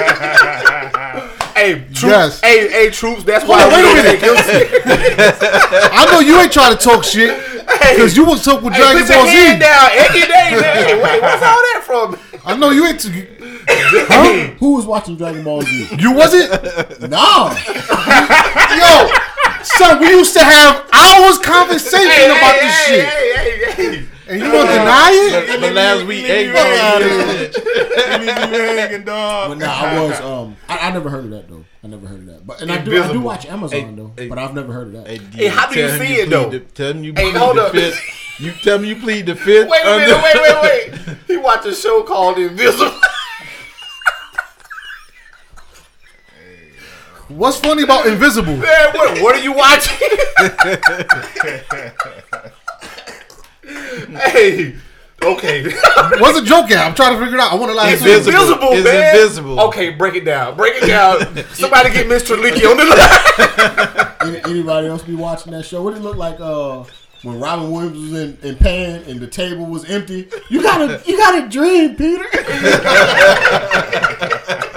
hey, 1.56 1.74
troops, 1.94 2.04
Yes. 2.04 2.42
hey, 2.42 2.68
hey, 2.70 2.90
troops, 2.90 3.24
that's 3.24 3.46
why 3.46 3.64
on, 3.64 3.72
wait 3.72 3.86
a 3.86 3.94
minute. 3.96 4.20
take 4.20 4.22
him 4.22 4.38
serious. 4.44 5.38
I 5.42 6.08
know 6.12 6.20
you 6.20 6.40
ain't 6.40 6.52
trying 6.52 6.76
to 6.76 6.84
talk 6.84 7.04
shit 7.06 7.40
because 7.66 8.18
you 8.18 8.26
was 8.26 8.44
talking 8.44 8.66
with 8.66 8.74
Hey, 8.74 8.82
Dragon 8.82 9.02
put 9.04 9.10
your 9.10 9.18
Ball 9.18 9.28
hand 9.28 9.62
Z. 9.62 9.68
down, 9.68 9.90
Eggy 9.94 10.22
Day, 10.28 10.62
man. 10.62 11.02
Wait, 11.04 11.22
what's 11.22 11.44
all 11.44 11.62
that 11.72 11.82
from? 11.86 12.18
I 12.46 12.56
know 12.58 12.70
you 12.72 12.86
ain't. 12.86 13.00
T- 13.00 14.56
Who 14.60 14.76
was 14.76 14.86
watching 14.86 15.16
Dragon 15.18 15.44
Ball 15.44 15.62
Z? 15.64 15.88
you 16.00 16.12
wasn't. 16.14 16.50
No. 17.10 17.50
Yo, 18.78 19.10
son, 19.68 20.00
we 20.00 20.10
used 20.10 20.34
to 20.34 20.44
have 20.44 20.88
hours 20.94 21.38
conversation 21.40 22.10
Hey, 22.10 22.26
about 22.28 22.56
hey, 22.56 22.60
this 22.66 22.76
hey, 22.86 22.96
shit, 22.96 23.06
Hey, 23.06 23.34
hey, 23.36 23.98
hey. 24.00 24.06
and 24.30 24.40
you 24.42 24.52
gonna 24.52 24.70
deny 24.72 25.10
it? 25.14 25.62
But 25.62 25.74
last 25.74 26.06
week, 26.06 26.26
egg 26.26 26.52
Fuck 26.52 26.68
outta 26.68 27.06
roll. 27.06 27.28
Leave 28.20 28.22
me 28.22 28.28
hanging, 28.28 29.04
dog. 29.06 29.50
But 29.50 29.58
nah, 29.60 29.74
I 29.74 30.02
was. 30.02 30.20
Um, 30.22 30.58
I, 30.68 30.78
I 30.90 30.92
never 30.92 31.10
heard 31.10 31.26
of 31.26 31.32
that 31.32 31.48
though. 31.50 31.64
I 31.84 31.88
never 31.88 32.08
heard 32.08 32.20
of 32.22 32.26
that. 32.28 32.46
But 32.48 32.62
and 32.62 32.72
I 32.72 32.78
do. 32.84 33.02
I 33.02 33.12
do 33.12 33.22
watch 33.22 33.46
Amazon 33.46 33.80
Hey, 33.90 33.96
though. 33.96 34.14
hey. 34.18 34.28
but 34.28 34.38
I've 34.40 34.54
never 34.54 34.74
heard 34.74 34.88
of 34.88 34.94
that. 34.94 35.08
Hey, 35.08 35.18
Hey, 35.34 35.48
how 35.48 35.70
do 35.72 35.80
you 35.80 35.90
see 35.90 35.98
plead 35.98 36.20
it, 36.20 36.30
though? 36.30 36.50
the- 36.50 36.60
tell 36.60 36.92
him 36.92 37.04
you 37.04 37.14
Hey, 37.16 37.32
plead 37.32 37.36
hold 37.38 37.58
the 37.58 37.64
up. 37.66 37.72
fifth. 37.72 38.40
You 38.40 38.52
tell 38.52 38.78
me 38.80 38.90
you 38.90 38.96
plead 38.98 39.26
the 39.26 39.36
fifth. 39.36 39.70
Wait 39.70 39.82
a 39.84 39.98
minute, 39.98 40.22
wait, 40.24 40.36
wait, 40.42 40.62
wait. 41.08 41.18
He 41.28 41.38
watched 41.38 41.66
a 41.66 41.74
show 41.74 42.04
called 42.04 42.38
Invisible. 42.38 42.92
What's 47.30 47.60
funny 47.60 47.84
about 47.84 48.06
Invisible? 48.08 48.56
Man, 48.56 48.92
what, 48.94 49.22
what 49.22 49.36
are 49.36 49.44
you 49.44 49.52
watching? 49.52 49.98
hey, 54.18 54.76
okay. 55.22 55.64
What's 56.20 56.40
a 56.40 56.46
joke 56.46 56.72
at? 56.72 56.88
I'm 56.88 56.96
trying 56.96 57.18
to 57.18 57.20
figure 57.20 57.36
it 57.36 57.42
out. 57.42 57.52
I 57.52 57.56
want 57.56 57.70
to 57.72 57.76
lie. 57.76 57.92
Invisible. 57.92 58.32
Invisible, 58.32 58.70
It's 58.72 58.86
man. 58.86 59.14
invisible. 59.16 59.60
Okay, 59.62 59.90
break 59.90 60.16
it 60.16 60.24
down. 60.24 60.56
Break 60.56 60.82
it 60.82 60.88
down. 60.88 61.20
Somebody 61.54 61.90
get 61.92 62.08
Mr. 62.08 62.42
Leaky 62.42 62.66
on 62.66 62.78
the 62.78 62.86
line. 62.86 64.08
Any, 64.22 64.40
anybody 64.52 64.88
else 64.88 65.04
be 65.04 65.16
watching 65.16 65.52
that 65.52 65.64
show? 65.64 65.84
What 65.84 65.96
did 65.96 66.00
it 66.02 66.06
look 66.06 66.16
like 66.18 66.40
uh, 66.40 66.86
when 67.24 67.42
Robin 67.42 67.70
Williams 67.72 68.00
was 68.00 68.14
in, 68.22 68.38
in 68.42 68.56
Pan 68.56 69.04
and 69.04 69.20
the 69.20 69.28
table 69.28 69.66
was 69.66 69.84
empty? 69.90 70.30
You 70.50 70.62
gotta 70.62 71.02
you 71.06 71.18
gotta 71.18 71.50
dream, 71.50 71.96
Peter. 71.98 72.24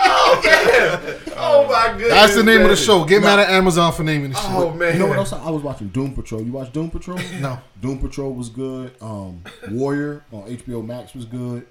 Oh 0.00 0.40
man. 0.44 1.18
Oh 1.36 1.66
my 1.68 1.88
goodness. 1.92 2.10
That's 2.10 2.34
the 2.36 2.42
name 2.42 2.62
of 2.62 2.68
the 2.68 2.76
show. 2.76 3.04
Get 3.04 3.22
mad 3.22 3.38
at 3.38 3.50
Amazon 3.50 3.92
for 3.92 4.02
naming 4.04 4.30
the 4.30 4.36
shit. 4.36 4.50
Oh 4.50 4.72
man. 4.72 4.94
You 4.94 5.00
know 5.00 5.06
what 5.06 5.18
else? 5.18 5.32
I 5.32 5.50
was 5.50 5.62
watching 5.62 5.88
Doom 5.88 6.14
Patrol. 6.14 6.42
You 6.42 6.52
watch 6.52 6.72
Doom 6.72 6.90
Patrol? 6.90 7.18
No. 7.40 7.58
Doom 7.80 7.98
Patrol 7.98 8.32
was 8.32 8.48
good. 8.48 8.94
Um, 9.00 9.42
Warrior 9.70 10.24
on 10.32 10.42
HBO 10.48 10.84
Max 10.84 11.14
was 11.14 11.24
good. 11.24 11.66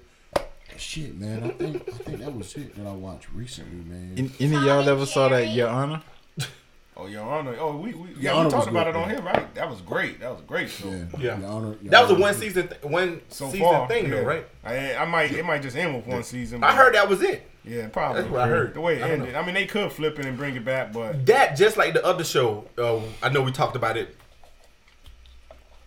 Shit, 0.78 1.18
man. 1.18 1.44
I 1.44 1.48
think 1.50 1.88
I 1.88 1.92
think 1.98 2.18
that 2.20 2.34
was 2.34 2.54
it 2.56 2.74
that 2.76 2.86
I 2.86 2.92
watched 2.92 3.28
recently, 3.32 3.84
man. 3.84 4.14
Any, 4.16 4.30
any 4.40 4.56
of 4.56 4.62
y'all 4.64 4.88
ever 4.88 5.06
saw 5.06 5.28
that, 5.28 5.48
Your 5.48 5.68
Honor? 5.68 6.02
Oh, 6.94 7.06
Your 7.06 7.22
Honor. 7.22 7.56
Oh, 7.58 7.74
we, 7.78 7.94
we, 7.94 8.08
Your 8.10 8.18
yeah, 8.20 8.32
Honor 8.34 8.44
we 8.48 8.50
talked 8.52 8.68
about 8.68 8.84
good, 8.84 8.90
it 8.90 8.96
on 9.02 9.08
yeah. 9.08 9.14
here, 9.16 9.24
right? 9.24 9.54
That 9.54 9.68
was 9.70 9.80
great. 9.80 10.20
That 10.20 10.30
was 10.30 10.40
a 10.40 10.44
great 10.44 10.68
show. 10.68 10.90
yeah, 10.90 11.04
Yeah. 11.18 11.38
Your 11.40 11.48
Honor- 11.48 11.76
Your 11.80 11.90
That 11.90 12.02
was 12.02 12.10
a 12.10 12.14
one 12.20 12.34
season, 12.34 12.68
th- 12.68 12.82
one 12.82 13.22
So 13.30 13.46
season 13.46 13.60
far, 13.60 13.88
thing, 13.88 14.04
yeah. 14.04 14.10
though, 14.16 14.22
right? 14.24 14.46
I, 14.62 14.96
I 14.96 15.04
might, 15.06 15.32
it 15.32 15.44
might 15.44 15.62
just 15.62 15.74
end 15.74 15.94
with 15.96 16.06
one 16.06 16.22
season. 16.22 16.62
I 16.62 16.72
heard 16.72 16.94
that 16.94 17.08
was 17.08 17.22
it. 17.22 17.48
Yeah, 17.64 17.88
probably. 17.88 18.22
That's 18.22 18.32
what 18.32 18.40
I 18.40 18.48
heard. 18.48 18.74
The 18.74 18.80
way 18.80 18.96
it 18.96 19.02
I 19.04 19.08
don't 19.08 19.20
ended. 19.20 19.34
I 19.36 19.44
mean, 19.44 19.54
they 19.54 19.66
could 19.66 19.92
flip 19.92 20.18
it 20.18 20.26
and 20.26 20.36
bring 20.36 20.56
it 20.56 20.64
back, 20.64 20.92
but 20.92 21.24
That 21.26 21.56
just 21.56 21.76
like 21.76 21.94
the 21.94 22.04
other 22.04 22.24
show. 22.24 22.64
Uh, 22.76 23.00
I 23.22 23.28
know 23.28 23.42
we 23.42 23.52
talked 23.52 23.76
about 23.76 23.96
it 23.96 24.16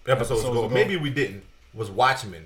episodes, 0.07 0.31
Episodes 0.41 0.43
ago. 0.57 0.65
ago. 0.65 0.73
Maybe 0.73 0.95
we 0.97 1.10
didn't. 1.10 1.43
Was 1.73 1.89
Watchmen. 1.91 2.45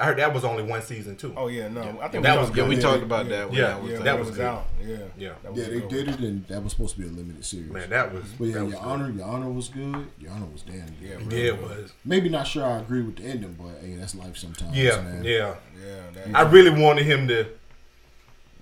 I 0.00 0.04
heard 0.04 0.18
that 0.18 0.32
was 0.32 0.44
only 0.44 0.62
one 0.62 0.80
season 0.82 1.16
too. 1.16 1.34
oh 1.36 1.48
yeah, 1.48 1.66
no, 1.66 1.98
I 2.00 2.06
think 2.06 2.22
That 2.22 2.34
we 2.34 2.38
was 2.38 2.46
talked 2.48 2.56
Yeah, 2.56 2.62
about 2.62 2.68
we 2.68 2.76
it. 2.76 2.80
talked 2.80 3.02
about 3.02 3.28
that. 3.30 3.48
When 3.50 3.58
Yeah, 3.58 3.66
that 3.66 3.82
was 3.82 3.90
Yeah, 3.90 3.98
out. 3.98 4.04
that 4.04 4.18
was 4.20 4.28
was 4.28 4.36
good. 4.36 4.46
out. 4.46 4.66
Yeah, 4.80 4.96
Yeah. 5.18 5.32
Yeah, 5.42 5.64
they 5.64 5.80
good 5.80 5.88
did 5.88 6.08
it, 6.08 6.18
and 6.20 6.46
that 6.46 6.62
was 6.62 6.72
supposed 6.72 6.94
to 6.94 7.00
be 7.00 7.08
a 7.08 7.10
limited 7.10 7.44
series. 7.44 7.68
Man, 7.72 7.90
that 7.90 8.14
was. 8.14 8.22
but 8.38 8.44
yeah, 8.44 8.54
that 8.54 8.64
was 8.64 8.72
Your 8.74 8.82
good. 8.82 8.88
Honor, 8.88 9.10
Your 9.10 9.26
Honor 9.26 9.50
was 9.50 9.68
good. 9.68 10.06
Your 10.20 10.30
Honor 10.30 10.46
was 10.52 10.62
damn 10.62 10.86
good. 10.86 10.92
Yeah, 11.02 11.36
Yeah, 11.36 11.44
it 11.54 11.60
was. 11.62 11.92
Maybe 12.04 12.28
not 12.28 12.46
sure 12.46 12.64
I 12.64 12.78
agree 12.78 13.02
with 13.02 13.16
the 13.16 13.24
ending, 13.24 13.56
but 13.60 13.84
hey, 13.84 13.96
that's 13.96 14.14
life 14.14 14.36
sometimes. 14.36 14.76
Yeah, 14.76 15.00
man. 15.00 15.24
yeah. 15.24 15.54
Yeah, 15.84 15.94
that, 16.14 16.36
I 16.36 16.42
really 16.42 16.70
wanted 16.80 17.04
him 17.04 17.26
to. 17.26 17.46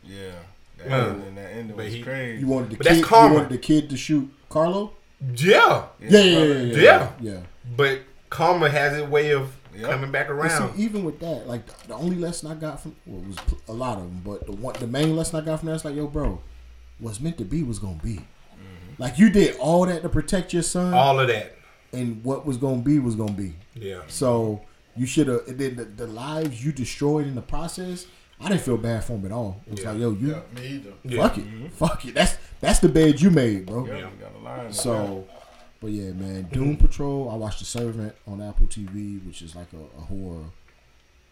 Yeah. 0.07 0.31
That 0.79 0.89
Man. 0.91 1.09
ending, 1.15 1.35
that 1.37 1.51
ending 1.53 1.77
But 1.77 1.85
was 1.87 1.95
he- 1.95 2.03
crazy. 2.03 2.41
You 2.41 2.47
wanted 2.49 2.71
the 2.71 2.77
But 2.77 2.87
that's 2.87 2.99
kid. 2.99 3.11
You 3.11 3.33
wanted 3.35 3.49
the 3.49 3.59
kid 3.59 3.91
to 3.91 3.97
shoot 3.97 4.31
Carlo. 4.49 4.93
Yeah, 5.35 5.87
Yeah, 6.01 6.09
yeah, 6.11 6.21
yeah, 6.21 6.45
yeah, 6.45 6.63
yeah. 6.63 6.81
Yeah. 6.83 7.11
yeah. 7.21 7.41
but 7.77 8.01
karma 8.29 8.69
has 8.69 8.97
its 8.99 9.09
way 9.09 9.31
of 9.31 9.57
Yep. 9.75 9.91
coming 9.91 10.11
back 10.11 10.27
But 10.29 10.33
around. 10.35 10.75
see, 10.75 10.83
even 10.83 11.05
with 11.05 11.21
that, 11.21 11.47
like 11.47 11.67
the, 11.67 11.89
the 11.89 11.95
only 11.95 12.17
lesson 12.17 12.51
I 12.51 12.55
got 12.55 12.81
from 12.81 12.97
well, 13.07 13.21
it 13.23 13.27
was 13.29 13.37
a 13.69 13.73
lot 13.75 13.99
of 13.99 14.05
them, 14.05 14.23
but 14.25 14.47
the 14.47 14.53
one, 14.53 14.75
the 14.79 14.87
main 14.87 15.15
lesson 15.17 15.41
I 15.41 15.45
got 15.45 15.61
from 15.61 15.69
that 15.69 15.75
is 15.77 15.85
like, 15.85 15.95
yo, 15.97 16.07
bro, 16.07 16.41
what's 16.99 17.21
meant 17.21 17.37
to 17.39 17.45
be 17.45 17.63
was 17.63 17.79
gonna 17.79 18.01
be. 18.03 18.15
Mm-hmm. 18.15 19.03
Like 19.03 19.19
you 19.19 19.29
did 19.31 19.57
all 19.59 19.85
that 19.87 20.01
to 20.03 20.09
protect 20.09 20.53
your 20.55 20.63
son, 20.63 20.95
All 20.95 21.21
of 21.21 21.29
that. 21.29 21.57
and 21.93 22.23
what 22.25 22.47
was 22.47 22.57
gonna 22.57 22.81
be 22.83 22.99
was 22.99 23.15
gonna 23.17 23.33
be. 23.33 23.55
Yeah. 23.75 24.01
So 24.09 24.63
you 24.97 25.05
should 25.07 25.29
have. 25.29 25.47
And 25.47 25.59
then 25.59 25.77
the, 25.77 25.85
the 25.85 26.07
lives 26.07 26.65
you 26.65 26.73
destroyed 26.73 27.27
in 27.27 27.35
the 27.35 27.43
process, 27.43 28.07
I 28.41 28.49
didn't 28.49 28.61
feel 28.63 28.77
bad 28.77 29.03
for 29.05 29.15
him 29.15 29.25
at 29.27 29.33
all. 29.33 29.61
It 29.67 29.71
was 29.73 29.81
Yeah. 29.83 29.91
like, 29.93 30.01
yo, 30.01 30.11
you 30.11 30.43
Me 30.55 30.67
either. 30.67 30.93
Yeah. 31.05 31.23
fuck 31.29 31.39
it, 31.39 31.45
fuck 31.73 32.05
it. 32.05 32.15
That's 32.15 32.37
that's 32.61 32.79
the 32.81 32.89
bed 32.89 33.21
you 33.21 33.31
made, 33.31 33.67
bro. 33.67 33.87
Yeah, 33.87 33.99
Yeah. 33.99 34.09
we 34.11 34.17
got 34.19 34.33
a 34.35 34.45
line. 34.45 34.73
So, 34.73 35.27
but 35.81 35.91
yeah, 35.91 36.13
man, 36.13 36.49
Doom 36.53 36.77
Patrol. 36.77 37.31
I 37.31 37.35
watched 37.37 37.61
The 37.61 37.65
Servant 37.65 38.15
on 38.27 38.41
Apple 38.43 38.67
TV, 38.67 39.25
which 39.27 39.41
is 39.43 39.55
like 39.57 39.69
a, 39.73 39.99
a 39.99 40.03
horror 40.03 40.45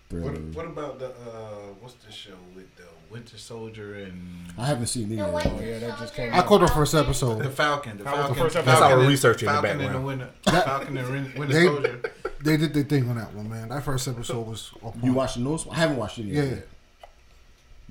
thriller. 0.08 0.32
What, 0.32 0.54
what 0.56 0.66
about 0.66 0.98
the 0.98 1.08
uh, 1.08 1.72
what's 1.80 1.94
the 1.94 2.12
show 2.12 2.32
with 2.54 2.74
the 2.76 2.84
Winter 3.10 3.36
Soldier 3.38 3.94
and 3.94 4.46
I 4.58 4.66
haven't 4.66 4.86
seen 4.86 5.12
any 5.12 5.20
of 5.20 5.32
one. 5.32 5.42
Oh, 5.46 5.60
yeah, 5.62 5.78
that 5.80 5.98
just 5.98 6.14
came 6.14 6.32
I 6.32 6.38
out. 6.38 6.46
caught 6.46 6.60
the 6.62 6.68
first 6.68 6.92
the 6.92 7.00
episode. 7.00 7.36
Falcon? 7.36 7.42
The 7.44 7.50
Falcon. 7.50 7.98
the 7.98 8.04
Falcon. 8.04 8.34
first 8.34 8.56
episode. 8.56 8.70
That's 8.72 8.82
our 8.82 8.98
and- 8.98 9.08
research 9.08 9.42
in 9.42 9.46
the 9.46 9.52
Falcon 9.52 9.70
and 9.70 9.80
the 9.80 9.84
background. 9.84 10.06
Winter, 10.06 10.30
Falcon 10.46 10.96
and 10.96 11.34
Winter 11.38 11.54
They- 11.54 11.66
Soldier. 11.66 12.02
They 12.42 12.56
did 12.58 12.74
their 12.74 12.82
thing 12.82 13.08
on 13.08 13.16
that 13.16 13.32
one, 13.34 13.48
man. 13.48 13.68
That 13.70 13.82
first 13.84 14.06
episode 14.08 14.46
was. 14.46 14.70
on 14.82 14.92
You 14.96 15.00
point. 15.00 15.14
watched 15.14 15.36
the 15.36 15.42
newest 15.42 15.66
one? 15.66 15.76
I 15.76 15.80
haven't 15.80 15.96
watched 15.96 16.18
any 16.18 16.30
of 16.30 16.36
Yeah. 16.36 16.42
it 16.42 16.48
yet. 16.48 16.56
Yeah, 16.58 16.64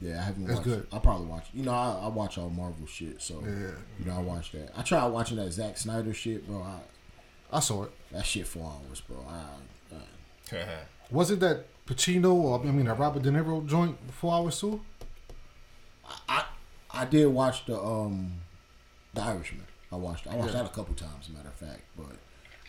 I 0.01 0.07
haven't 0.21 0.45
That's 0.45 0.57
watched. 0.57 0.63
good. 0.69 0.87
I 0.91 0.99
probably 0.99 1.27
watch. 1.27 1.47
You 1.53 1.63
know, 1.63 1.71
I, 1.71 2.01
I 2.03 2.07
watch 2.07 2.37
all 2.37 2.49
Marvel 2.49 2.85
shit, 2.87 3.21
so 3.21 3.41
Yeah, 3.45 3.71
you 3.99 4.05
know 4.05 4.13
I 4.17 4.19
watch 4.21 4.51
that. 4.51 4.71
I 4.77 4.81
tried 4.81 5.07
watching 5.07 5.37
that 5.37 5.51
Zack 5.53 5.77
Snyder 5.77 6.13
shit, 6.13 6.45
bro. 6.47 6.61
I, 6.61 6.79
I 7.55 7.59
saw 7.59 7.83
it. 7.83 7.91
that 8.11 8.25
shit 8.25 8.47
four 8.47 8.65
hours, 8.89 9.01
bro. 9.01 9.17
I, 9.29 9.95
I, 10.55 10.65
Was 11.11 11.31
it 11.31 11.39
that 11.41 11.65
Pacino 11.85 12.33
or 12.33 12.59
I 12.61 12.71
mean 12.71 12.85
that 12.87 12.97
Robert 12.97 13.21
De 13.23 13.29
Niro 13.29 13.65
joint 13.65 13.95
four 14.11 14.33
hours 14.33 14.59
too? 14.59 14.81
I, 16.27 16.45
I 16.91 17.05
did 17.05 17.27
watch 17.27 17.65
the 17.65 17.79
um, 17.79 18.33
the 19.13 19.21
Irishman. 19.21 19.65
I 19.91 19.95
watched. 19.95 20.27
I 20.27 20.35
watched 20.35 20.53
Yeah. 20.53 20.63
that 20.63 20.71
a 20.71 20.73
couple 20.73 20.95
times, 20.95 21.29
matter 21.29 21.49
of 21.49 21.53
fact. 21.55 21.81
But 21.95 22.17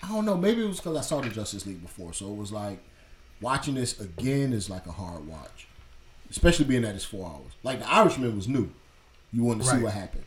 I 0.03 0.09
don't 0.09 0.25
know. 0.25 0.37
Maybe 0.37 0.63
it 0.63 0.67
was 0.69 0.77
because 0.79 0.97
I 0.97 1.01
saw 1.01 1.21
the 1.21 1.31
Justice 1.31 1.67
League 1.67 1.83
before, 1.83 2.13
so 2.13 2.31
it 2.31 2.37
was 2.37 2.53
like 2.53 2.79
watching 3.41 3.75
this 3.75 3.99
again 4.01 4.53
is 4.53 4.69
like 4.71 4.87
a 4.87 4.93
hard 4.93 5.27
watch, 5.27 5.67
especially 6.31 6.65
being 6.67 6.83
that 6.83 6.95
it's 6.95 7.05
four 7.05 7.27
hours. 7.27 7.53
Like 7.63 7.81
the 7.81 7.91
Irishman 7.93 8.35
was 8.37 8.49
new. 8.49 8.71
You 9.33 9.45
wanted 9.45 9.65
to 9.65 9.71
see 9.71 9.83
what 9.83 9.93
happened. 9.93 10.25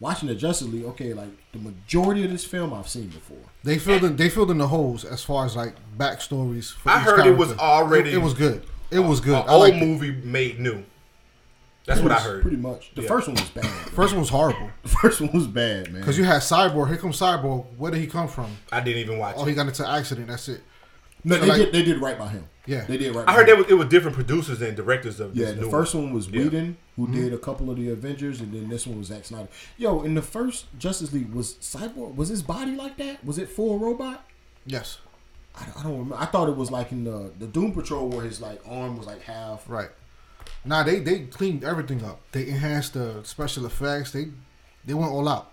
Watching 0.00 0.28
the 0.28 0.34
Justice 0.36 0.68
League, 0.68 0.84
okay, 0.84 1.12
like 1.12 1.28
the 1.52 1.58
majority 1.58 2.24
of 2.24 2.30
this 2.30 2.44
film 2.44 2.72
I've 2.72 2.88
seen 2.88 3.08
before. 3.08 3.38
They 3.64 3.78
filled 3.78 4.04
in 4.04 4.16
they 4.16 4.28
filled 4.28 4.50
in 4.50 4.58
the 4.58 4.68
holes 4.68 5.04
as 5.04 5.24
far 5.24 5.44
as 5.44 5.56
like 5.56 5.74
backstories. 5.96 6.72
For 6.72 6.90
I 6.90 7.00
each 7.00 7.04
heard 7.06 7.26
it 7.26 7.36
was 7.36 7.52
already- 7.58 8.10
It, 8.10 8.14
it 8.16 8.18
was 8.22 8.34
good. 8.34 8.62
It 8.90 9.00
was 9.00 9.20
good. 9.20 9.34
An 9.42 9.48
I 9.48 9.52
old 9.52 9.62
liked 9.62 9.76
it. 9.76 9.84
movie 9.86 10.12
made 10.12 10.60
new. 10.60 10.84
That's 11.84 12.00
what 12.00 12.12
I 12.12 12.20
heard. 12.20 12.42
Pretty 12.42 12.56
much. 12.58 12.92
The 12.94 13.02
Yeah. 13.02 13.08
first 13.08 13.28
one 13.28 13.36
was 13.36 13.48
bad. 13.48 13.64
First 13.98 14.12
one 14.12 14.20
was 14.20 14.28
horrible 14.28 14.70
the 14.82 14.88
first 14.88 15.20
one 15.20 15.32
was 15.32 15.46
bad, 15.46 15.90
man. 15.92 16.00
because 16.02 16.16
you 16.18 16.24
had 16.24 16.42
Cyborg. 16.42 16.88
Here 16.88 16.96
comes 16.98 17.18
Cyborg. 17.18 17.64
Where 17.76 17.90
did 17.90 18.00
he 18.00 18.06
come 18.06 18.28
from? 18.28 18.56
I 18.70 18.80
didn't 18.80 19.00
even 19.00 19.18
watch 19.18 19.34
Oh, 19.38 19.44
it. 19.44 19.48
he 19.48 19.54
got 19.54 19.66
into 19.66 19.84
an 19.84 19.90
accident. 19.98 20.28
That's 20.28 20.48
it. 20.48 20.60
no, 21.24 21.34
so 21.36 21.40
they 21.40 21.46
like- 21.48 21.58
did. 21.58 21.72
They 21.72 21.82
did 21.82 22.00
right 22.00 22.18
by 22.18 22.28
him. 22.28 22.46
Yeah. 22.68 22.84
they 22.84 22.98
did 22.98 23.14
right. 23.14 23.26
I 23.26 23.32
heard 23.32 23.48
that 23.48 23.56
was, 23.56 23.66
it 23.68 23.74
was 23.74 23.88
different 23.88 24.14
producers 24.14 24.60
and 24.62 24.76
directors 24.76 25.18
of 25.20 25.34
Yeah, 25.34 25.46
this 25.46 25.54
the 25.56 25.62
new 25.62 25.70
first 25.70 25.94
one 25.94 26.12
was 26.12 26.28
Yeah. 26.28 26.42
Whedon, 26.44 26.76
who 26.96 27.06
Mm-hmm. 27.06 27.14
did 27.14 27.32
a 27.32 27.38
couple 27.38 27.70
of 27.70 27.76
the 27.78 27.88
Avengers, 27.90 28.40
and 28.40 28.52
then 28.52 28.68
this 28.68 28.86
one 28.86 28.98
was 28.98 29.08
Zack 29.08 29.24
Snyder. 29.24 29.48
Yo, 29.78 30.02
in 30.02 30.14
the 30.14 30.22
first 30.22 30.66
Justice 30.78 31.12
League, 31.12 31.32
was 31.32 31.54
Cyborg 31.54 32.14
was 32.14 32.28
his 32.28 32.42
body 32.42 32.76
like 32.76 32.96
that? 32.98 33.24
Was 33.24 33.38
it 33.38 33.48
full 33.48 33.78
robot? 33.78 34.24
Yes. 34.66 34.98
I, 35.56 35.66
I 35.78 35.82
don't 35.82 35.92
remember. 35.92 36.16
I 36.16 36.26
thought 36.26 36.48
it 36.48 36.56
was 36.56 36.70
like 36.70 36.92
in 36.92 37.04
the 37.04 37.32
the 37.38 37.46
Doom 37.46 37.72
Patrol 37.72 38.08
where 38.08 38.22
his 38.24 38.40
like 38.40 38.60
arm 38.68 38.96
was 38.98 39.06
like 39.06 39.22
half. 39.22 39.64
Right. 39.68 39.88
Nah, 40.64 40.82
they 40.82 40.98
they 41.00 41.20
cleaned 41.20 41.64
everything 41.64 42.04
up. 42.04 42.20
They 42.32 42.48
enhanced 42.48 42.94
the 42.94 43.22
special 43.24 43.64
effects. 43.66 44.12
They 44.12 44.26
they 44.84 44.94
went 44.94 45.10
all 45.12 45.28
out. 45.28 45.52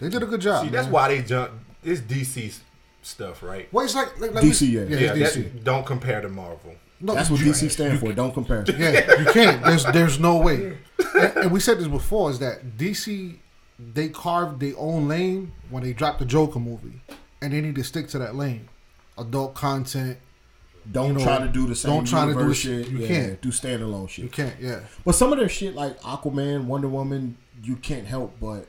They 0.00 0.08
did 0.08 0.22
a 0.22 0.26
good 0.26 0.40
job. 0.40 0.64
See, 0.64 0.70
that's 0.70 0.88
why 0.88 1.08
they 1.08 1.22
jumped. 1.22 1.54
It's 1.82 2.00
DC 2.00 2.58
stuff, 3.06 3.42
right? 3.42 3.68
Well, 3.72 3.84
it's 3.84 3.94
like, 3.94 4.18
like, 4.20 4.34
like 4.34 4.44
DC, 4.44 4.70
yeah. 4.70 4.82
yeah, 4.82 5.14
Yeah, 5.14 5.26
DC. 5.26 5.34
that, 5.52 5.64
don't 5.64 5.84
compare 5.86 6.20
to 6.20 6.28
Marvel. 6.28 6.74
No, 7.00 7.14
That's 7.14 7.28
what 7.30 7.40
you- 7.40 7.46
DC 7.52 7.70
stand 7.70 8.00
for. 8.00 8.12
Don't 8.12 8.32
compare. 8.32 8.64
Yeah, 8.78 9.18
you 9.20 9.26
can't. 9.32 9.62
There's 9.64 9.84
there's 9.86 10.18
no 10.18 10.38
way. 10.38 10.78
And, 11.14 11.36
and 11.36 11.52
we 11.52 11.60
said 11.60 11.78
this 11.78 11.88
before 11.88 12.30
is 12.30 12.38
that 12.38 12.76
DC 12.78 13.36
they 13.78 14.08
carved 14.08 14.60
their 14.60 14.74
own 14.78 15.08
lane 15.08 15.52
when 15.68 15.82
they 15.82 15.92
dropped 15.92 16.20
the 16.20 16.24
Joker 16.24 16.60
movie, 16.60 17.00
and 17.42 17.52
they 17.52 17.60
need 17.60 17.74
to 17.74 17.84
stick 17.84 18.08
to 18.08 18.18
that 18.20 18.34
lane. 18.36 18.68
Adult 19.18 19.54
content. 19.54 20.18
Don't 20.90 21.08
You 21.08 21.12
know, 21.18 21.24
try 21.24 21.38
to 21.38 21.48
do 21.48 21.66
the 21.66 21.74
same. 21.74 21.90
don't 21.92 22.04
try 22.06 22.20
to 22.26 22.32
do 22.32 22.38
universe 22.38 22.58
shit. 22.58 22.88
you 22.88 22.98
Yeah, 22.98 23.06
can't. 23.08 23.40
do 23.40 23.48
standalone 23.48 24.08
shit. 24.08 24.24
You 24.24 24.30
can't. 24.30 24.54
Yeah. 24.60 24.80
But 25.04 25.14
some 25.14 25.32
of 25.32 25.38
their 25.38 25.48
shit 25.48 25.74
like 25.74 25.98
Aquaman, 26.02 26.64
Wonder 26.64 26.88
Woman, 26.88 27.36
you 27.62 27.76
can't 27.76 28.06
help 28.06 28.38
but 28.38 28.68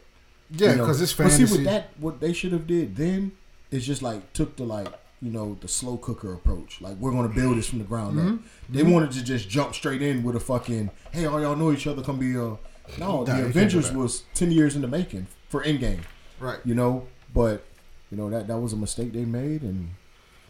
Yeah, 0.49 0.71
you 0.71 0.75
know, 0.77 0.83
because 0.83 1.01
it's 1.01 1.11
But 1.13 1.29
see, 1.31 1.39
fantasy. 1.39 1.57
with 1.57 1.65
that, 1.65 1.89
what 1.99 2.21
they 2.21 2.31
should 2.31 2.53
have 2.53 2.67
did 2.67 2.95
then 2.95 3.33
is 3.71 3.85
just 3.85 4.01
like 4.01 4.33
took 4.33 4.55
the 4.57 4.63
like 4.63 4.87
you 5.21 5.31
know 5.31 5.57
the 5.61 5.67
slow 5.67 5.97
cooker 5.97 6.33
approach. 6.33 6.81
Like 6.81 6.97
we're 6.97 7.11
gonna 7.11 7.29
build 7.29 7.57
this 7.57 7.67
from 7.67 7.79
the 7.79 7.85
ground 7.85 8.17
Mm-hmm. 8.17 8.33
up. 8.35 8.39
They 8.69 8.83
wanted 8.83 9.11
to 9.13 9.23
just 9.23 9.49
jump 9.49 9.73
straight 9.73 10.01
in 10.01 10.23
with 10.23 10.35
a 10.35 10.39
fucking 10.39 10.91
hey, 11.11 11.25
all 11.25 11.41
y'all 11.41 11.55
know 11.55 11.71
each 11.71 11.87
other. 11.87 12.01
Come 12.03 12.19
be 12.19 12.31
a 12.31 12.37
no. 12.37 12.59
Nah, 12.99 13.23
the 13.23 13.45
Avengers 13.45 13.91
was 13.91 14.23
ten 14.33 14.51
years 14.51 14.75
in 14.75 14.81
the 14.81 14.87
making 14.87 15.27
for 15.49 15.63
Endgame. 15.63 16.01
right. 16.39 16.59
You 16.65 16.75
know, 16.75 17.07
but 17.33 17.63
you 18.11 18.17
know 18.17 18.29
that 18.29 18.47
that 18.47 18.57
was 18.59 18.73
a 18.73 18.77
mistake 18.77 19.13
they 19.13 19.25
made, 19.25 19.61
and 19.63 19.89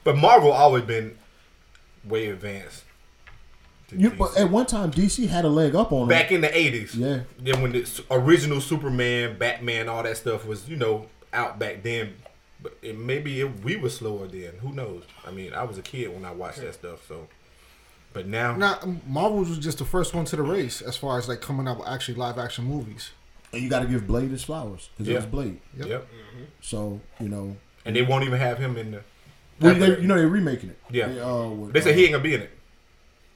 But 0.04 0.18
Marvel 0.18 0.52
always 0.52 0.84
been 0.84 1.18
way 2.04 2.28
advanced. 2.28 2.84
you. 3.96 4.10
But 4.12 4.36
at 4.38 4.50
one 4.50 4.66
time, 4.66 4.92
DC 4.92 5.28
had 5.30 5.46
a 5.46 5.50
leg 5.50 5.76
up 5.76 5.92
on 5.94 6.02
them. 6.02 6.10
back 6.10 6.32
in 6.32 6.42
the 6.42 6.56
eighties, 6.58 6.96
Yeah. 6.96 7.22
Then 7.40 7.62
when 7.62 7.72
the 7.72 8.04
original 8.12 8.60
Superman, 8.60 9.38
Batman, 9.38 9.88
all 9.88 10.04
that 10.04 10.18
stuff 10.18 10.46
was 10.46 10.68
you 10.68 10.76
know 10.76 11.06
out 11.32 11.60
back 11.60 11.84
then. 11.84 12.16
But 12.66 12.80
it, 12.82 12.98
maybe 12.98 13.42
it, 13.42 13.64
we 13.64 13.76
were 13.76 13.92
slower 13.92 14.26
then. 14.26 14.54
Who 14.62 14.74
knows? 14.74 15.04
I 15.24 15.30
mean, 15.30 15.54
I 15.54 15.62
was 15.62 15.78
a 15.78 15.84
kid 15.84 16.12
when 16.12 16.26
I 16.26 16.32
watched 16.32 16.62
that 16.62 16.74
stuff. 16.74 17.08
So, 17.08 17.28
but 18.12 18.26
now, 18.26 18.56
Now, 18.56 18.80
Marvel 19.06 19.38
was 19.38 19.60
just 19.60 19.78
the 19.78 19.86
first 19.86 20.16
one 20.16 20.26
to 20.26 20.36
the 20.36 20.42
race 20.42 20.82
as 20.82 20.98
far 20.98 21.20
as 21.20 21.30
like 21.30 21.42
coming 21.42 21.68
out 21.68 21.78
with 21.78 21.88
actually 21.88 22.16
live 22.16 22.40
action 22.40 22.66
movies. 22.66 23.12
and 23.54 23.62
you 23.62 23.70
got 23.70 23.82
to 23.82 23.88
give 23.88 24.08
Blade 24.08 24.32
his 24.32 24.44
flowers 24.44 24.90
because 24.98 25.08
it 25.08 25.16
was 25.16 25.28
Blade. 25.28 25.60
Yep. 25.78 26.08
So 26.60 27.02
you 27.20 27.30
know, 27.30 27.56
And 27.86 27.96
they 27.96 28.02
won't 28.02 28.24
even 28.24 28.40
have 28.40 28.58
him 28.58 28.78
in 28.78 28.90
the. 28.90 29.02
well, 29.62 29.76
they, 29.76 30.02
you 30.02 30.08
know 30.08 30.16
they're 30.18 30.28
remaking 30.28 30.72
it. 30.72 30.80
Yeah. 30.90 31.08
They, 31.10 31.20
uh, 31.20 31.48
with, 31.50 31.74
They 31.74 31.82
uh, 31.82 31.84
said 31.84 31.96
he 31.96 32.06
ain't 32.06 32.14
gonna 32.14 32.24
be 32.24 32.34
in 32.34 32.42
it. 32.42 32.52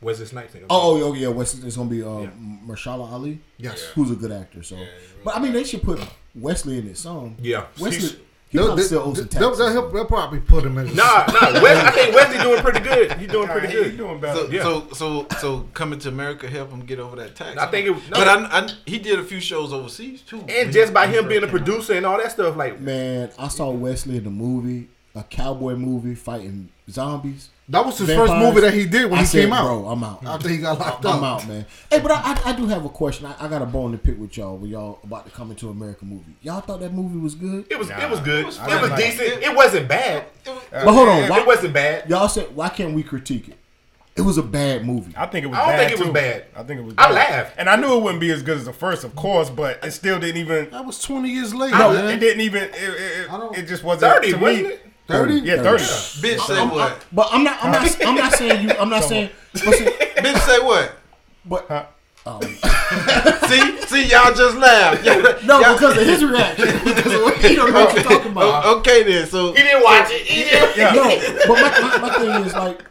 Wesley 0.02 0.26
Snipes. 0.26 0.56
ain't 0.56 0.68
gonna 0.68 0.82
Oh, 0.82 1.04
oh, 1.04 1.14
yeah, 1.14 1.28
what's 1.28 1.54
it's 1.54 1.78
gonna 1.78 1.88
be 1.88 2.02
uh, 2.02 2.22
Yeah. 2.22 2.30
Mahershala 2.66 3.12
Ali. 3.12 3.42
Yes. 3.60 3.84
who's 3.94 4.10
a 4.10 4.16
good 4.16 4.32
actor. 4.32 4.64
So, 4.64 4.76
but 5.24 5.36
I 5.36 5.40
mean, 5.40 5.54
they 5.54 5.66
should 5.66 5.84
put 5.84 6.00
Wesley 6.34 6.80
in 6.80 6.88
this 6.88 7.02
song. 7.02 7.36
Yeah. 7.40 7.68
Wesley. 7.80 8.20
He 8.50 8.58
They'll, 8.58 8.66
probably 8.68 8.82
they, 8.84 8.88
still 8.88 9.00
owes 9.02 9.18
some 9.18 9.28
they'll, 9.28 9.42
taxes. 9.52 9.58
they'll, 9.60 9.72
help- 9.72 9.94
they'll 9.94 10.06
probably 10.06 10.40
put 10.40 10.64
him 10.66 10.78
in. 10.80 10.88
in. 10.88 10.96
Nah, 10.96 11.26
nah. 11.28 11.54
Wes, 11.62 11.86
I 11.86 11.92
think 11.92 12.16
Wesley 12.16 12.40
doing 12.40 12.62
pretty 12.64 12.80
good. 12.80 13.14
He's 13.20 13.28
doing 13.30 13.48
pretty 13.48 13.68
good. 13.68 13.84
He 13.86 13.90
good. 13.92 13.98
doing 13.98 14.20
better. 14.20 14.40
So, 14.40 14.50
Yeah. 14.50 14.64
so 14.64 14.88
so 14.94 15.28
so 15.40 15.60
coming 15.76 16.00
to 16.00 16.10
America 16.10 16.48
help 16.48 16.72
him 16.72 16.80
get 16.80 17.00
over 17.00 17.16
that 17.18 17.36
tax. 17.36 17.58
I 17.60 17.68
think 17.68 17.86
it 17.86 17.92
was- 17.92 18.02
but 18.10 18.28
I, 18.28 18.44
I, 18.46 18.70
he 18.88 18.98
did 18.98 19.20
a 19.20 19.24
few 19.24 19.40
shows 19.40 19.72
overseas 19.72 20.22
too. 20.24 20.44
And 20.50 20.72
just 20.74 20.94
by 20.96 21.06
him 21.06 21.28
being 21.28 21.44
a 21.44 21.48
producer 21.48 21.94
and 21.94 22.06
all 22.08 22.18
that 22.18 22.32
stuff, 22.32 22.56
like 22.58 22.80
Man, 22.82 23.30
I 23.38 23.50
saw 23.50 23.70
Wesley 23.70 24.18
in 24.18 24.24
the 24.24 24.32
movie, 24.32 24.88
a 25.16 25.24
cowboy 25.24 25.76
movie 25.76 26.16
fighting 26.16 26.70
zombies. 26.90 27.50
That 27.68 27.86
was 27.86 27.98
his 28.00 28.08
Vampires. 28.08 28.30
first 28.32 28.40
movie 28.42 28.62
that 28.62 28.74
he 28.74 28.86
did 28.88 29.06
when 29.12 29.20
I 29.20 29.22
he 29.22 29.26
said, 29.28 29.44
came 29.44 29.54
out. 29.54 29.64
Bro, 29.66 29.88
I'm 29.90 30.04
out. 30.04 30.26
After 30.26 30.50
he 30.50 30.58
got 30.58 30.80
locked 30.80 31.06
I'm 31.06 31.24
up. 31.24 31.44
out, 31.44 31.48
man. 31.48 31.66
Hey, 31.92 32.00
but 32.00 32.12
I, 32.12 32.16
I, 32.34 32.42
I 32.50 32.54
do 32.56 32.66
have 32.68 32.84
a 32.84 32.90
question. 32.90 33.28
I, 33.28 33.36
I 33.46 33.48
got 33.48 33.62
a 33.62 33.66
bone 33.68 33.92
to 33.92 33.98
pick 34.00 34.20
with 34.20 34.36
y'all 34.38 34.58
when 34.58 34.72
y'all 34.72 35.00
about 35.04 35.26
to 35.26 35.32
Coming 35.32 35.56
to 35.58 35.70
America 35.70 36.04
movie. 36.06 36.34
Y'all 36.42 36.62
thought 36.62 36.80
that 36.80 36.94
movie 36.94 37.20
was 37.20 37.36
good? 37.36 37.68
it 37.70 37.78
was 37.78 37.90
Nah, 37.90 38.04
it 38.04 38.10
was 38.10 38.20
good. 38.22 38.40
It 38.42 38.46
was, 38.48 38.58
didn't 38.58 38.90
like 38.90 38.96
decent. 38.98 39.44
It. 39.44 39.56
wasn't 39.56 39.88
bad. 39.88 40.26
but 40.44 40.94
hold 40.94 41.10
on, 41.10 41.30
why, 41.30 41.42
It 41.42 41.48
wasn't 41.48 41.74
bad. 41.74 42.10
y'all 42.10 42.28
said 42.28 42.56
why 42.56 42.70
can't 42.70 42.96
we 42.96 43.04
critique 43.04 43.50
it? 43.50 43.58
It 44.16 44.24
was 44.24 44.38
a 44.38 44.44
bad 44.44 44.84
movie. 44.86 45.14
I 45.16 45.28
think 45.28 45.46
it 45.46 45.48
was. 45.48 45.58
I 45.58 45.62
don't 45.62 45.70
bad 45.78 45.88
think 45.90 46.00
it 46.00 46.04
was 46.04 46.14
bad. 46.14 46.46
I 46.56 46.64
think 46.64 46.80
it 46.80 46.84
was. 46.84 46.94
I 46.98 47.08
bad. 47.08 47.14
laughed. 47.14 47.56
and 47.58 47.70
I 47.70 47.76
knew 47.78 47.96
it 47.96 48.02
wouldn't 48.04 48.20
be 48.20 48.32
as 48.32 48.42
good 48.44 48.58
as 48.58 48.66
the 48.66 48.74
first, 48.74 49.06
of 49.06 49.16
course, 49.16 49.50
but 49.50 49.80
it 49.86 49.92
still 49.92 50.20
didn't 50.20 50.38
even. 50.42 50.72
That 50.72 50.86
was 50.86 51.00
20 51.02 51.30
years 51.30 51.54
later, 51.56 51.78
No, 51.78 51.94
man. 51.94 52.10
it 52.10 52.20
didn't 52.20 52.42
even. 52.42 52.64
It, 52.64 52.74
it, 52.76 53.32
I 53.32 53.38
don't- 53.38 53.56
it, 53.58 53.64
it 53.64 53.68
just 53.68 53.84
wasn't. 53.84 54.12
Thirty, 54.12 54.32
to 54.32 54.38
wasn't 54.38 54.64
me, 54.68 54.74
it? 54.74 54.86
30? 55.10 55.34
Yeah, 55.40 55.62
thirty. 55.64 55.84
bitch 55.84 56.40
say 56.48 56.58
I'm- 56.58 56.70
what? 56.70 56.92
I'm- 56.92 57.00
but 57.12 57.28
I'm 57.32 57.44
not. 57.44 57.64
I'm 57.64 57.72
not. 57.72 58.06
I'm 58.06 58.16
not 58.16 58.34
saying 58.34 58.64
you. 58.64 58.70
I'm 58.80 58.90
not 58.90 59.04
saying. 59.04 59.30
But, 59.54 59.62
see, 59.74 59.86
bitch 59.86 60.40
say 60.46 60.60
what? 60.60 60.96
but 61.46 61.96
um, 62.26 62.42
See, 63.50 63.82
see, 63.88 64.06
y'all 64.10 64.34
just 64.34 64.56
laughed. 64.58 65.04
no, 65.46 65.60
Y'all- 65.62 65.74
because 65.74 65.98
of 65.98 66.04
his 66.06 66.24
reaction. 66.24 66.68
Because 66.84 67.14
of 67.14 67.22
what, 67.24 67.42
don't 67.42 67.56
know 67.74 67.86
what 67.86 67.94
you're 67.96 68.04
talking 68.04 68.32
about. 68.32 68.66
Okay 68.80 69.04
then. 69.04 69.28
So 69.28 69.54
He 69.54 69.62
didn't 69.64 69.84
watch 69.84 70.08
it. 70.12 70.22
He 70.28 70.44
didn't. 70.44 70.78
Yeah. 70.78 70.94
No, 70.94 71.04
but 71.48 71.62
my, 71.62 71.98
my, 71.98 72.08
my 72.10 72.14
thing 72.16 72.46
is 72.46 72.54
like, 72.54 72.84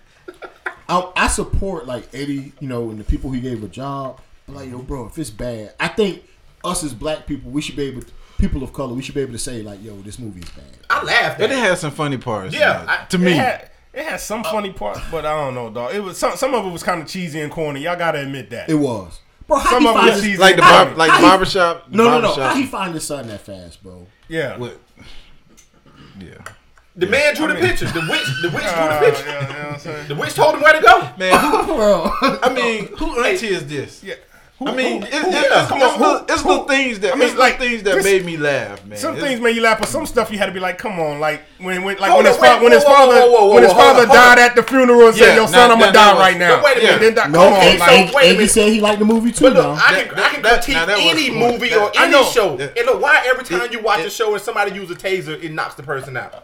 I, 0.88 1.12
I 1.14 1.28
support 1.28 1.86
like 1.86 2.08
Eddie, 2.14 2.52
you 2.60 2.68
know, 2.68 2.90
and 2.90 2.98
the 2.98 3.04
people 3.04 3.30
he 3.30 3.40
gave 3.40 3.62
a 3.62 3.68
job. 3.68 4.20
But 4.46 4.56
like, 4.56 4.70
yo, 4.70 4.78
bro, 4.78 5.06
if 5.06 5.18
it's 5.18 5.30
bad, 5.30 5.74
I 5.78 5.88
think 5.88 6.24
us 6.64 6.82
as 6.82 6.94
black 6.94 7.26
people, 7.26 7.50
we 7.50 7.60
should 7.60 7.76
be 7.76 7.82
able, 7.84 8.02
to, 8.02 8.08
people 8.38 8.62
of 8.62 8.72
color, 8.72 8.94
we 8.94 9.02
should 9.02 9.14
be 9.14 9.20
able 9.20 9.32
to 9.32 9.38
say 9.38 9.62
like, 9.62 9.82
yo, 9.82 9.96
this 10.02 10.18
movie 10.18 10.40
is 10.40 10.48
bad. 10.50 10.64
I 10.88 11.02
laughed. 11.04 11.38
But 11.38 11.50
it 11.50 11.58
it. 11.58 11.58
had 11.58 11.78
some 11.78 11.90
funny 11.90 12.16
parts. 12.16 12.54
Yeah, 12.54 12.84
I- 12.88 13.04
to 13.06 13.16
It 13.16 13.20
me. 13.20 13.32
had, 13.32 13.70
it 13.92 14.04
had 14.04 14.20
some 14.20 14.44
funny 14.44 14.72
parts, 14.72 15.00
but 15.10 15.26
I 15.26 15.34
don't 15.36 15.54
know, 15.54 15.70
dog. 15.70 15.94
It 15.94 16.00
was 16.00 16.16
some 16.18 16.36
some 16.36 16.54
of 16.54 16.64
it 16.64 16.70
was 16.70 16.82
kind 16.82 17.02
of 17.02 17.08
cheesy 17.08 17.40
and 17.40 17.50
corny. 17.52 17.80
Y'all 17.80 17.96
gotta 17.98 18.20
admit 18.22 18.50
that. 18.50 18.70
It 18.70 18.74
was, 18.74 19.20
bro. 19.46 19.58
How 19.58 19.70
Some 19.70 19.82
he 19.82 19.88
of 19.88 19.94
it 19.96 19.98
find 19.98 20.10
was 20.10 20.20
cheesy. 20.22 20.38
like 20.38 20.56
the 20.56 20.62
bar, 20.62 20.94
like 20.94 21.10
how 21.10 21.16
the 21.18 21.22
he- 21.24 21.28
barbershop. 21.30 21.90
no, 21.90 22.04
no, 22.04 22.20
no. 22.20 22.32
How 22.34 22.54
he 22.54 22.64
find 22.66 22.94
his 22.94 23.04
son 23.06 23.26
that 23.28 23.40
fast, 23.40 23.82
bro? 23.82 24.06
yeah. 24.28 24.56
What? 24.56 24.78
Yeah. 26.20 26.34
The 26.96 27.06
man 27.06 27.34
drew 27.36 27.46
the 27.46 27.54
picture. 27.54 27.86
The 27.86 28.00
witch. 28.10 28.26
The 28.42 28.48
witch 28.50 28.64
drew 28.64 28.72
the 28.72 28.90
Uh, 28.90 29.00
picture. 29.00 29.24
yeah, 29.28 29.40
you 29.40 29.52
know 29.52 29.64
what 29.66 29.72
I'm 29.74 29.78
saying? 29.78 30.08
The 30.08 30.14
witch 30.16 30.34
told 30.34 30.54
him 30.56 30.62
where 30.62 30.72
to 30.72 30.80
go. 30.80 31.08
Man, 31.16 31.38
who, 31.38 31.64
Bro, 31.76 32.10
I 32.42 32.52
mean, 32.52 32.88
who 32.96 33.22
auntie 33.24 33.46
is 33.48 33.66
this? 33.68 34.02
Yeah. 34.02 34.14
I 34.60 34.74
mean, 34.74 35.04
it's, 35.04 35.14
it's, 35.14 35.26
yeah. 35.32 35.62
it's, 35.62 35.68
Come 35.68 35.82
on, 35.82 35.88
it's, 35.90 35.98
little, 36.00 36.18
who- 36.18 36.62
it's 36.64 36.66
things 36.66 36.98
that 37.00 37.12
I 37.12 37.14
mean, 37.14 37.28
it's 37.28 37.36
little 37.36 37.38
like, 37.38 37.58
things 37.60 37.82
that 37.84 37.94
this- 37.94 38.04
made 38.04 38.24
me 38.24 38.36
laugh, 38.36 38.84
man. 38.84 38.98
Some 38.98 39.14
It's- 39.14 39.28
things 39.28 39.40
made 39.40 39.54
you 39.54 39.62
laugh, 39.62 39.78
but 39.78 39.88
some 39.88 40.04
stuff 40.04 40.32
you 40.32 40.38
had 40.38 40.46
to 40.46 40.52
be 40.52 40.58
like, 40.58 40.78
"Come 40.78 40.98
on!" 40.98 41.20
Like 41.20 41.42
when, 41.58 41.84
when 41.84 41.96
like 41.98 42.12
when 42.12 42.26
his 42.26 42.36
wait, 42.38 42.48
father, 42.48 42.62
when 42.64 42.72
his 42.72 42.82
whoa, 42.82 42.90
whoa, 42.90 42.96
father, 43.06 43.20
whoa, 43.20 43.30
whoa, 43.46 43.54
when 43.54 43.62
his 43.62 43.72
whoa, 43.72 43.80
hold 43.80 43.96
father 43.96 44.06
died 44.12 44.38
at 44.40 44.56
the 44.56 44.64
funeral 44.64 45.06
and 45.06 45.16
said, 45.16 45.28
Yeah, 45.28 45.36
"Yo, 45.36 45.46
son, 45.46 45.52
now- 45.52 45.74
I'm 45.74 45.78
gonna 45.80 45.92
that 45.92 46.14
die 46.14 46.18
right 46.18 46.36
now." 46.36 46.62
Wait 46.64 46.72
a 46.76 46.80
minute. 46.80 46.92
And 46.94 47.02
then 47.02 47.14
that- 47.14 47.30
no, 47.30 47.38
come 47.38 47.52
on, 47.54 47.78
like, 47.78 47.90
and, 47.90 48.14
wait 48.14 48.40
he 48.40 48.46
said 48.48 48.68
he 48.72 48.80
liked 48.80 48.98
the 48.98 49.04
movie 49.04 49.30
too. 49.30 49.44
But 49.44 49.52
look. 49.54 49.78
I 49.78 50.02
can, 50.02 50.16
That- 50.16 50.24
I 50.24 50.34
can 50.34 50.42
critique 50.42 50.74
now 50.74 50.86
that 50.86 50.96
was 50.98 51.06
any 51.06 51.30
movie 51.30 51.74
or 51.74 51.92
any 51.96 52.24
show. 52.24 52.58
And 52.58 52.86
look, 52.86 53.00
why 53.00 53.22
every 53.26 53.44
time 53.44 53.70
you 53.70 53.78
watch 53.80 54.00
a 54.00 54.10
show 54.10 54.34
and 54.34 54.42
somebody 54.42 54.72
use 54.74 54.90
a 54.90 54.96
taser, 54.96 55.40
it 55.40 55.52
knocks 55.52 55.74
the 55.76 55.84
person 55.84 56.16
out? 56.16 56.34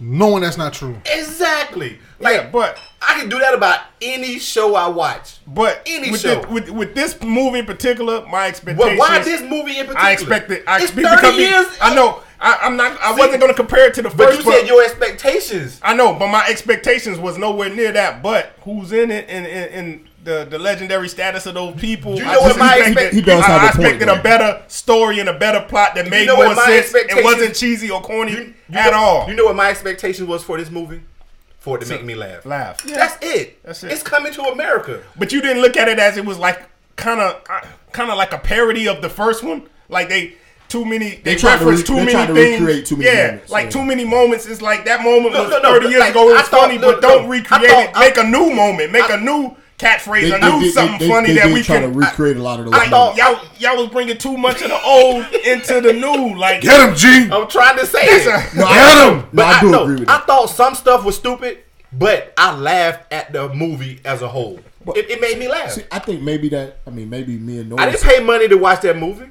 Knowing 0.00 0.42
that's 0.42 0.56
not 0.56 0.72
true. 0.72 0.96
Exactly. 1.06 1.98
Like, 2.20 2.36
yeah, 2.36 2.50
but 2.50 2.78
I 3.02 3.18
can 3.18 3.28
do 3.28 3.38
that 3.38 3.54
about 3.54 3.80
any 4.00 4.38
show 4.38 4.74
I 4.74 4.88
watch. 4.88 5.38
but 5.46 5.82
Any 5.86 6.10
with, 6.10 6.20
show. 6.20 6.40
This, 6.40 6.50
with 6.50 6.70
with 6.70 6.94
this 6.94 7.20
movie 7.22 7.60
in 7.60 7.66
particular, 7.66 8.22
my 8.26 8.30
But 8.30 8.48
expectations. 8.48 8.98
why 8.98 9.18
this 9.22 9.40
movie 9.42 9.78
in 9.78 9.86
particular? 9.86 9.98
I 10.00 10.12
expected. 10.12 10.62
I 10.66 10.76
it's 10.76 10.84
expect 10.86 11.06
30 11.08 11.16
because 11.20 11.36
we- 11.36 11.42
years. 11.48 11.66
I 11.80 11.94
know. 11.94 12.22
I, 12.40 12.58
I'm 12.62 12.76
not. 12.76 12.96
I 13.02 13.14
See, 13.14 13.20
wasn't 13.20 13.40
going 13.40 13.52
to 13.52 13.56
compare 13.56 13.88
it 13.88 13.94
to 13.94 14.02
the 14.02 14.10
first. 14.10 14.18
But 14.18 14.36
you 14.36 14.42
said 14.60 14.68
your 14.68 14.82
expectations. 14.84 15.80
I 15.82 15.94
know, 15.94 16.14
but 16.14 16.28
my 16.28 16.46
expectations 16.48 17.18
was 17.18 17.36
nowhere 17.36 17.68
near 17.68 17.90
that. 17.92 18.22
But 18.22 18.52
who's 18.62 18.92
in 18.92 19.10
it 19.10 19.26
and, 19.28 19.44
and, 19.46 19.70
and 19.74 20.07
the 20.28 20.44
the 20.48 20.58
legendary 20.58 21.08
status 21.08 21.46
of 21.46 21.54
those 21.54 21.74
people? 21.80 22.14
You 22.16 22.24
I 22.24 22.34
know 22.34 22.40
what 22.42 22.58
my 22.58 22.76
expected- 22.76 22.90
expect- 22.92 23.14
He 23.14 23.20
does 23.22 23.42
I, 23.44 23.46
have 23.46 23.62
a 23.62 23.64
I 23.66 23.70
point, 23.72 23.78
expected 23.86 24.08
though. 24.08 24.20
a 24.20 24.22
better 24.22 24.62
story 24.68 25.18
and 25.20 25.28
a 25.28 25.38
better 25.38 25.60
plot 25.68 25.94
that 25.96 26.08
made 26.08 26.26
know 26.26 26.36
what 26.36 26.46
more 26.46 26.54
my 26.56 26.66
sense 26.80 26.94
and 27.10 27.24
wasn't 27.24 27.54
cheesy 27.54 27.90
or 27.90 28.00
corny 28.02 28.32
You, 28.32 28.54
you 28.70 28.78
at 28.78 28.90
know, 28.90 28.96
all. 28.98 29.28
You 29.28 29.34
know 29.34 29.44
what 29.46 29.56
my 29.56 29.70
expectation 29.70 30.26
was 30.26 30.42
for 30.44 30.58
this 30.58 30.70
movie? 30.70 31.00
For 31.60 31.76
it 31.76 31.84
to 31.84 31.88
make 31.90 32.04
me 32.04 32.14
laugh. 32.14 32.46
Laugh. 32.46 32.82
That's 32.84 33.16
it. 33.20 33.62
That's 33.64 33.82
it. 33.82 33.90
It's 33.92 34.02
coming 34.02 34.32
to 34.34 34.42
America. 34.42 35.02
But 35.18 35.32
you 35.32 35.40
didn't 35.42 35.60
look 35.62 35.76
at 35.76 35.88
it 35.88 35.98
as 35.98 36.16
it 36.16 36.24
was 36.24 36.38
like 36.38 36.62
kind 36.96 37.20
of 37.20 37.42
uh, 37.50 37.60
kind 37.92 38.10
of 38.10 38.16
like 38.16 38.32
a 38.32 38.38
parody 38.38 38.86
of 38.88 39.02
the 39.02 39.08
first 39.08 39.42
one. 39.42 39.62
Like 39.88 40.08
they 40.08 40.34
too 40.68 40.84
many 40.84 41.16
they, 41.16 41.32
They 41.32 41.36
tried 41.36 41.58
to 41.58 41.64
reference 41.64 41.80
re- 41.80 41.86
too 41.96 42.04
many 42.04 42.26
to 42.26 42.34
things. 42.34 42.60
recreate 42.60 42.86
too 42.86 42.96
many 42.98 43.08
yeah, 43.10 43.26
moments, 43.28 43.50
like 43.50 43.64
yeah. 43.64 43.70
too 43.70 43.84
many 43.84 44.04
moments. 44.04 44.46
It's 44.46 44.60
like 44.62 44.84
that 44.84 45.02
moment 45.02 45.32
No, 45.34 45.42
was 45.44 45.50
no, 45.50 45.58
no, 45.60 45.72
30 45.72 45.88
years 45.88 46.00
like, 46.00 46.10
ago. 46.10 46.28
It 46.28 46.32
was 46.34 46.42
thought- 46.42 46.60
funny, 46.60 46.76
no, 46.78 46.92
but 46.92 47.00
don't 47.02 47.22
no, 47.24 47.28
recreate 47.28 47.70
thought- 47.70 47.90
it. 47.96 47.98
Make 47.98 48.16
a 48.18 48.24
new 48.24 48.54
moment. 48.54 48.92
Make 48.92 49.08
a 49.10 49.16
new 49.18 49.56
catchphrase. 49.78 50.22
They, 50.22 50.32
a 50.36 50.40
they 50.40 50.58
new 50.58 50.70
something 50.70 50.98
they- 50.98 51.08
funny 51.08 51.28
they 51.28 51.34
that 51.36 51.52
we 51.52 51.62
try 51.62 51.78
can. 51.80 51.92
to 51.92 51.98
recreate 51.98 52.36
a 52.36 52.42
lot 52.42 52.58
of 52.60 52.66
those. 52.66 52.74
I 52.74 52.88
thought 52.88 53.16
y'all 53.16 53.40
y'all 53.58 53.76
was 53.82 53.90
bringing 53.90 54.18
too 54.18 54.36
much 54.36 54.60
of 54.62 54.68
the 54.68 54.80
old 54.82 55.24
into 55.46 55.80
the 55.80 55.92
new. 55.92 56.36
Like 56.36 56.60
Get 56.62 56.88
him, 56.88 56.94
G. 56.94 57.30
I'm 57.32 57.48
trying 57.48 57.78
to 57.78 57.86
say 57.86 58.00
it. 58.02 58.26
a- 58.26 58.56
No, 58.58 58.64
Get 58.64 58.76
I, 58.76 59.10
him. 59.10 59.26
no, 59.32 59.42
I 59.44 59.60
do 59.60 59.70
no, 59.70 59.82
agree 59.84 59.96
with 60.00 60.08
I 60.08 60.18
thought 60.20 60.50
some 60.50 60.74
stuff 60.74 61.04
was 61.04 61.16
stupid, 61.16 61.58
but 61.92 62.32
I 62.36 62.54
laughed 62.56 63.12
at 63.12 63.32
the 63.32 63.48
movie 63.54 64.00
as 64.04 64.20
a 64.22 64.28
whole. 64.28 64.60
It, 64.96 65.10
it 65.10 65.20
made 65.20 65.38
me 65.38 65.48
laugh. 65.48 65.72
See, 65.72 65.84
I 65.92 65.98
think 65.98 66.22
maybe 66.22 66.48
that. 66.50 66.78
I 66.86 66.90
mean, 66.90 67.10
maybe 67.10 67.36
me 67.38 67.58
and 67.58 67.78
I 67.78 67.90
didn't 67.90 68.02
pay 68.02 68.20
money 68.22 68.48
to 68.48 68.56
watch 68.56 68.80
that 68.82 68.96
movie. 68.96 69.26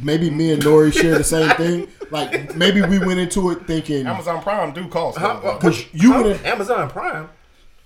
maybe 0.00 0.28
me 0.30 0.52
and 0.52 0.62
Nori 0.62 0.92
share 0.92 1.16
the 1.16 1.24
same 1.24 1.48
thing. 1.56 1.88
Like 2.10 2.56
maybe 2.56 2.82
we 2.82 2.98
went 2.98 3.20
into 3.20 3.50
it 3.52 3.66
thinking 3.68 4.06
Amazon 4.06 4.42
Prime 4.42 4.72
do 4.72 4.88
cost. 4.88 5.16
because 5.18 5.84
you 5.94 6.12
would. 6.14 6.44
Amazon 6.44 6.90
Prime. 6.90 7.28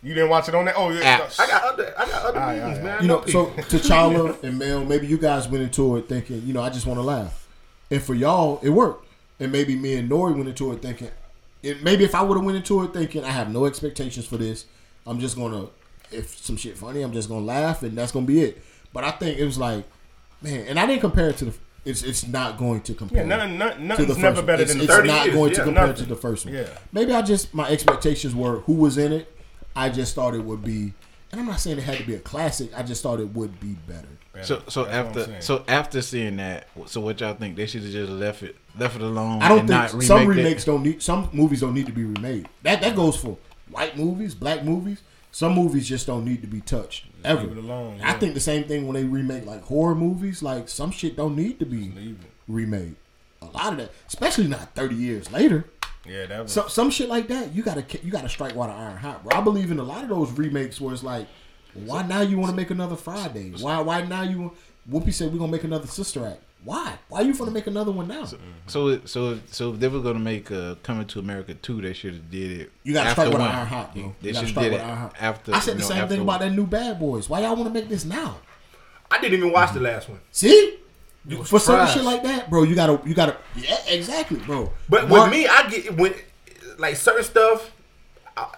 You 0.05 0.12
didn't 0.14 0.28
watch 0.28 0.48
it 0.48 0.55
on 0.55 0.66
that? 0.66 0.74
Oh 0.76 0.90
yeah. 0.90 1.20
Apps. 1.20 1.40
I 1.40 1.47
got 1.47 1.64
other. 1.64 1.94
I 1.98 2.06
got 2.06 2.24
other 2.24 2.39
Aye, 2.39 2.60
movies, 2.60 2.78
aye, 2.78 2.82
man. 2.82 2.98
I 2.98 3.02
You 3.02 3.09
know, 3.09 3.18
people. 3.20 3.52
so 3.56 3.78
T'Challa 3.78 4.43
and 4.43 4.59
Mel, 4.59 4.85
maybe 4.85 5.06
you 5.06 5.16
guys 5.16 5.48
went 5.48 5.64
into 5.64 5.97
it 5.97 6.09
thinking, 6.09 6.43
you 6.44 6.52
know, 6.52 6.62
I 6.62 6.68
just 6.68 6.86
want 6.86 6.98
to 6.98 7.02
laugh, 7.02 7.48
and 7.90 8.02
for 8.02 8.14
y'all, 8.14 8.60
it 8.62 8.68
worked. 8.68 9.09
And 9.40 9.51
maybe 9.51 9.74
me 9.74 9.97
and 9.97 10.09
Nori 10.10 10.35
went 10.36 10.48
into 10.48 10.70
it 10.72 10.82
thinking, 10.82 11.10
it, 11.62 11.82
maybe 11.82 12.05
if 12.05 12.14
I 12.14 12.22
would 12.22 12.36
have 12.36 12.44
went 12.44 12.56
into 12.56 12.82
it 12.85 12.93
thinking 12.93 13.24
I 13.24 13.31
have 13.31 13.51
no 13.51 13.64
expectations 13.64 14.26
for 14.26 14.36
this, 14.36 14.66
I'm 15.06 15.18
just 15.18 15.36
gonna, 15.36 15.68
if 16.12 16.39
some 16.39 16.56
shit 16.56 16.76
funny, 16.76 17.01
I'm 17.02 17.12
just 17.12 17.28
gonna 17.28 17.44
laugh, 17.44 17.82
and 17.82 17.97
that's 17.97 18.12
gonna 18.12 18.26
be 18.26 18.43
it. 18.43 18.62
But 18.93 19.05
I 19.05 19.10
think 19.10 19.39
it 19.39 19.44
was 19.44 19.59
like, 19.59 19.85
man, 20.43 20.66
and 20.68 20.78
I 20.78 20.86
didn't 20.86 21.01
compare 21.01 21.31
it 21.31 21.39
to 21.39 21.47
the. 21.47 21.55
It's 21.86 22.02
it's 22.02 22.26
not 22.26 22.56
going 22.56 22.81
to 22.82 22.94
compare. 22.94 23.18
Yeah, 23.22 23.28
nothing, 23.28 23.59
nothing, 23.59 23.76
to 23.76 23.82
the 23.82 23.86
nothing's 23.89 24.09
first 24.09 24.20
never 24.20 24.36
one. 24.36 24.47
better 24.47 24.62
it's, 24.62 24.70
than 24.70 24.78
the 24.78 24.85
it's 24.85 24.93
first. 24.94 25.06
30 25.06 25.09
not 25.09 25.24
years, 25.26 25.36
going 25.36 25.52
to 25.55 25.64
compare 25.64 25.86
nothing. 25.89 26.02
to 26.05 26.09
the 26.09 26.16
first 26.16 26.44
one. 26.47 26.55
Yeah. 26.55 26.68
Maybe 26.93 27.12
I 27.12 27.20
just 27.20 27.52
my 27.52 27.68
expectations 27.68 28.35
were 28.35 28.60
who 28.60 28.74
was 28.74 28.97
in 28.97 29.12
it. 29.12 29.31
I 29.76 29.88
just 29.88 30.14
thought 30.14 30.34
it 30.34 30.44
would 30.44 30.64
be, 30.64 30.92
and 31.32 31.40
I'm 31.40 31.46
not 31.46 31.60
saying 31.60 31.78
it 31.78 31.84
had 31.84 31.98
to 31.98 32.05
be 32.05 32.14
a 32.14 32.20
classic. 32.20 32.70
I 32.76 32.82
just 32.82 33.02
thought 33.02 33.20
it 33.20 33.34
would 33.34 33.59
be 33.60 33.76
better. 33.86 34.09
So 34.42 34.62
so 34.68 34.84
That's 34.84 35.16
after 35.16 35.40
so 35.40 35.64
after 35.68 36.02
seeing 36.02 36.36
that, 36.36 36.68
so 36.86 37.01
what 37.01 37.20
y'all 37.20 37.34
think? 37.34 37.56
They 37.56 37.66
should 37.66 37.82
have 37.82 37.92
just 37.92 38.10
left 38.10 38.42
it 38.42 38.56
left 38.76 38.96
it 38.96 39.02
alone. 39.02 39.40
I 39.42 39.48
don't 39.48 39.60
and 39.60 39.68
think 39.68 39.80
not 39.80 40.02
some 40.02 40.26
remake 40.26 40.36
that? 40.36 40.42
remakes 40.42 40.64
don't 40.64 40.82
need 40.82 41.02
some 41.02 41.28
movies 41.32 41.60
don't 41.60 41.74
need 41.74 41.86
to 41.86 41.92
be 41.92 42.05
remade. 42.05 42.48
That 42.62 42.80
that 42.80 42.96
goes 42.96 43.16
for 43.16 43.38
white 43.70 43.96
movies, 43.96 44.34
black 44.34 44.64
movies. 44.64 45.02
Some 45.30 45.55
movies 45.55 45.88
just 45.88 46.06
don't 46.06 46.24
need 46.24 46.42
to 46.42 46.46
be 46.46 46.60
touched 46.60 47.06
ever. 47.24 47.42
leave 47.42 47.59
it 47.59 47.59
alone, 47.59 48.01
I 48.02 48.14
think 48.14 48.34
the 48.34 48.40
same 48.40 48.64
thing 48.64 48.86
when 48.86 48.94
they 48.94 49.05
remake 49.05 49.46
like 49.46 49.62
horror 49.62 49.94
movies. 49.94 50.42
Like 50.42 50.68
some 50.68 50.90
shit 50.90 51.16
don't 51.16 51.36
need 51.36 51.59
to 51.60 51.66
be 51.66 52.16
remade. 52.48 52.96
A 53.42 53.46
lot 53.46 53.72
of 53.72 53.78
that, 53.78 53.90
especially 54.09 54.48
not 54.48 54.74
thirty 54.74 54.96
years 54.96 55.30
later. 55.30 55.66
Yeah, 56.06 56.26
that 56.26 56.43
was. 56.43 56.52
Some 56.52 56.68
some 56.68 56.90
shit 56.90 57.09
like 57.09 57.28
that, 57.28 57.55
you 57.55 57.62
gotta 57.62 57.85
you 58.02 58.10
gotta 58.10 58.28
strike 58.28 58.55
while 58.55 58.68
the 58.68 58.74
iron 58.74 58.97
hot, 58.97 59.24
bro. 59.24 59.36
I 59.36 59.40
believe 59.40 59.70
in 59.70 59.78
a 59.78 59.82
lot 59.85 60.02
of 60.02 60.09
those 60.10 60.31
remakes 60.32 60.81
where 60.81 60.93
it's 60.93 61.02
like, 61.02 61.26
why 61.72 62.02
now 62.06 62.20
you 62.20 62.39
want 62.39 62.51
to 62.51 62.56
make 62.56 62.70
another 62.70 62.97
Friday? 62.97 63.52
Why 63.60 63.81
why 63.81 64.02
now 64.02 64.22
you? 64.22 64.40
want 64.40 64.55
Whoopi 65.06 65.14
said 65.14 65.32
we're 65.32 65.39
gonna 65.39 65.51
make 65.52 65.64
another 65.64 65.86
Sister 65.86 66.26
Act. 66.26 66.43
Why? 66.62 66.98
Why 67.09 67.20
are 67.20 67.22
you 67.24 67.32
want 67.32 67.47
to 67.47 67.51
make 67.51 67.66
another 67.66 67.90
one 67.90 68.06
now? 68.09 68.26
So 68.66 68.89
it- 68.89 69.09
so 69.09 69.39
so 69.51 69.72
if 69.72 69.81
they 69.81 69.89
were 69.89 70.01
gonna 70.01 70.18
make 70.18 70.51
uh, 70.51 70.74
Coming 70.82 71.06
to 71.06 71.18
America 71.20 71.55
two, 71.55 71.81
they 71.81 71.94
should 71.94 72.12
have 72.14 72.31
did 72.31 72.60
it. 72.60 72.72
You 72.82 72.93
gotta 72.93 73.09
after 73.10 73.22
strike 73.22 73.32
with 73.32 73.40
one. 73.40 73.51
iron 73.51 73.66
hot, 73.66 73.94
bro. 73.94 74.14
They 74.20 74.28
You 74.28 74.35
gotta 74.35 74.47
should 74.47 74.55
have 74.56 74.64
did 74.64 74.72
with 74.72 74.81
it 74.82 74.85
iron 74.85 74.98
hot. 74.98 75.14
after. 75.18 75.55
I 75.55 75.60
said 75.60 75.72
you 75.72 75.74
the 75.76 75.81
know, 75.81 75.89
same 75.89 76.09
thing 76.09 76.18
one. 76.26 76.36
about 76.36 76.40
that 76.40 76.52
new 76.52 76.66
Bad 76.66 76.98
Boys. 77.01 77.31
Why 77.31 77.40
y'all 77.40 77.56
want 77.56 77.64
to 77.66 77.70
make 77.81 77.89
this 77.89 78.05
now? 78.05 78.36
I 79.10 79.18
didn't 79.20 79.39
even 79.39 79.52
watch 79.52 79.72
the 79.72 79.81
last 79.81 80.09
one. 80.10 80.20
See, 80.32 80.78
You 81.26 81.38
was 81.38 81.48
For 81.48 81.59
certain 81.59 81.86
shit 81.88 82.05
like 82.05 82.22
that, 82.24 82.51
bro, 82.51 82.64
you 82.64 82.74
gotta, 82.74 83.01
you 83.09 83.14
gotta, 83.14 83.36
yeah, 83.56 83.76
exactly, 83.88 84.38
bro. 84.40 84.70
But 84.88 85.09
Mark- 85.09 85.30
with 85.30 85.38
me, 85.38 85.46
I 85.46 85.68
get 85.70 85.96
when 85.96 86.14
like 86.78 86.96
certain 86.96 87.24
stuff. 87.24 87.70
I, 88.36 88.48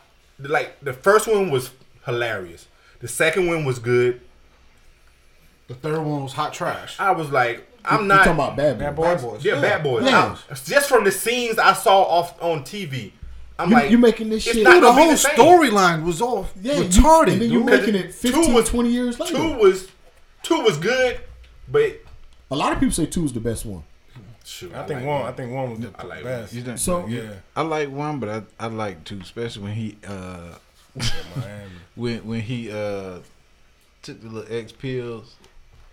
like 0.40 0.80
the 0.80 0.93
first 0.93 1.28
one 1.28 1.51
was 1.51 1.70
hilarious. 2.06 2.66
The 3.01 3.09
second 3.09 3.47
one 3.47 3.64
was 3.64 3.78
good. 3.78 4.20
The 5.68 5.74
third 5.74 5.98
one 6.01 6.22
was 6.22 6.32
hot 6.32 6.52
trash. 6.52 6.98
I 6.98 7.10
was 7.12 7.30
like, 7.30 7.66
I'm 7.84 8.02
you 8.02 8.06
not. 8.09 8.18
talking 8.18 8.32
about 8.32 8.56
bad, 8.56 8.78
Bad 8.78 8.97
boy. 8.97 9.12
boys. 9.14 9.22
Boys. 9.22 9.44
yeah, 9.44 9.60
bad 9.60 9.82
boys. 9.82 10.05
Yeah. 10.05 10.36
I- 10.51 10.55
just 10.55 10.88
from 10.88 11.05
the 11.05 11.10
scenes 11.12 11.59
I 11.59 11.72
saw 11.72 12.02
off 12.02 12.40
on 12.43 12.62
TV, 12.64 13.12
I'm 13.59 13.70
You, 13.70 13.74
like, 13.76 13.90
you're 13.90 13.98
making 14.01 14.28
this 14.30 14.43
shit? 14.44 14.62
not 14.64 14.74
Dude, 14.74 14.82
the 14.82 14.93
whole 14.93 15.12
storyline 15.12 16.05
was 16.05 16.20
off. 16.20 16.52
Yeah, 16.60 16.74
you- 16.78 16.84
retarded. 16.84 17.32
and 17.34 17.43
then 17.43 17.51
you're 17.51 17.64
making 17.64 17.94
it 17.94 18.06
Two 18.20 18.32
15, 18.32 18.55
was- 18.55 18.68
20 18.68 18.90
years 18.90 19.20
later. 19.20 19.34
Two 19.36 19.52
was 19.59 19.88
two 20.43 20.60
was 20.60 20.78
good, 20.78 21.20
but 21.68 22.01
A 22.51 22.56
lot 22.56 22.73
of 22.73 22.78
people 22.81 22.94
say 22.94 23.06
two 23.06 23.24
is 23.24 23.32
the 23.32 23.40
best 23.40 23.66
one. 23.66 23.82
shoot, 24.44 24.73
I 24.74 24.86
think 24.86 25.01
like 25.01 25.09
one. 25.09 25.23
I 25.23 25.32
think 25.32 25.52
one 25.52 25.70
was 25.70 25.81
the 25.81 25.90
I 25.98 26.02
like 26.05 26.24
best. 26.24 26.52
You 26.52 26.62
think- 26.62 26.78
So 26.78 27.06
Yeah, 27.06 27.31
I 27.56 27.62
like 27.62 27.90
one, 27.90 28.20
but 28.20 28.28
I, 28.28 28.43
I 28.64 28.68
like 28.68 29.05
two, 29.05 29.18
especially 29.20 29.64
when 29.64 29.73
he 29.74 29.97
uh 30.06 30.55
when 31.94 32.27
when 32.27 32.40
he 32.40 32.70
uh 32.70 33.18
took 34.02 34.20
the 34.23 34.28
little 34.28 34.56
X 34.56 34.73
pills. 34.73 35.36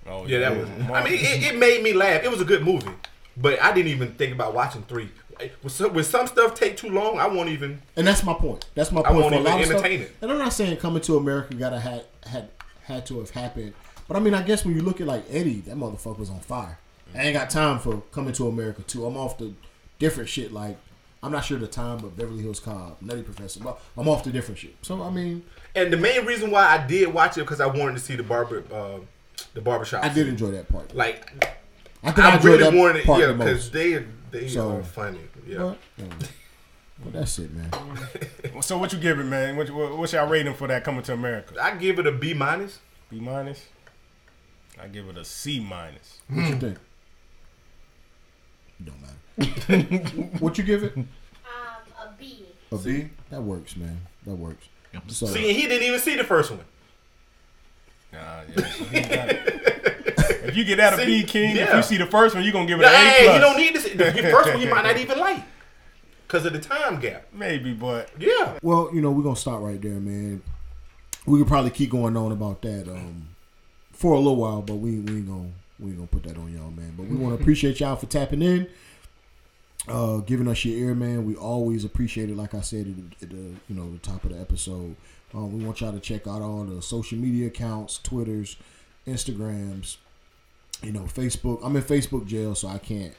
Oh 0.08 0.26
Yeah, 0.28 0.40
that 0.40 0.58
was. 0.58 0.70
I 0.92 1.04
mean, 1.04 1.14
it, 1.14 1.54
it 1.54 1.58
made 1.58 1.82
me 1.84 1.94
laugh. 1.94 2.24
It 2.24 2.30
was 2.32 2.42
a 2.42 2.46
good 2.46 2.64
movie, 2.64 2.92
but 3.38 3.62
I 3.62 3.72
didn't 3.74 3.92
even 3.92 4.14
think 4.14 4.34
about 4.34 4.54
watching 4.54 4.84
three. 4.84 5.10
With 5.64 5.74
some, 5.74 5.94
with 5.94 6.06
some 6.06 6.28
stuff 6.28 6.54
take 6.54 6.78
too 6.78 6.90
long, 6.90 7.18
I 7.20 7.28
won't 7.28 7.50
even. 7.50 7.82
And 7.96 8.06
that's 8.06 8.24
my 8.24 8.34
point. 8.36 8.66
That's 8.76 8.92
my 8.92 9.02
point. 9.02 9.08
I 9.08 9.10
point 9.14 9.22
won't 9.24 9.34
for 9.34 9.38
a 9.38 9.42
even 9.42 9.52
lot 9.52 9.60
of 9.62 9.66
stuff. 9.66 9.78
entertain 9.80 10.02
it. 10.02 10.16
And 10.22 10.32
I'm 10.32 10.38
not 10.38 10.54
saying 10.54 10.78
coming 10.78 11.02
to 11.02 11.18
America 11.18 11.54
gotta 11.56 11.80
had 11.80 12.06
had 12.26 12.50
had 12.84 13.06
to 13.08 13.20
have 13.20 13.32
happened. 13.32 13.74
But 14.08 14.18
I 14.18 14.20
mean, 14.20 14.34
I 14.34 14.42
guess 14.42 14.66
when 14.66 14.76
you 14.76 14.82
look 14.82 15.02
at 15.02 15.08
like 15.08 15.24
Eddie, 15.30 15.62
that 15.62 15.76
motherfucker 15.76 16.20
was 16.20 16.30
on 16.30 16.40
fire. 16.40 16.78
I 17.16 17.24
ain't 17.24 17.34
got 17.38 17.50
time 17.50 17.80
for 17.80 18.02
coming 18.12 18.34
to 18.34 18.48
America 18.48 18.82
too. 18.84 19.06
I'm 19.06 19.16
off 19.18 19.38
the 19.38 19.54
different 20.00 20.30
shit. 20.30 20.52
Like 20.52 20.78
I'm 21.22 21.32
not 21.32 21.46
sure 21.46 21.58
the 21.58 21.68
time, 21.68 22.00
but 22.00 22.18
Beverly 22.18 22.42
Hills 22.44 22.60
Cop, 22.60 23.02
Nutty 23.02 23.22
Professor. 23.22 23.60
But 23.62 23.80
I'm 23.98 24.08
off 24.10 24.24
the 24.24 24.32
different 24.32 24.60
shit. 24.60 24.76
So 24.82 25.02
I 25.02 25.10
mean, 25.10 25.44
And 25.76 25.92
the 25.94 25.98
main 25.98 26.26
reason 26.26 26.52
why 26.52 26.66
I 26.66 26.86
did 26.86 27.14
watch 27.14 27.38
it 27.38 27.42
because 27.42 27.62
I 27.62 27.68
wanted 27.68 27.94
to 27.94 28.00
see 28.00 28.16
the 28.16 28.24
barber, 28.24 28.64
uh, 28.74 29.00
the 29.54 29.62
barbershop. 29.62 30.04
I 30.04 30.10
did 30.10 30.28
enjoy 30.28 30.52
that 30.52 30.68
part. 30.70 30.94
Like 30.96 31.32
I 32.04 32.12
think 32.12 32.20
I, 32.20 32.32
I, 32.32 32.36
enjoyed 32.36 32.60
really 32.60 32.64
that 32.72 32.74
wanted, 32.74 33.06
part 33.06 33.22
yeah, 33.22 33.32
because 33.32 33.64
most. 33.66 33.74
they 33.74 34.06
they 34.32 34.48
So- 34.48 34.78
are 34.78 34.84
funny. 34.84 35.20
Yeah, 35.48 35.58
But, 35.58 35.78
yeah. 35.98 36.28
But 37.04 37.14
that's 37.14 37.38
it, 37.40 37.52
man. 37.54 37.70
So 38.62 38.78
what 38.78 38.94
you 38.94 39.00
give 39.00 39.20
it, 39.20 39.24
man? 39.26 39.58
What, 39.58 39.70
what, 39.72 39.98
what's 39.98 40.14
your 40.14 40.26
rating 40.28 40.54
for 40.54 40.68
that 40.68 40.84
coming 40.84 41.02
to 41.04 41.14
America? 41.14 41.56
I 41.62 41.76
give 41.76 42.00
it 42.00 42.08
a 42.08 42.12
B 42.12 42.34
minus. 42.34 42.80
B 43.10 43.20
minus. 43.20 43.66
I 44.82 44.88
give 44.88 45.08
it 45.08 45.18
a 45.18 45.26
C 45.26 45.60
minus. 45.60 46.20
What 46.30 46.48
you 46.50 46.56
think? 46.56 46.78
Don't 48.84 49.02
matter. 49.02 50.18
what 50.40 50.58
you 50.58 50.64
give 50.64 50.84
it? 50.84 50.96
Um, 50.98 51.06
a 52.02 52.10
B. 52.20 52.46
A 52.72 52.78
B? 52.78 53.10
That 53.30 53.42
works, 53.42 53.76
man. 53.78 54.02
That 54.26 54.36
works. 54.36 54.68
So 55.08 55.26
See, 55.28 55.54
he 55.54 55.68
didn't 55.68 55.88
even 55.88 56.00
see 56.00 56.16
the 56.16 56.24
first 56.24 56.52
one. 56.52 56.60
Nah, 58.12 58.20
yeah. 58.56 58.56
so 58.72 58.84
he 58.86 59.02
got 59.02 59.30
it. 59.30 59.40
if 60.46 60.56
you 60.56 60.64
get 60.64 60.80
out 60.80 60.94
of 60.94 61.06
B, 61.06 61.24
King, 61.24 61.56
if 61.58 61.74
you 61.74 61.82
see 61.82 61.98
the 61.98 62.06
first 62.06 62.36
one, 62.36 62.44
you're 62.44 62.54
gonna 62.54 62.68
give 62.68 62.80
it 62.80 62.86
an 62.86 62.94
A 62.94 62.96
Hey, 62.96 63.24
plus. 63.26 63.36
you 63.36 63.42
don't 63.42 63.58
need 63.58 63.76
this. 63.76 63.84
The 63.86 64.30
first 64.32 64.50
one 64.50 64.62
you 64.62 64.70
might 64.70 64.84
not 64.84 64.98
even 65.00 65.18
like 65.20 65.44
because 66.28 66.46
of 66.46 66.54
the 66.54 66.60
time 66.60 67.00
gap. 67.00 67.26
Maybe, 67.32 67.74
but 67.74 68.10
Yeah. 68.20 68.58
Well, 68.62 68.90
you 68.94 69.02
know, 69.02 69.12
we're 69.12 69.24
gonna 69.24 69.36
stop 69.36 69.62
right 69.62 69.82
there, 69.82 70.00
man. 70.00 70.42
We 71.26 71.40
could 71.40 71.48
probably 71.48 71.72
keep 71.72 71.90
going 71.90 72.18
on 72.18 72.32
about 72.32 72.62
that 72.64 72.88
um, 72.88 73.30
for 74.04 74.16
a 74.16 74.18
little 74.18 74.36
while, 74.36 74.62
but 74.62 74.76
we 74.76 75.00
we 75.00 75.14
ain't 75.14 75.28
gonna 75.30 75.50
we 75.80 75.88
ain't 75.92 75.96
gonna 75.96 76.08
put 76.08 76.24
that 76.24 76.38
on 76.38 76.54
y'all, 76.54 76.70
man. 76.72 76.94
But 76.98 77.06
we 77.08 77.16
want 77.16 77.38
to 77.38 77.42
appreciate 77.42 77.80
y'all 77.80 77.96
for 77.96 78.06
tapping 78.06 78.42
in, 78.42 78.68
uh, 79.88 80.18
giving 80.18 80.50
us 80.50 80.66
your 80.66 80.78
ear, 80.78 80.94
man. 80.94 81.26
We 81.26 81.36
always 81.38 81.86
appreciate 81.86 82.30
it. 82.30 82.36
Like 82.36 82.54
I 82.54 82.60
said 82.60 82.94
at 83.22 83.30
the, 83.30 83.36
you 83.38 83.56
know 83.70 83.90
the 83.94 84.00
top 84.00 84.26
of 84.26 84.32
the 84.32 84.40
episode, 84.42 84.98
um, 85.34 85.58
we 85.58 85.64
want 85.64 85.80
y'all 85.80 85.94
to 85.94 86.02
check 86.02 86.28
out 86.28 86.42
all 86.42 86.66
the 86.66 86.82
social 86.82 87.18
media 87.18 87.48
accounts, 87.48 87.98
Twitters, 88.04 88.58
Instagrams, 89.08 89.96
you 90.82 90.92
know, 90.92 91.04
Facebook. 91.04 91.62
I'm 91.64 91.74
in 91.78 91.82
Facebook 91.84 92.28
jail, 92.28 92.56
so 92.56 92.68
I 92.68 92.80
can't, 92.80 93.14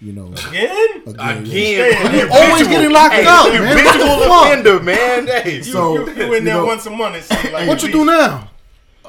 you 0.00 0.14
know, 0.14 0.32
again, 0.48 1.02
again, 1.06 1.44
yeah. 1.44 1.84
Again, 2.08 2.14
You 2.28 2.32
always 2.32 2.66
getting 2.66 2.90
locked 2.92 3.14
hey, 3.14 3.26
up, 3.26 3.52
you 3.52 3.60
man. 3.60 3.76
visual 3.76 4.06
What 4.06 4.18
the 4.20 4.24
fuck? 4.24 4.46
offender, 4.46 4.82
man. 4.82 5.26
Hey, 5.26 5.60
So 5.60 6.06
you, 6.08 6.14
you 6.14 6.32
in 6.32 6.44
there 6.44 6.54
know, 6.54 6.64
once 6.64 6.86
a 6.86 6.90
month 6.90 7.16
and 7.16 7.24
see 7.24 7.52
like 7.52 7.68
What 7.68 7.82
you 7.82 7.92
do 7.92 8.06
now? 8.06 8.50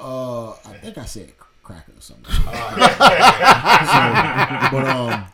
Uh, 0.06 0.52
I 0.52 0.74
think 0.82 0.98
I 0.98 1.06
said 1.06 1.32
cracker 1.64 1.92
or 1.92 2.02
something. 2.02 2.32
So, 2.32 2.42
but 4.72 4.88
um, 4.88 5.26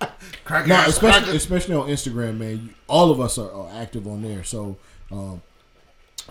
Crack 0.45 0.67
no, 0.67 0.81
especially 0.85 1.21
cracker. 1.21 1.35
especially 1.37 1.75
on 1.75 1.87
Instagram, 1.87 2.37
man. 2.37 2.57
you- 2.67 2.69
All 2.87 3.11
of 3.11 3.19
us 3.19 3.37
are, 3.37 3.51
are 3.51 3.69
active 3.81 4.07
on 4.07 4.21
there, 4.21 4.43
so 4.43 4.77
um, 5.11 5.41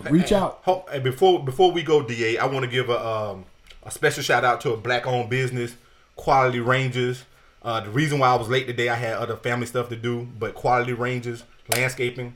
reach 0.09 0.31
out. 0.31 0.59
Ho- 0.63 0.85
hey, 0.91 0.99
before 0.99 1.43
before 1.43 1.71
we 1.71 1.83
go, 1.83 2.01
Da, 2.01 2.37
I 2.37 2.45
want 2.45 2.63
to 2.65 2.71
give 2.71 2.89
a 2.89 3.05
um, 3.07 3.45
a 3.83 3.91
special 3.91 4.23
shout 4.23 4.43
out 4.43 4.61
to 4.61 4.73
a 4.73 4.77
black 4.77 5.05
owned 5.07 5.29
business, 5.29 5.75
Quality 6.15 6.59
Rangers. 6.59 7.23
Uh, 7.63 7.79
the 7.81 7.89
reason 7.91 8.17
why 8.19 8.29
I 8.29 8.35
was 8.35 8.49
late 8.49 8.65
today, 8.67 8.89
I 8.89 8.95
had 8.95 9.13
other 9.13 9.35
family 9.37 9.67
stuff 9.67 9.89
to 9.89 9.95
do, 9.95 10.27
but 10.39 10.55
Quality 10.55 10.93
Rangers 10.93 11.43
landscaping 11.75 12.35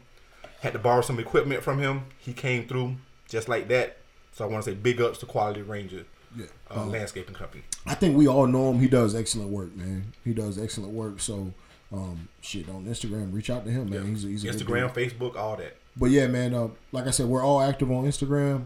had 0.62 0.74
to 0.74 0.80
borrow 0.80 1.02
some 1.02 1.20
equipment 1.20 1.64
from 1.64 1.80
him. 1.80 2.04
He 2.20 2.32
came 2.34 2.68
through 2.68 2.96
just 3.28 3.50
like 3.50 3.68
that. 3.70 3.98
So 4.36 4.46
I 4.46 4.48
want 4.48 4.64
to 4.66 4.72
say 4.72 4.76
big 4.76 5.02
ups 5.02 5.18
to 5.20 5.26
Quality 5.26 5.62
Ranger 5.64 6.06
Yeah. 6.38 6.46
uh, 6.70 6.86
landscaping 6.86 7.34
company. 7.34 7.64
I 7.86 7.96
think 7.96 8.16
we 8.18 8.28
all 8.28 8.46
know 8.48 8.72
him. 8.72 8.80
He 8.80 8.88
does 8.88 9.16
excellent 9.16 9.50
work, 9.50 9.76
man. 9.76 10.14
He 10.24 10.34
does 10.34 10.60
excellent 10.62 10.92
work. 10.94 11.20
So, 11.22 11.54
um, 11.94 12.28
shit 12.42 12.68
on 12.70 12.84
Instagram, 12.86 13.34
reach 13.34 13.50
out 13.50 13.64
to 13.66 13.72
him, 13.72 13.90
man. 13.90 14.08
He's 14.08 14.26
a, 14.26 14.28
he's 14.28 14.44
a 14.44 14.50
Instagram. 14.50 14.94
Facebook, 14.94 15.36
all 15.38 15.56
that. 15.56 15.78
But 15.96 16.12
yeah, 16.12 16.28
man. 16.28 16.54
Uh, 16.54 16.68
like 16.92 17.08
I 17.08 17.12
said, 17.12 17.28
we're 17.28 17.44
all 17.44 17.62
active 17.62 17.90
on 17.90 18.04
Instagram. 18.04 18.66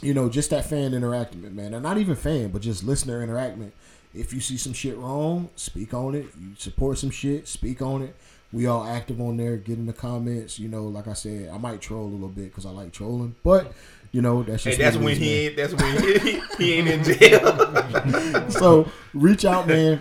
You 0.00 0.14
know, 0.14 0.30
just 0.30 0.48
that 0.48 0.64
fan 0.64 0.94
interacting, 0.94 1.54
man. 1.54 1.74
And 1.74 1.82
not 1.82 1.98
even 1.98 2.16
fan, 2.16 2.48
but 2.48 2.62
just 2.62 2.82
listener 2.82 3.22
interacting. 3.22 3.72
If 4.14 4.32
you 4.32 4.40
see 4.40 4.56
some 4.56 4.72
shit 4.72 4.96
wrong, 4.96 5.50
speak 5.56 5.92
on 5.92 6.14
it. 6.14 6.24
You 6.40 6.52
support 6.56 6.96
some 6.96 7.10
shit, 7.10 7.46
speak 7.46 7.82
on 7.82 8.00
it. 8.02 8.16
We 8.52 8.66
all 8.66 8.84
active 8.84 9.20
on 9.20 9.36
there. 9.36 9.56
Get 9.56 9.76
in 9.78 9.86
the 9.86 9.92
comments. 9.92 10.58
You 10.58 10.68
know, 10.68 10.84
like 10.84 11.06
I 11.06 11.12
said, 11.12 11.50
I 11.52 11.58
might 11.58 11.80
troll 11.82 12.06
a 12.06 12.08
little 12.08 12.28
bit 12.28 12.46
because 12.46 12.64
I 12.66 12.70
like 12.70 12.92
trolling. 12.92 13.36
But 13.44 13.72
you 14.12 14.22
know, 14.22 14.42
that's 14.42 14.64
Hey, 14.64 14.70
just 14.70 14.80
that's 14.80 14.96
what 14.96 15.02
it 15.02 15.04
when 15.04 15.12
is, 15.12 15.18
he 15.18 15.26
man. 15.26 15.38
ain't. 15.46 15.56
That's 15.56 15.74
when 15.74 16.20
he, 16.58 16.64
he 16.64 16.72
ain't 16.74 16.88
in 16.88 17.04
jail. 17.18 18.50
so 18.50 18.90
reach 19.14 19.44
out, 19.44 19.66
man. 19.68 20.00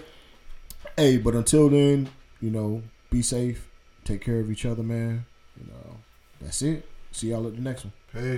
Hey, 0.97 1.17
but 1.17 1.33
until 1.35 1.69
then, 1.69 2.09
you 2.41 2.49
know, 2.49 2.81
be 3.09 3.21
safe. 3.21 3.67
Take 4.03 4.21
care 4.21 4.39
of 4.39 4.49
each 4.51 4.65
other, 4.65 4.83
man. 4.83 5.25
You 5.59 5.67
know, 5.71 5.97
that's 6.41 6.61
it. 6.61 6.85
See 7.11 7.29
y'all 7.29 7.45
at 7.47 7.55
the 7.55 7.61
next 7.61 7.85
one. 7.85 7.93
Peace. 8.13 8.37